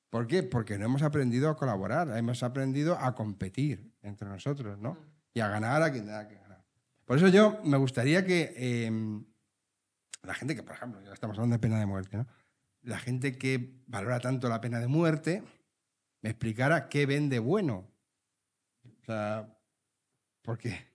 ¿Por 0.10 0.28
qué? 0.28 0.44
Porque 0.44 0.78
no 0.78 0.86
hemos 0.86 1.02
aprendido 1.04 1.50
a 1.50 1.56
colaborar, 1.58 2.18
hemos 2.18 2.42
aprendido 2.44 2.98
a 2.98 3.14
competir 3.16 3.94
entre 4.02 4.28
nosotros, 4.30 4.78
¿no? 4.80 4.98
Y 5.34 5.40
a 5.42 5.48
ganar 5.50 5.82
a 5.84 5.92
quien 5.92 6.06
tenga 6.06 6.28
que. 6.28 6.45
Por 7.06 7.18
eso 7.18 7.28
yo 7.28 7.60
me 7.64 7.78
gustaría 7.78 8.26
que 8.26 8.54
eh, 8.58 8.92
la 10.24 10.34
gente 10.34 10.56
que, 10.56 10.64
por 10.64 10.74
ejemplo, 10.76 11.02
ya 11.02 11.14
estamos 11.14 11.38
hablando 11.38 11.56
de 11.56 11.60
pena 11.60 11.80
de 11.80 11.86
muerte, 11.86 12.18
¿no? 12.18 12.28
La 12.82 13.00
gente 13.00 13.38
que 13.38 13.82
valora 13.88 14.20
tanto 14.20 14.48
la 14.50 14.62
pena 14.62 14.80
de 14.80 14.88
muerte 14.88 15.44
me 16.22 16.30
explicara 16.32 16.88
qué 16.90 17.06
vende 17.06 17.40
bueno. 17.40 17.88
O 19.02 19.04
sea, 19.06 19.56
porque, 20.42 20.88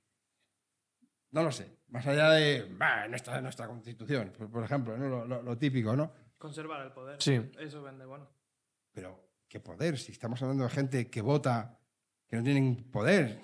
no 1.30 1.42
lo 1.42 1.52
sé, 1.52 1.78
más 1.88 2.06
allá 2.06 2.30
de 2.30 2.64
bah, 2.76 3.06
nuestra, 3.08 3.40
nuestra 3.40 3.66
constitución, 3.68 4.32
por, 4.36 4.50
por 4.50 4.64
ejemplo, 4.64 4.96
¿no? 4.96 5.08
lo, 5.08 5.26
lo- 5.26 5.42
lo 5.42 5.58
típico, 5.58 5.94
¿no? 5.96 6.12
Conservar 6.38 6.82
el 6.86 6.92
poder. 6.92 7.20
Sí. 7.22 7.40
Eso 7.58 7.82
vende, 7.82 8.04
bueno. 8.06 8.28
Pero, 8.92 9.30
¿qué 9.48 9.60
poder? 9.60 9.98
Si 9.98 10.10
estamos 10.12 10.40
hablando 10.42 10.64
de 10.64 10.70
gente 10.70 11.10
que 11.10 11.20
vota, 11.22 11.78
que 12.26 12.36
no 12.36 12.42
tienen 12.42 12.90
poder. 12.90 13.40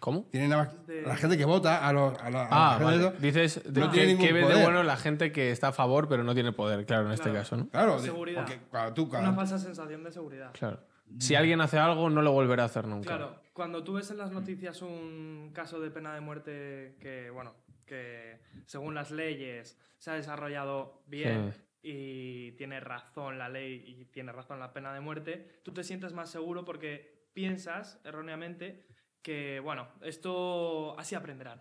¿Cómo? 0.00 0.24
Tienen 0.30 0.50
nada 0.50 0.64
más- 0.64 0.86
De- 0.86 1.02
la 1.02 1.16
gente 1.16 1.36
que 1.38 1.44
vota 1.44 1.86
a 1.86 1.92
los... 1.92 2.18
A 2.18 2.30
la, 2.30 2.42
a 2.44 2.48
Ah, 2.74 2.78
la 2.78 2.84
vale. 2.84 2.98
gente- 3.02 3.18
Dices 3.20 3.62
de 3.72 3.80
no 3.80 3.86
que, 3.90 3.92
tiene 3.98 4.06
ningún 4.14 4.26
que 4.26 4.32
ve 4.32 4.38
de 4.40 4.46
poder. 4.46 4.64
bueno 4.64 4.82
la 4.82 4.96
gente 4.96 5.30
que 5.32 5.50
está 5.50 5.68
a 5.68 5.72
favor 5.72 6.08
pero 6.08 6.24
no 6.24 6.34
tiene 6.34 6.52
poder, 6.52 6.84
claro, 6.86 7.06
en 7.06 7.12
este 7.12 7.24
Claro. 7.30 7.38
caso, 7.38 7.56
¿no? 7.56 7.68
Claro, 7.68 7.96
de- 8.00 8.02
Seguridad. 8.08 8.44
porque 8.44 8.60
cuando 8.70 8.94
tú... 8.94 9.02
Una 9.02 9.10
Cuando, 9.10 9.34
falsa 9.34 9.58
sensación 9.58 10.02
de 10.02 10.10
seguridad. 10.12 10.50
Claro. 10.52 10.80
Si 11.18 11.34
alguien 11.34 11.60
hace 11.60 11.78
algo, 11.78 12.08
no 12.08 12.22
lo 12.22 12.32
volverá 12.32 12.62
a 12.62 12.66
hacer 12.66 12.86
nunca. 12.86 13.06
Claro, 13.08 13.42
cuando 13.52 13.84
tú 13.84 13.92
ves 13.94 14.10
en 14.10 14.18
las 14.18 14.30
noticias 14.32 14.80
un 14.82 15.50
caso 15.52 15.78
de 15.78 15.90
pena 15.90 16.14
de 16.14 16.20
muerte 16.22 16.96
que, 17.00 17.28
bueno, 17.30 17.54
que 17.84 18.40
según 18.66 18.94
las 18.94 19.10
leyes 19.10 19.78
se 19.98 20.10
ha 20.10 20.14
desarrollado 20.14 21.02
bien 21.06 21.52
y 21.82 22.52
tiene 22.52 22.80
razón 22.80 23.38
la 23.38 23.48
ley 23.50 23.84
y 23.86 24.06
tiene 24.06 24.32
razón 24.32 24.58
la 24.58 24.72
pena 24.72 24.94
de 24.94 25.00
muerte, 25.00 25.60
tú 25.62 25.72
te 25.72 25.84
sientes 25.84 26.12
más 26.14 26.30
seguro 26.30 26.64
porque 26.64 27.28
piensas 27.34 28.00
erróneamente 28.04 28.86
que, 29.22 29.60
bueno, 29.60 29.88
esto 30.02 30.98
así 30.98 31.14
aprenderán. 31.14 31.60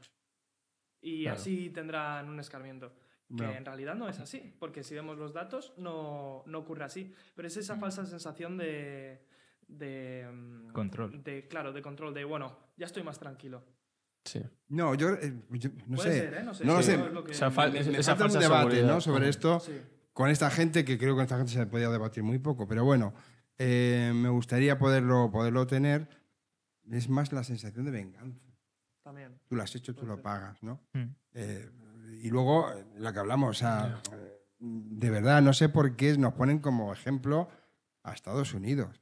Y 1.01 1.23
Claro. 1.23 1.37
así 1.37 1.69
tendrán 1.69 2.29
un 2.29 2.39
escarmiento. 2.39 2.93
Que 3.35 3.43
No. 3.43 3.51
en 3.51 3.63
realidad 3.65 3.95
no 3.95 4.09
es 4.09 4.19
así, 4.19 4.53
porque 4.59 4.83
si 4.83 4.93
vemos 4.93 5.17
los 5.17 5.33
datos 5.33 5.73
no, 5.77 6.43
no 6.45 6.59
ocurre 6.59 6.83
así. 6.83 7.13
Pero 7.33 7.47
es 7.47 7.55
esa 7.55 7.77
falsa 7.77 8.05
sensación 8.05 8.57
de... 8.57 9.25
de 9.67 10.27
mm, 10.31 10.71
Control. 10.73 11.23
De, 11.23 11.47
claro, 11.47 11.71
de 11.71 11.81
control, 11.81 12.13
de, 12.13 12.25
bueno, 12.25 12.57
ya 12.75 12.85
estoy 12.87 13.03
más 13.03 13.17
tranquilo. 13.19 13.63
Sí. 14.25 14.41
No, 14.67 14.93
yo, 14.95 15.11
eh, 15.13 15.33
yo 15.51 15.69
no 15.87 15.95
Puede 15.95 16.11
sé. 16.11 16.19
ser, 16.19 16.33
¿eh? 16.35 16.43
No 16.43 16.53
sé. 16.53 16.65
No 16.65 16.73
lo 16.73 16.79
Sí, 16.83 16.91
sé. 16.91 16.95
es 16.95 17.11
lo 17.13 17.23
que- 17.23 17.31
O 17.31 17.35
sea, 17.35 17.49
fal- 17.51 17.71
Me- 17.71 17.79
es- 17.79 17.87
me 17.87 17.97
esa 17.99 18.11
falta 18.11 18.25
un 18.25 18.31
falsa 18.31 18.47
debate 18.47 18.71
seguridad. 18.71 18.93
¿no? 18.95 19.01
sobre 19.01 19.29
esto 19.29 19.59
Sí. 19.61 19.81
con 20.13 20.29
esta 20.29 20.49
gente, 20.51 20.83
que 20.85 20.97
creo 20.97 21.11
que 21.13 21.15
con 21.15 21.23
esta 21.23 21.37
gente 21.37 21.53
se 21.53 21.65
podía 21.67 21.89
debatir 21.89 22.21
muy 22.23 22.37
poco, 22.37 22.67
pero 22.67 22.83
bueno, 22.83 23.13
eh, 23.57 24.11
me 24.13 24.27
gustaría 24.29 24.77
poderlo, 24.77 25.31
poderlo 25.31 25.65
tener. 25.65 26.09
Es 26.91 27.09
más 27.09 27.31
la 27.31 27.43
sensación 27.43 27.85
de 27.85 27.91
venganza. 27.91 28.45
También. 29.03 29.39
Tú 29.47 29.55
lo 29.55 29.63
has 29.63 29.73
hecho, 29.75 29.95
tú 29.95 30.05
lo 30.05 30.21
pagas, 30.21 30.61
¿no? 30.61 30.79
Mm. 30.93 31.03
Eh, 31.33 31.69
y 32.21 32.29
luego, 32.29 32.71
eh, 32.71 32.85
lo 32.97 33.11
que 33.13 33.19
hablamos, 33.19 33.49
o 33.49 33.59
sea, 33.59 34.01
eh, 34.13 34.41
de 34.59 35.09
verdad, 35.09 35.41
no 35.41 35.53
sé 35.53 35.69
por 35.69 35.95
qué 35.95 36.17
nos 36.17 36.33
ponen 36.33 36.59
como 36.59 36.93
ejemplo 36.93 37.49
a 38.03 38.13
Estados 38.13 38.53
Unidos. 38.53 39.01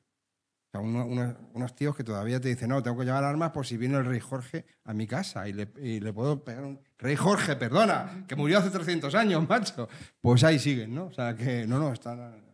O 0.67 0.71
sea, 0.71 0.81
uno- 0.81 1.05
unos, 1.05 1.35
unos 1.53 1.75
tíos 1.75 1.95
que 1.95 2.03
todavía 2.03 2.39
te 2.39 2.47
dicen, 2.47 2.69
no, 2.69 2.81
tengo 2.83 2.97
que 2.99 3.05
llevar 3.05 3.23
armas 3.23 3.51
por 3.51 3.65
si 3.65 3.75
viene 3.75 3.97
el 3.97 4.05
rey 4.05 4.19
Jorge 4.19 4.65
a 4.85 4.93
mi 4.93 5.07
casa 5.07 5.47
y 5.49 5.53
le, 5.53 5.67
y 5.81 5.99
le 5.99 6.13
puedo 6.13 6.43
pegar 6.43 6.63
un... 6.63 6.79
Rey 6.99 7.15
Jorge, 7.15 7.55
perdona, 7.55 8.23
que 8.27 8.35
murió 8.35 8.59
hace 8.59 8.69
300 8.69 9.15
años, 9.15 9.49
macho. 9.49 9.89
Pues 10.21 10.43
ahí 10.43 10.59
siguen, 10.59 10.93
¿no? 10.93 11.05
O 11.07 11.11
sea, 11.11 11.35
que 11.35 11.65
no, 11.65 11.79
no, 11.79 11.91
están... 11.91 12.47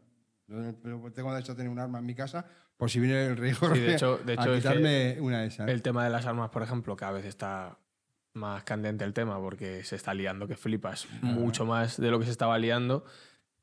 Yo 0.48 0.74
tengo 1.12 1.34
derecho 1.34 1.52
a 1.52 1.56
tener 1.56 1.70
un 1.72 1.80
arma 1.80 2.00
en 2.00 2.06
mi 2.06 2.16
casa 2.16 2.46
por 2.78 2.90
si 2.92 3.00
viene 3.00 3.26
el 3.28 3.38
rey 3.38 3.54
Jorge 3.54 3.80
de 3.80 3.94
hecho- 3.94 4.18
de 4.26 4.34
hecho 4.34 4.42
a 4.42 4.46
es 4.46 4.52
que 4.52 4.58
quitarme 4.70 5.18
una 5.22 5.42
de 5.42 5.48
esas. 5.48 5.68
El 5.70 5.82
tema 5.82 6.04
de 6.04 6.10
las 6.10 6.26
armas, 6.26 6.50
por 6.50 6.62
ejemplo, 6.64 6.96
cada 6.96 7.14
vez 7.14 7.26
está 7.26 7.80
más 8.36 8.64
candente 8.66 9.06
el 9.06 9.14
tema 9.14 9.40
porque 9.40 9.84
se 9.86 9.96
está 9.96 10.14
liando 10.14 10.48
que 10.48 10.56
flipas 10.58 11.08
mucho 11.22 11.66
más 11.66 11.98
de 12.00 12.12
lo 12.12 12.20
que 12.20 12.26
se 12.26 12.32
estaba 12.32 12.58
liando. 12.58 13.06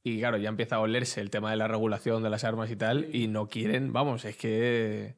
Y 0.04 0.18
claro, 0.18 0.36
ya 0.38 0.48
empieza 0.48 0.76
a 0.76 0.80
olerse 0.80 1.20
el 1.20 1.30
tema 1.30 1.50
de 1.50 1.56
la 1.56 1.68
regulación 1.68 2.22
de 2.22 2.30
las 2.30 2.42
armas 2.44 2.70
y 2.70 2.76
tal, 2.76 3.14
y 3.14 3.28
no 3.28 3.48
quieren, 3.48 3.92
vamos, 3.92 4.24
es 4.24 4.36
que 4.36 5.16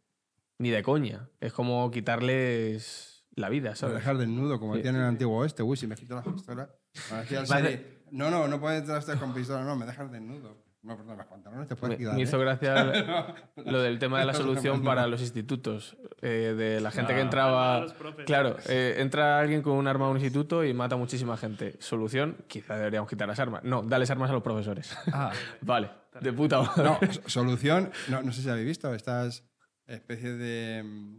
ni 0.61 0.71
de 0.71 0.83
coña. 0.83 1.31
Es 1.41 1.53
como 1.53 1.91
quitarles 1.91 3.25
la 3.37 3.49
vida, 3.49 3.75
¿sabes? 3.77 3.97
dejar 3.97 4.19
desnudo, 4.19 4.61
como 4.61 4.75
Sí, 4.75 4.79
decían 4.79 4.97
en 4.97 5.01
sí, 5.01 5.05
el 5.05 5.09
sí. 5.09 5.15
antiguo 5.15 5.39
oeste. 5.39 5.63
Uy, 5.63 5.77
si 5.77 5.87
me 5.87 5.95
quito 5.97 6.15
la 6.17 6.23
pistola. 6.23 6.69
me 7.11 7.17
decía 7.19 7.41
el 7.41 7.47
Va 7.51 7.57
a 7.57 7.61
Seri, 7.61 7.87
no, 8.11 8.31
no, 8.31 8.47
no 8.49 8.61
puedes 8.61 8.81
entrar 8.81 8.99
usted 8.99 9.19
con 9.19 9.33
pistola, 9.33 9.65
no, 9.65 9.75
me 9.77 9.87
dejas 9.87 10.11
desnudo. 10.13 10.64
No, 10.85 10.97
perdón, 10.99 11.17
los 11.17 11.27
pantalones 11.27 11.67
te 11.67 11.75
Me, 11.75 11.81
puedes 11.81 11.97
quitar. 11.99 12.15
me 12.15 12.21
hizo 12.23 12.37
¿eh? 12.37 12.41
gracia 12.41 13.35
lo 13.57 13.81
del 13.81 13.99
tema 13.99 14.21
de 14.21 14.27
la 14.27 14.35
solución 14.35 14.81
no. 14.81 14.85
para 14.85 15.07
los 15.07 15.23
institutos, 15.23 15.97
eh, 16.21 16.55
de 16.57 16.81
la 16.83 16.91
gente 16.91 17.15
que 17.15 17.21
Ah. 17.21 17.23
entraba... 17.23 17.87
Profes. 17.99 18.27
Claro, 18.27 18.57
eh, 18.69 18.97
entra 18.99 19.39
alguien 19.41 19.63
con 19.63 19.73
un 19.75 19.87
arma 19.89 20.05
a 20.07 20.11
un 20.11 20.19
instituto 20.19 20.63
y 20.63 20.75
mata 20.75 20.95
a 20.95 20.99
muchísima 20.99 21.39
gente. 21.39 21.77
Solución, 21.81 22.37
quizá 22.49 22.77
deberíamos 22.77 23.09
quitar 23.09 23.27
las 23.27 23.41
armas. 23.41 23.65
No, 23.65 23.83
dales 23.83 24.11
armas 24.11 24.29
a 24.29 24.35
los 24.35 24.43
profesores. 24.43 24.95
Ah, 25.11 25.33
vale, 25.63 25.89
de 26.21 26.33
puta 26.35 26.61
madre. 26.61 26.85
No, 26.85 26.99
solución, 27.29 27.91
no, 28.11 28.23
no 28.23 28.31
sé 28.33 28.43
si 28.43 28.51
habéis 28.51 28.67
visto 28.67 28.93
estas 28.95 29.43
especies 29.87 30.39
de. 30.39 30.83
mm, 30.85 31.19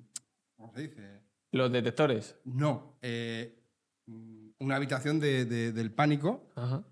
¿Cómo 0.57 0.73
se 0.75 0.81
dice? 0.81 1.21
Los 1.51 1.71
detectores. 1.71 2.35
No, 2.45 2.97
eh, 3.01 3.63
mm, 4.05 4.49
una 4.59 4.75
habitación 4.75 5.19
de- 5.19 5.45
de- 5.45 5.71
del 5.71 5.91
pánico 5.91 6.51
Ajá. 6.55 6.83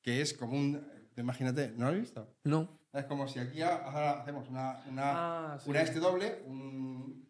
que 0.00 0.22
es 0.22 0.32
como 0.32 0.56
un. 0.56 0.90
Imagínate, 1.16 1.70
¿no 1.72 1.80
lo 1.80 1.86
habéis 1.88 2.02
visto? 2.04 2.26
No. 2.44 2.78
Es 2.92 3.04
como 3.06 3.26
si 3.28 3.38
aquí 3.38 3.62
ahora 3.62 4.20
hacemos 4.20 4.48
una, 4.48 4.82
una, 4.88 5.02
Ah, 5.54 5.58
sí. 5.58 5.70
una 5.70 5.80
este 5.82 5.98
doble, 5.98 6.42
un- 6.46 7.26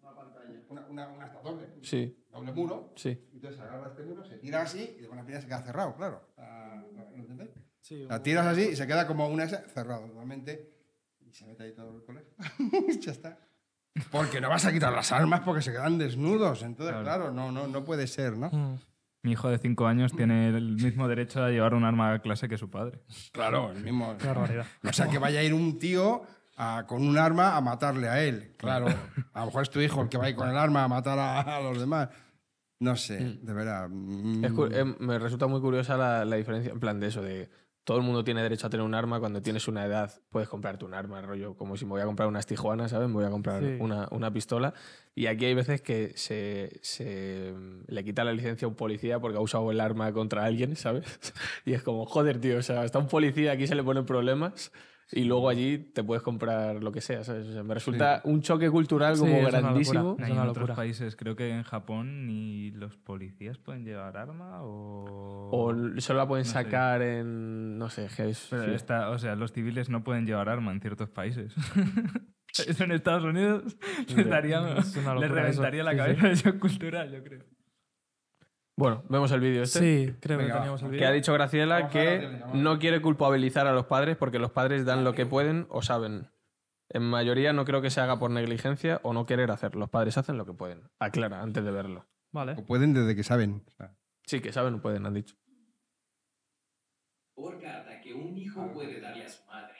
una 0.00 0.14
pantalla, 0.14 0.60
una, 0.68 0.86
una, 0.86 1.08
una 1.08 1.26
esta 1.26 1.40
doble, 1.40 1.66
Sí, 1.82 2.24
doble 2.30 2.52
muro, 2.52 2.92
sí. 2.96 3.28
Entonces 3.32 3.60
agarra 3.60 3.88
este 3.88 4.02
muro, 4.04 4.24
se 4.24 4.38
tira 4.38 4.62
así 4.62 4.96
y 4.98 5.02
de 5.02 5.06
buena 5.08 5.22
primera 5.22 5.40
se 5.42 5.46
queda 5.48 5.62
cerrado, 5.62 5.94
claro. 5.96 6.28
Ah, 6.38 6.82
¿Lo 6.94 7.16
entendéis? 7.16 7.50
Sí, 7.80 8.06
un- 8.08 8.22
tiras 8.22 8.46
así 8.46 8.62
y 8.72 8.76
se 8.76 8.86
queda 8.86 9.06
como 9.06 9.26
una 9.28 9.44
S 9.44 9.56
cerrado 9.74 10.06
normalmente 10.06 10.72
y 11.20 11.32
se 11.32 11.46
mete 11.46 11.64
ahí 11.64 11.72
todo 11.74 11.94
el 11.96 12.04
colegio. 12.04 12.32
ya 13.00 13.12
está. 13.12 13.38
Porque 14.10 14.40
no 14.40 14.48
vas 14.48 14.64
a 14.64 14.72
quitar 14.72 14.92
las 14.92 15.12
armas 15.12 15.40
porque 15.40 15.60
se 15.60 15.70
quedan 15.72 15.98
desnudos. 15.98 16.62
Entonces, 16.62 16.94
Claro. 16.94 17.04
claro, 17.04 17.32
no, 17.32 17.52
no, 17.52 17.66
no 17.66 17.84
puede 17.84 18.06
ser, 18.06 18.36
¿no? 18.38 18.48
Mm. 18.50 18.78
Mi 19.22 19.32
hijo 19.32 19.48
de 19.50 19.58
5 19.58 19.86
años 19.86 20.12
tiene 20.12 20.48
el 20.48 20.74
mismo 20.76 21.06
derecho 21.08 21.42
a 21.44 21.50
llevar 21.50 21.74
un 21.74 21.84
arma 21.84 22.12
a 22.12 22.18
clase 22.20 22.48
que 22.48 22.58
su 22.58 22.70
padre. 22.70 23.00
Claro, 23.32 23.70
el 23.72 23.82
mismo. 23.82 24.16
Qué 24.18 24.26
barbaridad. 24.26 24.66
O 24.84 24.92
sea, 24.92 25.08
que 25.08 25.18
vaya 25.18 25.40
a 25.40 25.42
ir 25.42 25.54
un 25.54 25.78
tío 25.78 26.22
a- 26.56 26.84
con 26.88 27.06
un 27.06 27.16
arma 27.18 27.56
a 27.56 27.60
matarle 27.60 28.08
a 28.08 28.22
él. 28.22 28.52
Claro. 28.56 28.86
A 29.32 29.40
lo 29.40 29.46
mejor 29.46 29.62
es 29.62 29.70
tu 29.70 29.80
hijo 29.80 30.02
el 30.02 30.08
que 30.08 30.18
va 30.18 30.24
a 30.26 30.30
ir 30.30 30.36
con 30.36 30.48
el 30.48 30.56
arma 30.56 30.84
a 30.84 30.88
matar 30.88 31.18
a, 31.18 31.40
a 31.40 31.60
los 31.60 31.78
demás. 31.78 32.08
No 32.80 32.96
sé, 32.96 33.38
de 33.40 33.52
verdad. 33.52 33.88
mm, 33.88 34.44
Es 34.44 34.52
eh, 34.72 34.84
me 34.98 35.16
resulta 35.20 35.46
muy 35.46 35.60
curiosa 35.60 35.96
la, 35.96 36.24
la 36.24 36.34
diferencia, 36.36 36.72
en 36.72 36.80
plan 36.80 36.98
de 36.98 37.06
eso, 37.06 37.22
de 37.22 37.48
todo 37.84 37.96
el 37.96 38.02
mundo 38.04 38.22
tiene 38.24 38.42
derecho 38.42 38.66
a 38.66 38.70
tener 38.70 38.84
un 38.86 38.94
arma. 38.94 39.18
Cuando 39.20 39.42
tienes 39.42 39.66
una 39.68 39.84
edad, 39.84 40.12
puedes 40.30 40.48
comprarte 40.48 40.84
un 40.84 40.94
arma, 40.94 41.20
rollo, 41.22 41.54
como 41.56 41.76
si 41.76 41.84
me 41.84 41.90
voy 41.92 42.00
a 42.00 42.04
comprar 42.04 42.28
unas 42.28 42.46
tijuanas, 42.46 42.90
¿sabes? 42.92 43.08
Me 43.08 43.14
voy 43.14 43.24
a 43.24 43.30
comprar 43.30 43.60
Sí. 43.62 43.76
una, 43.80 44.08
una 44.10 44.32
pistola. 44.32 44.72
Y 45.14 45.26
aquí 45.26 45.44
hay 45.46 45.54
veces 45.54 45.82
que 45.82 46.12
se, 46.16 46.78
se 46.82 47.54
le 47.88 48.04
quita 48.04 48.24
la 48.24 48.32
licencia 48.32 48.66
a 48.66 48.68
un 48.68 48.74
policía 48.76 49.18
porque 49.20 49.36
ha 49.38 49.40
usado 49.40 49.70
el 49.70 49.80
arma 49.80 50.12
contra 50.12 50.44
alguien, 50.44 50.76
¿sabes? 50.76 51.04
Y 51.64 51.72
es 51.74 51.82
como, 51.82 52.06
joder, 52.06 52.40
tío, 52.40 52.58
o 52.58 52.62
sea, 52.62 52.84
está 52.84 52.98
un 52.98 53.08
policía, 53.08 53.52
aquí 53.52 53.66
se 53.66 53.74
le 53.74 53.82
ponen 53.82 54.06
problemas. 54.06 54.72
Y 55.14 55.24
luego 55.24 55.48
allí 55.48 55.78
te 55.78 56.02
puedes 56.02 56.22
comprar 56.22 56.82
lo 56.82 56.90
que 56.92 57.00
sea, 57.00 57.22
¿sabes? 57.24 57.46
O 57.48 57.52
sea, 57.52 57.62
me 57.62 57.74
resulta 57.74 58.22
un 58.24 58.40
choque 58.40 58.70
cultural 58.70 59.14
Sí, 59.16 59.20
como 59.20 59.32
es 59.34 59.38
una 59.40 59.46
locura. 59.50 59.60
grandísimo. 59.60 60.16
Es 60.18 60.28
en 60.30 60.38
otros 60.38 60.70
países, 60.70 61.16
creo 61.16 61.36
que 61.36 61.50
en 61.50 61.62
Japón 61.64 62.26
ni 62.26 62.70
los 62.70 62.96
policías 62.96 63.58
pueden 63.58 63.84
llevar 63.84 64.16
arma 64.16 64.62
o... 64.62 65.50
O 65.52 66.00
solo 66.00 66.18
la 66.20 66.26
pueden 66.26 66.44
No 66.44 66.48
sé. 66.48 66.52
sacar 66.52 67.02
en. 67.02 67.76
No 67.78 67.90
sé, 67.90 68.06
es. 68.06 68.46
Pero 68.50 68.64
sí. 68.64 68.70
está- 68.72 69.10
o 69.10 69.18
sea, 69.18 69.36
los 69.36 69.52
civiles 69.52 69.90
no 69.90 70.02
pueden 70.02 70.24
llevar 70.26 70.48
arma 70.48 70.72
en 70.72 70.80
ciertos 70.80 71.10
países. 71.10 71.54
Eso 72.66 72.84
en 72.84 72.92
Estados 72.92 73.24
Unidos 73.24 73.76
les, 74.14 74.28
daría, 74.28 74.58
Es 74.78 74.94
una 74.96 75.14
les 75.14 75.22
locura 75.22 75.48
eso. 75.48 75.62
reventaría 75.62 75.82
la 75.84 75.92
Sí, 75.92 75.96
sí. 75.96 76.02
cabeza 76.04 76.28
de 76.28 76.34
shock 76.34 76.58
cultural, 76.58 77.10
yo 77.12 77.22
creo. 77.24 77.44
Bueno, 78.76 79.04
vemos 79.08 79.30
el 79.32 79.40
vídeo 79.40 79.62
este. 79.62 79.78
Sí, 79.80 80.14
creo 80.20 80.38
Venga, 80.38 80.52
que 80.54 80.58
teníamos 80.58 80.82
el 80.82 80.88
Que 80.88 80.92
vídeo. 80.96 81.08
ha 81.08 81.12
dicho 81.12 81.32
Graciela 81.34 81.76
Vamos 81.76 81.92
que 81.92 82.38
vamos. 82.40 82.54
no 82.56 82.78
quiere 82.78 83.02
culpabilizar 83.02 83.66
a 83.66 83.72
los 83.72 83.86
padres 83.86 84.16
porque 84.16 84.38
los 84.38 84.50
padres 84.50 84.84
dan 84.86 85.04
lo 85.04 85.12
que 85.14 85.26
pueden 85.26 85.66
o 85.68 85.82
saben. 85.82 86.30
En 86.88 87.02
mayoría 87.02 87.52
no 87.52 87.64
creo 87.64 87.80
que 87.82 87.90
se 87.90 88.00
haga 88.00 88.18
por 88.18 88.30
negligencia 88.30 89.00
o 89.02 89.12
no 89.12 89.26
querer 89.26 89.50
hacer. 89.50 89.76
Los 89.76 89.90
padres 89.90 90.16
hacen 90.18 90.36
lo 90.38 90.46
que 90.46 90.52
pueden. 90.54 90.90
Aclara 90.98 91.42
antes 91.42 91.64
de 91.64 91.70
verlo. 91.70 92.06
Vale. 92.32 92.52
O 92.52 92.64
pueden 92.64 92.94
desde 92.94 93.14
que 93.14 93.22
saben. 93.22 93.62
o 93.66 93.70
sea, 93.72 93.96
Sí, 94.26 94.40
que 94.40 94.52
saben 94.52 94.74
o 94.74 94.80
pueden, 94.82 95.04
han 95.06 95.14
dicho. 95.14 95.36
por 97.34 97.60
carta 97.60 98.00
que 98.00 98.14
un 98.14 98.36
hijo 98.36 98.70
puede 98.72 99.00
darle 99.00 99.24
a 99.24 99.28
su 99.28 99.44
madre, 99.46 99.74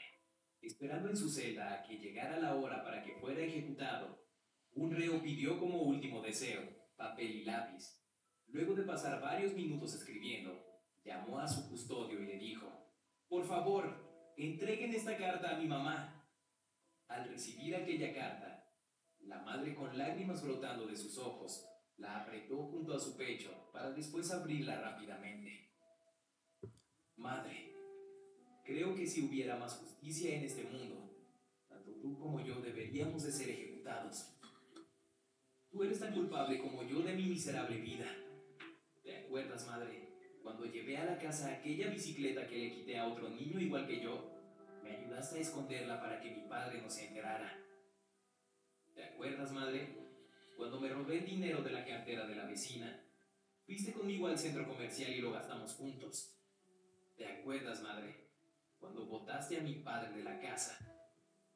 esperando 0.60 1.10
en 1.10 1.16
su 1.16 1.28
celda 1.30 1.74
a 1.74 1.82
que 1.82 1.96
llegara 1.98 2.38
la 2.38 2.54
hora 2.54 2.82
para 2.82 3.02
que 3.02 3.12
fuera 3.20 3.40
ejecutado. 3.40 4.18
Un 4.74 4.90
reo 4.94 5.22
pidió 5.22 5.58
como 5.58 5.82
último 5.82 6.22
deseo 6.22 6.60
papel 6.96 7.30
y 7.30 7.44
lápiz. 7.44 8.01
Luego 8.52 8.74
de 8.74 8.82
pasar 8.82 9.18
varios 9.22 9.54
minutos 9.54 9.94
escribiendo, 9.94 10.62
llamó 11.02 11.38
a 11.38 11.48
su 11.48 11.70
custodio 11.70 12.22
y 12.22 12.26
le 12.26 12.36
dijo, 12.36 12.66
por 13.26 13.46
favor, 13.46 14.32
entreguen 14.36 14.92
esta 14.92 15.16
carta 15.16 15.56
a 15.56 15.58
mi 15.58 15.66
mamá. 15.66 16.28
Al 17.08 17.28
recibir 17.30 17.74
aquella 17.74 18.14
carta, 18.14 18.70
la 19.20 19.42
madre 19.42 19.74
con 19.74 19.96
lágrimas 19.96 20.42
brotando 20.42 20.86
de 20.86 20.96
sus 20.96 21.16
ojos, 21.16 21.66
la 21.96 22.20
apretó 22.20 22.66
junto 22.66 22.94
a 22.94 23.00
su 23.00 23.16
pecho 23.16 23.70
para 23.72 23.90
después 23.90 24.30
abrirla 24.30 24.80
rápidamente. 24.82 25.72
Madre, 27.16 27.74
creo 28.66 28.94
que 28.94 29.06
si 29.06 29.22
hubiera 29.22 29.56
más 29.56 29.78
justicia 29.78 30.36
en 30.36 30.44
este 30.44 30.64
mundo, 30.64 31.16
tanto 31.68 31.92
tú 32.02 32.18
como 32.18 32.44
yo 32.44 32.60
deberíamos 32.60 33.24
de 33.24 33.32
ser 33.32 33.48
ejecutados. 33.48 34.38
Tú 35.70 35.82
eres 35.82 36.00
tan 36.00 36.12
culpable 36.12 36.60
como 36.60 36.82
yo 36.82 37.00
de 37.00 37.14
mi 37.14 37.24
miserable 37.24 37.80
vida. 37.80 38.06
¿Te 39.02 39.16
acuerdas, 39.16 39.66
madre? 39.66 40.08
Cuando 40.42 40.64
llevé 40.64 40.96
a 40.96 41.04
la 41.04 41.18
casa 41.18 41.52
aquella 41.52 41.90
bicicleta 41.90 42.46
que 42.46 42.56
le 42.56 42.72
quité 42.72 42.98
a 42.98 43.08
otro 43.08 43.28
niño 43.28 43.60
igual 43.60 43.86
que 43.86 44.00
yo, 44.00 44.32
me 44.82 44.96
ayudaste 44.96 45.38
a 45.38 45.42
esconderla 45.42 46.00
para 46.00 46.20
que 46.20 46.30
mi 46.30 46.42
padre 46.48 46.80
no 46.80 46.88
se 46.88 47.08
enterara. 47.08 47.58
¿Te 48.94 49.04
acuerdas, 49.04 49.52
madre? 49.52 49.88
Cuando 50.56 50.80
me 50.80 50.88
robé 50.88 51.18
el 51.18 51.26
dinero 51.26 51.62
de 51.62 51.72
la 51.72 51.84
cartera 51.84 52.26
de 52.26 52.36
la 52.36 52.46
vecina, 52.46 53.04
fuiste 53.66 53.92
conmigo 53.92 54.28
al 54.28 54.38
centro 54.38 54.68
comercial 54.68 55.12
y 55.12 55.20
lo 55.20 55.32
gastamos 55.32 55.74
juntos. 55.74 56.38
¿Te 57.16 57.26
acuerdas, 57.26 57.82
madre? 57.82 58.28
Cuando 58.78 59.06
botaste 59.06 59.56
a 59.56 59.62
mi 59.62 59.74
padre 59.76 60.16
de 60.16 60.22
la 60.22 60.38
casa. 60.40 60.78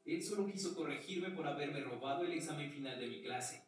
Él 0.04 0.22
solo 0.22 0.46
quiso 0.46 0.74
corregirme 0.74 1.30
por 1.30 1.46
haberme 1.46 1.80
robado 1.80 2.24
el 2.24 2.32
examen 2.32 2.72
final 2.72 2.98
de 2.98 3.06
mi 3.06 3.22
clase. 3.22 3.64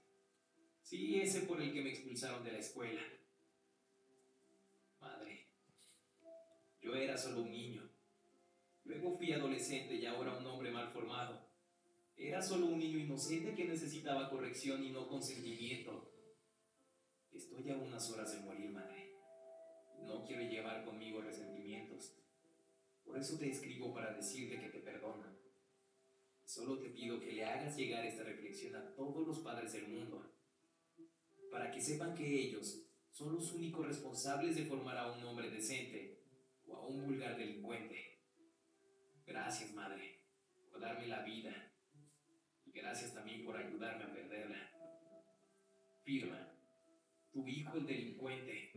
Sí, 0.82 1.20
ese 1.20 1.42
por 1.42 1.60
el 1.60 1.72
que 1.72 1.82
me 1.82 1.90
expulsaron 1.90 2.44
de 2.44 2.52
la 2.52 2.58
escuela. 2.58 3.02
Yo 6.88 6.94
era 6.94 7.18
solo 7.18 7.42
un 7.42 7.50
niño. 7.50 7.82
Luego 8.84 9.14
fui 9.18 9.32
adolescente 9.32 9.94
y 9.96 10.06
ahora 10.06 10.38
un 10.38 10.46
hombre 10.46 10.70
mal 10.70 10.88
formado. 10.88 11.46
Era 12.16 12.40
solo 12.40 12.66
un 12.66 12.78
niño 12.78 12.98
inocente 12.98 13.54
que 13.54 13.66
necesitaba 13.66 14.30
corrección 14.30 14.82
y 14.82 14.90
no 14.90 15.06
consentimiento. 15.06 16.10
Estoy 17.30 17.70
a 17.70 17.76
unas 17.76 18.10
horas 18.10 18.32
de 18.32 18.40
morir, 18.40 18.70
madre. 18.70 19.12
No 20.02 20.24
quiero 20.24 20.42
llevar 20.42 20.82
conmigo 20.86 21.20
resentimientos. 21.20 22.16
Por 23.04 23.18
eso 23.18 23.38
te 23.38 23.50
escribo 23.50 23.92
para 23.92 24.14
decirte 24.14 24.58
que 24.58 24.70
te 24.70 24.78
perdono. 24.78 25.26
Solo 26.44 26.78
te 26.78 26.88
pido 26.88 27.20
que 27.20 27.32
le 27.32 27.44
hagas 27.44 27.76
llegar 27.76 28.06
esta 28.06 28.22
reflexión 28.22 28.74
a 28.76 28.94
todos 28.94 29.26
los 29.26 29.40
padres 29.40 29.74
del 29.74 29.88
mundo. 29.88 30.32
Para 31.50 31.70
que 31.70 31.82
sepan 31.82 32.14
que 32.14 32.26
ellos 32.26 32.82
son 33.10 33.34
los 33.34 33.52
únicos 33.52 33.86
responsables 33.86 34.56
de 34.56 34.64
formar 34.64 34.96
a 34.96 35.12
un 35.12 35.22
hombre 35.24 35.50
decente 35.50 36.17
o 36.68 36.76
a 36.76 36.86
un 36.86 37.06
vulgar 37.06 37.36
delincuente. 37.36 38.20
Gracias, 39.26 39.72
madre, 39.74 40.24
por 40.70 40.80
darme 40.80 41.06
la 41.08 41.22
vida. 41.22 41.72
Y 42.64 42.72
gracias 42.72 43.14
también 43.14 43.44
por 43.44 43.56
ayudarme 43.56 44.04
a 44.04 44.12
perderla. 44.12 44.70
Firma, 46.02 46.52
tu 47.32 47.46
hijo 47.46 47.76
el 47.76 47.86
delincuente. 47.86 48.72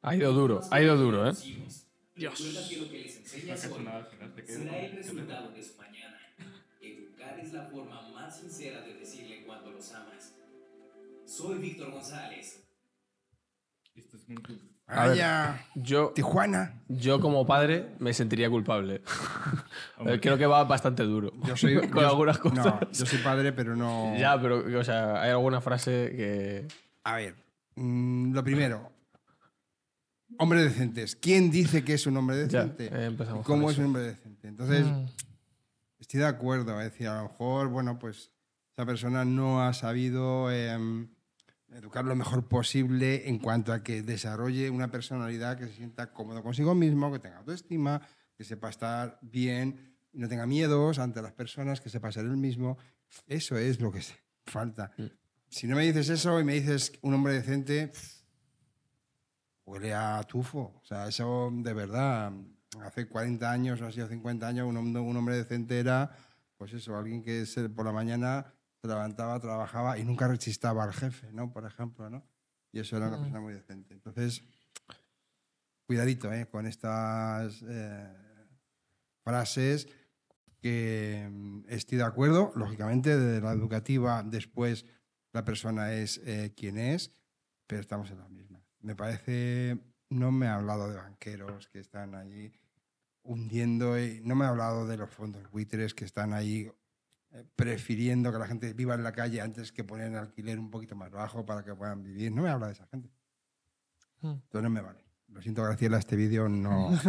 Ha 0.00 0.16
ido 0.16 0.32
duro, 0.32 0.60
ha 0.70 0.80
ido 0.80 0.96
duro, 0.96 1.28
¿eh? 1.28 1.34
Dios. 2.14 2.36
Que 2.36 2.76
lo 2.78 2.88
que 2.88 2.98
les 2.98 3.16
enseñas 3.16 3.66
hoy 3.66 3.86
será 4.44 4.80
el 4.80 4.92
resultado 4.96 5.52
de 5.52 5.62
su 5.62 5.76
mañana. 5.76 6.18
Educar 6.80 7.38
es 7.38 7.52
la 7.52 7.66
forma 7.66 8.08
más 8.10 8.40
sincera 8.40 8.82
de 8.82 8.94
decirle 8.94 9.44
cuánto 9.44 9.70
los 9.70 9.92
amas. 9.92 10.34
Soy 11.24 11.58
Víctor 11.58 11.92
González. 11.92 12.64
Vaya, 14.88 15.66
Yo, 15.74 16.12
Tijuana. 16.14 16.80
yo 16.88 17.20
como 17.20 17.46
padre 17.46 17.90
me 17.98 18.14
sentiría 18.14 18.48
culpable. 18.48 19.02
Creo 20.22 20.38
que 20.38 20.46
va 20.46 20.64
bastante 20.64 21.02
duro. 21.02 21.32
Yo 21.44 21.56
soy. 21.56 21.74
con 21.90 22.00
yo- 22.02 22.08
algunas 22.08 22.38
cosas. 22.38 22.64
No, 22.64 22.80
yo 22.92 23.04
soy 23.06 23.18
padre, 23.18 23.52
pero 23.52 23.76
no. 23.76 24.16
Ya, 24.16 24.40
pero, 24.40 24.64
o 24.78 24.84
sea, 24.84 25.20
hay 25.22 25.30
alguna 25.30 25.60
frase 25.60 25.90
que. 26.16 26.68
A 27.04 27.16
ver, 27.16 27.34
mm, 27.76 28.32
lo 28.32 28.42
primero. 28.42 28.90
Hombres 30.38 30.64
decentes. 30.64 31.16
¿Quién 31.16 31.50
dice 31.50 31.84
que 31.84 31.94
es 31.94 32.06
un 32.06 32.16
hombre 32.16 32.36
Ya, 32.48 32.64
decente? 32.64 32.86
eh, 32.86 33.06
empezamos 33.06 33.42
¿Y 33.42 33.44
¿Cómo 33.46 33.62
con 33.64 33.70
es 33.70 33.72
eso. 33.72 33.80
un 33.80 33.86
hombre 33.86 34.02
decente? 34.04 34.48
Entonces, 34.48 34.86
Mm. 34.86 35.06
estoy 35.98 36.20
de 36.20 36.26
acuerdo. 36.26 36.80
Es 36.80 36.92
decir, 36.92 37.08
a 37.08 37.16
lo 37.22 37.28
mejor, 37.28 37.68
bueno, 37.68 37.98
pues 37.98 38.30
esa 38.74 38.86
persona 38.86 39.24
no 39.24 39.62
ha 39.62 39.72
sabido 39.72 40.50
em, 40.50 41.08
educar 41.74 42.04
lo 42.04 42.16
mejor 42.16 42.48
posible 42.48 43.28
en 43.28 43.38
cuanto 43.38 43.72
a 43.72 43.82
que 43.82 44.02
desarrolle 44.02 44.70
una 44.70 44.90
personalidad 44.90 45.58
que 45.58 45.66
se 45.66 45.74
sienta 45.74 46.12
cómodo 46.12 46.42
consigo 46.42 46.74
mismo, 46.74 47.12
que 47.12 47.18
tenga 47.18 47.38
autoestima, 47.38 48.00
que 48.36 48.44
sepa 48.44 48.70
estar 48.70 49.18
bien, 49.22 49.96
y 50.12 50.18
no 50.18 50.28
tenga 50.28 50.46
miedos 50.46 50.98
ante 50.98 51.20
las 51.20 51.32
personas, 51.32 51.80
que 51.80 51.90
sepa 51.90 52.12
ser 52.12 52.24
él 52.24 52.36
mismo. 52.36 52.78
Eso 53.26 53.56
es 53.56 53.80
lo 53.80 53.92
que 53.92 54.02
falta. 54.44 54.92
Mm. 54.96 55.06
Si 55.48 55.66
no 55.66 55.76
me 55.76 55.82
dices 55.84 56.08
eso 56.08 56.40
y 56.40 56.44
me 56.44 56.54
dices 56.54 56.92
un 57.02 57.14
hombre 57.14 57.34
decente, 57.34 57.92
huele 59.64 59.94
a 59.94 60.22
tufo. 60.24 60.80
O 60.82 60.84
sea, 60.84 61.08
eso 61.08 61.50
de 61.52 61.72
verdad, 61.72 62.32
hace 62.82 63.06
40 63.06 63.50
años 63.50 63.80
o 63.80 63.86
así, 63.86 64.00
o 64.00 64.08
50 64.08 64.46
años, 64.46 64.66
un 64.66 64.76
hombre, 64.76 65.00
un 65.00 65.16
hombre 65.16 65.36
decente 65.36 65.78
era, 65.78 66.10
pues 66.56 66.72
eso, 66.72 66.96
alguien 66.96 67.22
que 67.22 67.44
por 67.74 67.84
la 67.84 67.92
mañana 67.92 68.54
se 68.80 68.88
levantaba, 68.88 69.40
trabajaba 69.40 69.98
y 69.98 70.04
nunca 70.04 70.28
rechistaba 70.28 70.84
al 70.84 70.92
jefe, 70.92 71.32
¿no? 71.32 71.50
Por 71.52 71.64
ejemplo, 71.66 72.08
¿no? 72.10 72.24
Y 72.72 72.80
eso 72.80 72.96
era 72.96 73.08
una 73.08 73.16
Mm. 73.16 73.20
persona 73.20 73.40
muy 73.40 73.52
decente. 73.54 73.94
Entonces, 73.94 74.42
cuidadito, 75.86 76.32
¿eh? 76.32 76.46
Con 76.46 76.66
estas 76.66 77.62
eh, 77.66 78.14
frases 79.24 79.88
que 80.60 81.28
mm, 81.30 81.64
estoy 81.68 81.98
de 81.98 82.04
acuerdo, 82.04 82.52
lógicamente, 82.56 83.16
de 83.16 83.40
la 83.40 83.52
educativa, 83.52 84.22
después 84.22 84.84
la 85.32 85.44
persona 85.44 85.92
es 85.92 86.20
eh, 86.24 86.52
quien 86.56 86.78
es, 86.78 87.12
pero 87.66 87.80
estamos 87.80 88.10
en 88.10 88.18
la 88.18 88.28
misma. 88.28 88.60
Me 88.80 88.94
parece, 88.94 89.78
no 90.10 90.30
me 90.32 90.46
ha 90.46 90.54
hablado 90.56 90.88
de 90.88 90.96
banqueros 90.96 91.68
que 91.68 91.80
están 91.80 92.14
allí 92.14 92.52
hundiendo, 93.22 93.98
y 94.00 94.20
no 94.24 94.34
me 94.34 94.44
ha 94.46 94.48
hablado 94.48 94.86
de 94.86 94.96
los 94.96 95.10
fondos 95.10 95.50
buitres 95.50 95.94
que 95.94 96.04
están 96.04 96.32
ahí 96.32 96.70
prefiriendo 97.56 98.32
que 98.32 98.38
la 98.38 98.46
gente 98.46 98.72
viva 98.72 98.94
en 98.94 99.02
la 99.02 99.12
calle 99.12 99.40
antes 99.40 99.72
que 99.72 99.84
poner 99.84 100.08
el 100.08 100.16
alquiler 100.16 100.58
un 100.58 100.70
poquito 100.70 100.96
más 100.96 101.10
bajo 101.10 101.44
para 101.44 101.62
que 101.64 101.74
puedan 101.74 102.02
vivir. 102.02 102.32
No 102.32 102.42
me 102.42 102.50
habla 102.50 102.66
de 102.68 102.72
esa 102.72 102.86
gente. 102.86 103.10
Hmm. 104.20 104.30
Entonces 104.30 104.62
no 104.62 104.70
me 104.70 104.80
vale. 104.80 105.04
Lo 105.28 105.42
siento, 105.42 105.62
Graciela, 105.62 105.98
este 105.98 106.16
vídeo 106.16 106.48
no... 106.48 106.90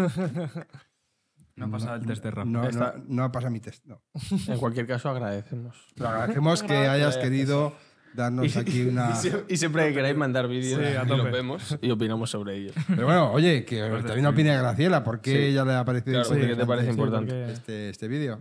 No 1.55 1.65
ha 1.65 1.71
pasado 1.71 1.95
el 1.97 2.05
test 2.05 2.23
de 2.23 2.31
rap. 2.31 2.45
No, 2.45 2.69
no, 2.71 2.93
no 3.05 3.23
ha 3.25 3.31
pasado 3.33 3.51
mi 3.51 3.59
test, 3.59 3.85
no. 3.85 4.01
En 4.47 4.57
cualquier 4.59 4.87
caso, 4.87 5.09
agradecemos. 5.09 5.75
Te 5.93 6.03
lo 6.03 6.07
agradecemos 6.09 6.63
que 6.63 6.73
hayas 6.73 7.17
querido 7.17 7.73
darnos 8.13 8.55
aquí 8.55 8.83
una... 8.83 9.09
Y, 9.09 9.13
sie- 9.15 9.43
y 9.49 9.57
siempre 9.57 9.89
que 9.89 9.93
queráis 9.95 10.15
mandar 10.15 10.47
vídeos, 10.47 10.79
Sí, 10.79 10.85
a 10.95 11.03
y 11.03 11.07
los 11.07 11.29
vemos 11.29 11.77
y 11.81 11.91
opinamos 11.91 12.29
sobre 12.29 12.55
ellos. 12.55 12.73
Pero 12.87 13.05
bueno, 13.07 13.33
oye, 13.33 13.65
que 13.65 13.81
también 14.07 14.25
opine 14.27 14.55
Graciela, 14.57 15.03
¿por 15.03 15.19
qué 15.19 15.31
Sí. 15.31 15.37
ella 15.37 15.65
le 15.65 15.73
ha 15.73 15.83
parecido 15.83 16.23
Claro, 16.23 16.41
¿qué 16.47 16.55
te 16.55 16.65
parece 16.65 16.85
Sí, 16.87 16.91
importante? 16.91 17.33
porque- 17.33 17.51
este, 17.51 17.89
este 17.89 18.07
vídeo? 18.07 18.39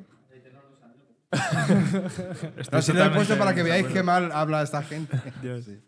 No, 2.73 2.83
si 2.83 2.93
lo 2.93 3.05
he 3.05 3.11
puesto 3.11 3.37
para 3.37 3.55
que 3.55 3.63
veáis 3.63 3.87
qué 3.87 4.03
mal 4.03 4.33
habla 4.33 4.63
esta 4.63 4.83
gente. 4.83 5.21
Dios. 5.43 5.65
Sí. 5.65 5.81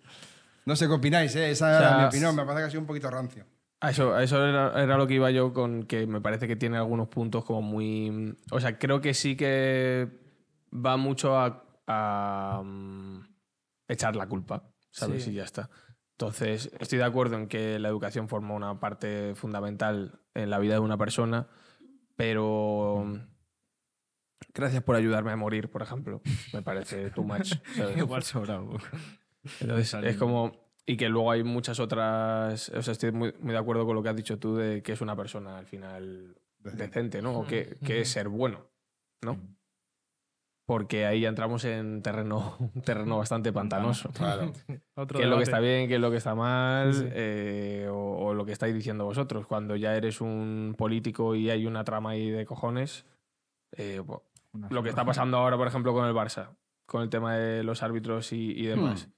No 0.66 0.76
sé 0.76 0.86
qué 0.86 0.92
opináis, 0.92 1.34
¿eh? 1.36 1.50
esa 1.50 1.66
O 1.66 1.68
sea, 1.70 1.78
era 1.78 1.98
mi 1.98 2.04
opinión, 2.04 2.36
me 2.36 2.44
parece 2.44 2.62
que 2.62 2.66
ha 2.66 2.70
sido 2.70 2.80
un 2.80 2.86
poquito 2.86 3.10
rancio. 3.10 3.44
A 3.80 3.90
eso, 3.90 4.14
a 4.14 4.22
eso 4.22 4.46
era, 4.46 4.82
era 4.82 4.98
lo 4.98 5.06
que 5.06 5.14
iba 5.14 5.30
yo 5.30 5.54
con 5.54 5.84
que 5.84 6.06
me 6.06 6.20
parece 6.20 6.46
que 6.46 6.56
tiene 6.56 6.76
algunos 6.76 7.08
puntos 7.08 7.44
como 7.44 7.62
muy... 7.62 8.36
O 8.50 8.60
sea, 8.60 8.78
creo 8.78 9.00
que 9.00 9.14
sí 9.14 9.36
que 9.36 10.08
va 10.72 10.98
mucho 10.98 11.38
a, 11.38 11.64
a, 11.86 12.62
mm, 12.62 13.20
echar 13.88 14.16
la 14.16 14.28
culpa, 14.28 14.70
¿sabes? 14.90 15.24
Sí. 15.24 15.30
Y 15.30 15.34
ya 15.34 15.44
está. 15.44 15.70
Entonces, 16.12 16.70
estoy 16.78 16.98
de 16.98 17.04
acuerdo 17.04 17.36
en 17.36 17.48
que 17.48 17.78
la 17.78 17.88
educación 17.88 18.28
forma 18.28 18.54
una 18.54 18.78
parte 18.78 19.34
fundamental 19.34 20.20
en 20.34 20.50
la 20.50 20.58
vida 20.58 20.74
de 20.74 20.80
una 20.80 20.98
persona, 20.98 21.48
pero 22.16 23.04
mm, 23.06 23.16
gracias 24.54 24.82
por 24.82 24.96
ayudarme 24.96 25.32
a 25.32 25.36
morir, 25.36 25.70
por 25.70 25.82
ejemplo. 25.82 26.20
Me 26.52 26.62
parece 26.62 27.10
too 27.10 27.22
much. 27.24 27.54
¿sabes? 27.76 27.96
Igual 27.96 28.22
sobrado. 28.22 28.70
Entonces, 29.60 29.88
Saliendo. 29.88 30.10
es 30.10 30.16
como. 30.16 30.52
Y 30.86 30.96
que 30.96 31.08
luego 31.08 31.30
hay 31.30 31.44
muchas 31.44 31.78
otras. 31.78 32.68
O 32.70 32.82
sea, 32.82 32.92
estoy 32.92 33.12
muy, 33.12 33.32
muy 33.40 33.52
de 33.52 33.58
acuerdo 33.58 33.86
con 33.86 33.94
lo 33.94 34.02
que 34.02 34.08
has 34.08 34.16
dicho 34.16 34.38
tú 34.38 34.56
de 34.56 34.82
que 34.82 34.92
es 34.92 35.00
una 35.00 35.14
persona 35.14 35.58
al 35.58 35.66
final 35.66 36.36
decente, 36.58 37.22
¿no? 37.22 37.38
O 37.38 37.46
que, 37.46 37.76
que 37.84 38.00
es 38.00 38.08
ser 38.08 38.28
bueno, 38.28 38.66
¿no? 39.22 39.38
Porque 40.66 41.04
ahí 41.04 41.20
ya 41.22 41.28
entramos 41.28 41.64
en 41.64 42.00
terreno, 42.02 42.56
un 42.74 42.82
terreno 42.82 43.18
bastante 43.18 43.52
pantanoso. 43.52 44.10
Claro. 44.10 44.52
Otro 44.94 45.18
¿Qué 45.18 45.24
es 45.24 45.30
lo 45.30 45.36
que 45.36 45.42
está 45.42 45.58
bien, 45.58 45.88
qué 45.88 45.96
es 45.96 46.00
lo 46.00 46.10
que 46.12 46.16
está 46.16 46.34
mal? 46.36 46.94
Sí, 46.94 47.06
eh, 47.10 47.88
o, 47.90 48.26
o 48.26 48.34
lo 48.34 48.44
que 48.46 48.52
estáis 48.52 48.74
diciendo 48.74 49.04
vosotros. 49.04 49.46
Cuando 49.46 49.74
ya 49.76 49.96
eres 49.96 50.20
un 50.20 50.74
político 50.78 51.34
y 51.34 51.50
hay 51.50 51.66
una 51.66 51.82
trama 51.84 52.10
ahí 52.10 52.30
de 52.30 52.46
cojones. 52.46 53.04
eh, 53.76 54.00
lo 54.70 54.82
que 54.82 54.88
está 54.88 55.04
pasando 55.04 55.36
ahora, 55.38 55.56
por 55.56 55.66
ejemplo, 55.68 55.92
con 55.92 56.06
el 56.06 56.14
Barça, 56.14 56.50
con 56.86 57.02
el 57.02 57.08
tema 57.08 57.36
de 57.36 57.62
los 57.62 57.82
árbitros 57.82 58.32
y, 58.32 58.52
y 58.52 58.66
demás. 58.66 59.08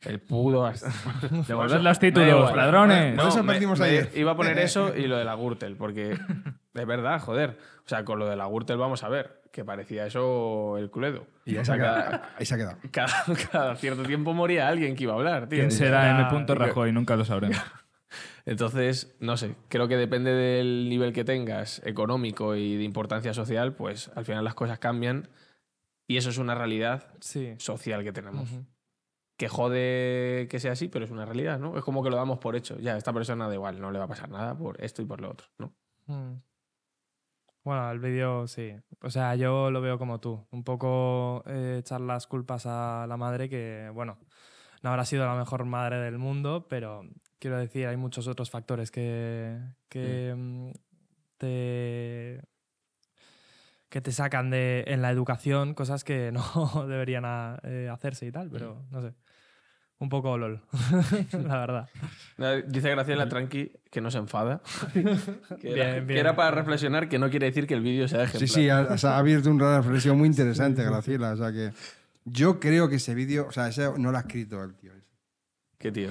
El 0.00 0.20
pudo. 0.20 0.70
Devolved 1.48 1.80
los 1.80 1.98
títulos, 1.98 2.54
ladrones. 2.54 3.18
Por 3.18 3.28
eso 3.28 3.42
me- 3.42 3.52
perdimos 3.54 3.80
me- 3.80 3.86
ayer. 3.86 4.10
Iba 4.14 4.32
a 4.32 4.36
poner 4.36 4.58
eso 4.58 4.94
y 4.94 5.06
lo 5.06 5.16
de 5.16 5.24
la 5.24 5.34
Gürtel, 5.34 5.76
porque 5.76 6.18
de 6.74 6.84
verdad, 6.84 7.20
joder. 7.20 7.56
O 7.84 7.88
sea, 7.88 8.04
con 8.04 8.18
lo 8.18 8.28
de 8.28 8.36
la 8.36 8.46
Gürtel 8.46 8.76
vamos 8.76 9.02
a 9.02 9.08
ver, 9.08 9.40
que 9.50 9.64
parecía 9.64 10.06
eso 10.06 10.76
el 10.78 10.90
Cluedo. 10.90 11.26
Y 11.46 11.56
ahí 11.56 11.64
se, 11.64 11.72
ha 11.72 11.76
quedado, 11.76 12.20
ahí 12.38 12.44
se 12.46 12.54
ha 12.54 12.56
quedado. 12.58 12.78
cada- 12.90 13.24
cada 13.50 13.76
cierto 13.76 14.02
tiempo 14.02 14.34
moría 14.34 14.68
alguien 14.68 14.94
que 14.94 15.04
iba 15.04 15.14
a 15.14 15.16
hablar, 15.16 15.48
tío. 15.48 15.58
¿Quién 15.60 15.70
será 15.70 16.04
Ya, 16.04 16.28
M. 16.36 16.54
Rajoy? 16.54 16.92
Nunca 16.92 17.16
lo 17.16 17.24
sabremos. 17.24 17.56
Entonces, 18.46 19.16
no 19.20 19.36
sé, 19.36 19.54
creo 19.68 19.88
que 19.88 19.96
depende 19.96 20.30
del 20.32 20.88
nivel 20.90 21.12
que 21.12 21.24
tengas, 21.24 21.80
económico 21.86 22.54
y 22.56 22.76
de 22.76 22.84
importancia 22.84 23.32
social, 23.32 23.74
pues 23.74 24.10
al 24.14 24.24
final 24.26 24.44
las 24.44 24.54
cosas 24.54 24.78
cambian 24.78 25.28
y 26.06 26.18
eso 26.18 26.28
es 26.30 26.36
una 26.38 26.54
realidad 26.54 27.14
Sí. 27.20 27.54
social 27.58 28.04
que 28.04 28.12
tenemos. 28.12 28.50
Ujú. 28.52 28.66
Que 29.38 29.48
jode 29.48 30.46
que 30.50 30.60
sea 30.60 30.72
así, 30.72 30.88
pero 30.88 31.06
es 31.06 31.10
una 31.10 31.24
realidad, 31.24 31.58
¿no? 31.58 31.76
Es 31.78 31.82
como 31.84 32.02
que 32.04 32.10
lo 32.10 32.16
damos 32.16 32.38
por 32.38 32.54
hecho. 32.54 32.78
Ya, 32.78 32.96
esta 32.96 33.12
persona 33.12 33.48
da 33.48 33.54
igual, 33.54 33.80
no 33.80 33.90
le 33.90 33.98
va 33.98 34.04
a 34.04 34.08
pasar 34.08 34.28
nada 34.28 34.56
por 34.56 34.80
esto 34.84 35.00
y 35.02 35.06
por 35.06 35.20
lo 35.20 35.30
otro, 35.30 35.48
¿no? 35.58 35.74
Mm. 36.06 36.34
Bueno, 37.64 37.90
el 37.90 37.98
vídeo 37.98 38.46
sí. 38.46 38.74
O 39.00 39.08
sea, 39.10 39.34
yo 39.36 39.70
lo 39.70 39.80
veo 39.80 39.98
como 39.98 40.20
tú. 40.20 40.46
Un 40.50 40.64
poco 40.64 41.42
eh, 41.46 41.78
echar 41.80 42.00
las 42.02 42.26
culpas 42.26 42.66
a 42.66 43.06
la 43.08 43.16
madre 43.16 43.48
que, 43.48 43.90
bueno, 43.94 44.18
no 44.82 44.90
habrá 44.90 45.06
sido 45.06 45.24
la 45.24 45.34
mejor 45.34 45.64
madre 45.64 45.96
del 45.98 46.18
mundo, 46.18 46.66
pero 46.68 47.02
quiero 47.44 47.58
decir, 47.58 47.86
hay 47.86 47.98
muchos 47.98 48.26
otros 48.26 48.48
factores 48.50 48.90
que, 48.90 49.58
que 49.90 50.34
mm, 50.34 50.70
te 51.36 52.40
que 53.90 54.00
te 54.00 54.12
sacan 54.12 54.48
de 54.48 54.82
en 54.86 55.02
la 55.02 55.10
educación 55.10 55.74
cosas 55.74 56.04
que 56.04 56.32
no 56.32 56.86
deberían 56.88 57.26
a- 57.26 57.58
eh, 57.64 57.90
hacerse 57.92 58.24
y 58.24 58.32
tal, 58.32 58.48
pero 58.50 58.86
no 58.90 59.02
sé. 59.02 59.12
Un 59.98 60.08
poco 60.08 60.38
lol, 60.38 60.62
la 61.32 61.58
verdad. 61.58 61.88
Dice 62.66 62.88
Graciela 62.90 63.28
Tranqui 63.28 63.72
que 63.90 64.00
no 64.00 64.10
se 64.10 64.16
enfada. 64.18 64.62
Que 65.60 65.72
era, 65.72 65.84
Bien, 65.84 65.94
que 65.94 66.00
bien. 66.00 66.18
era 66.20 66.34
para 66.34 66.50
reflexionar 66.50 67.10
que 67.10 67.18
no 67.18 67.28
quiere 67.28 67.46
decir 67.46 67.66
que 67.66 67.74
el 67.74 67.82
vídeo 67.82 68.08
sea 68.08 68.22
ejemplar. 68.22 68.48
Sí, 68.48 68.54
sí, 68.54 68.68
ha, 68.70 68.80
o 68.80 68.96
sea, 68.96 69.16
ha 69.16 69.18
abierto 69.18 69.50
una 69.50 69.82
reflexión 69.82 70.16
muy 70.16 70.28
interesante, 70.28 70.82
Graciela. 70.82 71.32
O 71.32 71.36
sea 71.36 71.52
que 71.52 71.72
yo 72.24 72.58
creo 72.58 72.88
que 72.88 72.96
ese 72.96 73.14
vídeo, 73.14 73.46
o 73.48 73.52
sea, 73.52 73.68
ese 73.68 73.90
no 73.98 74.10
lo 74.10 74.16
ha 74.16 74.22
escrito 74.22 74.64
el 74.64 74.74
tío. 74.76 74.92
¿Qué 75.76 75.92
tío? 75.92 76.08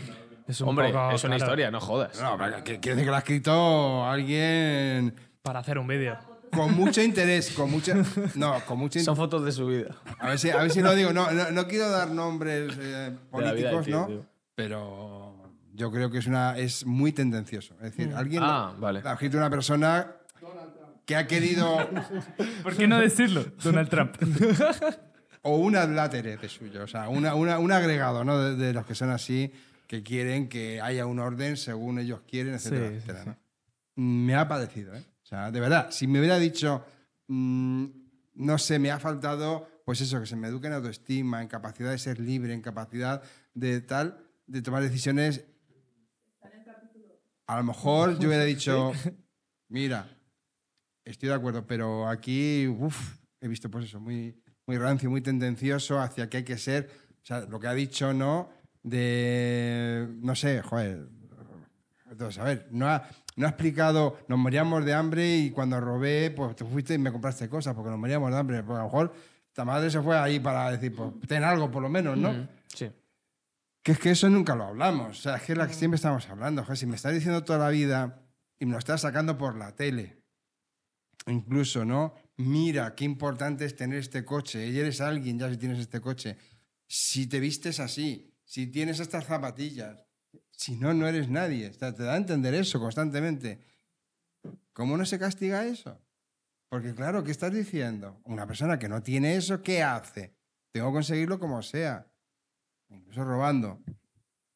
Es 0.48 0.60
un 0.62 0.70
Hombre, 0.70 0.88
poco, 0.92 1.12
es 1.12 1.24
una 1.24 1.36
claro, 1.38 1.52
historia, 1.52 1.72
no 1.72 1.80
jodas. 1.80 2.22
No, 2.22 2.38
quiero 2.38 2.56
decir 2.64 2.80
que 2.82 3.06
lo 3.06 3.16
ha 3.16 3.20
escrito 3.20 4.06
alguien 4.06 5.16
Para 5.42 5.60
hacer 5.60 5.78
un 5.78 5.88
vídeo. 5.88 6.18
con 6.52 6.74
mucho 6.76 7.02
interés, 7.02 7.52
con 7.52 7.72
mucha... 7.72 7.96
No, 8.36 8.60
con 8.66 8.78
mucho 8.80 9.00
Son 9.00 9.14
interés. 9.14 9.18
fotos 9.18 9.46
de 9.46 9.52
su 9.54 9.68
vida. 9.68 9.96
A 10.20 10.28
ver 10.30 10.40
si, 10.40 10.50
a 10.50 10.58
ver 10.58 10.72
si 10.72 10.82
lo 10.82 10.94
digo. 10.96 11.14
No, 11.14 11.32
no, 11.32 11.50
no 11.52 11.68
quiero 11.68 11.90
dar 11.90 12.10
nombres 12.12 12.74
eh, 12.80 13.12
políticos, 13.32 13.86
tío, 13.86 14.00
¿no? 14.02 14.06
tío. 14.08 14.26
Pero 14.56 15.36
yo 15.74 15.92
creo 15.92 16.12
que 16.12 16.18
es, 16.20 16.28
una, 16.28 16.58
es 16.58 16.86
muy 16.86 17.12
tendencioso. 17.14 17.74
Es 17.76 17.96
decir, 17.96 18.14
alguien 18.16 18.44
Ah, 18.46 18.74
vale. 18.78 19.02
ha 19.06 19.14
escrito 19.14 19.38
una 19.38 19.50
persona 19.50 20.12
que 21.06 21.16
ha 21.16 21.26
querido... 21.26 21.78
¿Por 22.64 22.76
qué 22.76 22.86
no 22.88 23.00
decirlo? 23.00 23.46
Donald 23.64 23.90
Trump. 23.90 24.16
o 25.42 25.58
un 25.58 25.76
adlátere 25.76 26.38
de 26.38 26.50
suyo, 26.50 26.84
o 26.84 26.88
sea, 26.88 27.10
una- 27.10 27.34
una- 27.36 27.60
un 27.60 27.72
agregado, 27.72 28.24
¿no? 28.24 28.38
De, 28.40 28.56
de 28.56 28.74
los 28.74 28.86
que 28.86 28.96
son 28.96 29.10
así, 29.10 29.52
que 29.94 30.02
quieren 30.02 30.50
que 30.50 30.82
haya 30.82 31.06
un 31.06 31.20
orden 31.20 31.56
según 31.56 32.00
ellos 32.00 32.22
quieren, 32.28 32.56
etcétera, 32.56 32.90
Sí, 32.90 32.96
etcétera. 32.96 33.38
Me 33.96 34.34
ha 34.34 34.48
padecido, 34.48 34.96
¿eh? 34.96 35.06
O 35.22 35.26
sea, 35.28 35.52
de 35.52 35.60
verdad, 35.60 35.92
si 35.92 36.08
me 36.08 36.18
hubiera 36.18 36.40
dicho, 36.40 36.84
mm, 37.28 37.86
no 38.34 38.58
sé, 38.58 38.80
me 38.80 38.90
ha 38.90 38.98
faltado, 38.98 39.68
pues 39.86 40.02
eso, 40.02 40.20
que 40.20 40.26
se 40.26 40.36
me 40.36 40.48
eduque 40.48 40.66
en 40.66 40.74
autoestima, 40.74 41.44
en 41.44 41.48
capacidad 41.48 41.92
de 41.92 42.00
ser 42.00 42.20
libre, 42.20 42.56
en 42.56 42.64
capacidad 42.64 43.22
de 43.54 43.82
tal, 43.82 44.18
de 44.48 44.64
tomar 44.64 44.82
decisiones. 44.82 45.46
A 47.46 47.58
lo 47.58 47.64
mejor 47.64 48.18
yo 48.18 48.30
hubiera 48.30 48.46
dicho, 48.46 48.94
mira, 49.70 50.10
estoy 51.06 51.30
de 51.30 51.36
acuerdo, 51.36 51.68
pero 51.68 52.10
aquí, 52.10 52.68
uff, 52.68 53.20
he 53.40 53.48
visto 53.48 53.70
pues 53.70 53.86
eso, 53.86 54.00
muy, 54.00 54.42
muy 54.66 54.76
rancio, 54.80 55.12
muy 55.12 55.22
tendencioso 55.22 56.00
hacia 56.00 56.32
que 56.32 56.38
hay 56.38 56.44
que 56.44 56.58
ser, 56.58 56.90
o 57.22 57.26
sea, 57.26 57.42
lo 57.42 57.60
que 57.60 57.68
ha 57.68 57.76
dicho, 57.76 58.12
¿no? 58.12 58.63
De, 58.84 60.08
no 60.22 60.36
sé, 60.36 60.62
joder, 60.62 61.08
entonces, 62.14 62.40
a 62.40 62.44
ver, 62.44 62.68
no 62.70 62.88
ha, 62.88 63.10
no 63.36 63.48
ha 63.48 63.50
explicado, 63.50 64.20
nos 64.28 64.38
moríamos 64.38 64.86
de 64.86 64.94
hambre 64.94 65.38
y 65.38 65.50
cuando 65.50 65.80
robé, 65.82 66.32
pues 66.32 66.56
te 66.56 66.64
fuiste 66.64 66.94
y 66.94 66.98
me 67.00 67.12
compraste 67.12 67.50
cosas 67.50 67.74
porque 67.74 67.90
nos 67.90 68.00
moríamos 68.00 68.32
de 68.32 68.38
hambre. 68.38 68.64
Pues 68.64 68.78
a 68.78 68.82
lo 68.82 68.86
mejor 68.86 69.14
esta 69.48 69.66
madre 69.66 69.90
se 69.90 70.02
fue 70.02 70.18
ahí 70.18 70.40
para 70.40 70.70
decir, 70.72 70.96
pues 70.96 71.12
ten 71.28 71.44
algo 71.44 71.72
por 71.72 71.82
lo 71.82 71.90
menos, 71.90 72.18
¿no? 72.18 72.32
Mm, 72.34 72.48
Sí. 72.68 72.92
Que 73.82 73.92
es 73.94 74.00
que 74.00 74.12
eso 74.12 74.30
nunca 74.30 74.56
lo 74.56 74.66
hablamos. 74.66 75.20
O 75.20 75.22
sea, 75.22 75.36
es 75.36 75.44
que 75.44 75.52
es 75.54 75.58
la 75.58 75.68
que 75.68 75.74
siempre 75.74 75.96
estamos 75.96 76.30
hablando. 76.30 76.64
Joder, 76.64 76.78
si 76.78 76.86
me 76.86 76.96
estás 76.96 77.14
diciendo 77.14 77.44
toda 77.44 77.60
la 77.60 77.70
vida 77.70 78.22
y 78.60 78.66
me 78.66 78.74
lo 78.74 78.78
estás 78.78 79.02
sacando 79.02 79.38
por 79.38 79.58
la 79.58 79.76
tele, 79.76 80.22
incluso, 81.28 81.84
¿no? 81.84 82.14
Mira, 82.38 82.96
qué 82.96 83.06
importante 83.06 83.66
es 83.66 83.76
tener 83.76 84.00
este 84.00 84.24
coche. 84.24 84.68
Y 84.68 84.80
eres 84.80 85.02
alguien 85.02 85.38
ya 85.38 85.50
si 85.50 85.58
tienes 85.58 85.80
este 85.80 86.00
coche. 86.00 86.38
Si 86.88 87.28
te 87.28 87.40
vistes 87.40 87.80
así, 87.80 88.33
si 88.54 88.68
tienes 88.68 89.00
estas 89.00 89.26
zapatillas, 89.26 90.06
si 90.52 90.76
no, 90.76 90.94
no 90.94 91.08
eres 91.08 91.28
nadie. 91.28 91.70
O 91.70 91.74
sea, 91.74 91.92
te 91.92 92.04
da 92.04 92.14
a 92.14 92.18
entender 92.18 92.54
eso 92.54 92.80
constantemente. 92.80 93.66
¿Cómo 94.74 94.96
no 94.96 95.06
se 95.06 95.18
castiga 95.18 95.66
eso? 95.66 96.00
Porque 96.70 96.94
claro, 96.94 97.24
¿qué 97.24 97.32
estás 97.32 97.52
diciendo? 97.52 98.22
Una 98.26 98.46
persona 98.46 98.78
que 98.78 98.88
no 98.88 99.02
tiene 99.02 99.38
eso, 99.38 99.64
¿qué 99.64 99.82
hace? 99.82 100.36
Tengo 100.72 100.90
que 100.90 100.94
conseguirlo 100.94 101.40
como 101.40 101.64
sea 101.64 102.06
incluso 102.90 103.24
robando. 103.24 103.82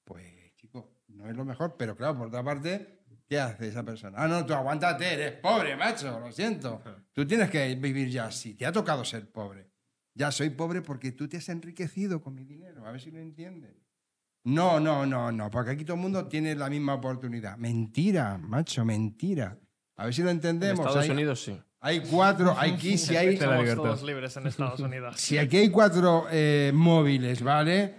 Pues, 0.03 0.53
chico, 0.57 1.01
no 1.07 1.27
es 1.27 1.35
lo 1.35 1.43
mejor, 1.43 1.75
pero 1.75 1.97
claro, 1.97 2.19
por 2.19 2.27
otra 2.27 2.43
parte, 2.43 2.99
¿qué 3.25 3.39
hace 3.39 3.67
esa 3.67 3.81
persona? 3.81 4.15
Ah, 4.19 4.27
no, 4.27 4.45
tú 4.45 4.53
aguántate, 4.53 5.11
eres 5.11 5.31
pobre, 5.39 5.75
macho, 5.75 6.19
lo 6.19 6.31
siento. 6.31 6.83
Tú 7.13 7.25
tienes 7.25 7.49
que 7.49 7.73
vivir 7.73 8.11
ya 8.11 8.25
así, 8.25 8.53
te 8.53 8.67
ha 8.67 8.71
tocado 8.71 9.03
ser 9.03 9.31
pobre. 9.31 9.71
Ya 10.13 10.31
soy 10.31 10.51
pobre 10.51 10.83
porque 10.83 11.13
tú 11.13 11.27
te 11.27 11.37
has 11.37 11.49
enriquecido 11.49 12.21
con 12.21 12.35
mi 12.35 12.43
dinero, 12.43 12.85
a 12.85 12.91
ver 12.91 13.01
si 13.01 13.09
lo 13.09 13.17
entiendes. 13.17 13.86
No, 14.43 14.79
no, 14.79 15.05
no, 15.05 15.31
no, 15.31 15.51
porque 15.51 15.71
aquí 15.71 15.83
todo 15.83 15.95
el 15.95 16.01
mundo 16.01 16.27
tiene 16.27 16.55
la 16.55 16.69
misma 16.69 16.93
oportunidad. 16.93 17.57
Mentira, 17.57 18.37
macho, 18.37 18.85
mentira. 18.85 19.57
A 19.97 20.05
ver 20.05 20.13
si 20.13 20.21
lo 20.21 20.29
En 20.29 20.37
entendemos. 20.37 20.79
Estados 20.79 21.03
hay, 21.03 21.09
Unidos 21.09 21.43
sí. 21.43 21.59
hay 21.81 22.01
cuatro, 22.01 22.55
aquí 22.57 22.97
si 22.97 23.15
hay, 23.17 23.37
Somos 23.37 23.75
todos 23.75 24.03
libres 24.03 24.37
en 24.37 24.47
Estados 24.47 24.79
Unidos. 24.79 25.15
si 25.19 25.37
aquí 25.37 25.57
hay 25.57 25.69
cuatro 25.69 26.27
eh, 26.31 26.71
móviles, 26.73 27.41
¿vale? 27.41 27.95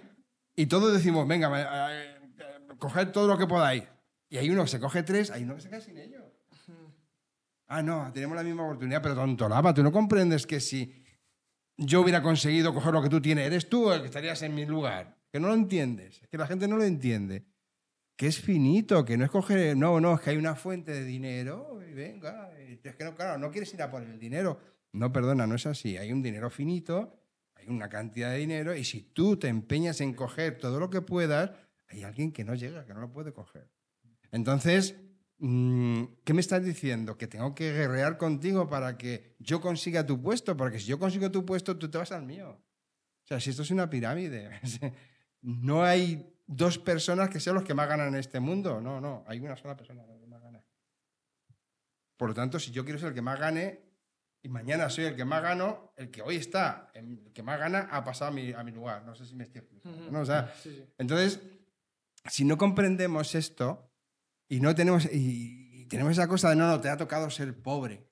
Y 0.57 0.67
todos 0.67 0.93
decimos, 0.93 1.29
venga, 1.29 1.51
eh, 1.61 2.19
eh, 2.39 2.75
coged 2.79 3.09
todo 3.09 3.29
lo 3.29 3.37
que 3.37 3.47
podáis. 3.47 3.85
Y 4.31 4.37
hay 4.39 4.51
uno 4.51 4.63
que 4.63 4.71
se 4.71 4.81
coge 4.81 5.03
tres, 5.03 5.31
hay 5.31 5.43
uno 5.43 5.55
que 5.55 5.61
se 5.61 5.69
queda 5.69 5.81
sin 5.81 5.99
ellos. 5.99 6.23
Ah, 7.67 7.83
no, 7.83 8.11
tenemos 8.15 8.35
la 8.35 8.43
misma 8.43 8.65
oportunidad, 8.65 9.03
pero 9.03 9.15
tonto 9.15 9.47
lava, 9.47 9.75
tú 9.75 9.83
no 9.83 9.93
comprendes 9.93 10.47
que 10.47 10.59
si 10.59 11.05
yo 11.77 12.01
hubiera 12.01 12.23
conseguido 12.23 12.73
coger 12.73 12.95
lo 12.95 13.03
que 13.03 13.11
tú 13.11 13.21
tienes, 13.21 13.47
eres 13.47 13.69
tú 13.69 13.93
el 13.93 14.01
que 14.01 14.07
estarías 14.07 14.41
en 14.43 14.55
mi 14.55 14.65
lugar. 14.65 15.18
Que 15.31 15.41
no 15.41 15.49
lo 15.49 15.55
entiendes, 15.55 16.23
es 16.23 16.29
que 16.29 16.39
la 16.39 16.47
gente 16.47 16.67
no 16.69 16.77
lo 16.77 16.85
entiende. 16.85 17.45
Que 18.17 18.27
es 18.27 18.41
finito, 18.41 19.05
que 19.05 19.17
no 19.17 19.25
es 19.25 19.31
coger, 19.31 19.77
no, 19.77 20.01
no, 20.01 20.15
es 20.15 20.21
que 20.21 20.31
hay 20.31 20.37
una 20.37 20.57
fuente 20.57 20.93
de 20.93 21.05
dinero, 21.05 21.81
y 21.89 21.93
venga, 21.93 22.51
es 22.59 22.97
que 22.97 23.05
no, 23.05 23.15
claro, 23.15 23.39
no 23.39 23.51
quieres 23.51 23.73
ir 23.75 23.83
a 23.83 23.91
por 23.91 24.03
el 24.03 24.19
dinero. 24.19 24.59
No, 24.93 25.13
perdona, 25.13 25.47
no 25.47 25.55
es 25.55 25.67
así. 25.67 25.97
Hay 25.97 26.13
un 26.13 26.23
dinero 26.23 26.51
finito, 26.51 27.23
hay 27.55 27.69
una 27.69 27.89
cantidad 27.89 28.33
de 28.33 28.39
dinero, 28.39 28.75
y 28.75 28.85
si 28.85 29.03
tú 29.03 29.37
te 29.37 29.49
empeñas 29.49 30.01
en 30.01 30.15
coger 30.15 30.59
todo 30.59 30.81
lo 30.81 30.91
que 30.91 31.01
puedas, 31.01 31.53
hay 31.89 32.03
alguien 32.03 32.33
que 32.33 32.45
no 32.45 32.55
llega, 32.55 32.85
que 32.85 32.95
no 32.95 33.01
lo 33.01 33.13
puede 33.13 33.33
coger. 33.33 33.71
Entonces, 34.33 34.97
mm, 35.39 36.05
¿qué 36.25 36.35
me 36.35 36.41
estás 36.41 36.65
diciendo? 36.65 37.17
Que 37.17 37.27
tengo 37.27 37.55
que 37.55 37.73
guerrear 37.73 38.19
contigo 38.19 38.69
para 38.69 38.99
que 38.99 39.37
yo 39.39 39.61
consiga 39.61 40.05
tu 40.07 40.21
puesto, 40.21 40.57
porque 40.57 40.81
si 40.81 40.87
yo 40.87 40.99
consigo 40.99 41.31
tu 41.31 41.45
puesto, 41.45 41.77
tú 41.79 41.91
te 41.91 41.99
vas 41.99 42.13
al 42.13 42.25
mío. 42.25 42.51
O 42.51 43.27
sea, 43.29 43.41
si 43.41 43.51
esto 43.51 43.63
es 43.63 43.71
una 43.71 43.89
pirámide, 43.89 44.51
no 45.43 45.85
hay 45.85 46.35
dos 46.47 46.79
personas 46.79 47.29
que 47.29 47.41
sean 47.41 47.55
los 47.55 47.65
que 47.65 47.75
más 47.75 47.89
ganan 47.89 48.09
en 48.09 48.17
este 48.17 48.41
mundo. 48.41 48.81
No, 48.81 49.01
no, 49.01 49.25
hay 49.27 49.39
una 49.39 49.57
sola 49.57 49.77
persona 49.77 50.05
que 50.05 50.27
más 50.27 50.43
gana. 50.43 50.65
Por 52.17 52.31
lo 52.31 52.35
tanto, 52.35 52.59
si 52.59 52.71
yo 52.71 52.85
quiero 52.85 52.99
ser 52.99 53.09
el 53.09 53.15
que 53.15 53.23
más 53.23 53.39
gane 53.39 53.81
y 54.43 54.49
mañana 54.49 54.89
soy 54.89 55.05
el 55.05 55.17
que 55.17 55.25
más 55.25 55.43
gano, 55.43 55.93
el 55.97 56.11
que 56.11 56.23
hoy 56.23 56.37
está, 56.37 56.91
el 56.95 57.33
que 57.33 57.43
más 57.43 57.59
gana, 57.59 57.89
ha 57.91 58.05
pasado 58.05 58.31
a 58.31 58.35
mi, 58.35 58.53
a 58.53 58.65
mi 58.65 58.73
lugar. 58.73 59.05
No 59.05 59.15
sé 59.15 59.25
si 59.27 59.35
me 59.35 59.45
estoy 59.45 59.61
explicando. 59.61 60.11
¿no? 60.11 60.21
O 60.21 60.27
sea, 60.27 60.53
entonces, 60.97 61.41
si 62.27 62.45
no 62.45 62.57
comprendemos 62.57 63.35
esto 63.35 63.91
y 64.49 64.61
no 64.61 64.75
tenemos 64.75 65.05
y, 65.05 65.83
y 65.83 65.85
tenemos 65.87 66.13
esa 66.13 66.27
cosa 66.29 66.51
de 66.51 66.57
no, 66.57 66.67
no, 66.67 66.81
te 66.81 66.89
ha 66.89 66.97
tocado 66.97 67.31
ser 67.31 67.61
pobre, 67.61 68.09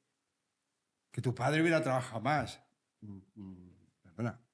que 1.10 1.22
tu 1.22 1.34
padre 1.34 1.62
hubiera 1.62 1.82
trabajado 1.82 2.20
más. 2.20 2.60
Mm, 3.00 3.18
mm, 3.34 3.76
Perdona. 4.02 4.45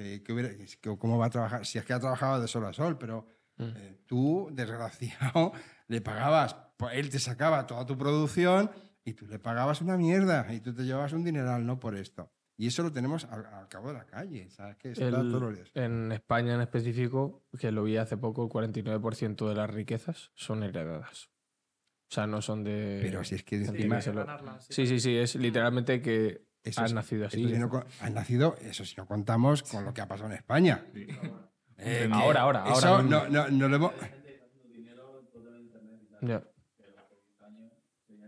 Que, 0.00 0.22
que 0.22 0.32
hubiera- 0.32 0.50
que 0.56 0.96
¿Cómo 0.98 1.18
va 1.18 1.26
a 1.26 1.30
trabajar? 1.30 1.66
Si 1.66 1.78
es 1.78 1.84
que 1.84 1.92
ha 1.92 2.00
trabajado 2.00 2.40
de 2.40 2.48
sol 2.48 2.64
a 2.64 2.72
sol, 2.72 2.96
pero 2.98 3.26
Mm. 3.58 3.62
eh, 3.76 3.98
tú, 4.06 4.48
desgraciado, 4.52 5.52
le 5.88 6.00
pagabas, 6.00 6.56
pues 6.78 6.94
él 6.96 7.10
te 7.10 7.18
sacaba 7.18 7.66
toda 7.66 7.84
tu 7.84 7.98
producción 7.98 8.70
y 9.04 9.12
tú 9.12 9.26
le 9.26 9.38
pagabas 9.38 9.82
una 9.82 9.98
mierda 9.98 10.50
y 10.54 10.60
tú 10.60 10.74
te 10.74 10.84
llevabas 10.84 11.12
un 11.12 11.22
dineral, 11.24 11.66
no 11.66 11.78
por 11.78 11.94
esto. 11.96 12.32
Y 12.56 12.66
eso 12.68 12.82
lo 12.82 12.92
tenemos 12.92 13.24
al, 13.26 13.44
al 13.46 13.68
cabo 13.68 13.88
de 13.88 13.94
la 13.94 14.06
calle, 14.06 14.48
¿sabes? 14.50 14.76
Que 14.76 14.92
está 14.92 15.06
El- 15.06 15.64
en 15.74 16.12
España 16.12 16.54
en 16.54 16.60
específico, 16.62 17.44
que 17.58 17.70
lo 17.70 17.82
vi 17.84 17.96
hace 17.98 18.16
poco, 18.16 18.42
el 18.44 18.48
49% 18.50 19.48
de 19.48 19.54
las 19.54 19.68
riquezas 19.70 20.30
son 20.34 20.62
heredadas. 20.62 21.30
O 22.10 22.14
sea, 22.14 22.26
no 22.26 22.40
son 22.42 22.64
de... 22.64 22.98
Pero 23.02 23.22
si 23.24 23.34
es 23.36 23.44
que 23.44 23.58
gente 23.58 23.76
encima- 23.82 24.00
que 24.00 24.12
lo- 24.12 24.26
Sí, 24.60 24.86
sí, 24.86 24.98
sí, 25.00 25.16
es 25.16 25.36
literalmente 25.36 26.00
que 26.02 26.48
Eso 26.62 26.82
has 26.82 26.90
sí, 26.90 26.94
nacido 26.94 27.26
así. 27.26 27.36
si 27.48 27.58
no 27.58 27.84
han 28.00 28.14
nacido, 28.14 28.56
eso 28.60 28.84
si 28.84 28.94
no 28.96 29.06
contamos 29.06 29.62
con 29.62 29.84
lo 29.84 29.94
que 29.94 30.00
ha 30.02 30.06
pasado 30.08 30.28
en 30.30 30.36
España. 30.36 30.84
Eh, 31.78 32.08
Ahora, 32.12 32.42
ahora, 32.42 32.64
Eso 32.70 32.88
ahora 32.88 33.02
no, 33.02 33.28
no, 33.28 33.48
no 33.48 33.68
lo 33.68 33.76
hemos... 33.76 33.92
Ya. 36.22 36.42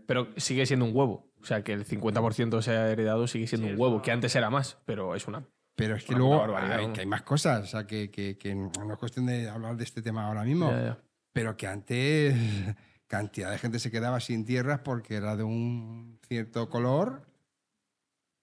Pero 0.07 0.27
sigue 0.37 0.65
siendo 0.65 0.85
un 0.85 0.95
huevo. 0.95 1.31
O 1.41 1.45
sea, 1.45 1.63
que 1.63 1.73
el 1.73 1.85
50% 1.85 2.61
se 2.61 2.71
ha 2.71 2.89
heredado 2.89 3.27
sigue 3.27 3.47
siendo 3.47 3.67
Sí, 3.67 3.73
un 3.73 3.79
huevo, 3.79 3.95
una- 3.95 4.03
que 4.03 4.11
antes 4.11 4.35
era 4.35 4.49
más, 4.49 4.77
pero 4.85 5.15
es 5.15 5.27
una. 5.27 5.45
Pero 5.75 5.95
es 5.95 6.03
que 6.03 6.13
luego 6.15 6.55
hay, 6.55 6.87
que 6.93 7.01
hay 7.01 7.05
más 7.05 7.23
cosas. 7.23 7.63
O 7.63 7.67
sea, 7.67 7.85
que, 7.85 8.09
que- 8.11 8.37
que 8.37 8.53
no 8.55 8.71
es 8.93 8.97
cuestión 8.99 9.25
de 9.25 9.49
hablar 9.49 9.75
de 9.75 9.83
este 9.83 10.01
tema 10.01 10.27
ahora 10.27 10.43
mismo. 10.43 10.69
Ya, 10.71 10.81
ya. 10.83 10.97
Pero 11.33 11.57
que 11.57 11.67
antes 11.67 12.35
cantidad 13.07 13.51
de 13.51 13.57
gente 13.57 13.79
se 13.79 13.91
quedaba 13.91 14.19
sin 14.19 14.45
tierras 14.45 14.79
porque 14.79 15.15
era 15.15 15.35
de 15.35 15.43
un 15.43 16.19
cierto 16.27 16.69
color 16.69 17.25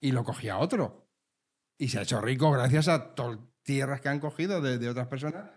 y 0.01 0.11
lo 0.11 0.23
cogía 0.25 0.57
otro. 0.57 1.07
Y 1.77 1.87
se 1.87 1.99
ha 1.99 2.01
hecho 2.01 2.19
rico 2.19 2.51
gracias 2.51 2.87
a 2.89 3.13
tierras 3.63 4.01
que 4.01 4.09
han 4.09 4.19
cogido 4.19 4.59
de, 4.61 4.77
de 4.77 4.89
otras 4.89 5.07
personas 5.07 5.49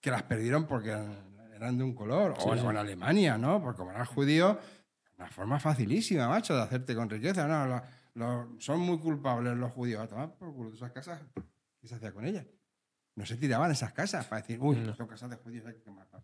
que 0.00 0.10
las 0.10 0.24
perdieron 0.24 0.66
porque 0.66 0.90
eran, 0.90 1.34
eran 1.54 1.78
de 1.78 1.84
un 1.84 1.94
color. 1.94 2.32
O, 2.36 2.40
Sí, 2.42 2.48
en- 2.50 2.58
sí. 2.58 2.66
o 2.66 2.70
en 2.70 2.76
Alemania, 2.76 3.38
¿no? 3.38 3.62
Porque 3.62 3.78
como 3.78 3.90
eras 3.92 4.08
judío, 4.08 4.58
una 5.16 5.28
forma 5.28 5.58
facilísima, 5.58 6.28
macho, 6.28 6.54
de 6.54 6.62
hacerte 6.62 6.94
con 6.94 7.08
riqueza. 7.08 7.48
No, 7.48 7.82
lo- 8.14 8.60
son 8.60 8.80
muy 8.80 8.98
culpables 8.98 9.56
los 9.56 9.72
judíos. 9.72 10.02
A 10.02 10.06
tomar 10.08 10.34
por 10.36 10.52
culo 10.54 10.70
de 10.70 10.76
esas 10.76 10.92
casas. 10.92 11.20
¿Qué 11.80 11.88
se 11.88 11.94
hacía 11.94 12.12
con 12.12 12.24
ellas? 12.26 12.46
No 13.14 13.24
se 13.24 13.36
tiraban 13.36 13.70
esas 13.70 13.92
casas 13.92 14.26
para 14.26 14.42
decir, 14.42 14.58
uy, 14.60 14.76
No. 14.76 14.94
son 14.94 15.06
casas 15.06 15.30
de 15.30 15.36
judíos, 15.36 15.64
hay 15.66 15.74
que 15.74 15.82
quemarlas. 15.82 16.22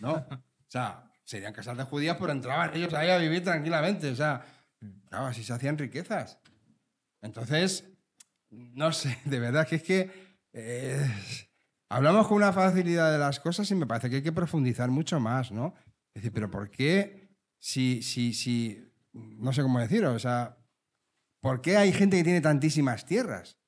No. 0.00 0.12
O 0.14 0.70
sea, 0.72 1.04
serían 1.24 1.52
casas 1.52 1.76
de 1.76 1.84
judíos, 1.84 2.16
pero 2.18 2.32
entraban 2.32 2.74
ellos 2.74 2.92
ahí 2.94 3.10
a 3.10 3.18
vivir 3.18 3.44
tranquilamente. 3.44 4.10
O 4.10 4.16
sea, 4.16 4.44
claro, 5.08 5.26
así 5.26 5.44
se 5.44 5.52
hacían 5.52 5.78
riquezas. 5.78 6.38
Entonces, 7.22 7.88
no 8.50 8.92
sé, 8.92 9.18
de 9.24 9.40
verdad 9.40 9.66
que 9.66 9.76
es 9.76 9.82
que 9.82 10.10
eh, 10.52 11.10
hablamos 11.88 12.26
con 12.26 12.36
una 12.36 12.52
facilidad 12.52 13.10
de 13.10 13.18
las 13.18 13.40
cosas 13.40 13.70
y 13.70 13.74
me 13.74 13.86
parece 13.86 14.10
que 14.10 14.16
hay 14.16 14.22
que 14.22 14.32
profundizar 14.32 14.90
mucho 14.90 15.18
más, 15.18 15.50
¿no? 15.50 15.74
Es 16.14 16.22
decir, 16.22 16.32
pero 16.32 16.50
¿por 16.50 16.70
qué 16.70 17.30
si, 17.58 18.02
si, 18.02 18.34
si, 18.34 18.92
no 19.12 19.52
sé 19.52 19.62
cómo 19.62 19.80
decirlo, 19.80 20.12
o 20.12 20.18
sea, 20.18 20.58
¿por 21.40 21.62
qué 21.62 21.76
hay 21.76 21.92
gente 21.92 22.18
que 22.18 22.24
tiene 22.24 22.40
tantísimas 22.40 23.06
tierras? 23.06 23.58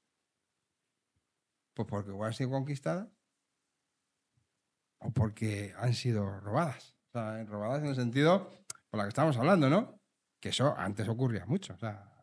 Pues 1.75 1.89
porque 1.89 2.11
igual 2.11 2.29
han 2.29 2.35
sido 2.35 2.51
conquistadas 2.51 3.09
o 4.99 5.11
porque 5.11 5.75
han 5.79 5.95
sido 5.95 6.41
robadas. 6.41 6.97
O 7.09 7.13
sea, 7.13 7.45
robadas 7.45 7.83
en 7.83 7.89
el 7.89 7.95
sentido 7.95 8.51
por 8.91 8.99
la 8.99 9.05
que 9.05 9.09
estamos 9.09 9.37
hablando, 9.37 9.69
¿no? 9.69 10.01
Que 10.41 10.51
eso 10.51 10.75
antes 10.77 11.09
ocurría 11.09 11.47
mucho. 11.47 11.75
O 11.75 11.79
sea, 11.79 12.14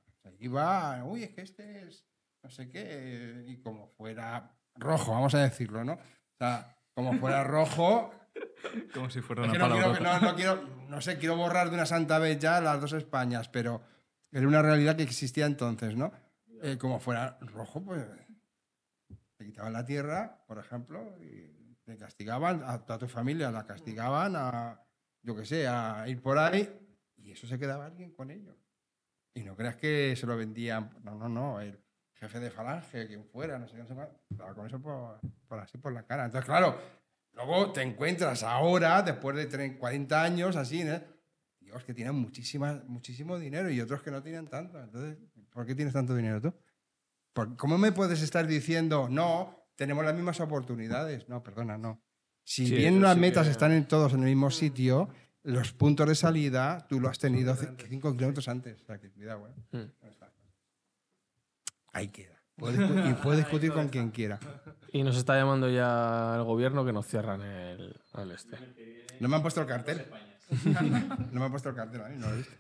se 0.41 0.45
iba, 0.45 1.03
uy, 1.05 1.23
es 1.23 1.29
que 1.31 1.41
este 1.41 1.87
es 1.87 2.07
no 2.43 2.49
sé 2.49 2.69
qué, 2.69 3.45
y 3.47 3.61
como 3.61 3.87
fuera 3.87 4.57
rojo, 4.75 5.11
vamos 5.11 5.35
a 5.35 5.43
decirlo, 5.43 5.83
¿no? 5.83 5.93
O 5.93 6.37
sea, 6.39 6.75
como 6.93 7.13
fuera 7.13 7.43
rojo, 7.43 8.11
Como 8.93 9.09
si 9.09 9.21
fuera 9.21 9.43
es 9.43 9.49
una 9.49 9.53
que 9.53 9.59
no, 9.59 9.75
quiero, 9.75 9.99
no, 9.99 10.19
no 10.19 10.35
quiero, 10.35 10.67
no 10.87 11.01
sé, 11.01 11.17
quiero 11.17 11.35
borrar 11.35 11.69
de 11.69 11.75
una 11.75 11.85
santa 11.85 12.19
vez 12.19 12.39
ya 12.39 12.61
las 12.61 12.79
dos 12.79 12.93
Españas, 12.93 13.49
pero 13.49 13.81
era 14.31 14.47
una 14.47 14.61
realidad 14.61 14.95
que 14.95 15.03
existía 15.03 15.45
entonces, 15.45 15.95
¿no? 15.95 16.11
Eh, 16.61 16.77
como 16.77 16.99
fuera 16.99 17.37
rojo, 17.41 17.83
pues 17.83 18.05
te 19.37 19.45
quitaban 19.45 19.73
la 19.73 19.85
tierra, 19.85 20.43
por 20.47 20.59
ejemplo, 20.59 21.17
y 21.19 21.75
te 21.83 21.97
castigaban, 21.97 22.63
a 22.63 22.85
toda 22.85 22.99
tu 22.99 23.07
familia 23.07 23.51
la 23.51 23.65
castigaban 23.65 24.35
a, 24.35 24.81
yo 25.21 25.35
qué 25.35 25.45
sé, 25.45 25.67
a 25.67 26.07
ir 26.07 26.21
por 26.21 26.37
ahí, 26.37 26.69
y 27.17 27.31
eso 27.31 27.47
se 27.47 27.59
quedaba 27.59 27.85
alguien 27.85 28.13
con 28.13 28.31
ello. 28.31 28.55
Y 29.33 29.43
no 29.43 29.55
creas 29.55 29.75
que 29.77 30.15
se 30.15 30.25
lo 30.27 30.35
vendían, 30.35 30.89
no, 31.03 31.15
no, 31.15 31.29
no, 31.29 31.61
el 31.61 31.79
jefe 32.15 32.39
de 32.39 32.51
falange, 32.51 33.07
quien 33.07 33.25
fuera, 33.25 33.57
no 33.57 33.67
sé 33.67 33.75
qué, 33.75 33.81
no 33.83 33.87
sé 33.87 33.95
cuál, 33.95 34.55
con 34.55 34.67
eso 34.67 34.79
por, 34.81 35.19
por 35.47 35.59
así 35.59 35.77
por 35.77 35.93
la 35.93 36.03
cara. 36.03 36.25
Entonces, 36.25 36.45
claro, 36.45 36.77
luego 37.33 37.71
te 37.71 37.81
encuentras 37.81 38.43
ahora, 38.43 39.01
después 39.01 39.35
de 39.37 39.45
30, 39.45 39.79
40 39.79 40.21
años, 40.23 40.55
así, 40.55 40.83
¿no? 40.83 40.99
Dios, 41.59 41.83
que 41.85 41.93
tienen 41.93 42.15
muchísima, 42.15 42.83
muchísimo 42.87 43.39
dinero 43.39 43.69
y 43.69 43.79
otros 43.79 44.01
que 44.03 44.11
no 44.11 44.21
tienen 44.21 44.47
tanto. 44.47 44.79
Entonces, 44.81 45.17
¿por 45.49 45.65
qué 45.65 45.73
tienes 45.75 45.93
tanto 45.93 46.13
dinero 46.15 46.41
tú? 46.41 46.53
¿Por- 47.33 47.55
¿Cómo 47.55 47.77
me 47.77 47.93
puedes 47.93 48.21
estar 48.21 48.45
diciendo, 48.45 49.07
no, 49.09 49.69
tenemos 49.75 50.03
las 50.03 50.13
mismas 50.13 50.41
oportunidades? 50.41 51.29
No, 51.29 51.41
perdona, 51.41 51.77
no. 51.77 52.03
Si 52.43 52.67
Sí, 52.67 52.75
bien 52.75 53.01
las 53.01 53.13
sí 53.13 53.19
metas 53.21 53.45
que- 53.45 53.51
están 53.51 53.71
en 53.71 53.87
todos 53.87 54.11
en 54.13 54.19
el 54.19 54.25
mismo 54.25 54.51
sitio, 54.51 55.07
los 55.43 55.71
puntos 55.73 56.07
de 56.07 56.15
salida 56.15 56.85
tú 56.87 56.99
lo 56.99 57.09
has 57.09 57.19
tenido 57.19 57.55
5 57.55 58.13
kilómetros 58.15 58.47
antes. 58.47 58.81
O 58.81 58.85
sea, 58.85 58.99
que 58.99 59.09
cuidado, 59.11 59.47
¿eh? 59.47 59.77
Mm. 59.77 59.91
Ahí 61.93 62.07
queda. 62.09 62.35
Puede 62.55 63.09
y 63.09 63.13
puede 63.15 63.37
discutir 63.43 63.71
con 63.73 63.89
quien 63.89 64.11
quiera. 64.11 64.39
Y 64.93 65.03
nos 65.03 65.17
está 65.17 65.35
llamando 65.35 65.69
ya 65.69 66.35
el 66.37 66.43
gobierno 66.43 66.85
que 66.85 66.93
nos 66.93 67.07
cierran 67.07 67.41
el, 67.41 67.99
el 68.15 68.31
este. 68.31 68.57
No 69.19 69.27
me 69.27 69.35
han 69.37 69.41
puesto 69.41 69.61
el 69.61 69.67
cartel. 69.67 70.05
No 71.31 71.39
me 71.39 71.45
han 71.45 71.51
puesto 71.51 71.69
el 71.69 71.75
cartel 71.75 72.01
ahí, 72.01 72.17
no 72.17 72.27
lo 72.27 72.33
he 72.33 72.37
visto. 72.39 72.53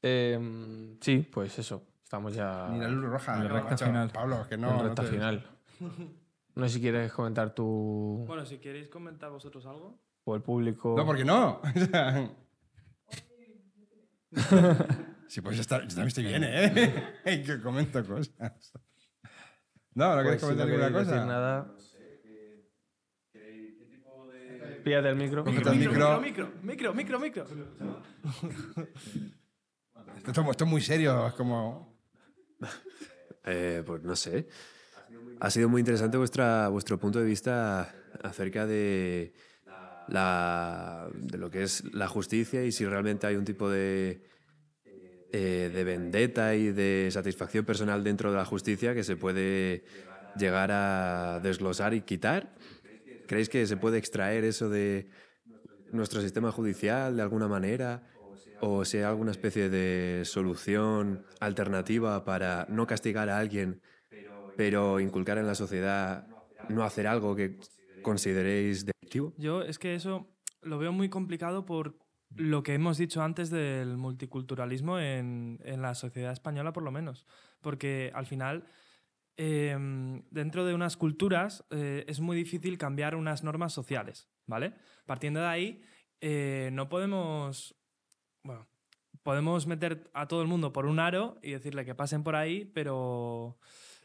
Eh, 0.00 0.96
sí, 1.02 1.18
pues 1.30 1.58
eso. 1.58 1.82
Estamos 2.02 2.34
ya 2.34 2.68
Ni 2.70 2.78
la 2.78 2.88
luz 2.88 3.04
roja. 3.10 3.34
En 3.36 3.44
la 3.44 3.48
no, 3.50 3.54
recta 3.56 3.70
macho. 3.72 3.86
final. 3.86 4.10
Pablo, 4.10 4.46
que 4.48 4.56
no. 4.56 4.70
en 4.70 4.76
no 4.78 4.82
recta 4.84 5.02
te- 5.02 5.08
final. 5.08 5.46
No 6.54 6.66
sé 6.68 6.74
si 6.74 6.80
quieres 6.82 7.10
comentar 7.12 7.54
tú 7.54 8.24
Bueno, 8.26 8.44
si 8.44 8.58
queréis 8.58 8.88
comentar 8.88 9.30
vosotros 9.30 9.64
algo. 9.64 9.98
O 10.24 10.36
el 10.36 10.42
público. 10.42 10.94
No, 10.96 11.04
porque 11.04 11.24
no. 11.24 11.60
sí, 15.28 15.40
pues 15.40 15.58
estar, 15.58 15.82
yo 15.82 15.88
también 15.88 16.08
estoy 16.08 16.24
bien, 16.24 16.42
¿eh? 16.44 17.12
que 17.46 17.60
comento 17.60 18.04
cosas. 18.06 18.72
No, 19.94 20.16
no 20.16 20.22
Pues 20.22 20.40
quieres 20.40 20.40
si 20.40 20.46
comentar 20.46 20.66
no 20.66 20.72
ninguna 20.72 20.88
queréis 20.88 21.06
decir 21.06 21.20
cosa. 21.20 21.26
nada. 21.26 21.74
Píllate 24.84 25.08
el 25.10 25.16
micro. 25.16 25.44
El 25.46 25.52
micro. 25.54 26.20
micro, 26.20 26.52
micro, 26.62 26.94
micro, 26.94 27.20
micro. 27.20 27.46
Esto, 30.16 30.50
esto 30.50 30.64
es 30.64 30.70
muy 30.70 30.80
serio, 30.80 31.26
es 31.26 31.34
como. 31.34 32.00
Eh, 33.44 33.82
pues 33.86 34.02
no 34.02 34.16
sé. 34.16 34.48
Ha 35.40 35.50
sido 35.50 35.68
muy 35.68 35.80
interesante 35.80 36.16
vuestra, 36.16 36.68
vuestro 36.68 36.98
punto 36.98 37.18
de 37.20 37.26
vista 37.26 37.94
acerca 38.22 38.66
de, 38.66 39.34
la, 40.08 41.08
de 41.14 41.38
lo 41.38 41.50
que 41.50 41.62
es 41.62 41.84
la 41.92 42.08
justicia 42.08 42.64
y 42.64 42.72
si 42.72 42.84
realmente 42.84 43.26
hay 43.26 43.36
un 43.36 43.44
tipo 43.44 43.70
de, 43.70 44.22
eh, 45.32 45.70
de 45.72 45.84
vendetta 45.84 46.54
y 46.54 46.72
de 46.72 47.08
satisfacción 47.10 47.64
personal 47.64 48.04
dentro 48.04 48.30
de 48.30 48.36
la 48.36 48.44
justicia 48.44 48.94
que 48.94 49.04
se 49.04 49.16
puede 49.16 49.84
llegar 50.36 50.70
a 50.72 51.40
desglosar 51.42 51.94
y 51.94 52.02
quitar. 52.02 52.54
¿Creéis 53.26 53.48
que 53.48 53.66
se 53.66 53.76
puede 53.76 53.98
extraer 53.98 54.44
eso 54.44 54.68
de 54.68 55.08
nuestro 55.90 56.20
sistema 56.20 56.52
judicial 56.52 57.16
de 57.16 57.22
alguna 57.22 57.48
manera? 57.48 58.02
¿O 58.60 58.82
hay 58.82 59.00
alguna 59.00 59.30
especie 59.30 59.70
de 59.70 60.22
solución 60.24 61.24
alternativa 61.40 62.24
para 62.24 62.66
no 62.68 62.86
castigar 62.86 63.28
a 63.28 63.38
alguien, 63.38 63.80
pero 64.56 65.00
inculcar 65.00 65.38
en 65.38 65.46
la 65.46 65.54
sociedad 65.54 66.26
no 66.68 66.84
hacer 66.84 67.06
algo 67.06 67.34
que 67.34 67.58
consideréis 68.02 68.84
delictivo? 68.84 69.32
Yo 69.38 69.62
es 69.62 69.78
que 69.78 69.94
eso 69.94 70.28
lo 70.60 70.78
veo 70.78 70.92
muy 70.92 71.08
complicado 71.08 71.64
por 71.64 71.96
lo 72.36 72.62
que 72.62 72.74
hemos 72.74 72.98
dicho 72.98 73.22
antes 73.22 73.50
del 73.50 73.96
multiculturalismo 73.96 74.98
en, 74.98 75.60
en 75.64 75.82
la 75.82 75.94
sociedad 75.94 76.32
española, 76.32 76.72
por 76.72 76.82
lo 76.82 76.90
menos. 76.90 77.26
Porque 77.60 78.10
al 78.14 78.26
final, 78.26 78.64
eh, 79.36 79.76
dentro 80.30 80.64
de 80.64 80.74
unas 80.74 80.96
culturas, 80.96 81.64
eh, 81.70 82.04
es 82.08 82.20
muy 82.20 82.36
difícil 82.36 82.78
cambiar 82.78 83.14
unas 83.14 83.44
normas 83.44 83.72
sociales, 83.72 84.28
¿vale? 84.46 84.74
Partiendo 85.06 85.40
de 85.40 85.46
ahí, 85.46 85.82
eh, 86.20 86.70
no 86.72 86.88
podemos. 86.88 87.74
Bueno, 88.42 88.66
podemos 89.22 89.66
meter 89.66 90.10
a 90.14 90.26
todo 90.26 90.42
el 90.42 90.48
mundo 90.48 90.72
por 90.72 90.86
un 90.86 90.98
aro 90.98 91.38
y 91.42 91.52
decirle 91.52 91.84
que 91.84 91.94
pasen 91.94 92.24
por 92.24 92.34
ahí, 92.34 92.64
pero 92.64 93.58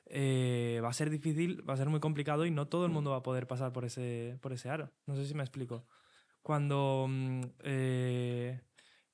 eh, 0.10 0.80
va 0.84 0.90
a 0.90 0.94
ser 0.94 1.10
difícil, 1.10 1.68
va 1.68 1.74
a 1.74 1.78
ser 1.78 1.90
muy 1.90 2.00
complicado 2.00 2.46
y 2.46 2.52
no 2.52 2.68
todo 2.68 2.86
el 2.86 2.92
mundo 2.92 3.12
va 3.12 3.18
a 3.18 3.24
poder 3.24 3.48
pasar 3.48 3.74
por 3.74 3.86
ese, 3.86 4.38
por 4.42 4.54
ese 4.54 4.70
aro. 4.70 4.92
No 5.06 5.16
sé 5.16 5.26
si 5.26 5.34
me 5.34 5.44
explico. 5.44 5.86
Cuando 6.42 7.08
mm, 7.10 7.42
eh, 7.64 8.62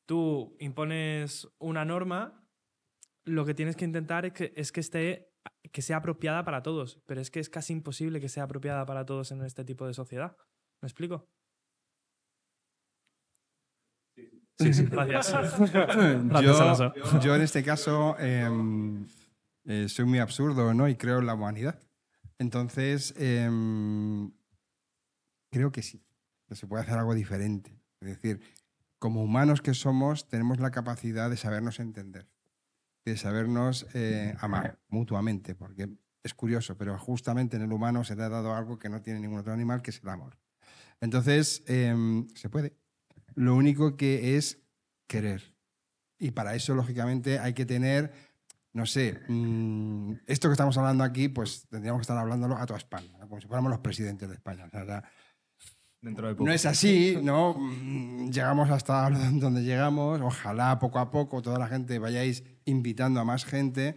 tú 0.05 0.55
impones 0.59 1.47
una 1.59 1.85
norma, 1.85 2.45
lo 3.25 3.45
que 3.45 3.53
tienes 3.53 3.75
que 3.75 3.85
intentar 3.85 4.25
es 4.25 4.33
que, 4.33 4.53
es 4.55 4.71
que 4.71 4.81
esté 4.81 5.29
que 5.71 5.81
sea 5.81 5.97
apropiada 5.97 6.43
para 6.43 6.61
todos, 6.61 7.01
pero 7.05 7.19
es 7.19 7.29
que 7.29 7.39
es 7.39 7.49
casi 7.49 7.73
imposible 7.73 8.21
que 8.21 8.29
sea 8.29 8.43
apropiada 8.43 8.85
para 8.85 9.05
todos 9.05 9.31
en 9.31 9.41
este 9.43 9.65
tipo 9.65 9.85
de 9.87 9.93
sociedad. 9.93 10.37
¿Me 10.81 10.87
explico? 10.87 11.27
Sí, 14.59 14.73
sí. 14.73 14.85
Gracias. 14.91 15.59
yo 17.21 17.35
en 17.35 17.41
este 17.41 17.63
caso 17.63 18.15
em, 18.19 19.07
eh, 19.65 19.87
soy 19.89 20.05
muy 20.05 20.19
absurdo 20.19 20.73
¿no? 20.73 20.87
y 20.87 20.95
creo 20.95 21.19
en 21.19 21.25
la 21.25 21.33
humanidad. 21.33 21.79
Entonces, 22.37 23.13
em, 23.17 24.31
creo 25.49 25.71
que 25.71 25.81
sí, 25.81 26.03
que 26.47 26.55
se 26.55 26.67
puede 26.67 26.83
hacer 26.83 26.97
algo 26.97 27.13
diferente. 27.13 27.79
Es 28.01 28.07
decir, 28.09 28.41
como 28.99 29.23
humanos 29.23 29.61
que 29.61 29.73
somos, 29.73 30.27
tenemos 30.27 30.59
la 30.59 30.71
capacidad 30.71 31.29
de 31.29 31.37
sabernos 31.37 31.79
entender, 31.79 32.27
de 33.05 33.17
sabernos 33.17 33.85
eh, 33.93 34.35
amar 34.39 34.79
mutuamente, 34.89 35.55
porque 35.55 35.89
es 36.23 36.33
curioso, 36.33 36.77
pero 36.77 36.97
justamente 36.97 37.57
en 37.57 37.63
el 37.63 37.73
humano 37.73 38.03
se 38.03 38.15
le 38.15 38.23
ha 38.23 38.29
dado 38.29 38.55
algo 38.55 38.79
que 38.79 38.89
no 38.89 39.01
tiene 39.01 39.19
ningún 39.19 39.39
otro 39.39 39.53
animal, 39.53 39.81
que 39.81 39.91
es 39.91 40.01
el 40.01 40.09
amor. 40.09 40.37
Entonces, 41.01 41.63
em, 41.67 42.27
se 42.33 42.49
puede. 42.49 42.77
lo 43.35 43.55
único 43.55 43.97
que 43.97 44.37
es 44.37 44.59
querer. 45.07 45.55
Y 46.17 46.31
para 46.31 46.55
eso, 46.55 46.75
lógicamente, 46.75 47.39
hay 47.39 47.53
que 47.53 47.65
tener, 47.65 48.13
no 48.73 48.85
sé, 48.85 49.19
mm, 49.27 50.13
esto 50.27 50.47
que 50.49 50.53
estamos 50.53 50.77
hablando 50.77 51.03
aquí, 51.03 51.29
pues 51.29 51.67
tendríamos 51.69 51.99
que 51.99 52.03
estar 52.03 52.17
hablándolo 52.17 52.57
a 52.57 52.65
toda 52.65 52.77
España, 52.79 53.15
¿no? 53.19 53.27
como 53.29 53.39
si 53.39 53.47
fuéramos 53.47 53.69
los 53.71 53.79
presidentes 53.79 54.27
de 54.29 54.35
España. 54.35 54.65
O 54.65 54.69
sea, 54.69 54.85
ya- 54.85 55.03
Dentro 56.01 56.27
de 56.27 56.33
poco. 56.35 56.45
no 56.47 56.51
es 56.51 56.65
así, 56.65 57.17
¿no? 57.23 57.53
Mm, 57.53 58.29
Llegamos 58.31 58.69
hasta 58.69 59.09
donde 59.31 59.63
llegamos. 59.63 60.19
Ojalá 60.21 60.77
poco 60.79 60.99
a 60.99 61.09
poco 61.11 61.41
toda 61.41 61.57
la 61.59 61.67
gente 61.67 61.97
vayáis 61.99 62.43
invitando 62.65 63.21
a 63.21 63.23
más 63.25 63.45
gente 63.45 63.95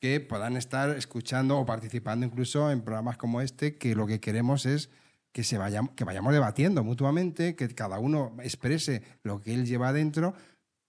que 0.00 0.20
puedan 0.20 0.56
estar 0.56 0.90
escuchando 0.90 1.56
o 1.58 1.64
participando 1.64 2.26
incluso 2.26 2.70
en 2.72 2.82
programas 2.82 3.16
como 3.18 3.40
este, 3.40 3.76
que 3.78 3.94
lo 3.94 4.06
que 4.06 4.18
queremos 4.20 4.66
es 4.66 4.90
que, 5.32 5.44
se 5.44 5.56
vayamos, 5.58 5.92
que 5.92 6.04
vayamos 6.04 6.32
debatiendo 6.32 6.82
mutuamente, 6.82 7.54
que 7.56 7.68
cada 7.68 7.98
uno 8.00 8.36
exprese 8.42 9.02
lo 9.22 9.40
que 9.40 9.54
él 9.54 9.64
lleva 9.64 9.88
adentro, 9.88 10.34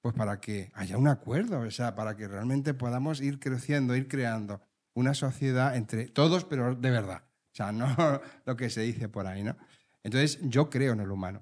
pues 0.05 0.13
para 0.13 0.39
que 0.39 0.69
haya 0.75 0.99
un 0.99 1.07
acuerdo, 1.07 1.61
o 1.61 1.71
sea, 1.71 1.95
para 1.95 2.15
que 2.15 2.27
realmente 2.27 2.75
podamos 2.75 3.21
ir 3.21 3.39
creciendo, 3.39 3.95
ir 3.95 4.07
creando 4.07 4.61
una 4.93 5.15
sociedad 5.15 5.75
entre 5.75 6.05
todos, 6.09 6.45
pero 6.45 6.75
de 6.75 6.91
verdad. 6.91 7.23
O 7.25 7.55
sea, 7.55 7.71
no 7.71 7.87
lo 8.45 8.55
que 8.55 8.69
se 8.69 8.81
dice 8.81 9.09
por 9.09 9.25
ahí, 9.25 9.41
¿no? 9.41 9.57
Entonces, 10.03 10.37
yo 10.43 10.69
creo 10.69 10.93
en 10.93 10.99
el 10.99 11.09
humano. 11.09 11.41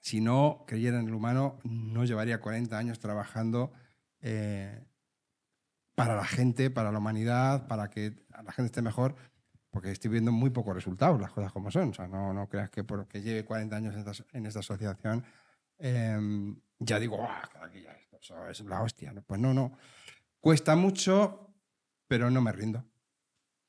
Si 0.00 0.20
no 0.20 0.64
creyera 0.66 0.98
en 0.98 1.06
el 1.06 1.14
humano, 1.14 1.60
no 1.62 2.04
llevaría 2.04 2.40
40 2.40 2.76
años 2.76 2.98
trabajando 2.98 3.72
eh, 4.20 4.82
para 5.94 6.16
la 6.16 6.24
gente, 6.24 6.68
para 6.68 6.90
la 6.90 6.98
humanidad, 6.98 7.68
para 7.68 7.90
que 7.90 8.26
la 8.44 8.50
gente 8.50 8.66
esté 8.66 8.82
mejor, 8.82 9.14
porque 9.70 9.92
estoy 9.92 10.10
viendo 10.10 10.32
muy 10.32 10.50
pocos 10.50 10.74
resultados, 10.74 11.20
las 11.20 11.30
cosas 11.30 11.52
como 11.52 11.70
son. 11.70 11.90
O 11.90 11.94
sea, 11.94 12.08
no, 12.08 12.34
no 12.34 12.48
creas 12.48 12.70
que 12.70 12.82
porque 12.82 13.22
lleve 13.22 13.44
40 13.44 13.76
años 13.76 13.94
en 13.94 14.00
esta, 14.00 14.24
en 14.36 14.46
esta 14.46 14.58
asociación, 14.58 15.24
eh, 15.78 16.56
ya 16.84 16.98
digo, 16.98 17.16
"Buah, 17.16 17.42
aquí 17.62 17.82
ya 17.82 17.92
esto, 17.92 18.18
eso 18.18 18.48
es 18.48 18.60
la 18.60 18.82
hostia. 18.82 19.12
Pues 19.26 19.40
no, 19.40 19.54
no. 19.54 19.76
Cuesta 20.40 20.76
mucho, 20.76 21.54
pero 22.08 22.30
no 22.30 22.40
me 22.40 22.52
rindo. 22.52 22.84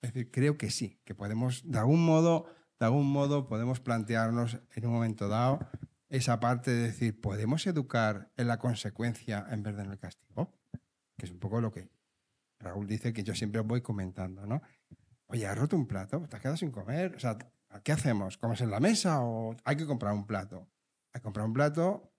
Es 0.01 0.13
decir, 0.13 0.31
creo 0.31 0.57
que 0.57 0.69
sí, 0.69 0.99
que 1.05 1.15
podemos, 1.15 1.69
de 1.69 1.79
algún 1.79 2.05
modo, 2.05 2.45
de 2.79 2.85
algún 2.85 3.09
modo 3.11 3.47
podemos 3.47 3.79
plantearnos 3.79 4.59
en 4.75 4.85
un 4.85 4.93
momento 4.93 5.27
dado 5.27 5.59
esa 6.09 6.39
parte 6.39 6.69
de 6.71 6.83
decir, 6.83 7.19
¿podemos 7.19 7.65
educar 7.65 8.31
en 8.37 8.47
la 8.47 8.59
consecuencia 8.59 9.47
en 9.49 9.63
vez 9.63 9.75
de 9.75 9.83
en 9.83 9.91
el 9.91 9.97
castigo? 9.97 10.53
Que 11.17 11.25
es 11.25 11.31
un 11.31 11.39
poco 11.39 11.59
lo 11.59 11.71
que 11.71 11.89
Raúl 12.59 12.85
dice 12.85 13.13
que 13.13 13.23
yo 13.23 13.33
siempre 13.33 13.61
voy 13.61 13.81
comentando, 13.81 14.45
¿no? 14.45 14.61
Oye, 15.27 15.47
¿has 15.47 15.57
roto 15.57 15.75
un 15.75 15.87
plato? 15.87 16.21
¿Te 16.27 16.35
has 16.35 16.41
quedado 16.41 16.57
sin 16.57 16.71
comer? 16.71 17.15
O 17.15 17.19
sea, 17.19 17.37
¿qué 17.83 17.91
hacemos? 17.91 18.37
¿Comes 18.37 18.61
en 18.61 18.69
la 18.69 18.79
mesa 18.79 19.21
o 19.21 19.55
hay 19.63 19.75
que 19.75 19.87
comprar 19.87 20.13
un 20.13 20.27
plato? 20.27 20.69
Hay 21.13 21.19
que 21.19 21.23
comprar 21.23 21.45
un 21.47 21.53
plato, 21.53 22.12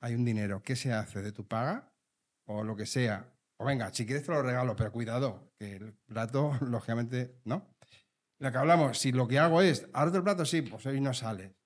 hay 0.00 0.14
un 0.14 0.24
dinero. 0.24 0.62
¿Qué 0.62 0.76
se 0.76 0.92
hace 0.92 1.22
de 1.22 1.32
tu 1.32 1.46
paga? 1.46 1.92
O 2.44 2.62
lo 2.62 2.76
que 2.76 2.86
sea. 2.86 3.32
O 3.58 3.64
venga, 3.64 3.92
si 3.92 4.04
quieres 4.06 4.24
te 4.24 4.32
lo 4.32 4.42
regalo, 4.42 4.76
pero 4.76 4.92
cuidado, 4.92 5.52
que 5.58 5.76
el 5.76 5.94
plato, 5.94 6.56
lógicamente, 6.60 7.40
¿no? 7.44 7.74
Lo 8.38 8.52
que 8.52 8.58
hablamos, 8.58 8.98
si 8.98 9.12
lo 9.12 9.26
que 9.26 9.38
hago 9.38 9.62
es, 9.62 9.86
¿has 9.92 10.04
roto 10.04 10.18
el 10.18 10.22
plato? 10.22 10.44
Sí, 10.44 10.62
pues 10.62 10.84
hoy 10.86 11.00
no 11.00 11.14
sale. 11.14 11.56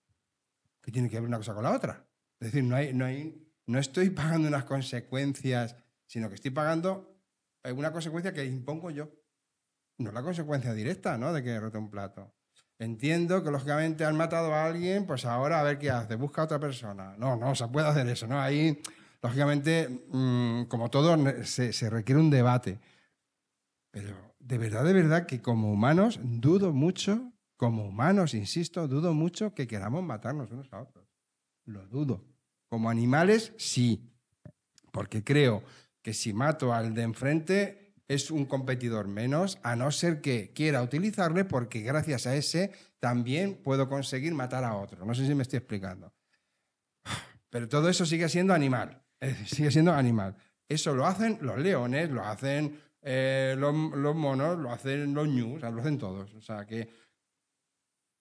¿Qué 0.81 0.93
tiene 0.93 1.11
que 1.11 1.17
ver 1.17 1.29
una 1.29 1.39
cosa 1.39 1.53
con 1.53 1.65
la 1.65 1.73
otra? 1.73 2.07
Es 2.39 2.53
decir, 2.53 2.63
no, 2.63 2.77
hay, 2.77 2.95
no, 2.95 3.05
hay, 3.05 3.53
no 3.67 3.79
estoy 3.79 4.11
pagando 4.11 4.49
unas 4.49 4.65
consecuencias, 4.65 5.77
sino 6.07 6.29
que 6.29 6.37
estoy 6.37 6.53
pagando 6.53 7.21
eh, 7.65 7.73
una 7.73 7.93
consecuencia 7.93 8.33
que 8.33 8.45
impongo 8.45 8.91
yo. 8.91 9.11
No 9.99 10.13
la 10.13 10.23
consecuencia 10.23 10.73
directa, 10.73 11.19
¿no? 11.19 11.33
De 11.33 11.43
que 11.43 11.51
he 11.51 11.61
roto 11.61 11.79
un 11.79 11.91
plato. 11.91 12.33
Entiendo 12.81 13.45
que 13.45 13.51
lógicamente 13.51 14.07
han 14.07 14.17
matado 14.17 14.55
a 14.55 14.65
alguien, 14.65 15.07
pues 15.07 15.27
ahora 15.27 15.61
a 15.61 15.63
ver 15.63 15.79
qué 15.79 15.91
hace, 15.91 16.17
busca 16.17 16.41
a 16.41 16.45
otra 16.47 16.59
persona. 16.59 17.15
No, 17.19 17.37
no, 17.37 17.55
se 17.55 17.69
puede 17.69 17.87
hacer 17.87 18.09
eso, 18.09 18.27
¿no? 18.27 18.41
Ahí, 18.41 18.81
lógicamente, 19.23 19.89
mm, 20.11 20.65
como 20.65 20.91
todo, 20.91 21.17
se 21.45 21.91
requiere 21.91 22.21
un 22.21 22.31
debate. 22.31 22.81
Pero 23.91 24.35
de 24.39 24.59
verdad, 24.59 24.85
de 24.85 24.93
verdad 24.95 25.27
que 25.27 25.43
como 25.43 25.71
humanos 25.71 26.19
dudo 26.23 26.73
mucho, 26.73 27.33
como 27.57 27.87
humanos, 27.87 28.33
insisto, 28.33 28.89
dudo 28.89 29.13
mucho 29.13 29.55
que 29.55 29.67
queramos 29.67 30.03
matarnos 30.03 30.51
unos 30.51 30.73
a 30.73 30.81
otros. 30.81 31.07
Lo 31.67 31.87
dudo. 31.87 32.25
Como 32.69 32.89
animales, 32.89 33.53
sí. 33.59 34.11
Porque 34.91 35.23
creo 35.23 35.63
que 36.03 36.15
si 36.15 36.33
mato 36.33 36.73
al 36.73 36.95
de 36.95 37.03
enfrente 37.03 37.80
es 38.11 38.33
un 38.33 38.45
competidor 38.45 39.07
menos, 39.07 39.61
a 39.63 39.77
no 39.77 39.93
ser 39.93 40.21
que 40.21 40.53
quiera 40.53 40.83
utilizarle 40.83 41.45
porque 41.45 41.81
gracias 41.83 42.27
a 42.27 42.35
ese 42.35 42.73
también 42.99 43.55
puedo 43.63 43.89
conseguir 43.89 44.35
matar 44.35 44.65
a 44.65 44.75
otro. 44.75 45.07
No 45.07 45.15
sé 45.15 45.25
si 45.29 45.35
me 45.37 45.45
estoy 45.45 45.59
explicando. 45.59 46.13
Pero 47.51 47.69
todo 47.69 47.89
eso 47.89 48.05
sigue 48.05 48.29
siendo 48.29 48.53
animal. 48.53 49.01
Sigue 49.47 49.71
siendo 49.71 49.93
animal. 49.93 50.35
Eso 50.69 50.93
lo 50.93 51.07
hacen 51.07 51.39
los 51.41 51.61
leones, 51.61 52.11
lo 52.11 52.25
hacen 52.25 52.81
eh, 53.01 53.55
los, 53.57 53.73
monos, 54.17 54.59
lo 54.59 54.73
hacen 54.73 55.15
los 55.15 55.29
ñus, 55.29 55.59
o 55.59 55.61
sea, 55.61 55.71
lo 55.71 55.81
hacen 55.81 55.97
todos. 55.97 56.35
O 56.35 56.41
sea, 56.41 56.67
que 56.67 56.89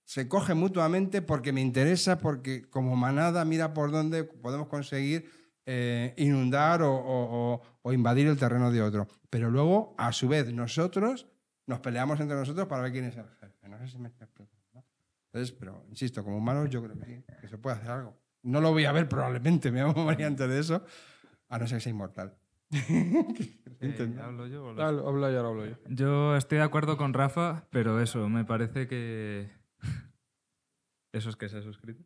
se 0.06 0.28
coge 0.28 0.54
mutuamente 0.54 1.24
porque 1.24 1.52
me 1.52 1.62
interesa, 1.62 2.20
porque 2.20 2.70
como 2.70 2.96
manada 2.96 3.44
mira 3.44 3.74
por 3.74 3.90
dónde 3.90 4.24
podemos 4.24 4.68
conseguir 4.68 5.32
eh, 5.72 6.14
inundar 6.18 6.82
o, 6.82 6.92
o- 6.92 7.54
o- 7.54 7.62
o 7.84 7.94
invadir 7.94 8.26
el 8.28 8.38
terreno 8.38 8.72
de 8.72 8.82
otro. 8.82 9.08
Pero 9.30 9.52
luego, 9.52 9.94
a 10.00 10.12
su 10.12 10.28
vez, 10.28 10.52
nosotros 10.52 11.28
nos 11.68 11.80
peleamos 11.82 12.20
entre 12.20 12.36
nosotros 12.36 12.68
para 12.68 12.82
ver 12.82 12.92
quién 12.92 13.06
es 13.06 13.16
el 13.18 13.26
jefe. 13.40 13.70
No 13.70 13.78
sé 13.78 13.88
si 13.88 14.00
me 14.00 14.08
explicando. 14.10 14.50
¿no? 14.74 14.84
Entonces, 15.28 15.52
pero 15.60 15.86
insisto, 15.90 16.24
como 16.24 16.38
humanos 16.38 16.70
yo 16.72 16.82
creo 16.84 16.98
que 16.98 17.06
sí, 17.06 17.24
que 17.42 17.48
se 17.48 17.58
puede 17.60 17.76
hacer 17.76 17.92
algo. 17.92 18.18
No 18.42 18.62
lo 18.62 18.72
voy 18.72 18.86
a 18.86 18.92
ver 18.92 19.08
probablemente, 19.08 19.72
me 19.72 19.84
voy 19.84 19.92
a 19.96 20.04
morir 20.04 20.26
antes 20.26 20.50
de 20.50 20.60
eso, 20.60 20.84
a 21.50 21.60
no 21.60 21.68
ser 21.68 21.78
que 21.78 21.82
sea 21.84 21.92
inmortal. 21.92 22.36
Eh, 23.82 24.14
¿Hablo 24.22 24.46
yo 24.48 24.66
o 24.66 24.74
lo- 24.74 24.84
hablo 25.08 25.32
yo, 25.32 25.48
hablo 25.48 25.66
yo. 25.66 25.76
Yo 25.88 26.36
estoy 26.36 26.58
de 26.58 26.66
acuerdo 26.66 26.98
con 26.98 27.14
Rafa, 27.14 27.66
pero 27.70 28.02
eso, 28.02 28.28
me 28.28 28.44
parece 28.44 28.88
que... 28.90 29.50
¿Eso 31.14 31.30
es 31.30 31.36
que 31.38 31.48
se 31.48 31.60
ha 31.60 31.62
suscrito? 31.62 32.04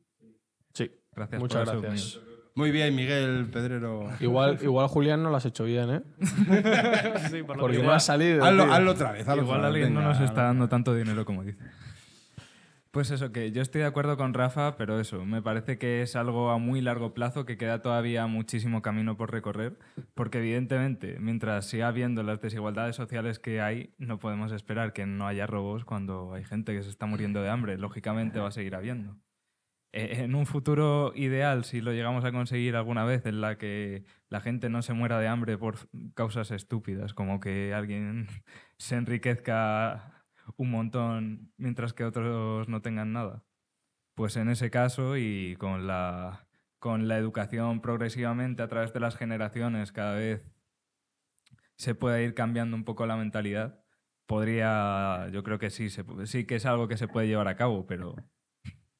Sí, 0.73 0.91
Gracias 1.15 1.39
muchas 1.41 1.69
por 1.69 1.81
gracias. 1.81 2.19
Muy 2.55 2.71
bien, 2.71 2.95
Miguel 2.95 3.47
Pedrero. 3.51 4.09
Igual, 4.19 4.59
igual 4.61 4.87
Julián 4.87 5.23
no 5.23 5.29
lo 5.31 5.37
has 5.37 5.45
hecho 5.45 5.63
bien, 5.63 5.89
¿eh? 5.89 6.01
Sí, 7.31 7.41
por 7.41 7.57
lo 7.57 7.61
Porque 7.61 7.77
que 7.77 7.83
no 7.83 7.91
ha 7.91 7.99
salido. 7.99 8.43
Hazlo, 8.43 8.63
otra 8.91 9.11
vez. 9.11 9.27
hazlo 9.27 9.41
Igual 9.41 9.59
otra 9.59 9.69
vez, 9.71 9.83
alguien 9.83 9.93
no 9.93 10.01
nos 10.01 10.19
está 10.19 10.43
dando 10.43 10.69
tanto 10.69 10.93
dinero 10.93 11.25
como 11.25 11.43
dice. 11.43 11.57
Pues 12.93 13.09
eso, 13.09 13.31
que 13.31 13.51
yo 13.51 13.63
estoy 13.63 13.81
de 13.81 13.87
acuerdo 13.87 14.17
con 14.17 14.35
Rafa, 14.35 14.77
pero 14.77 14.99
eso, 14.99 15.25
me 15.25 15.41
parece 15.41 15.79
que 15.79 16.03
es 16.03 16.15
algo 16.15 16.51
a 16.51 16.59
muy 16.59 16.79
largo 16.79 17.15
plazo, 17.15 17.43
que 17.43 17.57
queda 17.57 17.81
todavía 17.81 18.27
muchísimo 18.27 18.83
camino 18.83 19.17
por 19.17 19.31
recorrer, 19.31 19.79
porque 20.13 20.37
evidentemente, 20.37 21.17
mientras 21.19 21.65
siga 21.65 21.87
habiendo 21.87 22.21
las 22.21 22.39
desigualdades 22.39 22.95
sociales 22.95 23.39
que 23.39 23.61
hay, 23.61 23.95
no 23.97 24.19
podemos 24.19 24.51
esperar 24.51 24.93
que 24.93 25.07
no 25.07 25.25
haya 25.25 25.47
robos 25.47 25.85
cuando 25.85 26.35
hay 26.35 26.43
gente 26.43 26.75
que 26.75 26.83
se 26.83 26.89
está 26.91 27.07
muriendo 27.07 27.41
de 27.41 27.49
hambre. 27.49 27.79
Lógicamente 27.79 28.39
va 28.39 28.49
a 28.49 28.51
seguir 28.51 28.75
habiendo. 28.75 29.17
Eh, 29.93 30.23
En 30.23 30.35
un 30.35 30.45
futuro 30.47 31.13
ideal, 31.15 31.63
si 31.65 31.81
lo 31.81 31.93
llegamos 31.93 32.25
a 32.25 32.31
conseguir 32.31 32.75
alguna 32.75 33.05
vez, 33.05 33.25
en 33.25 33.41
la 33.41 33.57
que 33.57 34.05
la 34.29 34.41
gente 34.41 34.69
no 34.69 34.81
se 34.81 34.93
muera 34.93 35.19
de 35.19 35.27
hambre 35.27 35.57
por 35.57 35.77
causas 36.15 36.51
estúpidas, 36.51 37.13
como 37.13 37.39
que 37.39 37.73
alguien 37.73 38.27
se 38.77 38.95
enriquezca 38.95 40.25
un 40.57 40.71
montón 40.71 41.53
mientras 41.57 41.93
que 41.93 42.03
otros 42.05 42.67
no 42.69 42.81
tengan 42.81 43.13
nada. 43.13 43.43
Pues 44.15 44.37
en 44.37 44.49
ese 44.49 44.71
caso 44.71 45.17
y 45.17 45.55
con 45.59 45.87
la, 45.87 46.47
con 46.79 47.07
la 47.07 47.17
educación 47.17 47.81
progresivamente 47.81 48.63
a 48.63 48.67
través 48.69 48.93
de 48.93 48.99
las 49.01 49.17
generaciones 49.17 49.91
cada 49.91 50.15
vez 50.15 50.43
se 51.75 51.95
puede 51.95 52.23
ir 52.23 52.33
cambiando 52.33 52.75
un 52.75 52.83
poco 52.85 53.05
la 53.05 53.15
mentalidad, 53.17 53.83
podría, 54.25 55.29
yo 55.31 55.43
creo 55.43 55.59
que 55.59 55.69
sí, 55.69 55.89
se 55.89 56.03
sí 56.25 56.45
que 56.45 56.55
es 56.55 56.65
algo 56.65 56.87
que 56.87 56.97
se 56.97 57.07
puede 57.07 57.27
llevar 57.27 57.47
a 57.47 57.55
cabo, 57.55 57.85
pero 57.87 58.15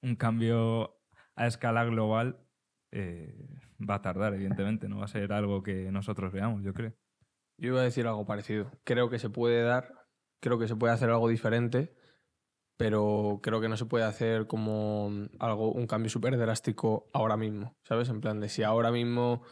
un 0.03 0.15
cambio 0.15 0.99
a 1.35 1.47
escala 1.47 1.83
global 1.85 2.45
eh, 2.91 3.47
va 3.89 3.95
a 3.95 4.01
tardar, 4.01 4.33
evidentemente, 4.33 4.87
no 4.87 4.99
va 4.99 5.05
a 5.05 5.07
ser 5.07 5.33
algo 5.33 5.63
que 5.63 5.91
nosotros 5.91 6.31
veamos, 6.31 6.63
yo 6.63 6.73
creo. 6.73 6.93
Yo 7.57 7.69
iba 7.69 7.79
a 7.79 7.83
decir 7.83 8.05
algo 8.05 8.25
parecido. 8.25 8.69
Creo 8.83 9.09
que 9.09 9.17
se 9.17 9.29
puede 9.29 9.63
dar, 9.63 10.07
creo 10.39 10.59
que 10.59 10.67
se 10.67 10.75
puede 10.75 10.93
hacer 10.93 11.09
algo 11.09 11.27
diferente, 11.29 11.95
pero 12.77 13.39
creo 13.41 13.61
que 13.61 13.69
no 13.69 13.77
se 13.77 13.85
puede 13.85 14.03
hacer 14.03 14.45
como 14.45 15.09
algo, 15.39 15.71
un 15.71 15.87
cambio 15.87 16.09
súper 16.09 16.37
drástico 16.37 17.09
ahora 17.13 17.37
mismo, 17.37 17.75
¿sabes? 17.83 18.09
En 18.09 18.21
plan 18.21 18.39
de 18.39 18.49
si 18.49 18.63
ahora 18.63 18.91
mismo 18.91 19.43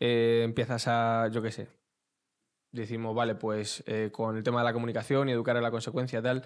eh, 0.00 0.42
empiezas 0.44 0.88
a, 0.88 1.28
yo 1.28 1.42
qué 1.42 1.50
sé, 1.50 1.68
decimos, 2.72 3.14
vale, 3.14 3.34
pues 3.34 3.84
eh, 3.86 4.10
con 4.12 4.36
el 4.36 4.42
tema 4.42 4.60
de 4.60 4.64
la 4.64 4.72
comunicación 4.72 5.28
y 5.28 5.32
educar 5.32 5.56
en 5.56 5.62
la 5.62 5.70
consecuencia 5.70 6.22
tal, 6.22 6.44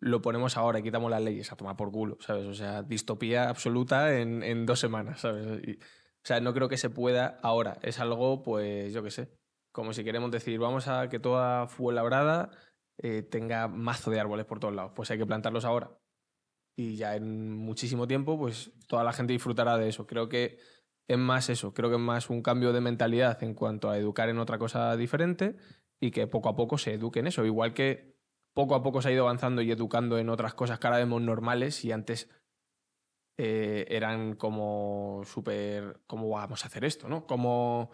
lo 0.00 0.22
ponemos 0.22 0.56
ahora 0.56 0.78
y 0.78 0.82
quitamos 0.82 1.10
las 1.10 1.22
leyes 1.22 1.52
a 1.52 1.56
tomar 1.56 1.76
por 1.76 1.90
culo, 1.90 2.16
¿sabes? 2.20 2.46
O 2.46 2.54
sea, 2.54 2.82
distopía 2.82 3.48
absoluta 3.48 4.18
en, 4.18 4.42
en 4.42 4.66
dos 4.66 4.80
semanas, 4.80 5.20
¿sabes? 5.20 5.46
O 5.46 6.26
sea, 6.28 6.40
no 6.40 6.52
creo 6.52 6.68
que 6.68 6.76
se 6.76 6.90
pueda 6.90 7.38
ahora. 7.42 7.78
Es 7.82 8.00
algo, 8.00 8.42
pues, 8.42 8.92
yo 8.92 9.02
qué 9.02 9.10
sé, 9.10 9.30
como 9.72 9.92
si 9.92 10.04
queremos 10.04 10.30
decir, 10.30 10.58
vamos 10.58 10.88
a 10.88 11.08
que 11.08 11.18
toda 11.20 11.68
Fuenlabrada 11.68 12.50
eh, 12.98 13.22
tenga 13.22 13.68
mazo 13.68 14.10
de 14.10 14.20
árboles 14.20 14.46
por 14.46 14.58
todos 14.58 14.74
lados. 14.74 14.92
Pues 14.94 15.10
hay 15.10 15.18
que 15.18 15.26
plantarlos 15.26 15.64
ahora. 15.64 15.98
Y 16.76 16.96
ya 16.96 17.16
en 17.16 17.56
muchísimo 17.56 18.06
tiempo, 18.06 18.38
pues 18.38 18.72
toda 18.88 19.04
la 19.04 19.12
gente 19.12 19.32
disfrutará 19.32 19.78
de 19.78 19.88
eso. 19.88 20.06
Creo 20.06 20.28
que 20.28 20.58
es 21.08 21.18
más 21.18 21.48
eso, 21.48 21.72
creo 21.72 21.88
que 21.88 21.96
es 21.96 22.02
más 22.02 22.28
un 22.28 22.42
cambio 22.42 22.72
de 22.72 22.80
mentalidad 22.80 23.42
en 23.42 23.54
cuanto 23.54 23.88
a 23.88 23.96
educar 23.98 24.28
en 24.28 24.38
otra 24.38 24.58
cosa 24.58 24.96
diferente 24.96 25.56
y 26.00 26.10
que 26.10 26.26
poco 26.26 26.50
a 26.50 26.56
poco 26.56 26.76
se 26.76 26.94
eduque 26.94 27.20
en 27.20 27.28
eso. 27.28 27.44
Igual 27.44 27.72
que 27.72 28.17
poco 28.54 28.74
a 28.74 28.82
poco 28.82 29.02
se 29.02 29.08
ha 29.08 29.12
ido 29.12 29.24
avanzando 29.24 29.62
y 29.62 29.70
educando 29.70 30.18
en 30.18 30.28
otras 30.28 30.54
cosas 30.54 30.78
que 30.78 30.86
ahora 30.86 30.98
vemos 30.98 31.22
normales 31.22 31.84
y 31.84 31.92
antes 31.92 32.28
eh, 33.38 33.86
eran 33.88 34.34
como 34.34 35.22
súper, 35.24 36.00
¿cómo 36.06 36.28
vamos 36.28 36.64
a 36.64 36.68
hacer 36.68 36.84
esto? 36.84 37.08
¿no? 37.08 37.26
¿Cómo 37.26 37.90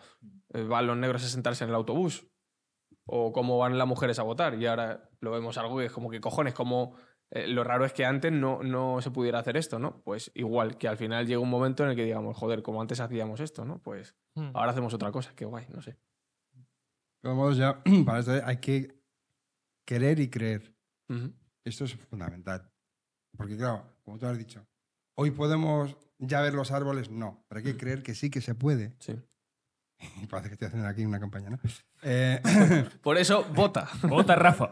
eh, 0.54 0.62
van 0.62 0.86
los 0.86 0.96
negros 0.96 1.24
a 1.24 1.28
sentarse 1.28 1.64
en 1.64 1.70
el 1.70 1.76
autobús? 1.76 2.26
¿O 3.06 3.32
cómo 3.32 3.58
van 3.58 3.76
las 3.76 3.86
mujeres 3.86 4.18
a 4.18 4.22
votar? 4.22 4.54
Y 4.54 4.66
ahora 4.66 5.10
lo 5.20 5.30
vemos 5.30 5.58
algo 5.58 5.78
que 5.78 5.86
es 5.86 5.92
como 5.92 6.10
que 6.10 6.20
cojones, 6.22 6.54
como 6.54 6.96
eh, 7.30 7.46
lo 7.46 7.62
raro 7.62 7.84
es 7.84 7.92
que 7.92 8.06
antes 8.06 8.32
no, 8.32 8.62
no 8.62 9.02
se 9.02 9.10
pudiera 9.10 9.38
hacer 9.38 9.58
esto, 9.58 9.78
¿no? 9.78 10.02
Pues 10.02 10.30
igual, 10.34 10.78
que 10.78 10.88
al 10.88 10.96
final 10.96 11.26
llega 11.26 11.40
un 11.40 11.50
momento 11.50 11.84
en 11.84 11.90
el 11.90 11.96
que 11.96 12.04
digamos, 12.04 12.36
joder, 12.36 12.62
como 12.62 12.80
antes 12.80 13.00
hacíamos 13.00 13.40
esto, 13.40 13.64
¿no? 13.66 13.82
Pues 13.82 14.14
Hmm. 14.36 14.50
ahora 14.54 14.72
hacemos 14.72 14.92
otra 14.92 15.12
cosa, 15.12 15.32
qué 15.36 15.44
guay, 15.44 15.66
no 15.68 15.80
sé. 15.80 15.92
De 15.92 16.66
todos 17.22 17.36
modos, 17.36 17.56
ya, 17.56 17.82
para 18.04 18.18
esto 18.18 18.32
hay 18.44 18.56
que 18.58 19.03
querer 19.84 20.20
y 20.20 20.28
creer. 20.30 20.74
Esto 21.64 21.84
es 21.84 21.94
fundamental. 21.94 22.70
Porque, 23.36 23.56
claro, 23.56 23.96
como 24.04 24.18
tú 24.18 24.26
has 24.26 24.38
dicho, 24.38 24.66
hoy 25.14 25.30
podemos 25.30 25.96
ya 26.18 26.40
ver 26.40 26.54
los 26.54 26.70
árboles, 26.70 27.10
no, 27.10 27.44
pero 27.48 27.58
hay 27.58 27.64
que 27.64 27.76
creer 27.76 28.02
que 28.02 28.14
sí 28.14 28.30
que 28.30 28.40
se 28.40 28.54
puede. 28.54 28.94
Sí. 29.00 29.14
Y 30.22 30.26
parece 30.26 30.48
que 30.48 30.54
estoy 30.54 30.66
haciendo 30.68 30.88
aquí 30.88 31.04
una 31.04 31.20
campaña, 31.20 31.50
¿no? 31.50 31.58
Eh, 32.06 32.38
Por 33.02 33.16
eso, 33.16 33.44
vota. 33.54 33.88
Vota, 34.02 34.34
Rafa. 34.34 34.70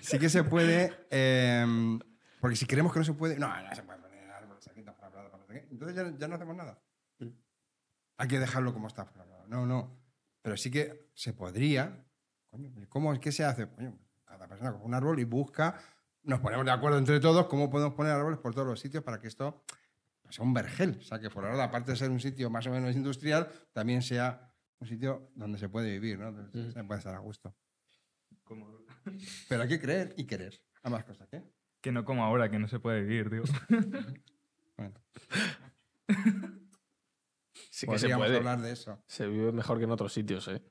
sí 0.00 0.18
que 0.18 0.30
se 0.30 0.42
puede, 0.42 1.06
eh, 1.10 1.66
porque 2.40 2.56
si 2.56 2.64
creemos 2.64 2.92
que 2.94 3.00
no 3.00 3.04
se 3.04 3.12
puede, 3.12 3.38
no, 3.38 3.48
no 3.48 3.74
se 3.74 3.82
puede 3.82 3.98
poner 4.00 4.30
árboles 4.30 4.66
aquí, 4.66 4.82
para 4.82 5.10
no 5.10 5.46
sé 5.46 5.52
qué. 5.52 5.68
entonces 5.70 5.94
ya, 5.96 6.18
ya 6.18 6.28
no 6.28 6.34
hacemos 6.36 6.56
nada. 6.56 6.80
Hay 8.18 8.28
que 8.28 8.38
dejarlo 8.38 8.72
como 8.72 8.86
está. 8.86 9.12
No, 9.48 9.66
no. 9.66 10.00
Pero 10.40 10.56
sí 10.56 10.70
que 10.70 11.10
se 11.14 11.34
podría. 11.34 12.06
Coño, 12.50 12.72
¿Cómo 12.88 13.12
es 13.12 13.18
que 13.18 13.32
se 13.32 13.44
hace? 13.44 13.68
Coño, 13.68 13.98
cada 14.36 14.48
persona 14.48 14.72
coge 14.72 14.84
un 14.84 14.94
árbol 14.94 15.18
y 15.20 15.24
busca, 15.24 15.78
nos 16.22 16.40
ponemos 16.40 16.64
de 16.64 16.72
acuerdo 16.72 16.98
entre 16.98 17.20
todos 17.20 17.46
cómo 17.46 17.70
podemos 17.70 17.94
poner 17.94 18.12
árboles 18.12 18.38
por 18.38 18.54
todos 18.54 18.66
los 18.66 18.80
sitios 18.80 19.02
para 19.02 19.20
que 19.20 19.28
esto 19.28 19.62
sea 20.28 20.44
un 20.44 20.54
vergel. 20.54 20.98
O 20.98 21.02
sea, 21.02 21.20
que 21.20 21.30
por 21.30 21.44
ahora, 21.44 21.64
aparte 21.64 21.92
de 21.92 21.96
ser 21.96 22.10
un 22.10 22.20
sitio 22.20 22.50
más 22.50 22.66
o 22.66 22.70
menos 22.70 22.94
industrial, 22.96 23.48
también 23.72 24.02
sea 24.02 24.52
un 24.78 24.88
sitio 24.88 25.30
donde 25.34 25.58
se 25.58 25.68
puede 25.68 25.90
vivir, 25.92 26.18
¿no? 26.18 26.32
Donde 26.32 26.72
se 26.72 26.84
puede 26.84 26.98
estar 26.98 27.14
a 27.14 27.18
gusto. 27.18 27.54
Pero 29.48 29.62
hay 29.62 29.68
que 29.68 29.80
creer 29.80 30.14
y 30.16 30.24
querer. 30.24 30.60
Ambas 30.82 31.04
cosas, 31.04 31.28
¿qué? 31.28 31.42
Que 31.80 31.92
no 31.92 32.04
como 32.04 32.24
ahora, 32.24 32.50
que 32.50 32.58
no 32.58 32.68
se 32.68 32.80
puede 32.80 33.02
vivir, 33.02 33.30
digo. 33.30 33.44
Bueno, 34.76 34.94
Sí 37.70 37.86
que 37.86 37.98
se 37.98 38.06
podríamos 38.06 38.26
puede. 38.26 38.38
hablar 38.38 38.60
de 38.60 38.72
eso. 38.72 39.02
Se 39.06 39.26
vive 39.26 39.52
mejor 39.52 39.78
que 39.78 39.84
en 39.84 39.90
otros 39.90 40.12
sitios, 40.12 40.48
¿eh? 40.48 40.62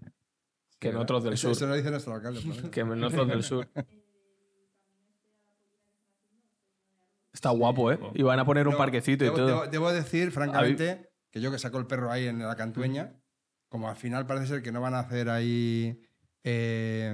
Que 0.85 0.95
en 0.95 0.97
otros 0.97 1.23
del 1.23 1.33
Eso- 1.33 1.47
sur. 1.47 1.51
Eso 1.51 1.67
lo 1.67 1.75
dice 1.75 1.89
nuestro 1.91 2.13
alcalde. 2.13 2.41
Que 2.71 2.79
en 2.81 3.03
otros 3.03 3.27
del 3.27 3.43
sur. 3.43 3.67
Está 7.33 7.49
guapo, 7.49 7.91
¿eh? 7.91 7.99
Y 8.13 8.23
van 8.23 8.39
a 8.39 8.45
poner 8.45 8.67
un 8.67 8.77
parquecito 8.77 9.25
y 9.25 9.29
todo. 9.29 9.45
Debo, 9.47 9.67
debo 9.67 9.91
decir, 9.91 10.31
francamente, 10.31 11.09
que 11.31 11.41
yo 11.41 11.51
que 11.51 11.59
saco 11.59 11.77
el 11.77 11.85
perro 11.85 12.11
ahí 12.11 12.27
en 12.27 12.39
la 12.39 12.55
cantueña, 12.55 13.13
como 13.67 13.89
al 13.89 13.95
final 13.97 14.25
parece 14.25 14.47
ser 14.47 14.61
que 14.61 14.71
no 14.71 14.79
van 14.79 14.93
a 14.93 14.99
hacer 14.99 15.29
ahí, 15.29 16.01
eh, 16.43 17.13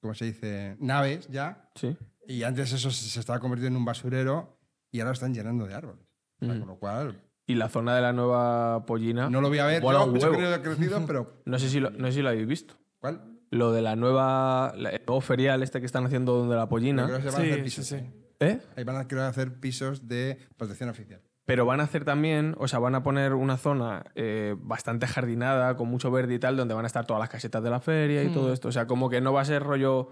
¿cómo 0.00 0.14
se 0.14 0.24
dice? 0.26 0.76
Naves 0.80 1.28
ya. 1.28 1.68
Sí. 1.74 1.96
Y 2.26 2.42
antes 2.42 2.72
eso 2.72 2.90
se, 2.90 3.08
se 3.10 3.20
estaba 3.20 3.38
convirtiendo 3.38 3.76
en 3.76 3.80
un 3.80 3.84
basurero 3.84 4.58
y 4.90 5.00
ahora 5.00 5.10
lo 5.10 5.14
están 5.14 5.34
llenando 5.34 5.66
de 5.66 5.74
árboles. 5.74 6.06
O 6.40 6.46
sea, 6.46 6.54
Mm. 6.54 6.58
Con 6.60 6.68
lo 6.68 6.78
cual, 6.78 7.22
Y 7.46 7.54
la 7.54 7.68
zona 7.68 7.94
de 7.94 8.00
la 8.02 8.12
nueva 8.14 8.86
pollina. 8.86 9.28
no 9.28 9.40
lo 9.42 9.48
voy 9.48 9.58
a 9.58 9.66
ver. 9.66 9.82
Yo, 9.82 10.62
crecido, 10.62 11.04
pero 11.06 11.42
No 11.44 11.58
sé 11.58 11.68
si 11.68 11.80
lo, 11.80 11.90
no 11.90 12.06
sé 12.06 12.12
si 12.14 12.22
lo 12.22 12.30
habéis 12.30 12.46
visto. 12.46 12.74
¿Cuál? 13.04 13.20
Lo 13.50 13.70
de 13.72 13.82
la 13.82 13.96
nueva. 13.96 14.72
el 14.76 14.82
nuevo 15.06 15.20
ferial 15.20 15.62
este 15.62 15.78
que 15.80 15.86
están 15.86 16.06
haciendo 16.06 16.34
donde 16.38 16.56
la 16.56 16.68
pollina. 16.68 17.04
creo 17.04 17.16
que 17.18 17.22
se 17.24 17.28
van 17.30 17.36
a 17.36 17.44
Sí, 17.44 17.50
hacer 17.50 17.58
sí, 17.58 17.62
pisos. 17.64 17.86
sí. 17.86 17.94
ahí. 17.96 18.10
¿Eh? 18.40 18.58
Ahí 18.76 18.84
van 18.84 18.96
a 18.96 19.06
querer 19.06 19.24
hacer 19.24 19.60
pisos 19.60 20.08
de 20.08 20.38
protección 20.56 20.88
oficial. 20.88 21.20
Pero 21.44 21.66
van 21.66 21.80
a 21.80 21.84
hacer 21.84 22.06
también, 22.06 22.54
o 22.58 22.66
sea, 22.68 22.78
van 22.78 22.94
a 22.94 23.02
poner 23.02 23.34
una 23.34 23.58
zona 23.58 24.06
eh, 24.14 24.56
bastante 24.58 25.06
jardinada, 25.06 25.76
con 25.76 25.88
mucho 25.88 26.10
verde 26.10 26.32
y 26.34 26.38
tal, 26.38 26.56
donde 26.56 26.72
van 26.72 26.84
a 26.84 26.86
estar 26.86 27.04
todas 27.06 27.20
las 27.20 27.28
casetas 27.28 27.62
de 27.62 27.68
la 27.68 27.80
feria 27.80 28.22
y 28.24 28.28
todo 28.32 28.50
esto. 28.52 28.68
O 28.68 28.72
sea, 28.72 28.86
como 28.86 29.10
que 29.10 29.20
no 29.20 29.32
va 29.34 29.42
a 29.42 29.44
ser 29.44 29.62
rollo. 29.62 30.08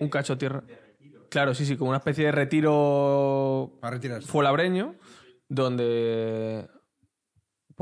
Un 0.00 0.08
cacho 0.08 0.38
tierra. 0.38 0.64
Claro, 1.28 1.54
sí, 1.54 1.66
sí, 1.66 1.76
como 1.76 1.90
una 1.90 1.98
especie 1.98 2.24
de 2.26 2.32
retiro 2.32 3.72
Para 3.80 3.96
retirarse. 3.96 4.26
fuelabreño, 4.26 4.94
donde 5.48 6.66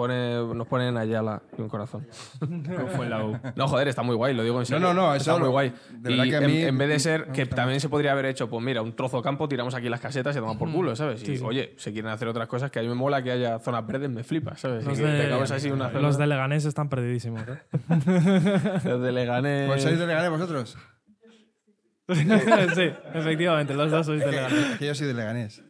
pone, 0.00 0.54
nos 0.54 0.66
ponen 0.66 0.96
Ayala 0.96 1.42
y 1.58 1.60
un 1.60 1.68
corazón. 1.68 2.06
¿Cómo 2.38 2.86
fue 2.96 3.08
la 3.08 3.24
U? 3.24 3.38
No, 3.54 3.68
joder, 3.68 3.88
está 3.88 4.02
muy 4.02 4.16
guay, 4.16 4.32
lo 4.34 4.42
digo 4.42 4.58
en 4.58 4.64
serio. 4.66 4.80
no, 4.80 4.94
no, 4.94 5.14
está 5.14 5.32
eso 5.32 5.38
muy 5.38 5.46
lo- 5.48 5.52
guay. 5.52 5.72
de 5.90 6.10
y 6.12 6.16
verdad 6.16 6.30
que 6.30 6.36
a 6.36 6.40
en, 6.40 6.46
mí 6.46 6.62
en 6.62 6.78
vez 6.78 6.88
de 6.88 6.98
ser 6.98 7.26
que 7.32 7.44
también 7.46 7.80
se 7.80 7.88
podría 7.90 8.12
haber 8.12 8.24
hecho, 8.24 8.48
pues 8.48 8.64
mira, 8.64 8.80
un 8.82 8.96
trozo 8.96 9.18
de 9.18 9.22
campo, 9.22 9.48
tiramos 9.48 9.74
aquí 9.74 9.88
las 9.90 10.00
casetas 10.00 10.34
y 10.34 10.36
se 10.36 10.40
toman 10.40 10.56
por 10.58 10.72
culo, 10.72 10.96
¿sabes? 10.96 11.22
Y 11.22 11.26
Sí, 11.26 11.36
sí. 11.38 11.44
oye, 11.46 11.74
se 11.76 11.92
quieren 11.92 12.10
hacer 12.10 12.28
otras 12.28 12.48
cosas 12.48 12.70
que 12.70 12.78
a 12.78 12.82
mí 12.82 12.88
me 12.88 12.94
mola 12.94 13.22
que 13.22 13.30
haya 13.32 13.58
zonas 13.58 13.86
verdes, 13.86 14.08
me 14.10 14.24
flipa, 14.24 14.56
¿sabes? 14.56 14.84
Los 14.86 14.98
Y 14.98 15.02
de- 15.02 15.20
tengamos 15.22 15.50
así 15.50 15.70
una 15.70 15.88
zona 15.90 16.00
Los 16.00 16.16
de 16.16 16.26
Leganés 16.26 16.64
están 16.64 16.88
perdidísimos. 16.88 17.42
¿eh? 17.46 17.58
los 18.84 19.02
de 19.02 19.12
Leganés. 19.12 19.68
¿Pues 19.68 19.82
sois 19.82 19.98
de 19.98 20.06
Leganés 20.06 20.30
vosotros? 20.30 20.78
sí, 22.08 22.90
efectivamente, 23.14 23.74
los 23.74 23.90
dos 23.90 24.06
sois 24.06 24.20
de 24.20 24.30
Leganés. 24.30 24.80
Yo 24.80 24.94
soy 24.94 25.06
de 25.06 25.14
Leganés. 25.14 25.62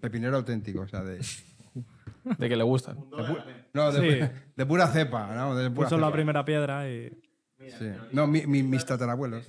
Pepinero 0.00 0.36
auténtico, 0.36 0.82
o 0.82 0.88
sea, 0.88 1.02
de... 1.02 1.20
De 2.38 2.48
que 2.48 2.56
le 2.56 2.64
gustan. 2.64 2.98
No, 3.74 3.92
de, 3.92 4.00
Sí. 4.00 4.06
pu- 4.20 4.30
de 4.56 4.66
pura 4.66 4.86
cepa, 4.88 5.34
¿no? 5.34 5.54
De 5.54 5.70
pura 5.70 5.86
Puso 5.88 5.98
la 5.98 6.06
cepa. 6.06 6.14
primera 6.14 6.44
piedra 6.44 6.88
y. 6.90 7.10
Sí. 7.78 7.90
No, 8.12 8.26
mi- 8.26 8.46
mi- 8.46 8.62
mis 8.62 8.84
tatarabuelos. 8.84 9.46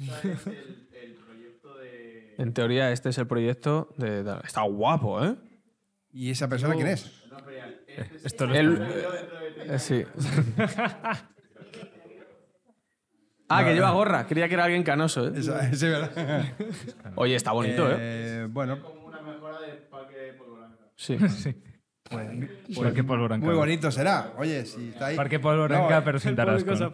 En 2.37 2.53
teoría, 2.53 2.91
este 2.91 3.09
es 3.09 3.17
el 3.17 3.27
proyecto 3.27 3.89
de. 3.97 4.23
de- 4.23 4.37
Está 4.43 4.61
guapo, 4.63 5.23
¿eh? 5.23 5.35
¿Y 6.11 6.29
esa 6.31 6.47
persona 6.49 6.75
quién 6.75 6.87
es? 6.87 7.23
Esto 8.23 8.45
lo 8.47 8.55
El- 8.55 8.81
eh, 9.69 9.79
sí. 9.79 10.03
ah, 13.49 13.63
que 13.63 13.73
lleva 13.73 13.91
gorra. 13.91 14.25
Creía 14.27 14.47
que 14.47 14.53
era 14.55 14.65
alguien 14.65 14.83
canoso, 14.83 15.27
¿eh? 15.27 15.33
Esa- 15.35 15.73
sí, 15.73 15.87
¿verdad? 15.87 16.45
Oye, 17.15 17.35
está 17.35 17.51
bonito, 17.51 17.89
¿eh? 17.91 17.95
Eh, 17.99 18.47
bueno, 18.49 18.79
Sí. 20.97 21.17
Sí. 22.67 22.75
Parque 22.75 23.03
Polvo 23.03 23.27
Blanca. 23.27 23.45
muy 23.45 23.55
bonito 23.55 23.91
será. 23.91 24.33
Oye, 24.37 24.65
si 24.65 24.89
está 24.89 25.07
ahí... 25.07 25.15
Parque 25.15 25.39
Polvo 25.39 25.67
Blanca, 25.67 25.99
No, 25.99 26.03
pero 26.05 26.19
sin 26.19 26.31
El 26.31 26.35
público 26.35 26.65
tarasco. 26.65 26.91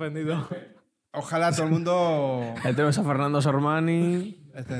Ojalá 1.13 1.51
todo 1.51 1.63
el 1.65 1.71
mundo... 1.71 2.53
Ahí 2.63 2.73
tenemos 2.73 2.97
a 2.97 3.03
Fernando 3.03 3.41
Sormani. 3.41 4.49
Este, 4.55 4.75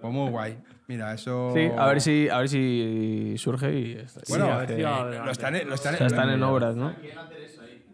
pues 0.00 0.12
muy 0.12 0.30
guay. 0.30 0.58
Mira, 0.86 1.12
eso... 1.14 1.52
Sí, 1.54 1.68
a 1.76 1.86
ver 1.86 2.00
si, 2.00 2.28
a 2.28 2.38
ver 2.38 2.48
si 2.48 3.34
surge 3.38 3.72
y. 3.72 3.94
Bueno, 4.28 4.46
sí, 4.46 4.50
a 4.50 4.56
ver 4.58 4.84
va 4.84 5.24
lo 5.24 5.30
están, 5.32 5.54
lo 5.66 5.74
están- 5.74 5.94
o 5.94 5.98
sea, 5.98 6.06
están 6.06 6.30
en 6.30 6.42
obras, 6.42 6.76
¿no? 6.76 6.94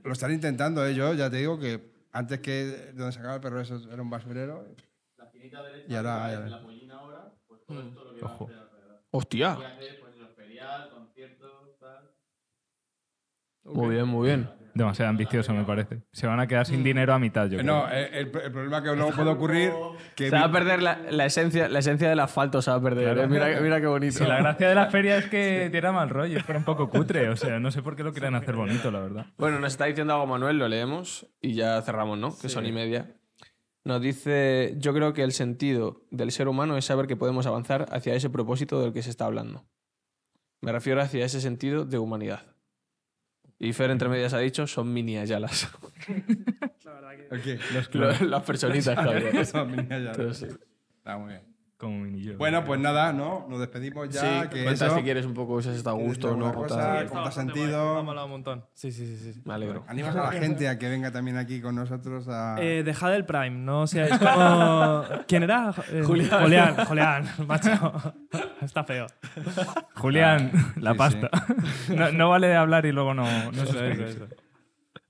lo 0.05 0.13
están 0.13 0.33
intentando, 0.33 0.87
¿eh? 0.87 0.95
Yo 0.95 1.13
ya 1.15 1.29
te 1.31 1.37
digo 1.37 1.59
que 1.59 1.93
antes 2.13 2.41
que 2.41 2.93
donde 2.95 3.13
se 3.13 3.19
acaba 3.21 3.35
el 3.37 3.41
perro 3.41 3.61
eso 3.61 3.81
era 3.93 4.03
un 4.03 4.11
basurero. 4.11 4.65
Y 5.89 5.95
ahora... 5.95 6.31
ya- 6.49 6.61
Ojo. 8.23 8.51
Hostia. 9.11 9.57
Muy 13.75 13.95
bien, 13.95 14.07
muy 14.07 14.27
bien. 14.29 14.51
Demasiado 14.75 15.11
ambicioso, 15.11 15.53
me 15.55 15.65
parece. 15.65 16.03
Se 16.13 16.29
van 16.29 16.39
a 16.39 16.47
quedar 16.47 16.65
sin 16.65 16.85
dinero 16.85 17.13
a 17.13 17.19
mitad, 17.19 17.47
yo 17.49 17.59
creo. 17.59 17.65
No, 17.65 17.89
el, 17.89 18.05
el- 18.15 18.27
el 18.27 18.53
problema 18.53 18.81
que 18.81 18.95
luego 18.95 19.11
puede 19.11 19.31
ocurrir... 19.31 19.73
Que 20.15 20.31
Se 20.31 20.37
va 20.37 20.45
a 20.45 20.53
perder 20.53 20.83
la, 20.83 21.01
la 21.11 21.27
esencia, 21.27 21.69
la 21.69 21.81
esencia 21.81 22.09
del 22.09 22.21
asfalto, 22.21 22.63
se 22.63 22.71
va 22.71 22.77
a 22.77 22.81
perder. 22.81 23.05
Claro. 23.15 23.23
¿eh? 23.25 23.27
Mira, 23.27 23.61
mira 23.61 23.81
qué 23.81 23.87
bonito. 23.89 24.19
Si 24.19 24.25
la 24.25 24.37
gracia 24.39 24.69
de 24.69 24.75
la 24.77 24.87
feria 24.91 25.17
es 25.19 25.27
que 25.27 25.69
tiene 25.73 25.91
mal 25.91 26.09
rollo, 26.11 26.39
fuera 26.45 26.61
un 26.61 26.65
poco 26.65 26.89
cutre. 26.91 27.29
O 27.29 27.35
sea, 27.37 27.59
no 27.59 27.73
sé 27.73 27.83
por 27.83 27.97
qué 27.97 28.05
lo 28.05 28.13
quieren 28.13 28.37
hacer 28.37 28.55
bonito, 28.55 28.93
la 28.93 29.01
verdad. 29.01 29.27
Bueno, 29.37 29.59
nos 29.59 29.73
está 29.73 29.87
diciendo 29.87 30.13
algo 30.15 30.27
Manuel, 30.29 30.59
lo 30.59 30.69
leemos 30.69 31.27
y 31.41 31.55
ya 31.55 31.83
cerramos, 31.83 32.17
¿no? 32.17 32.37
Que 32.41 32.49
son 32.49 32.65
y 32.65 32.71
media. 32.71 33.17
Nos 33.83 34.01
dice, 34.01 34.75
yo 34.79 34.95
creo 34.95 35.13
que 35.13 35.25
el 35.25 35.33
sentido 35.33 36.03
del 36.13 36.31
ser 36.31 36.47
humano 36.47 36.77
es 36.77 36.85
saber 36.85 37.09
que 37.09 37.17
podemos 37.17 37.47
avanzar 37.47 37.87
hacia 37.91 38.15
ese 38.15 38.31
propósito 38.31 38.81
del 38.81 38.93
que 38.93 39.03
se 39.03 39.11
está 39.11 39.25
hablando. 39.25 39.65
Me 40.61 40.71
refiero 40.71 41.01
hacia 41.01 41.25
ese 41.25 41.41
sentido 41.41 41.85
de 41.85 41.99
humanidad. 41.99 42.43
Y 43.61 43.73
Fer, 43.73 43.91
entre 43.91 44.09
medias, 44.09 44.35
ha 44.35 44.39
dicho, 44.39 44.67
son 44.67 44.93
mini 44.93 45.19
ayalas. 45.19 45.69
¿El 47.31 47.43
qué? 47.43 47.59
Los 47.75 47.95
Lo- 47.95 48.27
Las 48.29 48.43
personitas, 48.45 48.95
Javier. 48.97 49.37
Eso, 49.37 49.65
mira, 49.67 49.99
ya. 49.99 50.13
Pero 50.13 50.33
sí. 50.33 50.47
Está 50.99 51.19
muy 51.19 51.31
bien. 51.31 51.43
Como 51.79 52.01
mini 52.01 52.23
yo. 52.23 52.37
Bueno, 52.37 52.65
pues 52.65 52.81
nada, 52.81 53.13
¿no? 53.13 53.47
Nos 53.49 53.61
despedimos 53.61 54.09
ya. 54.09 54.21
sí, 54.21 54.49
que 54.49 54.65
cuenta 54.65 54.87
eso, 54.87 54.97
si 54.97 55.03
quieres 55.03 55.25
un 55.25 55.35
poco 55.35 55.63
si 55.63 55.69
has 55.69 55.77
estado 55.77 55.95
a 55.95 55.99
¿Quieres 56.01 56.17
gusto 56.17 56.33
o 56.33 56.37
no. 56.37 56.51
o 56.51 56.53
cosa? 56.53 56.77
tal. 56.77 57.07
¿Cómo 57.07 57.21
te 57.23 57.29
has 57.29 57.37
bastante 57.37 57.55
sentido? 57.55 58.03
Me 58.03 58.11
ha 58.19 58.25
un 58.25 58.31
montón. 58.31 58.65
Sí, 58.75 58.91
sí, 58.91 59.07
sí. 59.07 59.33
sí. 59.33 59.43
Me 59.45 59.55
alegro. 59.55 59.85
Animas 59.87 60.17
a 60.17 60.25
la 60.25 60.33
gente 60.33 60.69
a 60.69 60.77
que 60.77 60.89
venga 60.89 61.13
también 61.13 61.37
aquí 61.37 61.61
con 61.61 61.77
nosotros 61.77 62.27
a. 62.29 62.57
Eh, 62.59 62.83
dejad 62.83 63.15
el 63.15 63.25
Prime, 63.25 63.51
no 63.51 63.87
seáis 63.87 64.19
como. 64.19 65.05
¿Quién 65.29 65.45
era? 65.45 65.73
Eh, 65.93 66.03
Julián. 66.05 66.43
Julián, 66.43 66.77
Julián, 66.87 67.29
macho. 67.47 67.93
Está 68.61 68.83
feo. 68.83 69.07
Julián, 69.95 70.51
la 70.77 70.93
sí, 70.93 70.99
pasta. 70.99 71.31
No, 71.95 72.11
no 72.11 72.29
vale 72.29 72.49
de 72.49 72.57
hablar 72.57 72.87
y 72.87 72.93
luego 72.93 73.15
no, 73.15 73.25
no 73.53 73.67
se 73.67 73.93
eso, 73.93 74.05
eso. 74.05 74.27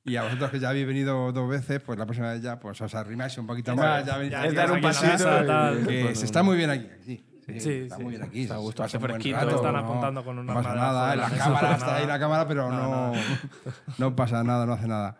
Y 0.08 0.16
a 0.16 0.22
vosotros 0.24 0.50
que 0.50 0.58
ya 0.60 0.70
habéis 0.70 0.86
venido 0.86 1.30
dos 1.32 1.48
veces, 1.48 1.80
pues 1.80 1.98
la 1.98 2.06
próxima 2.06 2.32
vez 2.32 2.42
ya 2.42 2.58
pues 2.58 2.80
os 2.80 2.94
arrimáis 2.94 3.36
un 3.38 3.46
poquito 3.46 3.76
más. 3.76 4.04
Ya 4.04 4.22
Ya 4.24 4.38
aquí 4.40 4.48
Es 4.48 4.54
dar 4.54 4.72
un 4.72 4.80
pasito. 4.80 5.24
tal. 5.24 5.86
que 5.86 6.02
Bueno, 6.02 6.14
se 6.16 6.24
está 6.24 6.42
muy 6.42 6.56
bien 6.56 6.70
aquí. 6.70 6.88
Sí, 7.04 7.24
sí, 7.46 7.60
Sí, 7.60 7.70
está 7.84 7.96
sí. 7.96 8.02
muy 8.02 8.10
bien 8.12 8.22
aquí. 8.24 8.42
Está 8.42 8.54
a 8.54 8.58
gusto, 8.58 8.82
hace 8.82 8.98
fresquito. 8.98 9.36
rato, 9.36 9.56
Están 9.56 9.72
no- 9.72 9.78
apuntando 9.78 10.24
con 10.24 10.38
una 10.38 10.52
No 10.54 10.62
pasa 10.62 10.74
nada, 10.74 11.16
la 11.16 11.30
cámara 11.30 11.72
está 11.76 11.96
ahí, 11.96 12.06
la 12.06 12.18
cámara, 12.18 12.46
pero 12.48 12.70
No, 12.70 13.12
no, 13.98 14.16
pasa 14.16 14.42
nada, 14.44 14.66
no 14.66 14.72
hace 14.74 14.86
nada. 14.88 15.18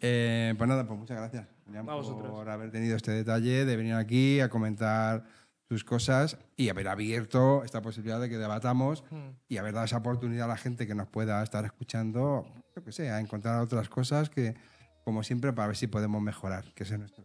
Eh, 0.00 0.54
pues 0.58 0.68
nada, 0.68 0.86
pues 0.86 0.98
muchas 0.98 1.16
gracias 1.16 1.46
vosotros. 1.66 2.30
por 2.30 2.48
haber 2.50 2.70
tenido 2.70 2.94
este 2.96 3.10
detalle 3.12 3.64
de 3.64 3.76
venir 3.76 3.94
aquí 3.94 4.40
a 4.40 4.48
comentar 4.50 5.24
tus 5.66 5.82
cosas 5.82 6.36
y 6.56 6.68
haber 6.68 6.88
abierto 6.88 7.64
esta 7.64 7.80
posibilidad 7.80 8.20
de 8.20 8.28
que 8.28 8.36
debatamos 8.36 9.02
Hmm. 9.10 9.30
y 9.48 9.56
haber 9.56 9.72
dado 9.72 9.86
esa 9.86 9.96
oportunidad 9.96 10.44
a 10.44 10.48
la 10.48 10.56
gente 10.58 10.86
que 10.86 10.94
nos 10.94 11.08
pueda 11.08 11.42
estar 11.42 11.64
escuchando, 11.64 12.46
yo 12.74 12.82
que 12.82 12.92
sé, 12.92 13.10
a 13.10 13.20
encontrar 13.20 13.60
otras 13.60 13.88
cosas 13.88 14.30
que, 14.30 14.54
como 15.04 15.22
siempre, 15.22 15.52
para 15.52 15.68
ver 15.68 15.76
si 15.76 15.86
podemos 15.86 16.20
mejorar, 16.20 16.64
que 16.74 16.82
es 16.82 16.98
nuestro. 16.98 17.24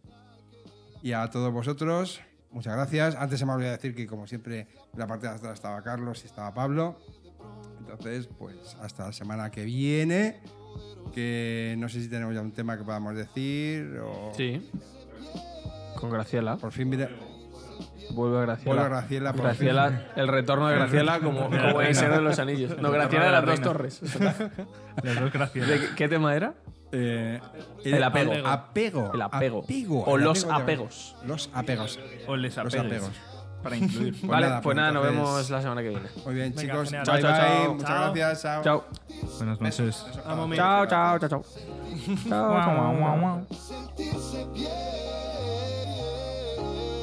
Y 1.02 1.12
a 1.12 1.28
todos 1.28 1.52
vosotros, 1.52 2.20
muchas 2.50 2.74
gracias. 2.74 3.16
Antes 3.16 3.38
se 3.38 3.46
me 3.46 3.52
olvidó 3.52 3.70
decir 3.70 3.94
que, 3.94 4.06
como 4.06 4.26
siempre, 4.26 4.68
en 4.92 4.98
la 4.98 5.06
parte 5.06 5.26
de 5.26 5.34
atrás 5.34 5.54
estaba 5.54 5.82
Carlos 5.82 6.22
y 6.22 6.26
estaba 6.26 6.54
Pablo. 6.54 6.98
Entonces, 7.80 8.28
pues 8.38 8.76
hasta 8.80 9.06
la 9.06 9.12
semana 9.12 9.50
que 9.50 9.64
viene, 9.64 10.40
que 11.12 11.74
no 11.78 11.88
sé 11.88 12.02
si 12.02 12.08
tenemos 12.08 12.34
ya 12.34 12.42
un 12.42 12.52
tema 12.52 12.76
que 12.76 12.84
podamos 12.84 13.16
decir 13.16 13.98
o... 13.98 14.32
Sí. 14.36 14.70
Con 15.96 16.10
Graciela. 16.10 16.56
Por 16.56 16.72
fin, 16.72 16.88
mire, 16.88 17.08
Vuelve 18.12 18.38
a 18.38 18.40
Graciela. 18.42 18.74
vuelve 18.74 18.88
Graciela. 18.96 19.32
por 19.32 19.42
Graciela, 19.42 20.02
el 20.16 20.28
retorno 20.28 20.68
de 20.68 20.74
Graciela 20.76 21.20
como, 21.20 21.48
como 21.48 21.82
en 21.82 21.94
Señor 21.94 22.14
de 22.16 22.20
los 22.22 22.38
Anillos. 22.38 22.76
No, 22.80 22.90
Graciela 22.90 23.26
de 23.26 23.32
las 23.32 23.46
dos 23.46 23.60
torres. 23.60 24.00
Las 25.02 25.18
dos 25.20 25.32
gracias. 25.32 25.66
¿De 25.68 25.80
qué- 25.80 25.94
qué 25.96 26.08
tema 26.08 26.34
era? 26.34 26.54
Eh, 26.92 27.40
El 27.84 28.02
apego. 28.02 28.32
Apego. 28.46 29.10
El 29.14 29.22
apego. 29.22 29.60
Apego, 29.62 30.00
O 30.04 30.16
el 30.16 30.24
los 30.24 30.44
apego 30.44 30.56
de- 30.56 30.62
apegos. 30.62 31.16
Los 31.24 31.50
apegos. 31.54 31.98
O 32.26 32.36
les 32.36 32.56
Los 32.56 32.74
apegues, 32.74 32.86
apegos. 33.04 33.20
Para 33.62 33.76
incluir. 33.76 34.12
Pues 34.18 34.26
vale, 34.30 34.46
nada, 34.46 34.56
pues 34.60 34.64
pues 34.64 34.76
nada, 34.76 34.92
nos 34.92 35.06
entonces- 35.06 35.24
vemos 35.28 35.50
la 35.50 35.62
semana 35.62 35.82
que 35.82 35.88
viene. 35.90 36.08
Muy 36.24 36.34
bien, 36.34 36.54
Venga, 36.56 36.60
chicos. 36.62 36.84
genial. 36.90 37.04
Bye, 37.06 37.20
Chao, 37.22 37.30
chao, 37.30 37.40
bye. 37.40 37.48
chao. 37.64 37.74
Muchas 37.74 37.88
Chao. 37.88 38.12
gracias. 38.14 38.42
Chao. 38.42 38.62
Chao. 38.64 38.84
Buenas 39.38 39.60
noches. 39.60 40.06
Amo, 40.26 40.54
Chao, 40.56 40.86
chao, 40.86 41.18
chao, 41.18 41.28
chao. 41.28 41.44
Guau, 42.26 42.74
guau, 42.74 42.96
guau, 42.96 43.20
guau. 43.20 43.46
sentirse 43.54 44.46
bien. 44.52 45.29